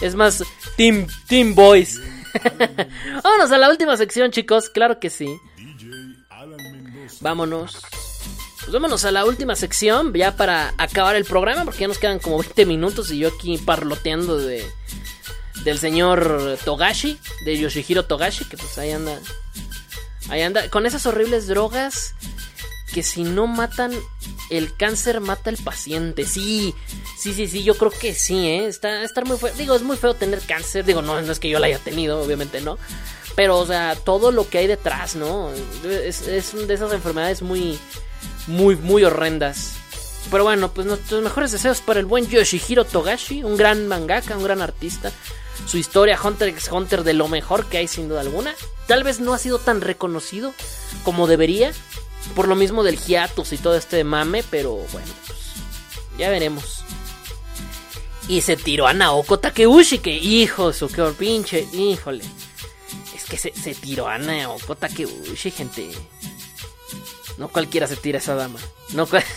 Es 0.00 0.14
más 0.14 0.42
Team 0.76 1.06
Team 1.28 1.54
Boys. 1.54 2.00
Vámonos 3.22 3.52
a 3.52 3.58
la 3.58 3.68
última 3.68 3.96
sección, 3.96 4.30
chicos, 4.30 4.68
claro 4.70 4.98
que 5.00 5.10
sí. 5.10 5.28
Vámonos. 7.20 7.78
Pues 8.60 8.72
vámonos 8.72 9.04
a 9.04 9.10
la 9.10 9.24
última 9.24 9.56
sección, 9.56 10.12
ya 10.14 10.36
para 10.36 10.72
acabar 10.78 11.16
el 11.16 11.24
programa, 11.24 11.64
porque 11.64 11.80
ya 11.80 11.88
nos 11.88 11.98
quedan 11.98 12.20
como 12.20 12.38
20 12.38 12.64
minutos 12.64 13.10
y 13.10 13.18
yo 13.18 13.28
aquí 13.28 13.58
parloteando 13.58 14.38
de 14.38 14.64
del 15.64 15.78
señor 15.78 16.58
Togashi, 16.64 17.18
de 17.44 17.58
Yoshihiro 17.58 18.04
Togashi, 18.04 18.44
que 18.44 18.56
pues 18.56 18.76
ahí 18.78 18.90
anda. 18.92 19.18
Ahí 20.28 20.42
anda, 20.42 20.68
con 20.70 20.86
esas 20.86 21.04
horribles 21.06 21.46
drogas 21.48 22.14
que 22.94 23.02
si 23.02 23.24
no 23.24 23.46
matan 23.46 23.92
el 24.52 24.74
cáncer, 24.76 25.20
mata 25.20 25.50
al 25.50 25.56
paciente. 25.56 26.24
Sí, 26.26 26.74
sí, 27.18 27.34
sí, 27.34 27.46
sí, 27.46 27.62
yo 27.62 27.74
creo 27.76 27.90
que 27.90 28.14
sí, 28.14 28.48
¿eh? 28.48 28.66
Está, 28.66 29.06
muy 29.24 29.38
feo. 29.38 29.52
Digo, 29.56 29.74
es 29.74 29.82
muy 29.82 29.96
feo 29.96 30.14
tener 30.14 30.40
cáncer. 30.40 30.84
Digo, 30.84 31.02
no, 31.02 31.20
no 31.20 31.32
es 31.32 31.38
que 31.38 31.48
yo 31.48 31.58
la 31.58 31.66
haya 31.66 31.78
tenido, 31.78 32.22
obviamente 32.22 32.60
no. 32.60 32.78
Pero, 33.34 33.58
o 33.58 33.66
sea, 33.66 33.96
todo 33.96 34.30
lo 34.30 34.48
que 34.48 34.58
hay 34.58 34.66
detrás, 34.66 35.16
¿no? 35.16 35.50
Es, 35.84 36.28
es 36.28 36.68
de 36.68 36.74
esas 36.74 36.92
enfermedades 36.92 37.42
muy, 37.42 37.78
muy, 38.46 38.76
muy 38.76 39.04
horrendas. 39.04 39.74
Pero 40.30 40.44
bueno, 40.44 40.72
pues 40.72 40.86
nuestros 40.86 41.22
mejores 41.22 41.52
deseos 41.52 41.80
para 41.80 42.00
el 42.00 42.06
buen 42.06 42.26
Yoshihiro 42.26 42.84
Togashi, 42.84 43.42
un 43.42 43.56
gran 43.56 43.88
mangaka, 43.88 44.36
un 44.36 44.44
gran 44.44 44.62
artista. 44.62 45.10
Su 45.66 45.78
historia 45.78 46.18
Hunter 46.22 46.48
x 46.48 46.68
Hunter 46.70 47.04
de 47.04 47.12
lo 47.12 47.28
mejor 47.28 47.66
que 47.66 47.78
hay 47.78 47.88
sin 47.88 48.08
duda 48.08 48.20
alguna. 48.20 48.54
Tal 48.86 49.04
vez 49.04 49.20
no 49.20 49.34
ha 49.34 49.38
sido 49.38 49.58
tan 49.58 49.80
reconocido 49.80 50.52
como 51.04 51.26
debería, 51.26 51.72
por 52.34 52.48
lo 52.48 52.54
mismo 52.54 52.82
del 52.82 52.98
hiatus 52.98 53.52
y 53.52 53.58
todo 53.58 53.76
este 53.76 54.04
mame, 54.04 54.42
pero 54.42 54.74
bueno, 54.74 55.12
pues 55.26 55.38
ya 56.18 56.30
veremos. 56.30 56.84
Y 58.28 58.40
se 58.40 58.56
tiró 58.56 58.86
a 58.86 58.92
Naoko 58.92 59.38
Takeuchi, 59.38 59.98
que 59.98 60.12
hijo, 60.12 60.72
su 60.72 60.88
que 60.88 61.02
pinche, 61.18 61.66
híjole. 61.72 62.24
Es 63.14 63.24
que 63.24 63.36
se, 63.36 63.52
se 63.52 63.74
tiró 63.74 64.08
a 64.08 64.18
Naoko 64.18 64.76
Takeuchi, 64.76 65.50
gente. 65.50 65.90
No 67.38 67.48
cualquiera 67.48 67.86
se 67.86 67.96
tira 67.96 68.18
a 68.18 68.22
esa 68.22 68.34
dama. 68.34 68.58
No 68.92 69.06
cual... 69.06 69.24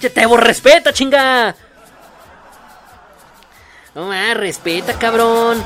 ¡Ya 0.00 0.10
te 0.10 0.26
respeta, 0.26 0.92
chinga! 0.92 1.54
No 3.94 4.06
más, 4.06 4.36
respeta, 4.36 4.98
cabrón. 4.98 5.64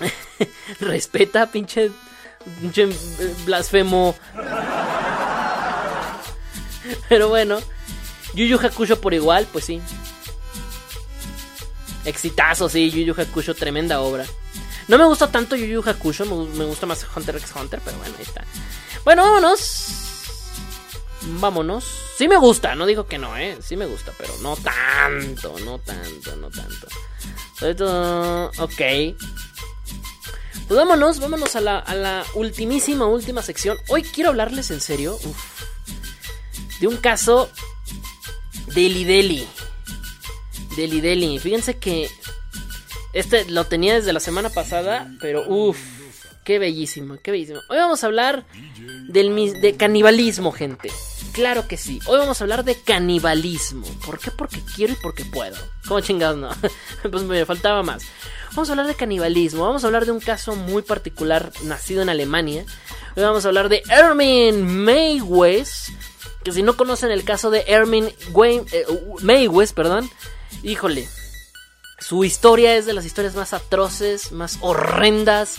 respeta, 0.80 1.46
pinche. 1.46 1.90
Eh, 2.76 3.34
blasfemo. 3.44 4.14
Pero 7.08 7.28
bueno. 7.28 7.58
Yu 8.34 8.46
Yu 8.46 8.58
Hakusho 8.58 9.00
por 9.00 9.14
igual, 9.14 9.46
pues 9.52 9.64
sí. 9.64 9.80
Exitazo, 12.04 12.68
sí, 12.68 12.90
Yu 12.90 13.04
Yu 13.04 13.14
Hakusho, 13.20 13.54
tremenda 13.54 14.00
obra. 14.00 14.24
No 14.88 14.98
me 14.98 15.04
gusta 15.04 15.30
tanto 15.30 15.56
Yu 15.56 15.66
Yu 15.66 15.82
Hakusho, 15.88 16.24
me, 16.26 16.64
gusta 16.64 16.86
más 16.86 17.06
Hunter 17.14 17.36
x 17.36 17.52
Hunter, 17.54 17.80
pero 17.84 17.96
bueno, 17.98 18.14
ahí 18.18 18.24
está. 18.24 18.44
Bueno, 19.04 19.22
vámonos. 19.22 19.86
Vámonos. 21.22 21.84
Sí 22.18 22.28
me 22.28 22.36
gusta, 22.36 22.74
no 22.74 22.86
digo 22.86 23.06
que 23.06 23.18
no, 23.18 23.36
eh. 23.36 23.58
Sí 23.62 23.76
me 23.76 23.86
gusta, 23.86 24.12
pero 24.18 24.34
no 24.42 24.56
tanto, 24.56 25.58
no 25.60 25.78
tanto, 25.78 26.36
no 26.36 26.50
tanto. 26.50 26.88
Ok. 28.58 29.16
Pues 30.66 30.78
vámonos, 30.78 31.20
vámonos 31.20 31.56
a 31.56 31.60
la, 31.60 31.78
a 31.78 31.94
la 31.94 32.24
ultimísima, 32.34 33.06
última 33.06 33.42
sección. 33.42 33.76
Hoy 33.88 34.02
quiero 34.02 34.30
hablarles 34.30 34.70
en 34.70 34.80
serio. 34.80 35.18
de 36.80 36.86
un 36.86 36.96
caso. 36.96 37.50
Deli 38.74 39.04
Deli. 39.04 39.46
Deli 40.76 41.00
Deli. 41.00 41.38
Fíjense 41.38 41.78
que. 41.78 42.08
Este 43.12 43.44
lo 43.44 43.64
tenía 43.66 43.94
desde 43.94 44.12
la 44.12 44.20
semana 44.20 44.50
pasada, 44.50 45.08
pero 45.20 45.44
uff. 45.46 45.78
Qué 46.44 46.58
bellísimo, 46.58 47.16
qué 47.22 47.30
bellísimo. 47.30 47.60
Hoy 47.70 47.78
vamos 47.78 48.02
a 48.02 48.06
hablar 48.06 48.44
del, 49.08 49.60
de 49.60 49.76
canibalismo, 49.76 50.52
gente. 50.52 50.90
Claro 51.34 51.66
que 51.66 51.76
sí. 51.76 52.00
Hoy 52.06 52.18
vamos 52.18 52.40
a 52.40 52.44
hablar 52.44 52.64
de 52.64 52.76
canibalismo. 52.76 53.84
¿Por 54.06 54.20
qué? 54.20 54.30
Porque 54.30 54.62
quiero 54.76 54.92
y 54.92 54.96
porque 55.02 55.24
puedo. 55.24 55.56
¿Cómo 55.88 56.00
chingados 56.00 56.38
no? 56.38 56.48
pues 57.10 57.24
me 57.24 57.44
faltaba 57.44 57.82
más. 57.82 58.04
Vamos 58.50 58.68
a 58.68 58.72
hablar 58.72 58.86
de 58.86 58.94
canibalismo. 58.94 59.66
Vamos 59.66 59.82
a 59.82 59.88
hablar 59.88 60.06
de 60.06 60.12
un 60.12 60.20
caso 60.20 60.54
muy 60.54 60.82
particular 60.82 61.52
nacido 61.64 62.02
en 62.02 62.08
Alemania. 62.08 62.64
Hoy 63.16 63.22
vamos 63.24 63.44
a 63.44 63.48
hablar 63.48 63.68
de 63.68 63.82
Ermin 63.88 64.84
Maywes. 64.84 65.92
Que 66.44 66.52
si 66.52 66.62
no 66.62 66.76
conocen 66.76 67.10
el 67.10 67.24
caso 67.24 67.50
de 67.50 67.64
Ermin 67.66 68.04
eh, 68.06 68.86
Maywes, 69.20 69.72
perdón. 69.72 70.08
Híjole. 70.62 71.08
Su 71.98 72.24
historia 72.24 72.76
es 72.76 72.86
de 72.86 72.92
las 72.92 73.06
historias 73.06 73.34
más 73.34 73.52
atroces, 73.52 74.30
más 74.30 74.58
horrendas 74.60 75.56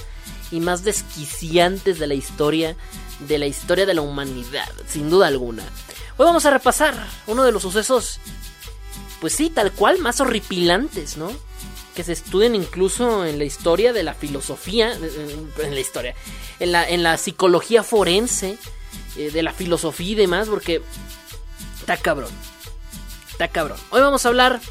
y 0.52 0.61
más 0.61 0.85
desquiciantes 0.85 1.99
de 1.99 2.07
la 2.07 2.14
historia, 2.14 2.77
de 3.19 3.37
la 3.37 3.45
historia 3.45 3.85
de 3.85 3.93
la 3.93 4.01
humanidad, 4.01 4.69
sin 4.87 5.09
duda 5.09 5.27
alguna. 5.27 5.63
Hoy 6.17 6.25
vamos 6.25 6.45
a 6.45 6.51
repasar 6.51 6.95
uno 7.27 7.43
de 7.43 7.51
los 7.51 7.61
sucesos, 7.61 8.19
pues 9.19 9.33
sí, 9.33 9.49
tal 9.49 9.71
cual, 9.71 9.99
más 9.99 10.19
horripilantes, 10.21 11.17
¿no? 11.17 11.31
Que 11.95 12.03
se 12.03 12.13
estudian 12.13 12.55
incluso 12.55 13.25
en 13.25 13.37
la 13.37 13.45
historia 13.45 13.93
de 13.93 14.03
la 14.03 14.13
filosofía, 14.13 14.93
en 14.93 15.73
la 15.73 15.79
historia, 15.79 16.15
en 16.59 16.71
la, 16.71 16.87
en 16.87 17.03
la 17.03 17.17
psicología 17.17 17.83
forense, 17.83 18.57
eh, 19.17 19.31
de 19.31 19.43
la 19.43 19.53
filosofía 19.53 20.11
y 20.11 20.15
demás, 20.15 20.47
porque 20.49 20.81
está 21.79 21.97
cabrón, 21.97 22.31
está 23.31 23.47
cabrón. 23.47 23.79
Hoy 23.91 24.01
vamos 24.01 24.25
a 24.25 24.29
hablar 24.29 24.61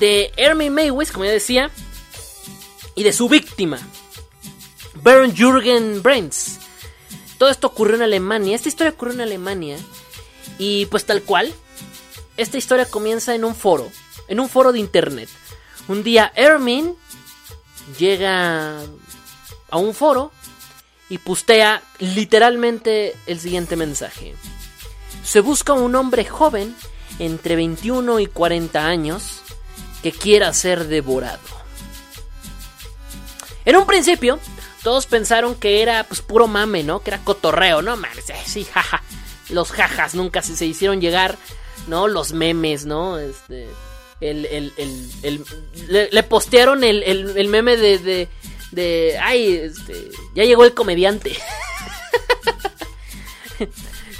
de 0.00 0.32
Ermin 0.36 0.74
Maywes, 0.74 1.12
como 1.12 1.24
ya 1.24 1.30
decía, 1.30 1.70
y 2.94 3.02
de 3.02 3.12
su 3.12 3.28
víctima, 3.28 3.78
Bernd 5.06 5.36
Jürgen 5.36 6.02
Brains. 6.02 6.58
Todo 7.38 7.48
esto 7.48 7.68
ocurrió 7.68 7.94
en 7.94 8.02
Alemania, 8.02 8.56
esta 8.56 8.68
historia 8.68 8.90
ocurrió 8.90 9.14
en 9.14 9.20
Alemania, 9.20 9.76
y 10.58 10.86
pues 10.86 11.06
tal 11.06 11.22
cual, 11.22 11.54
esta 12.36 12.58
historia 12.58 12.86
comienza 12.86 13.32
en 13.36 13.44
un 13.44 13.54
foro, 13.54 13.88
en 14.26 14.40
un 14.40 14.48
foro 14.48 14.72
de 14.72 14.80
internet. 14.80 15.28
Un 15.86 16.02
día 16.02 16.32
Ermin 16.34 16.96
llega 18.00 18.80
a 19.70 19.76
un 19.76 19.94
foro 19.94 20.32
y 21.08 21.18
postea 21.18 21.84
literalmente 22.00 23.14
el 23.28 23.38
siguiente 23.38 23.76
mensaje. 23.76 24.34
Se 25.22 25.38
busca 25.38 25.72
un 25.72 25.94
hombre 25.94 26.24
joven 26.24 26.74
entre 27.20 27.54
21 27.54 28.18
y 28.18 28.26
40 28.26 28.84
años 28.84 29.42
que 30.02 30.10
quiera 30.10 30.52
ser 30.52 30.88
devorado. 30.88 31.38
En 33.64 33.76
un 33.76 33.86
principio, 33.86 34.40
todos 34.86 35.06
pensaron 35.06 35.56
que 35.56 35.82
era 35.82 36.04
pues 36.04 36.20
puro 36.22 36.46
mame, 36.46 36.84
¿no? 36.84 37.00
Que 37.00 37.10
era 37.10 37.18
cotorreo, 37.24 37.82
¿no? 37.82 37.96
Mames, 37.96 38.30
eh, 38.30 38.36
sí, 38.46 38.62
jaja. 38.62 39.02
Los 39.48 39.72
jajas 39.72 40.14
nunca 40.14 40.42
se, 40.42 40.54
se 40.54 40.64
hicieron 40.64 41.00
llegar, 41.00 41.36
¿no? 41.88 42.06
Los 42.06 42.32
memes, 42.32 42.86
¿no? 42.86 43.18
Este. 43.18 43.66
El, 44.20 44.46
el, 44.46 44.72
el, 45.24 45.44
le, 46.12 46.22
postearon 46.22 46.84
el, 46.84 47.48
meme 47.48 47.76
de, 47.76 47.98
de, 47.98 48.28
de, 48.70 49.18
ay, 49.20 49.56
este, 49.56 50.08
ya 50.36 50.44
llegó 50.44 50.64
el 50.64 50.72
comediante. 50.72 51.36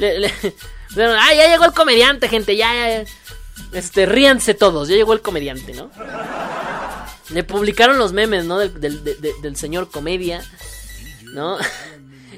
Le- 0.01 0.19
le- 0.19 0.33
ay, 0.97 1.37
ya 1.37 1.47
llegó 1.49 1.65
el 1.65 1.75
comediante, 1.75 2.29
gente, 2.29 2.57
ya, 2.57 2.75
ya. 2.75 3.05
Este, 3.73 4.05
ríanse 4.05 4.55
todos, 4.55 4.89
ya 4.89 4.97
llegó 4.97 5.13
el 5.13 5.21
comediante, 5.23 5.75
¿no? 5.75 5.93
Le 7.31 7.43
publicaron 7.45 7.99
los 7.99 8.13
memes, 8.13 8.45
¿no? 8.45 8.59
Del, 8.59 8.81
del- 8.81 9.03
de- 9.05 9.15
de- 9.17 9.35
del 9.43 9.57
señor 9.57 9.91
comedia, 9.91 10.45
¿no? 11.33 11.59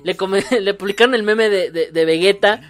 Le, 0.05 0.17
le 0.61 0.75
publicaron 0.75 1.15
el 1.15 1.23
meme 1.25 1.49
de, 1.49 1.71
de, 1.71 2.05
Vegeta 2.05 2.61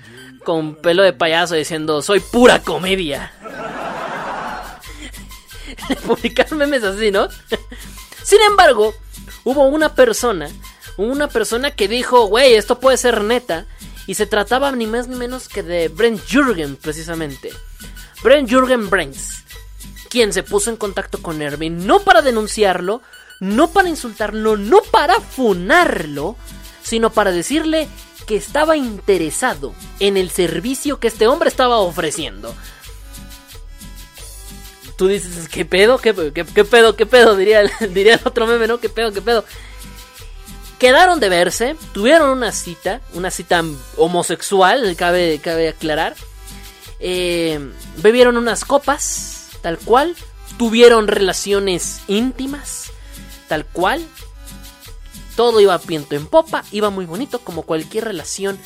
con 0.44 0.76
pelo 0.76 1.02
de 1.02 1.12
payaso 1.12 1.54
diciendo, 1.54 2.00
soy 2.02 2.20
pura 2.20 2.60
comedia. 2.62 3.32
Le 5.88 5.96
publicaron 5.96 6.58
memes 6.58 6.82
así, 6.84 7.10
¿no? 7.10 7.28
Sin 8.22 8.40
embargo, 8.42 8.94
hubo 9.44 9.66
una 9.66 9.94
persona, 9.94 10.48
una 10.96 11.28
persona 11.28 11.70
que 11.70 11.88
dijo, 11.88 12.26
güey, 12.26 12.54
esto 12.54 12.80
puede 12.80 12.96
ser 12.96 13.22
neta. 13.22 13.66
Y 14.06 14.14
se 14.14 14.26
trataba 14.26 14.72
ni 14.72 14.86
más 14.86 15.06
ni 15.06 15.16
menos 15.16 15.48
que 15.48 15.62
de 15.62 15.88
Brent 15.88 16.20
Jürgen, 16.26 16.76
precisamente. 16.76 17.50
Brent 18.22 18.48
Jürgen 18.50 18.88
Brains. 18.88 19.44
Quien 20.10 20.32
se 20.32 20.42
puso 20.42 20.70
en 20.70 20.76
contacto 20.76 21.20
con 21.22 21.40
Erwin 21.42 21.86
no 21.86 22.00
para 22.00 22.22
denunciarlo, 22.22 23.02
no 23.40 23.70
para 23.70 23.88
insultarlo, 23.88 24.56
no 24.56 24.82
para 24.82 25.20
funarlo, 25.20 26.36
sino 26.82 27.10
para 27.10 27.30
decirle 27.30 27.88
que 28.26 28.36
estaba 28.36 28.76
interesado 28.76 29.74
en 30.00 30.16
el 30.16 30.30
servicio 30.30 30.98
que 31.00 31.08
este 31.08 31.26
hombre 31.26 31.48
estaba 31.48 31.78
ofreciendo. 31.78 32.54
Tú 34.96 35.06
dices, 35.06 35.48
¿qué 35.48 35.64
pedo? 35.64 35.98
¿Qué, 35.98 36.12
qué- 36.34 36.44
qué 36.44 36.64
pedo? 36.64 36.96
¿Qué 36.96 37.06
pedo? 37.06 37.36
Diría, 37.36 37.62
diría 37.90 38.14
el 38.14 38.20
otro 38.24 38.46
meme, 38.46 38.66
¿no? 38.66 38.80
¿Qué 38.80 38.88
pedo? 38.88 39.12
¿Qué 39.12 39.22
pedo? 39.22 39.44
Quedaron 40.78 41.20
de 41.20 41.28
verse, 41.28 41.76
tuvieron 41.92 42.30
una 42.30 42.52
cita, 42.52 43.00
una 43.14 43.30
cita 43.30 43.64
homosexual, 43.96 44.94
cabe, 44.96 45.40
cabe 45.42 45.68
aclarar. 45.68 46.14
Eh, 47.00 47.60
bebieron 47.98 48.36
unas 48.36 48.64
copas, 48.64 49.37
tal 49.68 49.78
cual. 49.84 50.16
Tuvieron 50.56 51.08
relaciones 51.08 52.00
íntimas, 52.08 52.90
tal 53.48 53.66
cual. 53.66 54.02
Todo 55.36 55.60
iba 55.60 55.76
viento 55.76 56.16
en 56.16 56.26
popa, 56.26 56.64
iba 56.72 56.88
muy 56.88 57.04
bonito, 57.04 57.40
como 57.40 57.62
cualquier 57.64 58.04
relación 58.04 58.58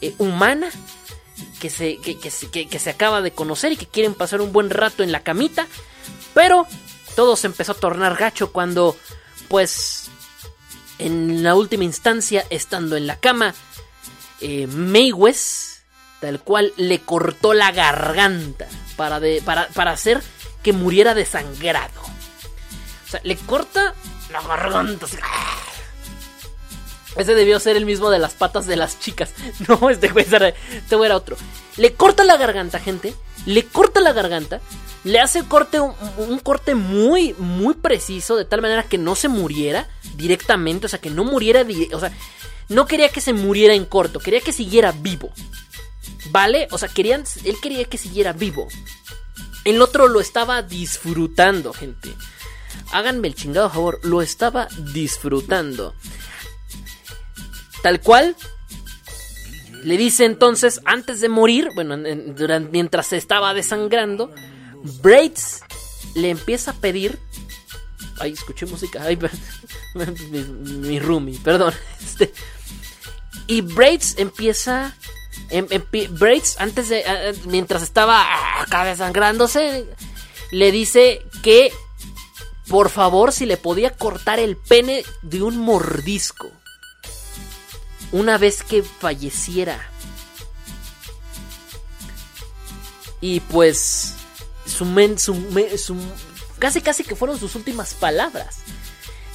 eh, 0.00 0.14
humana 0.18 0.68
que 1.60 1.70
se, 1.70 1.98
que, 1.98 2.18
que 2.18 2.30
se- 2.32 2.50
acaba 2.90 3.22
de 3.22 3.30
conocer 3.30 3.70
y 3.70 3.76
que 3.76 3.86
quieren 3.86 4.14
pasar 4.14 4.40
un 4.40 4.52
buen 4.52 4.68
rato 4.70 5.04
en 5.04 5.12
la 5.12 5.20
camita. 5.20 5.68
Pero 6.34 6.66
todo 7.14 7.36
se 7.36 7.46
empezó 7.46 7.70
a 7.72 7.76
tornar 7.76 8.16
gacho 8.16 8.50
cuando, 8.50 8.96
pues, 9.46 10.10
en 10.98 11.44
la 11.44 11.54
última 11.54 11.84
instancia, 11.84 12.44
estando 12.50 12.96
en 12.96 13.06
la 13.06 13.16
cama, 13.20 13.54
eh, 14.40 14.66
tal 16.20 16.40
cual, 16.40 16.72
le 16.76 16.98
cortó 17.00 17.54
la 17.54 17.70
garganta 17.70 18.66
para, 18.96 19.20
de- 19.20 19.40
para, 19.40 19.68
para 19.68 19.92
hacer 19.92 20.20
que 20.62 20.72
muriera 20.72 21.14
desangrado. 21.14 22.00
O 23.06 23.10
sea, 23.10 23.20
le 23.24 23.36
corta 23.36 23.94
la 24.30 24.42
garganta. 24.42 25.06
Ese 27.16 27.34
debió 27.34 27.58
ser 27.58 27.76
el 27.76 27.86
mismo 27.86 28.10
de 28.10 28.18
las 28.18 28.34
patas 28.34 28.66
de 28.66 28.76
las 28.76 29.00
chicas. 29.00 29.32
No, 29.68 29.90
este 29.90 30.08
güey 30.08 30.26
era, 30.30 30.48
este 30.48 30.96
güey 30.96 31.10
otro. 31.10 31.36
Le 31.76 31.94
corta 31.94 32.24
la 32.24 32.36
garganta, 32.36 32.78
gente. 32.78 33.14
Le 33.46 33.64
corta 33.64 34.00
la 34.00 34.12
garganta. 34.12 34.60
Le 35.04 35.20
hace 35.20 35.44
corte, 35.44 35.80
un, 35.80 35.94
un 36.18 36.38
corte 36.38 36.74
muy, 36.74 37.34
muy 37.38 37.74
preciso. 37.74 38.36
De 38.36 38.44
tal 38.44 38.62
manera 38.62 38.84
que 38.84 38.98
no 38.98 39.14
se 39.14 39.28
muriera 39.28 39.88
directamente. 40.14 40.86
O 40.86 40.88
sea, 40.88 41.00
que 41.00 41.10
no 41.10 41.24
muriera. 41.24 41.64
O 41.92 42.00
sea, 42.00 42.12
no 42.68 42.86
quería 42.86 43.08
que 43.08 43.20
se 43.20 43.32
muriera 43.32 43.74
en 43.74 43.86
corto. 43.86 44.20
Quería 44.20 44.40
que 44.40 44.52
siguiera 44.52 44.92
vivo. 44.92 45.32
¿Vale? 46.30 46.68
O 46.70 46.78
sea, 46.78 46.88
querían, 46.88 47.24
él 47.44 47.56
quería 47.60 47.84
que 47.86 47.98
siguiera 47.98 48.32
vivo. 48.32 48.68
El 49.68 49.82
otro 49.82 50.08
lo 50.08 50.18
estaba 50.18 50.62
disfrutando, 50.62 51.74
gente. 51.74 52.14
Háganme 52.90 53.28
el 53.28 53.34
chingado 53.34 53.68
favor. 53.68 54.00
Lo 54.02 54.22
estaba 54.22 54.66
disfrutando. 54.94 55.94
Tal 57.82 58.00
cual. 58.00 58.34
Le 59.84 59.98
dice 59.98 60.24
entonces, 60.24 60.80
antes 60.86 61.20
de 61.20 61.28
morir, 61.28 61.68
bueno, 61.74 61.98
mientras 62.70 63.08
se 63.08 63.18
estaba 63.18 63.52
desangrando, 63.52 64.32
Braids 65.02 65.60
le 66.14 66.30
empieza 66.30 66.70
a 66.70 66.74
pedir. 66.74 67.18
Ay, 68.20 68.32
escuché 68.32 68.64
música. 68.64 69.02
Ay, 69.02 69.18
mi, 70.30 70.44
mi 70.44 70.98
roomie, 70.98 71.38
perdón. 71.40 71.74
Este, 72.02 72.32
y 73.46 73.60
Braids 73.60 74.14
empieza. 74.16 74.96
Em- 75.50 75.66
empie- 75.70 76.08
Braids, 76.08 76.56
antes 76.60 76.88
de. 76.88 77.04
ah, 77.06 77.30
ah, 77.30 77.32
mientras 77.46 77.82
estaba 77.82 78.20
ah, 78.22 78.62
acá 78.62 78.84
desangrándose, 78.84 79.86
le 80.52 80.72
dice 80.72 81.22
que. 81.42 81.72
Por 82.68 82.90
favor, 82.90 83.32
si 83.32 83.46
le 83.46 83.56
podía 83.56 83.90
cortar 83.96 84.38
el 84.38 84.54
pene 84.58 85.02
de 85.22 85.40
un 85.42 85.56
mordisco 85.56 86.50
una 88.12 88.36
vez 88.36 88.62
que 88.62 88.82
falleciera. 88.82 89.88
Y 93.20 93.40
pues 93.40 94.14
su 94.66 94.84
men, 94.84 95.18
su, 95.18 95.34
su- 95.82 95.96
casi 96.58 96.80
casi 96.82 97.04
que 97.04 97.16
fueron 97.16 97.38
sus 97.38 97.54
últimas 97.54 97.94
palabras. 97.94 98.58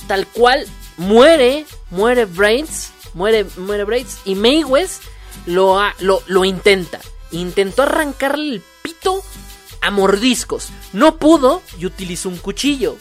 Tal 0.08 0.28
cual 0.28 0.68
muere, 0.98 1.66
muere 1.90 2.26
Brains, 2.26 2.92
muere, 3.14 3.46
muere 3.58 3.84
Brains 3.84 4.18
y 4.26 4.36
Mae 4.36 4.64
West 4.64 5.02
lo, 5.46 5.82
lo 6.00 6.46
intenta. 6.46 7.00
Intentó 7.32 7.84
arrancarle 7.84 8.56
el 8.56 8.64
pito 8.82 9.24
a 9.82 9.92
mordiscos. 9.92 10.70
No 10.94 11.18
pudo 11.18 11.62
y 11.78 11.86
utilizó 11.86 12.30
un 12.30 12.38
cuchillo. 12.38 12.98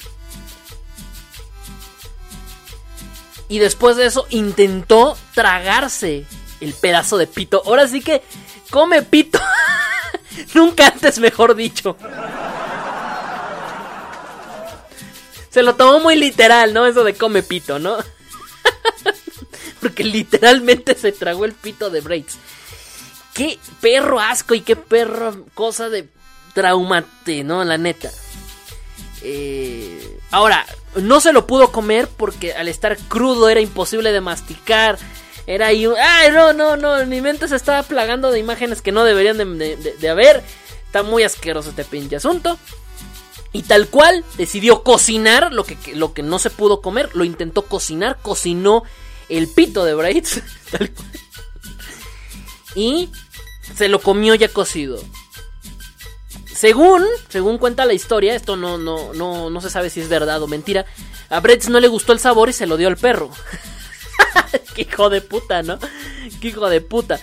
Y 3.49 3.59
después 3.59 3.97
de 3.97 4.07
eso 4.07 4.27
intentó 4.31 5.17
tragarse 5.35 6.25
el 6.61 6.73
pedazo 6.73 7.19
de 7.19 7.27
pito. 7.27 7.63
Ahora 7.67 7.87
sí 7.87 8.01
que 8.01 8.23
come 8.71 9.03
pito. 9.03 9.39
Nunca 10.55 10.89
antes 10.89 11.19
mejor 11.19 11.55
dicho. 11.55 11.97
Se 15.51 15.63
lo 15.63 15.75
tomó 15.75 16.01
muy 16.01 16.17
literal, 16.17 16.73
¿no? 16.73 16.87
Eso 16.87 17.05
de 17.05 17.13
come 17.13 17.43
pito, 17.43 17.79
¿no? 17.79 17.99
Porque 19.83 20.05
literalmente 20.05 20.95
se 20.95 21.13
tragó 21.13 21.45
el 21.45 21.53
pito 21.53 21.91
de 21.91 22.01
Braids. 22.01 22.39
Qué 23.35 23.59
perro 23.81 24.21
asco 24.21 24.55
y 24.55 24.61
qué 24.61 24.77
perro 24.77 25.45
cosa 25.55 25.89
de 25.89 26.09
traumate, 26.55 27.45
¿no? 27.45 27.65
La 27.65 27.77
neta. 27.77 28.11
Eh, 29.23 30.19
ahora, 30.31 30.65
no 30.97 31.21
se 31.21 31.33
lo 31.33 31.47
pudo 31.47 31.73
comer 31.73 32.09
porque 32.09 32.53
al 32.55 32.69
estar 32.69 32.97
crudo 32.97 33.49
era 33.49 33.61
imposible 33.61 34.13
de 34.13 34.21
masticar. 34.21 34.99
Era 35.47 35.69
ahí 35.69 35.87
un... 35.87 35.97
¡Ay, 35.99 36.31
no, 36.31 36.53
no, 36.53 36.77
no! 36.77 37.05
Mi 37.07 37.21
mente 37.21 37.49
se 37.49 37.57
estaba 37.57 37.83
plagando 37.83 38.31
de 38.31 38.39
imágenes 38.39 38.83
que 38.83 38.93
no 38.93 39.05
deberían 39.05 39.37
de, 39.59 40.09
haber. 40.09 40.43
Está 40.87 41.03
muy 41.03 41.23
asqueroso 41.23 41.71
este 41.71 41.85
pinche 41.85 42.17
asunto. 42.17 42.59
Y 43.53 43.63
tal 43.63 43.89
cual 43.89 44.25
decidió 44.37 44.83
cocinar 44.83 45.53
lo 45.53 45.65
que, 45.65 45.77
lo 45.95 46.15
que 46.15 46.23
no 46.23 46.39
se 46.39 46.51
pudo 46.51 46.81
comer. 46.81 47.11
Lo 47.15 47.25
intentó 47.25 47.63
cocinar, 47.63 48.19
cocinó 48.23 48.85
el 49.39 49.49
pito 49.49 49.85
de 49.85 49.95
Braids. 49.95 50.43
Y 52.75 53.11
se 53.77 53.89
lo 53.89 54.01
comió 54.01 54.35
ya 54.35 54.49
cocido. 54.49 54.99
Según, 56.55 57.05
según 57.29 57.59
cuenta 57.59 57.85
la 57.85 57.93
historia, 57.93 58.35
esto 58.35 58.57
no, 58.57 58.79
no, 58.79 59.13
no, 59.13 59.51
no 59.51 59.61
se 59.61 59.69
sabe 59.69 59.91
si 59.91 60.01
es 60.01 60.09
verdad 60.09 60.43
o 60.43 60.47
mentira. 60.47 60.87
A 61.29 61.41
Brett 61.41 61.67
no 61.67 61.81
le 61.81 61.89
gustó 61.89 62.13
el 62.13 62.19
sabor 62.19 62.49
y 62.49 62.53
se 62.53 62.67
lo 62.67 62.77
dio 62.77 62.89
al 62.89 62.97
perro. 62.97 63.31
Qué 64.75 64.83
hijo 64.83 65.11
de 65.11 65.21
puta, 65.21 65.63
¿no? 65.63 65.79
Qué 66.41 66.49
hijo 66.49 66.69
de 66.69 66.81
puta. 66.81 67.21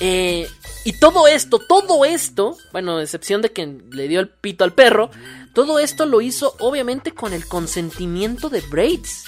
Eh, 0.00 0.48
y 0.84 0.94
todo 0.94 1.28
esto, 1.28 1.58
todo 1.58 2.04
esto, 2.04 2.56
bueno, 2.72 3.00
excepción 3.00 3.42
de 3.42 3.52
que 3.52 3.78
le 3.90 4.08
dio 4.08 4.20
el 4.20 4.28
pito 4.28 4.64
al 4.64 4.72
perro, 4.72 5.10
todo 5.54 5.78
esto 5.78 6.06
lo 6.06 6.20
hizo 6.20 6.56
obviamente 6.58 7.12
con 7.12 7.32
el 7.32 7.46
consentimiento 7.46 8.48
de 8.48 8.62
Braids. 8.62 9.26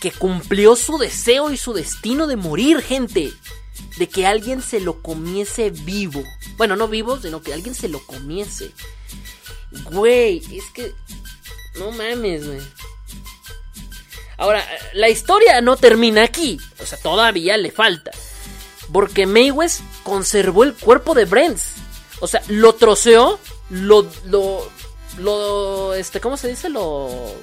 Que 0.00 0.12
cumplió 0.12 0.76
su 0.76 0.98
deseo 0.98 1.50
y 1.50 1.56
su 1.56 1.72
destino 1.72 2.26
de 2.26 2.36
morir, 2.36 2.82
gente. 2.82 3.32
De 3.98 4.08
que 4.08 4.26
alguien 4.26 4.62
se 4.62 4.80
lo 4.80 5.02
comiese 5.02 5.70
vivo. 5.70 6.22
Bueno, 6.56 6.76
no 6.76 6.88
vivo, 6.88 7.18
sino 7.18 7.42
que 7.42 7.54
alguien 7.54 7.74
se 7.74 7.88
lo 7.88 8.04
comiese. 8.06 8.72
Güey, 9.90 10.42
es 10.56 10.64
que... 10.72 10.92
No 11.78 11.90
mames, 11.92 12.46
güey. 12.46 12.60
Ahora, 14.38 14.66
la 14.92 15.08
historia 15.08 15.60
no 15.60 15.76
termina 15.76 16.22
aquí. 16.22 16.58
O 16.80 16.86
sea, 16.86 16.98
todavía 16.98 17.56
le 17.56 17.70
falta. 17.70 18.10
Porque 18.92 19.26
Maywes 19.26 19.82
conservó 20.02 20.64
el 20.64 20.74
cuerpo 20.74 21.14
de 21.14 21.24
Brents. 21.24 21.72
O 22.20 22.26
sea, 22.26 22.42
lo 22.48 22.74
troceó. 22.74 23.38
Lo. 23.70 24.06
Lo. 24.26 24.68
Lo. 25.18 25.94
Este, 25.94 26.20
¿cómo 26.20 26.36
se 26.36 26.48
dice? 26.48 26.68
Lo. 26.68 27.34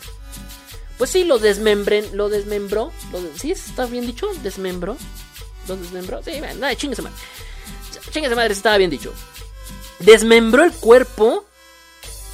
Pues 1.03 1.11
sí, 1.11 1.25
lo 1.25 1.37
desmembren. 1.37 2.15
Lo 2.15 2.29
desmembró. 2.29 2.93
Lo 3.11 3.19
¿Sí? 3.37 3.51
¿Está 3.51 3.87
bien 3.87 4.07
dicho? 4.07 4.25
¿Desmembró? 4.41 4.95
¿Lo 5.67 5.75
desmembró? 5.75 6.23
Sí, 6.23 6.39
bueno, 6.39 6.61
nada, 6.61 6.73
chingue 6.77 7.01
madre. 7.01 7.17
Chingue 8.09 8.33
madre, 8.33 8.53
estaba 8.53 8.77
bien 8.77 8.89
dicho. 8.89 9.13
Desmembró 9.99 10.63
el 10.63 10.71
cuerpo. 10.71 11.43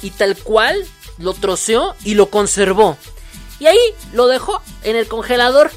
Y 0.02 0.10
tal 0.12 0.36
cual 0.36 0.86
lo 1.18 1.34
troceó 1.34 1.96
y 2.04 2.14
lo 2.14 2.30
conservó. 2.30 2.96
Y 3.58 3.66
ahí 3.66 3.80
lo 4.12 4.28
dejó 4.28 4.62
en 4.84 4.94
el 4.94 5.08
congelador, 5.08 5.72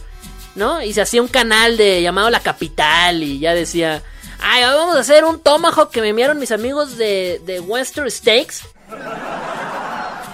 ¿no? 0.54 0.84
Y 0.84 0.94
se 0.94 1.02
hacía 1.02 1.24
un 1.24 1.30
canal 1.30 1.78
de 1.78 2.00
llamado 2.04 2.30
La 2.30 2.42
Capital 2.42 3.24
y 3.24 3.40
ya 3.40 3.56
decía, 3.56 4.04
ay, 4.40 4.66
vamos 4.66 4.98
a 4.98 5.00
hacer 5.00 5.26
un 5.26 5.40
tomahawk 5.40 5.90
que 5.90 6.02
me 6.02 6.10
enviaron 6.10 6.38
mis 6.38 6.52
amigos 6.52 6.96
de, 6.96 7.42
de 7.44 7.60
Western 7.60 8.12
Steaks. 8.12 8.62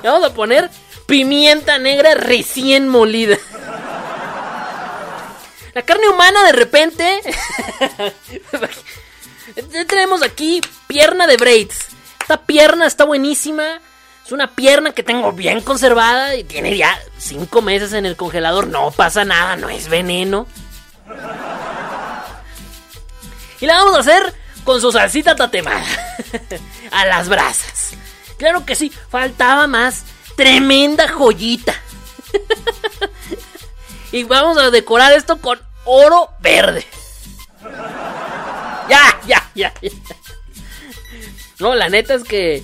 Y 0.03 0.07
vamos 0.07 0.29
a 0.29 0.33
poner 0.33 0.69
pimienta 1.09 1.77
negra 1.79 2.13
recién 2.13 2.87
molida. 2.87 3.37
La 5.73 5.81
carne 5.81 6.07
humana 6.07 6.43
de 6.45 6.51
repente... 6.51 7.21
Tenemos 9.87 10.21
aquí 10.21 10.61
pierna 10.87 11.25
de 11.25 11.35
braids, 11.35 11.87
Esta 12.21 12.37
pierna 12.45 12.85
está 12.85 13.03
buenísima. 13.03 13.81
Es 14.23 14.31
una 14.31 14.55
pierna 14.55 14.91
que 14.91 15.01
tengo 15.01 15.31
bien 15.31 15.61
conservada 15.61 16.35
y 16.35 16.43
tiene 16.43 16.77
ya 16.77 16.97
cinco 17.17 17.63
meses 17.63 17.93
en 17.93 18.05
el 18.05 18.15
congelador. 18.15 18.67
No 18.67 18.91
pasa 18.91 19.25
nada, 19.25 19.55
no 19.55 19.67
es 19.69 19.89
veneno. 19.89 20.45
Y 23.59 23.65
la 23.65 23.73
vamos 23.73 23.97
a 23.97 23.99
hacer 24.01 24.33
con 24.63 24.79
su 24.79 24.91
salsita 24.91 25.35
tatemada. 25.35 25.83
a 26.91 27.05
las 27.05 27.27
brasas. 27.27 27.93
Claro 28.37 28.65
que 28.65 28.75
sí, 28.75 28.91
faltaba 29.09 29.65
más. 29.65 30.03
Tremenda 30.39 31.09
joyita. 31.09 31.75
y 34.13 34.23
vamos 34.23 34.57
a 34.57 34.71
decorar 34.71 35.11
esto 35.11 35.41
con 35.41 35.59
oro 35.83 36.29
verde. 36.39 36.85
Ya, 38.89 39.19
ya, 39.27 39.51
ya, 39.53 39.73
ya. 39.81 39.91
No, 41.59 41.75
la 41.75 41.89
neta 41.89 42.13
es 42.13 42.23
que 42.23 42.63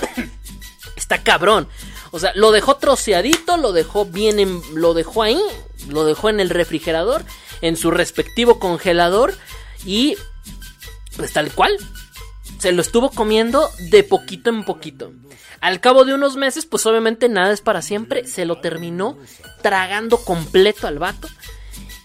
está 0.96 1.22
cabrón. 1.22 1.68
O 2.12 2.18
sea, 2.18 2.32
lo 2.34 2.50
dejó 2.50 2.76
troceadito, 2.76 3.58
lo 3.58 3.72
dejó 3.72 4.06
bien 4.06 4.40
en, 4.40 4.62
lo 4.72 4.94
dejó 4.94 5.22
ahí, 5.22 5.42
lo 5.90 6.06
dejó 6.06 6.30
en 6.30 6.40
el 6.40 6.48
refrigerador, 6.48 7.26
en 7.60 7.76
su 7.76 7.90
respectivo 7.90 8.58
congelador 8.58 9.34
y 9.84 10.16
pues 11.14 11.30
tal 11.34 11.52
cual. 11.52 11.76
Se 12.58 12.72
lo 12.72 12.80
estuvo 12.82 13.10
comiendo 13.10 13.68
de 13.78 14.02
poquito 14.02 14.50
en 14.50 14.64
poquito. 14.64 15.12
Al 15.60 15.80
cabo 15.80 16.04
de 16.04 16.14
unos 16.14 16.36
meses, 16.36 16.66
pues 16.66 16.84
obviamente 16.86 17.28
nada 17.28 17.52
es 17.52 17.60
para 17.60 17.82
siempre. 17.82 18.26
Se 18.26 18.44
lo 18.44 18.60
terminó 18.60 19.16
tragando 19.62 20.18
completo 20.18 20.86
al 20.86 20.98
vato. 20.98 21.28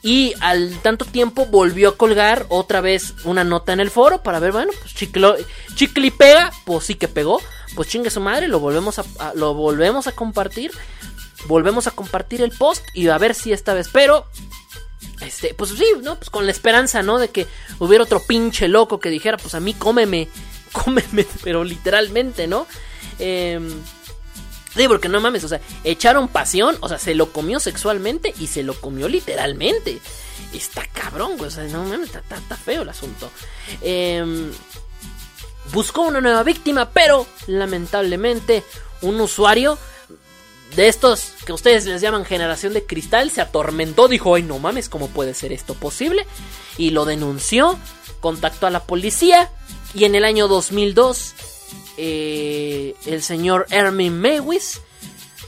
Y 0.04 0.34
al 0.40 0.80
tanto 0.82 1.06
tiempo 1.06 1.46
volvió 1.46 1.90
a 1.90 1.98
colgar 1.98 2.46
otra 2.50 2.82
vez 2.82 3.14
una 3.24 3.44
nota 3.44 3.72
en 3.72 3.80
el 3.80 3.92
foro 3.92 4.24
para 4.24 4.40
ver, 4.40 4.52
bueno, 4.52 4.72
pues 4.82 4.96
chicle, 4.96 5.46
chicle 5.76 6.08
y 6.08 6.12
pega, 6.12 6.52
pues 6.66 6.86
sí 6.86 6.96
que 6.96 7.08
pegó. 7.08 7.40
Pues 7.76 7.88
chingue 7.88 8.10
su 8.10 8.20
madre, 8.20 8.48
lo 8.48 8.60
volvemos 8.60 8.98
a, 9.00 9.04
a- 9.20 9.34
lo 9.36 9.54
volvemos 9.54 10.08
a 10.08 10.12
compartir. 10.12 10.72
Volvemos 11.46 11.88
a 11.88 11.92
compartir 11.92 12.42
el 12.42 12.52
post 12.52 12.84
y 12.94 13.08
a 13.08 13.18
ver 13.18 13.34
si 13.36 13.52
esta 13.54 13.74
vez. 13.74 13.90
Pero 13.92 14.26
este, 15.32 15.54
pues 15.54 15.72
sí, 15.72 15.86
¿no? 16.04 16.16
Pues 16.18 16.30
con 16.30 16.46
la 16.46 16.52
esperanza, 16.52 17.02
¿no? 17.02 17.18
De 17.20 17.30
que 17.30 17.48
hubiera 17.80 18.04
otro 18.04 18.22
pinche 18.22 18.68
loco 18.68 19.00
que 19.00 19.10
dijera, 19.10 19.38
pues 19.38 19.56
a 19.56 19.60
mí 19.60 19.74
cómeme, 19.74 20.28
cómeme, 20.72 21.26
pero 21.44 21.64
literalmente, 21.64 22.48
¿no? 22.48 22.68
Eh, 23.20 23.60
sí, 24.76 24.88
porque 24.88 25.08
no 25.10 25.22
mames, 25.22 25.44
o 25.44 25.48
sea, 25.48 25.62
echaron 25.84 26.28
pasión, 26.28 26.78
o 26.82 26.90
sea, 26.90 26.98
se 26.98 27.16
lo 27.16 27.32
comió 27.32 27.60
sexualmente 27.60 28.34
y 28.40 28.48
se 28.48 28.64
lo 28.64 28.74
comió 28.80 29.08
literalmente. 29.08 30.00
Está 30.54 30.86
cabrón, 30.88 31.38
güey, 31.38 31.48
o 31.48 31.52
sea, 31.52 31.64
no 31.66 31.84
mames, 31.84 32.14
está, 32.14 32.36
está- 32.36 32.58
feo 32.58 32.82
el 32.82 32.90
asunto. 32.90 33.30
Eh, 33.82 34.52
buscó 35.72 36.02
una 36.02 36.20
nueva 36.22 36.44
víctima, 36.44 36.90
pero 36.90 37.26
lamentablemente 37.48 38.64
un 39.02 39.20
usuario 39.22 39.78
de 40.76 40.88
estos 40.88 41.34
que 41.46 41.54
ustedes 41.54 41.86
les 41.86 42.02
llaman 42.02 42.26
generación 42.26 42.74
de 42.74 42.86
cristal 42.86 43.30
se 43.32 43.42
atormentó, 43.42 44.08
dijo, 44.08 44.36
ay 44.36 44.44
no 44.44 44.60
mames, 44.60 44.90
¿cómo 44.90 45.08
puede 45.08 45.34
ser 45.34 45.52
esto 45.52 45.74
posible? 45.74 46.26
Y 46.78 46.92
lo 46.92 47.06
denunció, 47.06 47.78
contactó 48.20 48.68
a 48.68 48.72
la 48.72 48.84
policía 48.84 49.52
y 49.94 50.06
en 50.06 50.16
el 50.16 50.24
año 50.26 50.48
2002 50.48 51.34
eh, 51.98 52.96
el 53.06 53.22
señor 53.22 53.68
Ermin 53.70 54.20
Mewis 54.20 54.82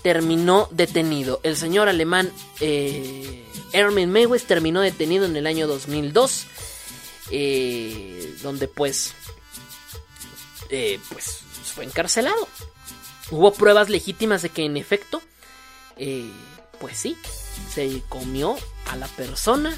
terminó 0.03 0.67
detenido. 0.71 1.39
El 1.43 1.55
señor 1.55 1.87
alemán 1.87 2.31
eh, 2.59 3.43
Ermin 3.73 4.11
Mewis 4.11 4.45
terminó 4.45 4.81
detenido 4.81 5.25
en 5.25 5.35
el 5.35 5.47
año 5.47 5.65
2002, 5.65 6.45
eh, 7.31 8.35
donde 8.43 8.67
pues, 8.67 9.13
eh, 10.69 10.99
pues 11.09 11.39
fue 11.73 11.85
encarcelado. 11.85 12.47
Hubo 13.33 13.51
pruebas 13.51 13.89
legítimas 13.89 14.43
de 14.43 14.49
que 14.49 14.63
en 14.63 14.77
efecto, 14.77 15.19
eh, 15.97 16.29
pues 16.79 16.99
sí, 16.99 17.17
se 17.73 18.03
comió 18.07 18.55
a 18.91 18.95
la 18.95 19.07
persona, 19.07 19.75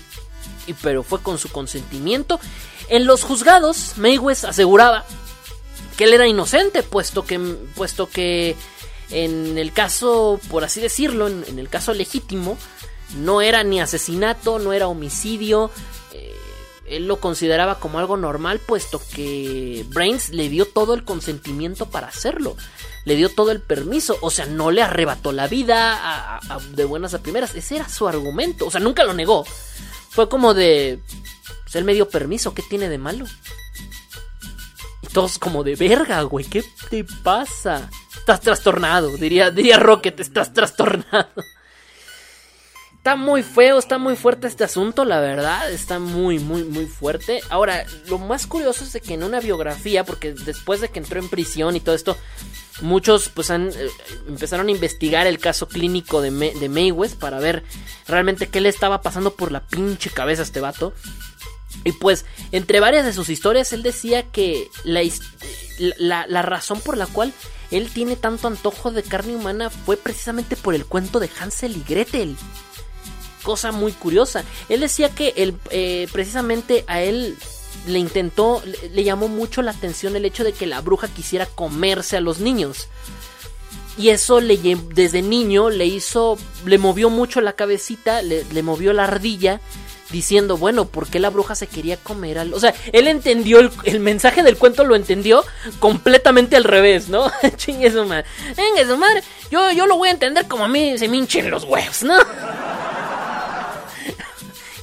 y, 0.68 0.74
pero 0.74 1.04
fue 1.04 1.22
con 1.22 1.38
su 1.38 1.50
consentimiento. 1.50 2.38
En 2.90 3.06
los 3.06 3.24
juzgados, 3.24 3.94
Mayweather 3.96 4.50
aseguraba 4.50 5.06
que 5.96 6.04
él 6.04 6.14
era 6.14 6.28
inocente, 6.28 6.84
puesto 6.84 7.26
que, 7.26 7.40
puesto 7.76 8.10
que 8.10 8.58
en 9.10 9.58
el 9.58 9.72
caso, 9.72 10.38
por 10.50 10.66
así 10.66 10.82
decirlo, 10.82 11.28
en, 11.28 11.46
en 11.48 11.58
el 11.58 11.70
caso 11.70 11.94
legítimo, 11.94 12.58
no 13.16 13.42
era 13.42 13.64
ni 13.64 13.80
asesinato, 13.80 14.60
no 14.60 14.74
era 14.74 14.90
homicidio. 14.90 15.72
Él 16.88 17.08
lo 17.08 17.20
consideraba 17.20 17.80
como 17.80 18.00
algo 18.00 18.18
normal, 18.18 18.60
puesto 18.60 19.02
que 19.14 19.86
Brains 19.90 20.30
le 20.30 20.50
dio 20.50 20.66
todo 20.66 20.94
el 20.94 21.04
consentimiento 21.04 21.88
para 21.90 22.08
hacerlo. 22.08 22.56
Le 23.06 23.16
dio 23.16 23.30
todo 23.30 23.52
el 23.52 23.62
permiso. 23.62 24.18
O 24.22 24.30
sea, 24.30 24.46
no 24.46 24.72
le 24.72 24.82
arrebató 24.82 25.32
la 25.32 25.48
vida 25.48 26.40
de 26.72 26.86
buenas 26.86 27.14
a 27.14 27.22
primeras. 27.22 27.56
Ese 27.56 27.78
era 27.78 27.90
su 27.90 28.08
argumento. 28.08 28.66
O 28.66 28.72
sea, 28.72 28.80
nunca 28.80 29.04
lo 29.04 29.14
negó. 29.14 29.46
Fue 30.10 30.30
como 30.30 30.54
de. 30.54 31.00
Pues 31.64 31.76
él 31.76 31.84
me 31.84 31.94
dio 31.94 32.10
permiso. 32.10 32.54
¿Qué 32.54 32.64
tiene 32.64 32.90
de 32.90 32.98
malo? 32.98 33.26
Todos 35.14 35.40
como 35.40 35.64
de 35.64 35.76
verga, 35.76 36.22
güey. 36.24 36.46
¿Qué 36.46 36.64
te 36.90 37.04
pasa? 37.24 37.90
Estás 38.16 38.42
trastornado. 38.42 39.16
Diría, 39.18 39.52
diría 39.52 39.78
Rocket, 39.78 40.20
estás 40.20 40.54
trastornado. 40.54 41.30
Está 43.06 43.18
muy 43.18 43.44
feo, 43.44 43.78
está 43.78 44.00
muy 44.00 44.16
fuerte 44.16 44.48
este 44.48 44.64
asunto, 44.64 45.06
la 45.06 45.20
verdad, 45.20 45.72
está 45.72 46.00
muy, 46.00 46.40
muy, 46.40 46.64
muy 46.64 46.88
fuerte. 46.88 47.40
Ahora, 47.52 47.86
lo 48.08 48.18
más 48.18 48.48
curioso 48.48 48.84
es 48.84 48.94
de 48.94 49.00
que 49.00 49.14
en 49.14 49.22
una 49.22 49.40
biografía, 49.40 50.04
porque 50.04 50.34
después 50.34 50.82
de 50.82 50.90
que 50.90 50.98
entró 50.98 51.20
en 51.20 51.30
prisión 51.30 51.76
y 51.76 51.82
todo 51.82 51.94
esto, 51.94 52.18
muchos 52.82 53.30
pues 53.30 53.52
han, 53.52 53.68
eh, 53.68 53.90
empezaron 54.28 54.70
a 54.70 54.72
investigar 54.72 55.28
el 55.28 55.38
caso 55.38 55.68
clínico 55.68 56.20
de, 56.20 56.32
Mayweather 56.32 57.16
para 57.20 57.38
ver 57.38 57.64
realmente 58.08 58.48
qué 58.48 58.60
le 58.60 58.70
estaba 58.70 59.04
pasando 59.04 59.36
por 59.36 59.52
la 59.52 59.60
pinche 59.68 60.10
cabeza 60.10 60.42
a 60.42 60.46
este 60.46 60.60
vato. 60.60 60.92
Y 61.84 61.92
pues, 61.92 62.26
entre 62.52 62.80
varias 62.80 63.06
de 63.06 63.14
sus 63.14 63.30
historias, 63.30 63.72
él 63.72 63.84
decía 63.84 64.24
que 64.24 64.68
la 65.78 66.42
razón 66.42 66.82
por 66.82 66.98
la 66.98 67.06
cual 67.06 67.34
él 67.70 67.88
tiene 67.94 68.16
tanto 68.16 68.48
antojo 68.48 68.90
de 68.90 69.04
carne 69.04 69.36
humana 69.36 69.70
fue 69.70 69.96
precisamente 69.96 70.56
por 70.56 70.74
el 70.74 70.88
cuento 70.88 71.20
de 71.20 71.30
Hansel 71.40 71.78
y 71.78 71.84
Gretel 71.88 72.36
cosa 73.46 73.72
muy 73.72 73.92
curiosa. 73.92 74.44
Él 74.68 74.82
decía 74.82 75.10
que 75.10 75.34
él, 75.38 75.56
eh, 75.70 76.08
precisamente 76.12 76.84
a 76.88 77.02
él 77.02 77.38
le 77.88 78.00
intentó, 78.00 78.64
le, 78.92 79.04
llamó 79.04 79.28
mucho 79.28 79.62
la 79.62 79.72
atención 79.72 80.16
el 80.16 80.26
hecho 80.26 80.44
de 80.44 80.52
que 80.52 80.66
la 80.66 80.82
bruja 80.82 81.08
quisiera 81.08 81.46
comerse 81.46 82.18
a 82.18 82.22
los 82.22 82.40
niños. 82.40 82.88
Y 83.98 84.10
eso 84.10 84.42
le 84.42 84.58
desde 84.94 85.22
niño 85.22 85.70
le 85.70 85.86
hizo, 85.86 86.38
le 86.66 86.78
movió 86.80 87.10
mucho 87.10 87.40
la 87.40 87.54
cabecita, 87.54 88.22
le, 88.24 88.64
movió 88.64 88.92
la 88.92 89.04
ardilla, 89.04 89.62
diciendo, 90.10 90.58
bueno, 90.58 90.86
¿por 90.86 91.08
qué 91.08 91.20
la 91.20 91.30
bruja 91.30 91.56
se 91.56 91.68
quería 91.68 91.98
comer 91.98 92.40
al... 92.40 92.54
O 92.54 92.60
sea, 92.60 92.74
él 92.92 93.08
entendió, 93.08 93.60
el, 93.60 93.72
el 93.84 94.00
mensaje 94.00 94.44
del 94.44 94.58
cuento 94.58 94.84
lo 94.84 94.96
entendió 94.96 95.46
completamente 95.80 96.56
al 96.56 96.64
revés, 96.64 97.08
¿no? 97.08 97.32
Chingue 97.56 97.92
su 97.92 98.04
madre. 98.06 98.26
Venga, 98.58 98.90
su 98.90 98.98
madre, 98.98 99.24
yo, 99.52 99.72
yo 99.72 99.86
lo 99.86 99.98
voy 99.98 100.10
a 100.10 100.14
entender 100.14 100.48
como 100.48 100.66
a 100.66 100.68
mí 100.68 100.98
se 100.98 101.08
me 101.08 101.18
hinchen 101.18 101.50
los 101.50 101.64
huevos, 101.64 102.04
¿no? 102.04 102.18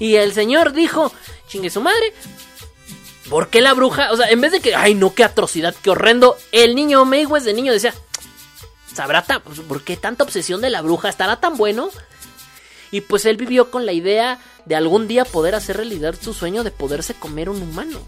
Y 0.02 0.16
el 0.16 0.34
señor 0.34 0.72
dijo, 0.72 1.12
chingue 1.46 1.70
su 1.70 1.80
madre. 1.80 2.12
¿Por 3.30 3.50
qué 3.50 3.60
la 3.60 3.72
bruja? 3.72 4.10
O 4.10 4.16
sea, 4.16 4.28
en 4.30 4.40
vez 4.40 4.50
de 4.50 4.58
que, 4.58 4.74
ay 4.74 4.96
no, 4.96 5.14
qué 5.14 5.22
atrocidad, 5.22 5.76
qué 5.80 5.90
horrendo. 5.90 6.36
El 6.50 6.74
niño 6.74 7.04
Mayweather 7.04 7.46
de 7.46 7.54
niño 7.54 7.72
decía, 7.72 7.94
¿sabrá 8.92 9.22
ta- 9.22 9.38
por 9.38 9.84
qué 9.84 9.96
tanta 9.96 10.24
obsesión 10.24 10.60
de 10.60 10.70
la 10.70 10.82
bruja? 10.82 11.08
¿Estará 11.08 11.38
tan 11.38 11.56
bueno? 11.56 11.88
Y 12.90 13.02
pues 13.02 13.26
él 13.26 13.36
vivió 13.36 13.70
con 13.70 13.86
la 13.86 13.92
idea 13.92 14.40
de 14.64 14.74
algún 14.74 15.06
día 15.06 15.24
poder 15.24 15.54
hacer 15.54 15.76
realidad 15.76 16.16
su 16.20 16.34
sueño 16.34 16.64
de 16.64 16.72
poderse 16.72 17.14
comer 17.14 17.48
un 17.48 17.62
humano. 17.62 18.00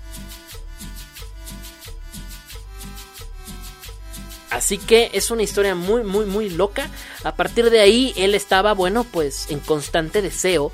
Así 4.50 4.78
que 4.78 5.10
es 5.14 5.30
una 5.30 5.44
historia 5.44 5.76
muy, 5.76 6.02
muy, 6.02 6.26
muy 6.26 6.50
loca. 6.50 6.88
A 7.22 7.36
partir 7.36 7.70
de 7.70 7.80
ahí, 7.80 8.12
él 8.16 8.34
estaba, 8.34 8.72
bueno, 8.72 9.04
pues 9.04 9.46
en 9.50 9.60
constante 9.60 10.22
deseo 10.22 10.72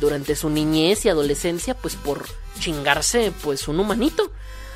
durante 0.00 0.36
su 0.36 0.50
niñez 0.50 1.04
y 1.04 1.08
adolescencia, 1.08 1.74
pues 1.74 1.96
por 1.96 2.26
chingarse, 2.58 3.32
pues 3.42 3.68
un 3.68 3.80
humanito. 3.80 4.30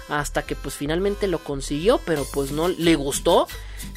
Hasta 0.08 0.42
que 0.42 0.56
pues 0.56 0.74
finalmente 0.74 1.28
lo 1.28 1.38
consiguió, 1.38 2.00
pero 2.04 2.26
pues 2.32 2.50
no 2.50 2.68
le 2.68 2.96
gustó. 2.96 3.46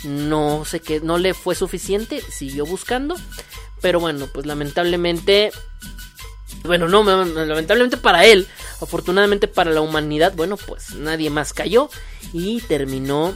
No 0.04 0.64
sé 0.64 0.80
qué, 0.80 1.00
no 1.02 1.18
le 1.18 1.34
fue 1.34 1.56
suficiente. 1.56 2.22
Siguió 2.22 2.66
buscando. 2.66 3.16
Pero 3.82 4.00
bueno, 4.00 4.28
pues 4.32 4.46
lamentablemente 4.46 5.52
bueno, 6.64 6.88
no, 6.88 7.04
lamentablemente 7.04 7.98
para 7.98 8.26
él, 8.26 8.48
afortunadamente 8.80 9.48
para 9.48 9.72
la 9.72 9.82
humanidad, 9.82 10.34
bueno, 10.36 10.56
pues 10.56 10.92
nadie 10.92 11.30
más 11.30 11.52
cayó 11.52 11.90
y 12.32 12.62
terminó 12.62 13.36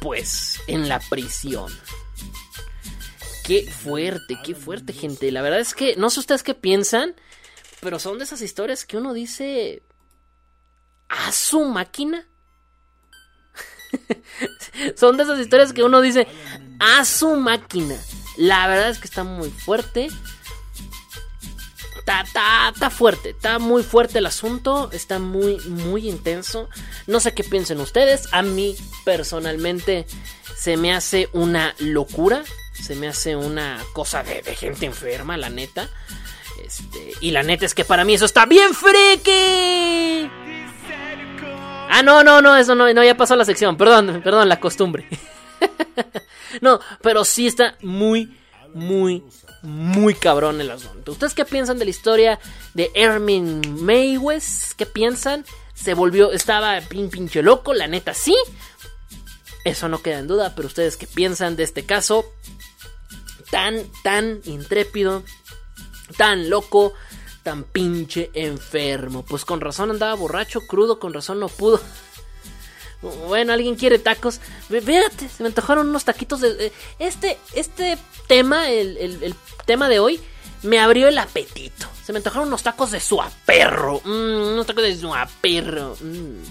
pues 0.00 0.60
en 0.66 0.88
la 0.88 1.00
prisión. 1.00 1.70
Qué 3.44 3.70
fuerte, 3.70 4.38
qué 4.44 4.54
fuerte, 4.54 4.92
gente. 4.92 5.30
La 5.32 5.42
verdad 5.42 5.60
es 5.60 5.74
que 5.74 5.96
no 5.96 6.10
sé 6.10 6.20
ustedes 6.20 6.42
qué 6.42 6.54
piensan, 6.54 7.14
pero 7.80 7.98
son 7.98 8.18
de 8.18 8.24
esas 8.24 8.40
historias 8.42 8.84
que 8.84 8.96
uno 8.96 9.12
dice 9.12 9.82
a 11.08 11.32
su 11.32 11.64
máquina. 11.64 12.26
Son 14.96 15.16
de 15.16 15.24
esas 15.24 15.38
historias 15.38 15.72
que 15.72 15.82
uno 15.82 16.00
dice, 16.00 16.26
a 16.78 17.04
su 17.04 17.36
máquina. 17.36 17.96
La 18.38 18.66
verdad 18.66 18.88
es 18.88 18.98
que 18.98 19.06
está 19.06 19.24
muy 19.24 19.50
fuerte. 19.50 20.08
Está, 22.02 22.22
está, 22.22 22.68
está 22.74 22.90
fuerte, 22.90 23.30
está 23.30 23.60
muy 23.60 23.84
fuerte 23.84 24.18
el 24.18 24.26
asunto, 24.26 24.90
está 24.90 25.20
muy, 25.20 25.60
muy 25.68 26.08
intenso. 26.08 26.68
No 27.06 27.20
sé 27.20 27.32
qué 27.32 27.44
piensen 27.44 27.78
ustedes. 27.78 28.28
A 28.32 28.42
mí, 28.42 28.74
personalmente, 29.04 30.04
se 30.56 30.76
me 30.76 30.92
hace 30.92 31.28
una 31.32 31.76
locura. 31.78 32.42
Se 32.72 32.96
me 32.96 33.06
hace 33.06 33.36
una 33.36 33.78
cosa 33.92 34.24
de, 34.24 34.42
gente 34.56 34.84
enferma, 34.86 35.36
la 35.36 35.48
neta. 35.48 35.88
Este, 36.64 37.12
y 37.20 37.30
la 37.30 37.44
neta 37.44 37.66
es 37.66 37.74
que 37.74 37.84
para 37.84 38.04
mí 38.04 38.14
eso 38.14 38.24
está 38.24 38.46
bien 38.46 38.74
freque. 38.74 40.28
Ah, 41.88 42.02
no, 42.02 42.24
no, 42.24 42.42
no, 42.42 42.56
eso 42.56 42.74
no, 42.74 42.92
no, 42.92 43.04
ya 43.04 43.16
pasó 43.16 43.36
la 43.36 43.44
sección. 43.44 43.76
Perdón, 43.76 44.22
perdón, 44.24 44.48
la 44.48 44.58
costumbre. 44.58 45.06
no, 46.60 46.80
pero 47.00 47.24
sí 47.24 47.46
está 47.46 47.76
muy, 47.80 48.36
muy, 48.74 49.22
muy 49.62 50.14
cabrón 50.14 50.60
el 50.60 50.70
asunto. 50.70 51.12
¿Ustedes 51.12 51.34
qué 51.34 51.44
piensan 51.44 51.78
de 51.78 51.84
la 51.84 51.90
historia 51.90 52.40
de 52.74 52.90
Ermin 52.94 53.60
Maywes? 53.84 54.74
¿Qué 54.74 54.86
piensan? 54.86 55.44
Se 55.74 55.94
volvió, 55.94 56.32
estaba 56.32 56.80
pin 56.80 57.08
pinche 57.10 57.42
loco, 57.42 57.72
la 57.72 57.86
neta 57.86 58.14
sí. 58.14 58.36
Eso 59.64 59.88
no 59.88 60.02
queda 60.02 60.18
en 60.18 60.26
duda, 60.26 60.54
pero 60.56 60.66
ustedes 60.66 60.96
qué 60.96 61.06
piensan 61.06 61.56
de 61.56 61.62
este 61.62 61.84
caso 61.84 62.24
tan, 63.50 63.84
tan 64.02 64.40
intrépido, 64.44 65.22
tan 66.16 66.50
loco, 66.50 66.94
tan 67.42 67.64
pinche 67.64 68.30
enfermo. 68.34 69.24
Pues 69.24 69.44
con 69.44 69.60
razón 69.60 69.90
andaba 69.90 70.14
borracho, 70.14 70.60
crudo, 70.66 70.98
con 70.98 71.12
razón 71.14 71.38
no 71.38 71.48
pudo. 71.48 71.80
Bueno, 73.02 73.52
alguien 73.52 73.74
quiere 73.74 73.98
tacos. 73.98 74.40
Fíjate, 74.68 75.28
se 75.28 75.42
me 75.42 75.48
antojaron 75.48 75.88
unos 75.88 76.04
taquitos 76.04 76.40
de. 76.40 76.66
eh, 76.66 76.72
Este, 76.98 77.38
este 77.54 77.98
tema, 78.28 78.70
el, 78.70 78.96
el- 78.96 79.22
el 79.22 79.34
tema 79.66 79.88
de 79.88 79.98
hoy, 79.98 80.20
me 80.62 80.78
abrió 80.78 81.08
el 81.08 81.18
apetito. 81.18 81.86
Se 82.04 82.12
me 82.12 82.18
antojaron 82.18 82.48
unos 82.48 82.62
tacos 82.62 82.90
de 82.92 83.00
suaperro. 83.00 84.00
Mm, 84.04 84.52
unos 84.54 84.66
tacos 84.66 84.84
de 84.84 84.96
suaperro. 84.96 85.96
Mm. 86.00 86.42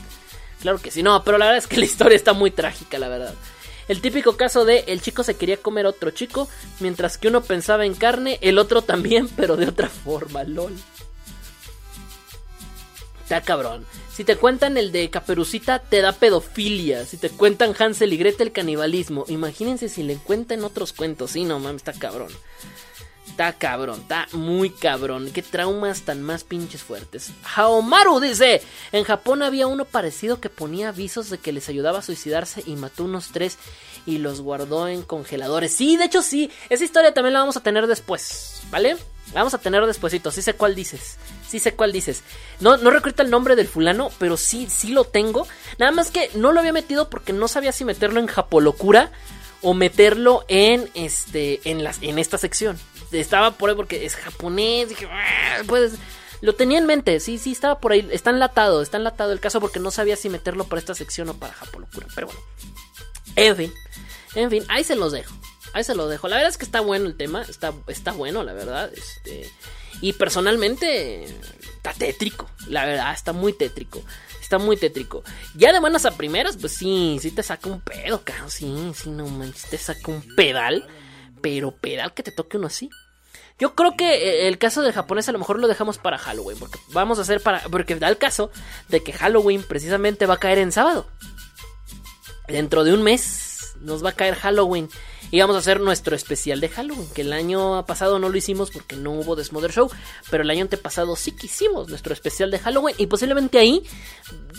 Claro 0.61 0.77
que 0.79 0.91
sí, 0.91 1.01
no, 1.01 1.23
pero 1.23 1.37
la 1.37 1.45
verdad 1.45 1.57
es 1.59 1.67
que 1.67 1.77
la 1.79 1.85
historia 1.85 2.15
está 2.15 2.33
muy 2.33 2.51
trágica, 2.51 2.99
la 2.99 3.07
verdad. 3.07 3.33
El 3.87 3.99
típico 3.99 4.37
caso 4.37 4.63
de 4.63 4.83
el 4.87 5.01
chico 5.01 5.23
se 5.23 5.35
quería 5.35 5.57
comer 5.57 5.85
a 5.85 5.89
otro 5.89 6.11
chico, 6.11 6.47
mientras 6.79 7.17
que 7.17 7.27
uno 7.29 7.41
pensaba 7.41 7.85
en 7.85 7.93
carne, 7.95 8.37
el 8.41 8.57
otro 8.57 8.81
también, 8.81 9.27
pero 9.35 9.55
de 9.57 9.67
otra 9.67 9.89
forma, 9.89 10.43
lol. 10.43 10.73
Está 13.31 13.45
cabrón. 13.45 13.85
Si 14.11 14.25
te 14.25 14.35
cuentan 14.35 14.75
el 14.75 14.91
de 14.91 15.09
Caperucita, 15.09 15.79
te 15.79 16.01
da 16.01 16.11
pedofilia. 16.11 17.05
Si 17.05 17.15
te 17.15 17.29
cuentan 17.29 17.73
Hansel 17.79 18.11
y 18.11 18.17
Gretel, 18.17 18.51
canibalismo. 18.51 19.23
Imagínense 19.29 19.87
si 19.87 20.03
le 20.03 20.17
cuentan 20.17 20.65
otros 20.65 20.91
cuentos. 20.91 21.31
Sí, 21.31 21.45
no 21.45 21.57
mames, 21.57 21.77
está 21.77 21.93
cabrón. 21.93 22.27
Está 23.31 23.53
cabrón, 23.53 24.01
está 24.01 24.27
muy 24.33 24.69
cabrón. 24.69 25.31
Qué 25.33 25.41
traumas 25.41 26.01
tan 26.01 26.21
más 26.21 26.43
pinches 26.43 26.83
fuertes. 26.83 27.31
Haomaru 27.55 28.19
dice: 28.19 28.61
En 28.91 29.05
Japón 29.05 29.41
había 29.41 29.67
uno 29.67 29.85
parecido 29.85 30.41
que 30.41 30.49
ponía 30.49 30.89
avisos 30.89 31.29
de 31.29 31.37
que 31.37 31.53
les 31.53 31.69
ayudaba 31.69 31.99
a 31.99 32.03
suicidarse 32.03 32.61
y 32.65 32.75
mató 32.75 33.05
unos 33.05 33.29
tres 33.31 33.57
y 34.05 34.17
los 34.17 34.41
guardó 34.41 34.89
en 34.89 35.01
congeladores. 35.01 35.73
Sí, 35.73 35.95
de 35.95 36.05
hecho 36.05 36.21
sí. 36.21 36.51
Esa 36.69 36.83
historia 36.83 37.13
también 37.13 37.33
la 37.33 37.39
vamos 37.39 37.55
a 37.55 37.63
tener 37.63 37.87
después, 37.87 38.63
¿vale? 38.69 38.97
La 39.33 39.39
vamos 39.39 39.53
a 39.53 39.59
tener 39.59 39.85
despuesito. 39.85 40.29
Sí 40.29 40.41
sé 40.41 40.53
cuál 40.55 40.75
dices. 40.75 41.17
Sí 41.47 41.59
sé 41.59 41.73
cuál 41.73 41.93
dices. 41.93 42.23
No, 42.59 42.75
no 42.75 42.91
recuerdo 42.91 43.23
el 43.23 43.31
nombre 43.31 43.55
del 43.55 43.67
fulano, 43.67 44.11
pero 44.19 44.35
sí, 44.35 44.67
sí 44.69 44.89
lo 44.89 45.05
tengo. 45.05 45.47
Nada 45.79 45.93
más 45.93 46.11
que 46.11 46.29
no 46.35 46.51
lo 46.51 46.59
había 46.59 46.73
metido 46.73 47.09
porque 47.09 47.31
no 47.31 47.47
sabía 47.47 47.71
si 47.71 47.85
meterlo 47.85 48.19
en 48.19 48.27
Japolocura 48.27 49.09
o 49.61 49.73
meterlo 49.73 50.43
en 50.47 50.89
este 50.93 51.61
en 51.69 51.83
las 51.83 52.01
en 52.01 52.19
esta 52.19 52.37
sección. 52.37 52.79
Estaba 53.11 53.51
por 53.51 53.69
ahí 53.69 53.75
porque 53.75 54.05
es 54.05 54.15
japonés, 54.15 54.89
dije, 54.89 55.07
"Ah, 55.11 55.61
pues 55.67 55.93
lo 56.41 56.55
tenía 56.55 56.79
en 56.79 56.85
mente, 56.87 57.19
sí, 57.19 57.37
sí 57.37 57.51
estaba 57.51 57.79
por 57.79 57.91
ahí, 57.91 58.07
está 58.11 58.31
enlatado, 58.31 58.81
está 58.81 58.97
enlatado 58.97 59.31
el 59.31 59.39
caso 59.39 59.61
porque 59.61 59.79
no 59.79 59.91
sabía 59.91 60.15
si 60.15 60.29
meterlo 60.29 60.63
para 60.63 60.79
esta 60.79 60.95
sección 60.95 61.29
o 61.29 61.33
para 61.35 61.53
Japolocura, 61.53 62.07
pero 62.15 62.27
bueno. 62.27 62.41
En 63.35 63.55
fin, 63.55 63.73
en 64.35 64.49
fin, 64.49 64.65
ahí 64.67 64.83
se 64.83 64.95
los 64.95 65.11
dejo. 65.11 65.33
Ahí 65.73 65.83
se 65.83 65.95
los 65.95 66.09
dejo. 66.09 66.27
La 66.27 66.35
verdad 66.35 66.49
es 66.49 66.57
que 66.57 66.65
está 66.65 66.81
bueno 66.81 67.05
el 67.05 67.15
tema, 67.15 67.43
está 67.43 67.73
está 67.87 68.11
bueno, 68.11 68.43
la 68.43 68.53
verdad, 68.53 68.91
este 68.93 69.49
y 70.01 70.13
personalmente 70.13 71.25
está 71.75 71.93
tétrico, 71.93 72.49
la 72.67 72.85
verdad, 72.85 73.13
está 73.13 73.33
muy 73.33 73.53
tétrico. 73.53 74.03
Está 74.51 74.57
muy 74.57 74.75
tétrico. 74.75 75.23
Ya 75.55 75.71
de 75.71 75.79
buenas 75.79 76.05
a 76.05 76.17
primeras, 76.17 76.57
pues 76.57 76.73
sí, 76.73 77.17
sí 77.21 77.31
te 77.31 77.41
saca 77.41 77.69
un 77.69 77.79
pedo, 77.79 78.21
cabrón. 78.25 78.51
Sí, 78.51 78.91
sí, 78.95 79.09
no 79.09 79.25
manches, 79.27 79.69
te 79.69 79.77
saca 79.77 80.11
un 80.11 80.21
pedal. 80.35 80.85
Pero 81.41 81.71
pedal 81.71 82.13
que 82.13 82.21
te 82.21 82.33
toque 82.33 82.57
uno 82.57 82.67
así. 82.67 82.89
Yo 83.57 83.75
creo 83.75 83.95
que 83.95 84.13
eh, 84.13 84.47
el 84.49 84.57
caso 84.57 84.81
del 84.81 84.91
japonés 84.91 85.29
a 85.29 85.31
lo 85.31 85.39
mejor 85.39 85.57
lo 85.57 85.69
dejamos 85.69 85.99
para 85.99 86.17
Halloween. 86.17 86.59
Porque 86.59 86.79
vamos 86.89 87.17
a 87.17 87.21
hacer 87.21 87.39
para. 87.39 87.61
Porque 87.61 87.95
da 87.95 88.09
el 88.09 88.17
caso 88.17 88.51
de 88.89 89.01
que 89.01 89.13
Halloween 89.13 89.63
precisamente 89.63 90.25
va 90.25 90.33
a 90.33 90.39
caer 90.39 90.57
en 90.57 90.73
sábado. 90.73 91.07
Dentro 92.49 92.83
de 92.83 92.93
un 92.93 93.03
mes 93.03 93.50
nos 93.81 94.03
va 94.03 94.09
a 94.09 94.13
caer 94.13 94.35
Halloween. 94.35 94.89
Y 95.31 95.39
vamos 95.39 95.55
a 95.55 95.59
hacer 95.59 95.79
nuestro 95.79 96.15
especial 96.15 96.59
de 96.59 96.69
Halloween. 96.69 97.07
Que 97.13 97.21
el 97.21 97.31
año 97.33 97.85
pasado 97.85 98.19
no 98.19 98.29
lo 98.29 98.37
hicimos 98.37 98.69
porque 98.71 98.95
no 98.95 99.11
hubo 99.11 99.35
Desmother 99.35 99.71
Show. 99.71 99.89
Pero 100.29 100.43
el 100.43 100.49
año 100.49 100.61
antepasado 100.63 101.15
sí 101.15 101.31
que 101.31 101.45
hicimos 101.47 101.87
nuestro 101.89 102.13
especial 102.13 102.51
de 102.51 102.59
Halloween. 102.59 102.95
Y 102.97 103.07
posiblemente 103.07 103.57
ahí 103.59 103.83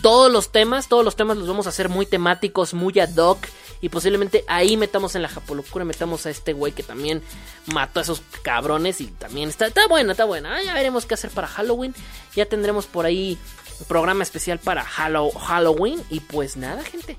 todos 0.00 0.32
los 0.32 0.50
temas, 0.50 0.88
todos 0.88 1.04
los 1.04 1.14
temas 1.16 1.36
los 1.36 1.46
vamos 1.48 1.66
a 1.66 1.70
hacer 1.70 1.88
muy 1.88 2.06
temáticos, 2.06 2.74
muy 2.74 2.98
ad 3.00 3.14
hoc. 3.16 3.38
Y 3.80 3.88
posiblemente 3.88 4.44
ahí 4.46 4.76
metamos 4.76 5.14
en 5.16 5.22
la 5.22 5.28
Japolocura, 5.28 5.84
metamos 5.84 6.24
a 6.26 6.30
este 6.30 6.52
güey 6.52 6.72
que 6.72 6.82
también 6.84 7.20
mató 7.66 7.98
a 8.00 8.04
esos 8.04 8.22
cabrones. 8.42 9.00
Y 9.00 9.06
también 9.08 9.48
está, 9.48 9.66
está 9.66 9.86
buena, 9.88 10.12
está 10.12 10.24
buena. 10.24 10.56
Ah, 10.56 10.62
ya 10.62 10.72
veremos 10.74 11.04
qué 11.04 11.14
hacer 11.14 11.30
para 11.30 11.48
Halloween. 11.48 11.94
Ya 12.34 12.46
tendremos 12.46 12.86
por 12.86 13.04
ahí 13.06 13.36
un 13.80 13.86
programa 13.86 14.22
especial 14.22 14.58
para 14.58 14.84
Hallow- 14.86 15.34
Halloween. 15.34 16.00
Y 16.10 16.20
pues 16.20 16.56
nada, 16.56 16.82
gente. 16.84 17.18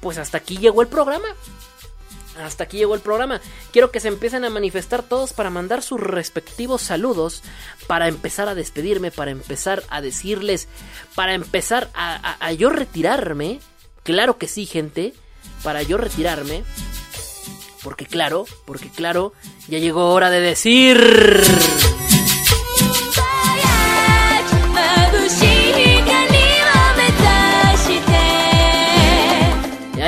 Pues 0.00 0.18
hasta 0.18 0.38
aquí 0.38 0.56
llegó 0.58 0.82
el 0.82 0.88
programa. 0.88 1.28
Hasta 2.42 2.64
aquí 2.64 2.76
llegó 2.76 2.94
el 2.94 3.00
programa. 3.00 3.40
Quiero 3.72 3.90
que 3.90 3.98
se 4.00 4.08
empiecen 4.08 4.44
a 4.44 4.50
manifestar 4.50 5.02
todos 5.02 5.32
para 5.32 5.48
mandar 5.48 5.82
sus 5.82 5.98
respectivos 6.00 6.82
saludos, 6.82 7.42
para 7.86 8.08
empezar 8.08 8.48
a 8.48 8.54
despedirme, 8.54 9.10
para 9.10 9.30
empezar 9.30 9.82
a 9.88 10.02
decirles, 10.02 10.68
para 11.14 11.32
empezar 11.32 11.88
a, 11.94 12.36
a- 12.44 12.52
yo 12.52 12.68
retirarme. 12.68 13.60
Claro 14.02 14.36
que 14.36 14.48
sí, 14.48 14.66
gente, 14.66 15.14
para 15.62 15.82
yo 15.82 15.96
retirarme. 15.96 16.62
Porque 17.82 18.04
claro, 18.04 18.44
porque 18.66 18.90
claro, 18.90 19.32
ya 19.68 19.78
llegó 19.78 20.12
hora 20.12 20.28
de 20.28 20.40
decir... 20.40 21.42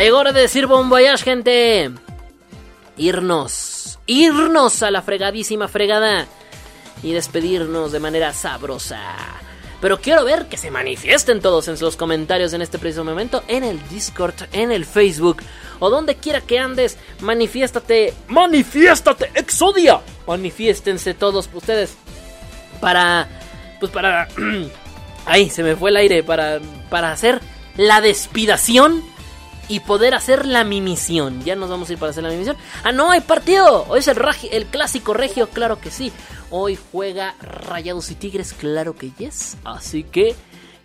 llegó 0.09 0.25
de 0.25 0.41
decir 0.41 0.67
bon 0.67 0.91
gente. 1.23 1.91
Irnos. 2.97 3.99
Irnos 4.07 4.83
a 4.83 4.91
la 4.91 5.03
fregadísima 5.03 5.69
fregada. 5.69 6.27
Y 7.03 7.13
despedirnos 7.13 7.93
de 7.93 8.01
manera 8.01 8.33
sabrosa. 8.33 9.03
Pero 9.83 10.01
quiero 10.01 10.25
ver 10.25 10.47
que 10.47 10.57
se 10.57 10.71
manifiesten 10.71 11.43
todos 11.43 11.69
en 11.69 11.79
los 11.79 11.97
comentarios 11.97 12.55
en 12.55 12.63
este 12.63 12.79
preciso 12.79 13.05
momento. 13.05 13.45
En 13.49 13.65
el 13.65 13.87
Discord, 13.91 14.35
en 14.53 14.73
el 14.73 14.87
Facebook. 14.87 15.43
O 15.79 15.91
donde 15.91 16.15
quiera 16.15 16.41
que 16.41 16.59
andes. 16.59 16.97
Manifiéstate. 17.21 18.15
Manifiéstate, 18.29 19.31
Exodia. 19.35 20.01
Manifiéstense 20.27 21.13
todos 21.13 21.51
ustedes. 21.53 21.95
Para... 22.81 23.29
Pues 23.79 23.93
para... 23.93 24.27
Ahí, 25.27 25.51
se 25.51 25.63
me 25.63 25.77
fue 25.77 25.91
el 25.91 25.99
aire. 25.99 26.23
Para, 26.23 26.61
para 26.89 27.13
hacer 27.13 27.43
la 27.77 28.01
despidación 28.01 29.18
y 29.69 29.81
poder 29.81 30.15
hacer 30.15 30.47
la 30.47 30.65
mimisión. 30.65 31.43
Ya 31.45 31.55
nos 31.55 31.71
vamos 31.71 31.89
a 31.89 31.93
ir 31.93 31.99
para 31.99 32.11
hacer 32.11 32.25
la 32.25 32.31
mimisión. 32.31 32.57
Ah, 32.83 32.93
no, 32.93 33.11
hay 33.11 33.21
partido. 33.21 33.85
Hoy 33.89 34.01
es 34.01 34.09
el, 34.09 34.19
el 34.51 34.67
clásico 34.67 35.15
regio, 35.15 35.49
claro 35.51 35.81
que 35.81 35.91
sí. 35.91 36.13
Hoy 36.51 36.79
juega 36.91 37.35
Rayados 37.41 38.11
y 38.11 38.15
Tigres, 38.15 38.55
claro 38.55 38.97
que 38.97 39.11
yes. 39.19 39.59
Así 39.65 40.03
que, 40.05 40.35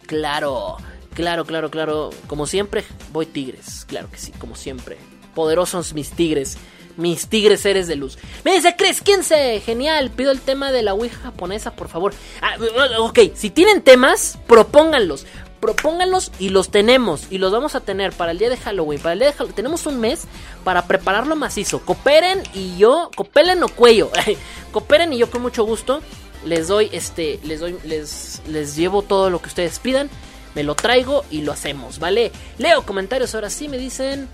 claro, 0.05 0.77
claro, 1.14 1.45
claro, 1.45 1.72
claro. 1.72 2.10
Como 2.27 2.45
siempre, 2.45 2.84
voy 3.11 3.26
Tigres, 3.26 3.85
claro 3.88 4.10
que 4.11 4.18
sí, 4.18 4.31
como 4.34 4.55
siempre. 4.55 4.97
Poderosos 5.34 5.93
mis 5.93 6.11
Tigres. 6.11 6.57
Mis 6.95 7.27
tigres 7.27 7.61
seres 7.61 7.88
de 7.88 7.95
luz. 7.95 8.19
Me 8.43 8.53
dice 8.53 8.76
Chris 8.77 9.01
15. 9.01 9.61
Genial. 9.61 10.11
Pido 10.11 10.31
el 10.31 10.39
tema 10.39 10.72
de 10.72 10.84
la 10.84 10.93
Ouija 10.93 11.18
japonesa, 11.23 11.72
por 11.72 11.88
favor. 11.88 12.14
Ah, 12.39 12.55
ok, 12.99 13.19
si 13.34 13.49
tienen 13.49 13.81
temas, 13.81 14.38
propónganlos 14.45 15.26
propónganlos 15.64 16.30
y 16.40 16.49
los 16.49 16.72
tenemos 16.72 17.27
y 17.30 17.38
los 17.38 17.53
vamos 17.53 17.73
a 17.73 17.80
tener 17.80 18.11
para 18.11 18.34
el 18.34 18.38
día 18.38 18.49
de 18.49 18.57
Halloween. 18.57 18.99
Para 18.99 19.14
el 19.14 19.19
día 19.19 19.30
de 19.30 19.34
Halloween 19.34 19.56
tenemos 19.56 19.85
un 19.85 19.98
mes 19.98 20.26
para 20.65 20.88
prepararlo 20.88 21.38
macizo. 21.38 21.80
Cooperen 21.85 22.44
y 22.53 22.76
yo, 22.76 23.10
cooperen 23.15 23.64
o 23.64 23.69
cuello. 23.69 24.11
cooperen 24.73 25.14
y 25.14 25.19
yo 25.19 25.31
con 25.31 25.41
mucho 25.41 25.64
gusto 25.64 26.02
les 26.44 26.68
doy 26.68 26.90
este 26.91 27.40
les 27.45 27.61
doy 27.61 27.77
les 27.85 28.41
les 28.45 28.76
llevo 28.76 29.03
todo 29.03 29.30
lo 29.30 29.41
que 29.41 29.48
ustedes 29.48 29.80
pidan 29.80 30.10
me 30.53 30.64
lo 30.64 30.76
traigo 30.76 31.23
y 31.31 31.44
lo 31.44 31.53
hacemos, 31.53 31.99
¿vale? 31.99 32.34
Leo 32.57 32.85
comentarios 32.85 33.34
ahora 33.34 33.49
sí, 33.49 33.69
me 33.69 33.77
dicen... 33.77 34.27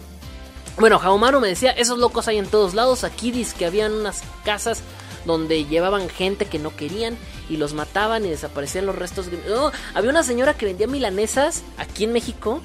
Bueno, 0.78 0.98
Jaumaru 0.98 1.40
me 1.40 1.48
decía, 1.48 1.72
esos 1.72 1.98
locos 1.98 2.28
hay 2.28 2.38
en 2.38 2.48
todos 2.48 2.74
lados. 2.74 3.04
Aquí 3.04 3.32
dice 3.32 3.56
que 3.58 3.66
habían 3.66 3.94
unas 3.94 4.24
casas 4.44 4.82
donde 5.26 5.66
llevaban 5.66 6.10
gente 6.10 6.46
que 6.46 6.60
no 6.60 6.76
querían 6.76 7.18
y 7.50 7.58
los 7.58 7.74
mataban 7.74 8.26
y 8.26 8.30
desaparecían 8.30 8.86
los 8.86 8.96
restos. 8.96 9.28
No, 9.48 9.72
había 9.94 10.10
una 10.10 10.24
señora 10.24 10.54
que 10.54 10.66
vendía 10.66 10.88
milanesas 10.88 11.64
aquí 11.78 12.04
en 12.04 12.14
México. 12.14 12.62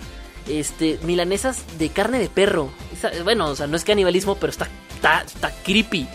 Este, 0.48 0.98
milanesas 1.02 1.78
de 1.78 1.89
carne 1.89 2.18
de 2.18 2.28
perro. 2.28 2.70
Bueno, 3.24 3.48
o 3.48 3.56
sea, 3.56 3.66
no 3.66 3.76
es 3.76 3.85
canibalismo, 3.85 4.36
pero 4.36 4.51
está, 4.51 4.68
está, 5.24 5.51
creepy. 5.64 6.06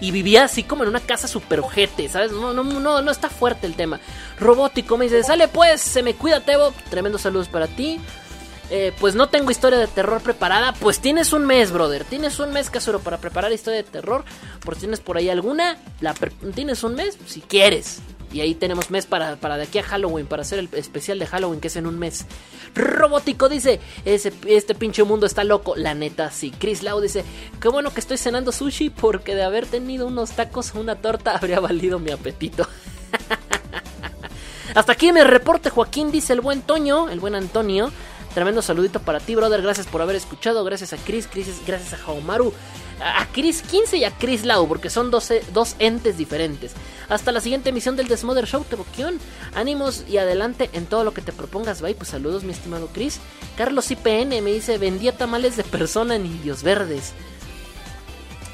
Y 0.00 0.10
vivía 0.10 0.44
así 0.44 0.64
como 0.64 0.82
en 0.82 0.88
una 0.88 1.00
casa 1.00 1.28
super 1.28 1.60
ojete, 1.60 2.08
¿sabes? 2.08 2.32
No, 2.32 2.52
no, 2.52 2.64
no, 2.64 3.02
no 3.02 3.10
está 3.10 3.28
fuerte 3.28 3.66
el 3.66 3.74
tema. 3.74 4.00
Robótico 4.40 4.96
me 4.96 5.04
dice, 5.04 5.22
sale 5.22 5.48
pues, 5.48 5.80
se 5.80 6.02
me 6.02 6.14
cuida, 6.14 6.40
Tebo. 6.40 6.72
Tremendos 6.90 7.22
saludos 7.22 7.48
para 7.48 7.68
ti. 7.68 8.00
Eh, 8.70 8.92
pues 8.98 9.14
no 9.14 9.28
tengo 9.28 9.50
historia 9.50 9.78
de 9.78 9.86
terror 9.86 10.22
preparada. 10.22 10.72
Pues 10.72 11.00
tienes 11.00 11.32
un 11.32 11.46
mes, 11.46 11.70
brother. 11.70 12.04
Tienes 12.04 12.38
un 12.38 12.52
mes, 12.52 12.70
Casuro, 12.70 13.00
para 13.00 13.18
preparar 13.18 13.52
historia 13.52 13.82
de 13.82 13.88
terror. 13.88 14.24
Por 14.64 14.74
si 14.74 14.80
tienes 14.80 15.00
por 15.00 15.16
ahí 15.16 15.28
alguna, 15.28 15.78
la 16.00 16.14
tienes 16.54 16.82
un 16.82 16.94
mes, 16.94 17.18
si 17.26 17.40
quieres. 17.40 18.00
Y 18.32 18.40
ahí 18.40 18.56
tenemos 18.56 18.90
mes 18.90 19.06
para, 19.06 19.36
para 19.36 19.56
de 19.56 19.62
aquí 19.62 19.78
a 19.78 19.84
Halloween, 19.84 20.26
para 20.26 20.42
hacer 20.42 20.58
el 20.58 20.68
especial 20.72 21.20
de 21.20 21.26
Halloween, 21.26 21.60
que 21.60 21.68
es 21.68 21.76
en 21.76 21.86
un 21.86 22.00
mes. 22.00 22.26
Robótico 22.74 23.48
dice, 23.48 23.78
ese, 24.04 24.32
este 24.48 24.74
pinche 24.74 25.04
mundo 25.04 25.26
está 25.26 25.44
loco. 25.44 25.76
La 25.76 25.94
neta, 25.94 26.32
sí. 26.32 26.52
Chris 26.58 26.82
Lau 26.82 27.00
dice, 27.00 27.24
qué 27.60 27.68
bueno 27.68 27.94
que 27.94 28.00
estoy 28.00 28.18
cenando 28.18 28.50
sushi 28.50 28.90
porque 28.90 29.36
de 29.36 29.44
haber 29.44 29.66
tenido 29.66 30.08
unos 30.08 30.32
tacos 30.32 30.74
o 30.74 30.80
una 30.80 30.96
torta 30.96 31.30
habría 31.36 31.60
valido 31.60 32.00
mi 32.00 32.10
apetito. 32.10 32.66
Hasta 34.74 34.92
aquí 34.92 35.12
me 35.12 35.22
reporte, 35.22 35.70
Joaquín, 35.70 36.10
dice 36.10 36.32
el 36.32 36.40
buen 36.40 36.62
Toño, 36.62 37.08
el 37.08 37.20
buen 37.20 37.36
Antonio. 37.36 37.92
Tremendo 38.34 38.62
saludito 38.62 39.00
para 39.00 39.20
ti, 39.20 39.34
brother. 39.36 39.62
Gracias 39.62 39.86
por 39.86 40.02
haber 40.02 40.16
escuchado. 40.16 40.64
Gracias 40.64 40.92
a 40.92 40.96
Chris, 40.96 41.28
Chris 41.30 41.46
gracias 41.66 41.92
a 41.94 41.98
Jaumaru, 41.98 42.52
a 43.00 43.26
Chris 43.32 43.62
15 43.62 43.98
y 43.98 44.04
a 44.04 44.10
Chris 44.10 44.44
Lau, 44.44 44.66
porque 44.66 44.90
son 44.90 45.10
dos, 45.12 45.30
e- 45.30 45.44
dos 45.52 45.76
entes 45.78 46.18
diferentes. 46.18 46.72
Hasta 47.08 47.30
la 47.30 47.40
siguiente 47.40 47.68
emisión 47.68 47.94
del 47.96 48.08
Desmother 48.08 48.46
Show, 48.46 48.64
Teboquión. 48.68 49.18
Ánimos 49.54 50.04
y 50.08 50.16
adelante 50.18 50.68
en 50.72 50.86
todo 50.86 51.04
lo 51.04 51.14
que 51.14 51.22
te 51.22 51.32
propongas, 51.32 51.80
bye. 51.80 51.94
Pues 51.94 52.08
saludos, 52.10 52.42
mi 52.42 52.52
estimado 52.52 52.88
Chris. 52.92 53.20
Carlos 53.56 53.90
IPN 53.90 54.40
me 54.42 54.52
dice: 54.52 54.78
vendía 54.78 55.16
tamales 55.16 55.56
de 55.56 55.62
persona 55.62 56.16
en 56.16 56.26
Indios 56.26 56.64
Verdes. 56.64 57.12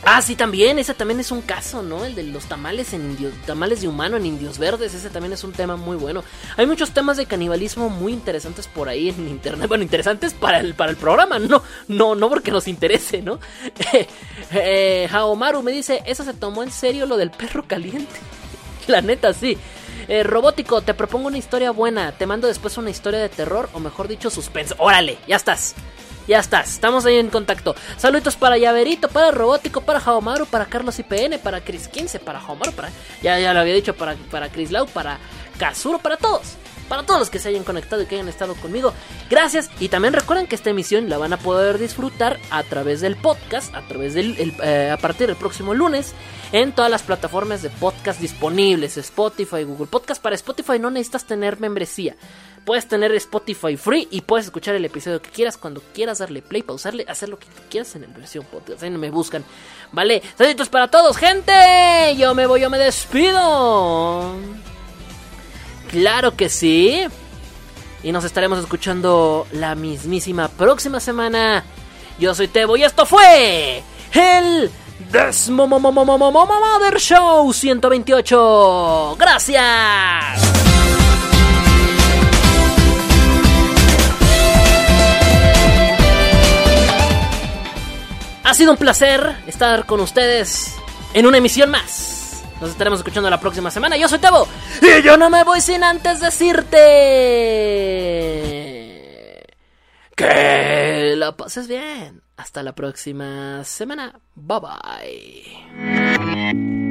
Ah, 0.04 0.22
sí, 0.22 0.34
también, 0.34 0.78
ese 0.78 0.94
también 0.94 1.20
es 1.20 1.30
un 1.30 1.42
caso, 1.42 1.82
¿no? 1.82 2.04
El 2.04 2.14
de 2.14 2.22
los 2.22 2.46
tamales 2.46 2.94
en 2.94 3.02
indios, 3.02 3.34
tamales 3.44 3.82
de 3.82 3.88
humano 3.88 4.16
en 4.16 4.24
indios 4.24 4.58
verdes, 4.58 4.94
ese 4.94 5.10
también 5.10 5.34
es 5.34 5.44
un 5.44 5.52
tema 5.52 5.76
muy 5.76 5.96
bueno. 5.96 6.24
Hay 6.56 6.66
muchos 6.66 6.92
temas 6.92 7.18
de 7.18 7.26
canibalismo 7.26 7.90
muy 7.90 8.12
interesantes 8.12 8.66
por 8.66 8.88
ahí 8.88 9.10
en 9.10 9.28
internet, 9.28 9.68
bueno, 9.68 9.84
interesantes 9.84 10.32
para 10.32 10.60
el, 10.60 10.74
para 10.74 10.90
el 10.90 10.96
programa, 10.96 11.38
no, 11.38 11.62
no, 11.88 12.14
no 12.14 12.28
porque 12.30 12.50
nos 12.50 12.66
interese, 12.66 13.20
¿no? 13.20 13.40
eh, 14.52 15.06
Haomaru 15.12 15.62
me 15.62 15.72
dice, 15.72 16.02
eso 16.06 16.24
se 16.24 16.32
tomó 16.32 16.62
en 16.62 16.70
serio 16.70 17.04
lo 17.04 17.18
del 17.18 17.30
perro 17.30 17.64
caliente. 17.66 18.16
La 18.86 19.02
neta, 19.02 19.34
sí. 19.34 19.58
Eh, 20.08 20.22
robótico, 20.22 20.80
te 20.80 20.94
propongo 20.94 21.28
una 21.28 21.38
historia 21.38 21.70
buena. 21.70 22.12
Te 22.12 22.26
mando 22.26 22.48
después 22.48 22.76
una 22.78 22.90
historia 22.90 23.20
de 23.20 23.28
terror, 23.28 23.68
o 23.74 23.80
mejor 23.80 24.08
dicho, 24.08 24.30
suspense. 24.30 24.74
Órale, 24.78 25.18
ya 25.28 25.36
estás. 25.36 25.74
Ya 26.26 26.38
estás, 26.38 26.70
estamos 26.70 27.06
ahí 27.06 27.16
en 27.16 27.28
contacto. 27.28 27.74
Saluditos 27.96 28.36
para 28.36 28.58
Llaverito, 28.58 29.08
para 29.08 29.30
Robótico, 29.30 29.80
para 29.80 30.00
Jaomaru, 30.00 30.46
para 30.46 30.66
Carlos 30.66 30.98
IPN, 30.98 31.38
para 31.42 31.60
Chris 31.60 31.88
15, 31.88 32.20
para 32.20 32.40
Jaomaru, 32.40 32.72
para. 32.72 32.90
Ya, 33.22 33.38
ya 33.38 33.52
lo 33.52 33.60
había 33.60 33.74
dicho, 33.74 33.94
para, 33.94 34.14
para 34.30 34.48
Chris 34.48 34.70
Lau, 34.70 34.86
para 34.86 35.18
Kazuro, 35.58 35.98
para 35.98 36.16
todos. 36.16 36.56
Para 36.90 37.04
todos 37.04 37.20
los 37.20 37.30
que 37.30 37.38
se 37.38 37.48
hayan 37.48 37.62
conectado 37.62 38.02
y 38.02 38.06
que 38.06 38.16
hayan 38.16 38.28
estado 38.28 38.56
conmigo. 38.56 38.92
Gracias. 39.30 39.70
Y 39.78 39.90
también 39.90 40.12
recuerden 40.12 40.48
que 40.48 40.56
esta 40.56 40.70
emisión 40.70 41.08
la 41.08 41.18
van 41.18 41.32
a 41.32 41.36
poder 41.36 41.78
disfrutar 41.78 42.40
a 42.50 42.64
través 42.64 43.00
del 43.00 43.14
podcast, 43.14 43.72
a 43.76 43.82
través 43.82 44.14
del. 44.14 44.36
el, 44.40 44.54
eh, 44.60 44.90
a 44.90 44.96
partir 44.96 45.28
del 45.28 45.36
próximo 45.36 45.72
lunes. 45.72 46.14
En 46.50 46.72
todas 46.72 46.90
las 46.90 47.04
plataformas 47.04 47.62
de 47.62 47.70
podcast 47.70 48.20
disponibles. 48.20 48.96
Spotify, 48.96 49.62
Google 49.62 49.86
Podcast. 49.86 50.20
Para 50.20 50.34
Spotify 50.34 50.80
no 50.80 50.90
necesitas 50.90 51.26
tener 51.26 51.60
membresía. 51.60 52.16
Puedes 52.64 52.88
tener 52.88 53.12
Spotify 53.12 53.76
free 53.76 54.08
y 54.10 54.22
puedes 54.22 54.46
escuchar 54.46 54.74
el 54.74 54.84
episodio 54.84 55.22
que 55.22 55.30
quieras 55.30 55.56
cuando 55.56 55.80
quieras 55.94 56.18
darle 56.18 56.42
play, 56.42 56.64
pausarle, 56.64 57.06
hacer 57.06 57.28
lo 57.28 57.38
que 57.38 57.46
quieras 57.70 57.94
en 57.94 58.02
la 58.02 58.08
versión 58.08 58.44
podcast. 58.46 58.82
Ahí 58.82 58.90
no 58.90 58.98
me 58.98 59.10
buscan. 59.10 59.44
Vale, 59.92 60.20
saluditos 60.36 60.68
para 60.68 60.88
todos, 60.88 61.16
gente. 61.16 61.52
Yo 62.18 62.34
me 62.34 62.46
voy, 62.46 62.62
yo 62.62 62.68
me 62.68 62.78
despido. 62.78 64.34
Claro 65.90 66.36
que 66.36 66.48
sí. 66.48 67.02
Y 68.02 68.12
nos 68.12 68.24
estaremos 68.24 68.60
escuchando 68.60 69.46
la 69.52 69.74
mismísima 69.74 70.48
próxima 70.48 71.00
semana. 71.00 71.64
Yo 72.18 72.34
soy 72.34 72.48
Tebo 72.48 72.76
y 72.76 72.84
esto 72.84 73.04
fue 73.06 73.82
el 74.12 74.70
Desmother 75.10 76.98
Show 76.98 77.52
128. 77.52 79.16
Gracias. 79.18 79.62
Ha 88.44 88.54
sido 88.54 88.72
un 88.72 88.78
placer 88.78 89.36
estar 89.46 89.86
con 89.86 90.00
ustedes 90.00 90.74
en 91.14 91.26
una 91.26 91.38
emisión 91.38 91.70
más. 91.70 92.19
Nos 92.60 92.70
estaremos 92.70 93.00
escuchando 93.00 93.30
la 93.30 93.40
próxima 93.40 93.70
semana. 93.70 93.96
Yo 93.96 94.08
soy 94.08 94.18
Tebo 94.18 94.46
y 94.82 95.02
yo 95.02 95.16
no 95.16 95.30
me 95.30 95.44
voy 95.44 95.60
sin 95.60 95.82
antes 95.82 96.20
decirte 96.20 96.76
que 100.14 101.14
la 101.16 101.36
pases 101.36 101.68
bien. 101.68 102.22
Hasta 102.36 102.62
la 102.62 102.74
próxima 102.74 103.64
semana. 103.64 104.20
Bye 104.34 104.60
bye. 104.60 106.89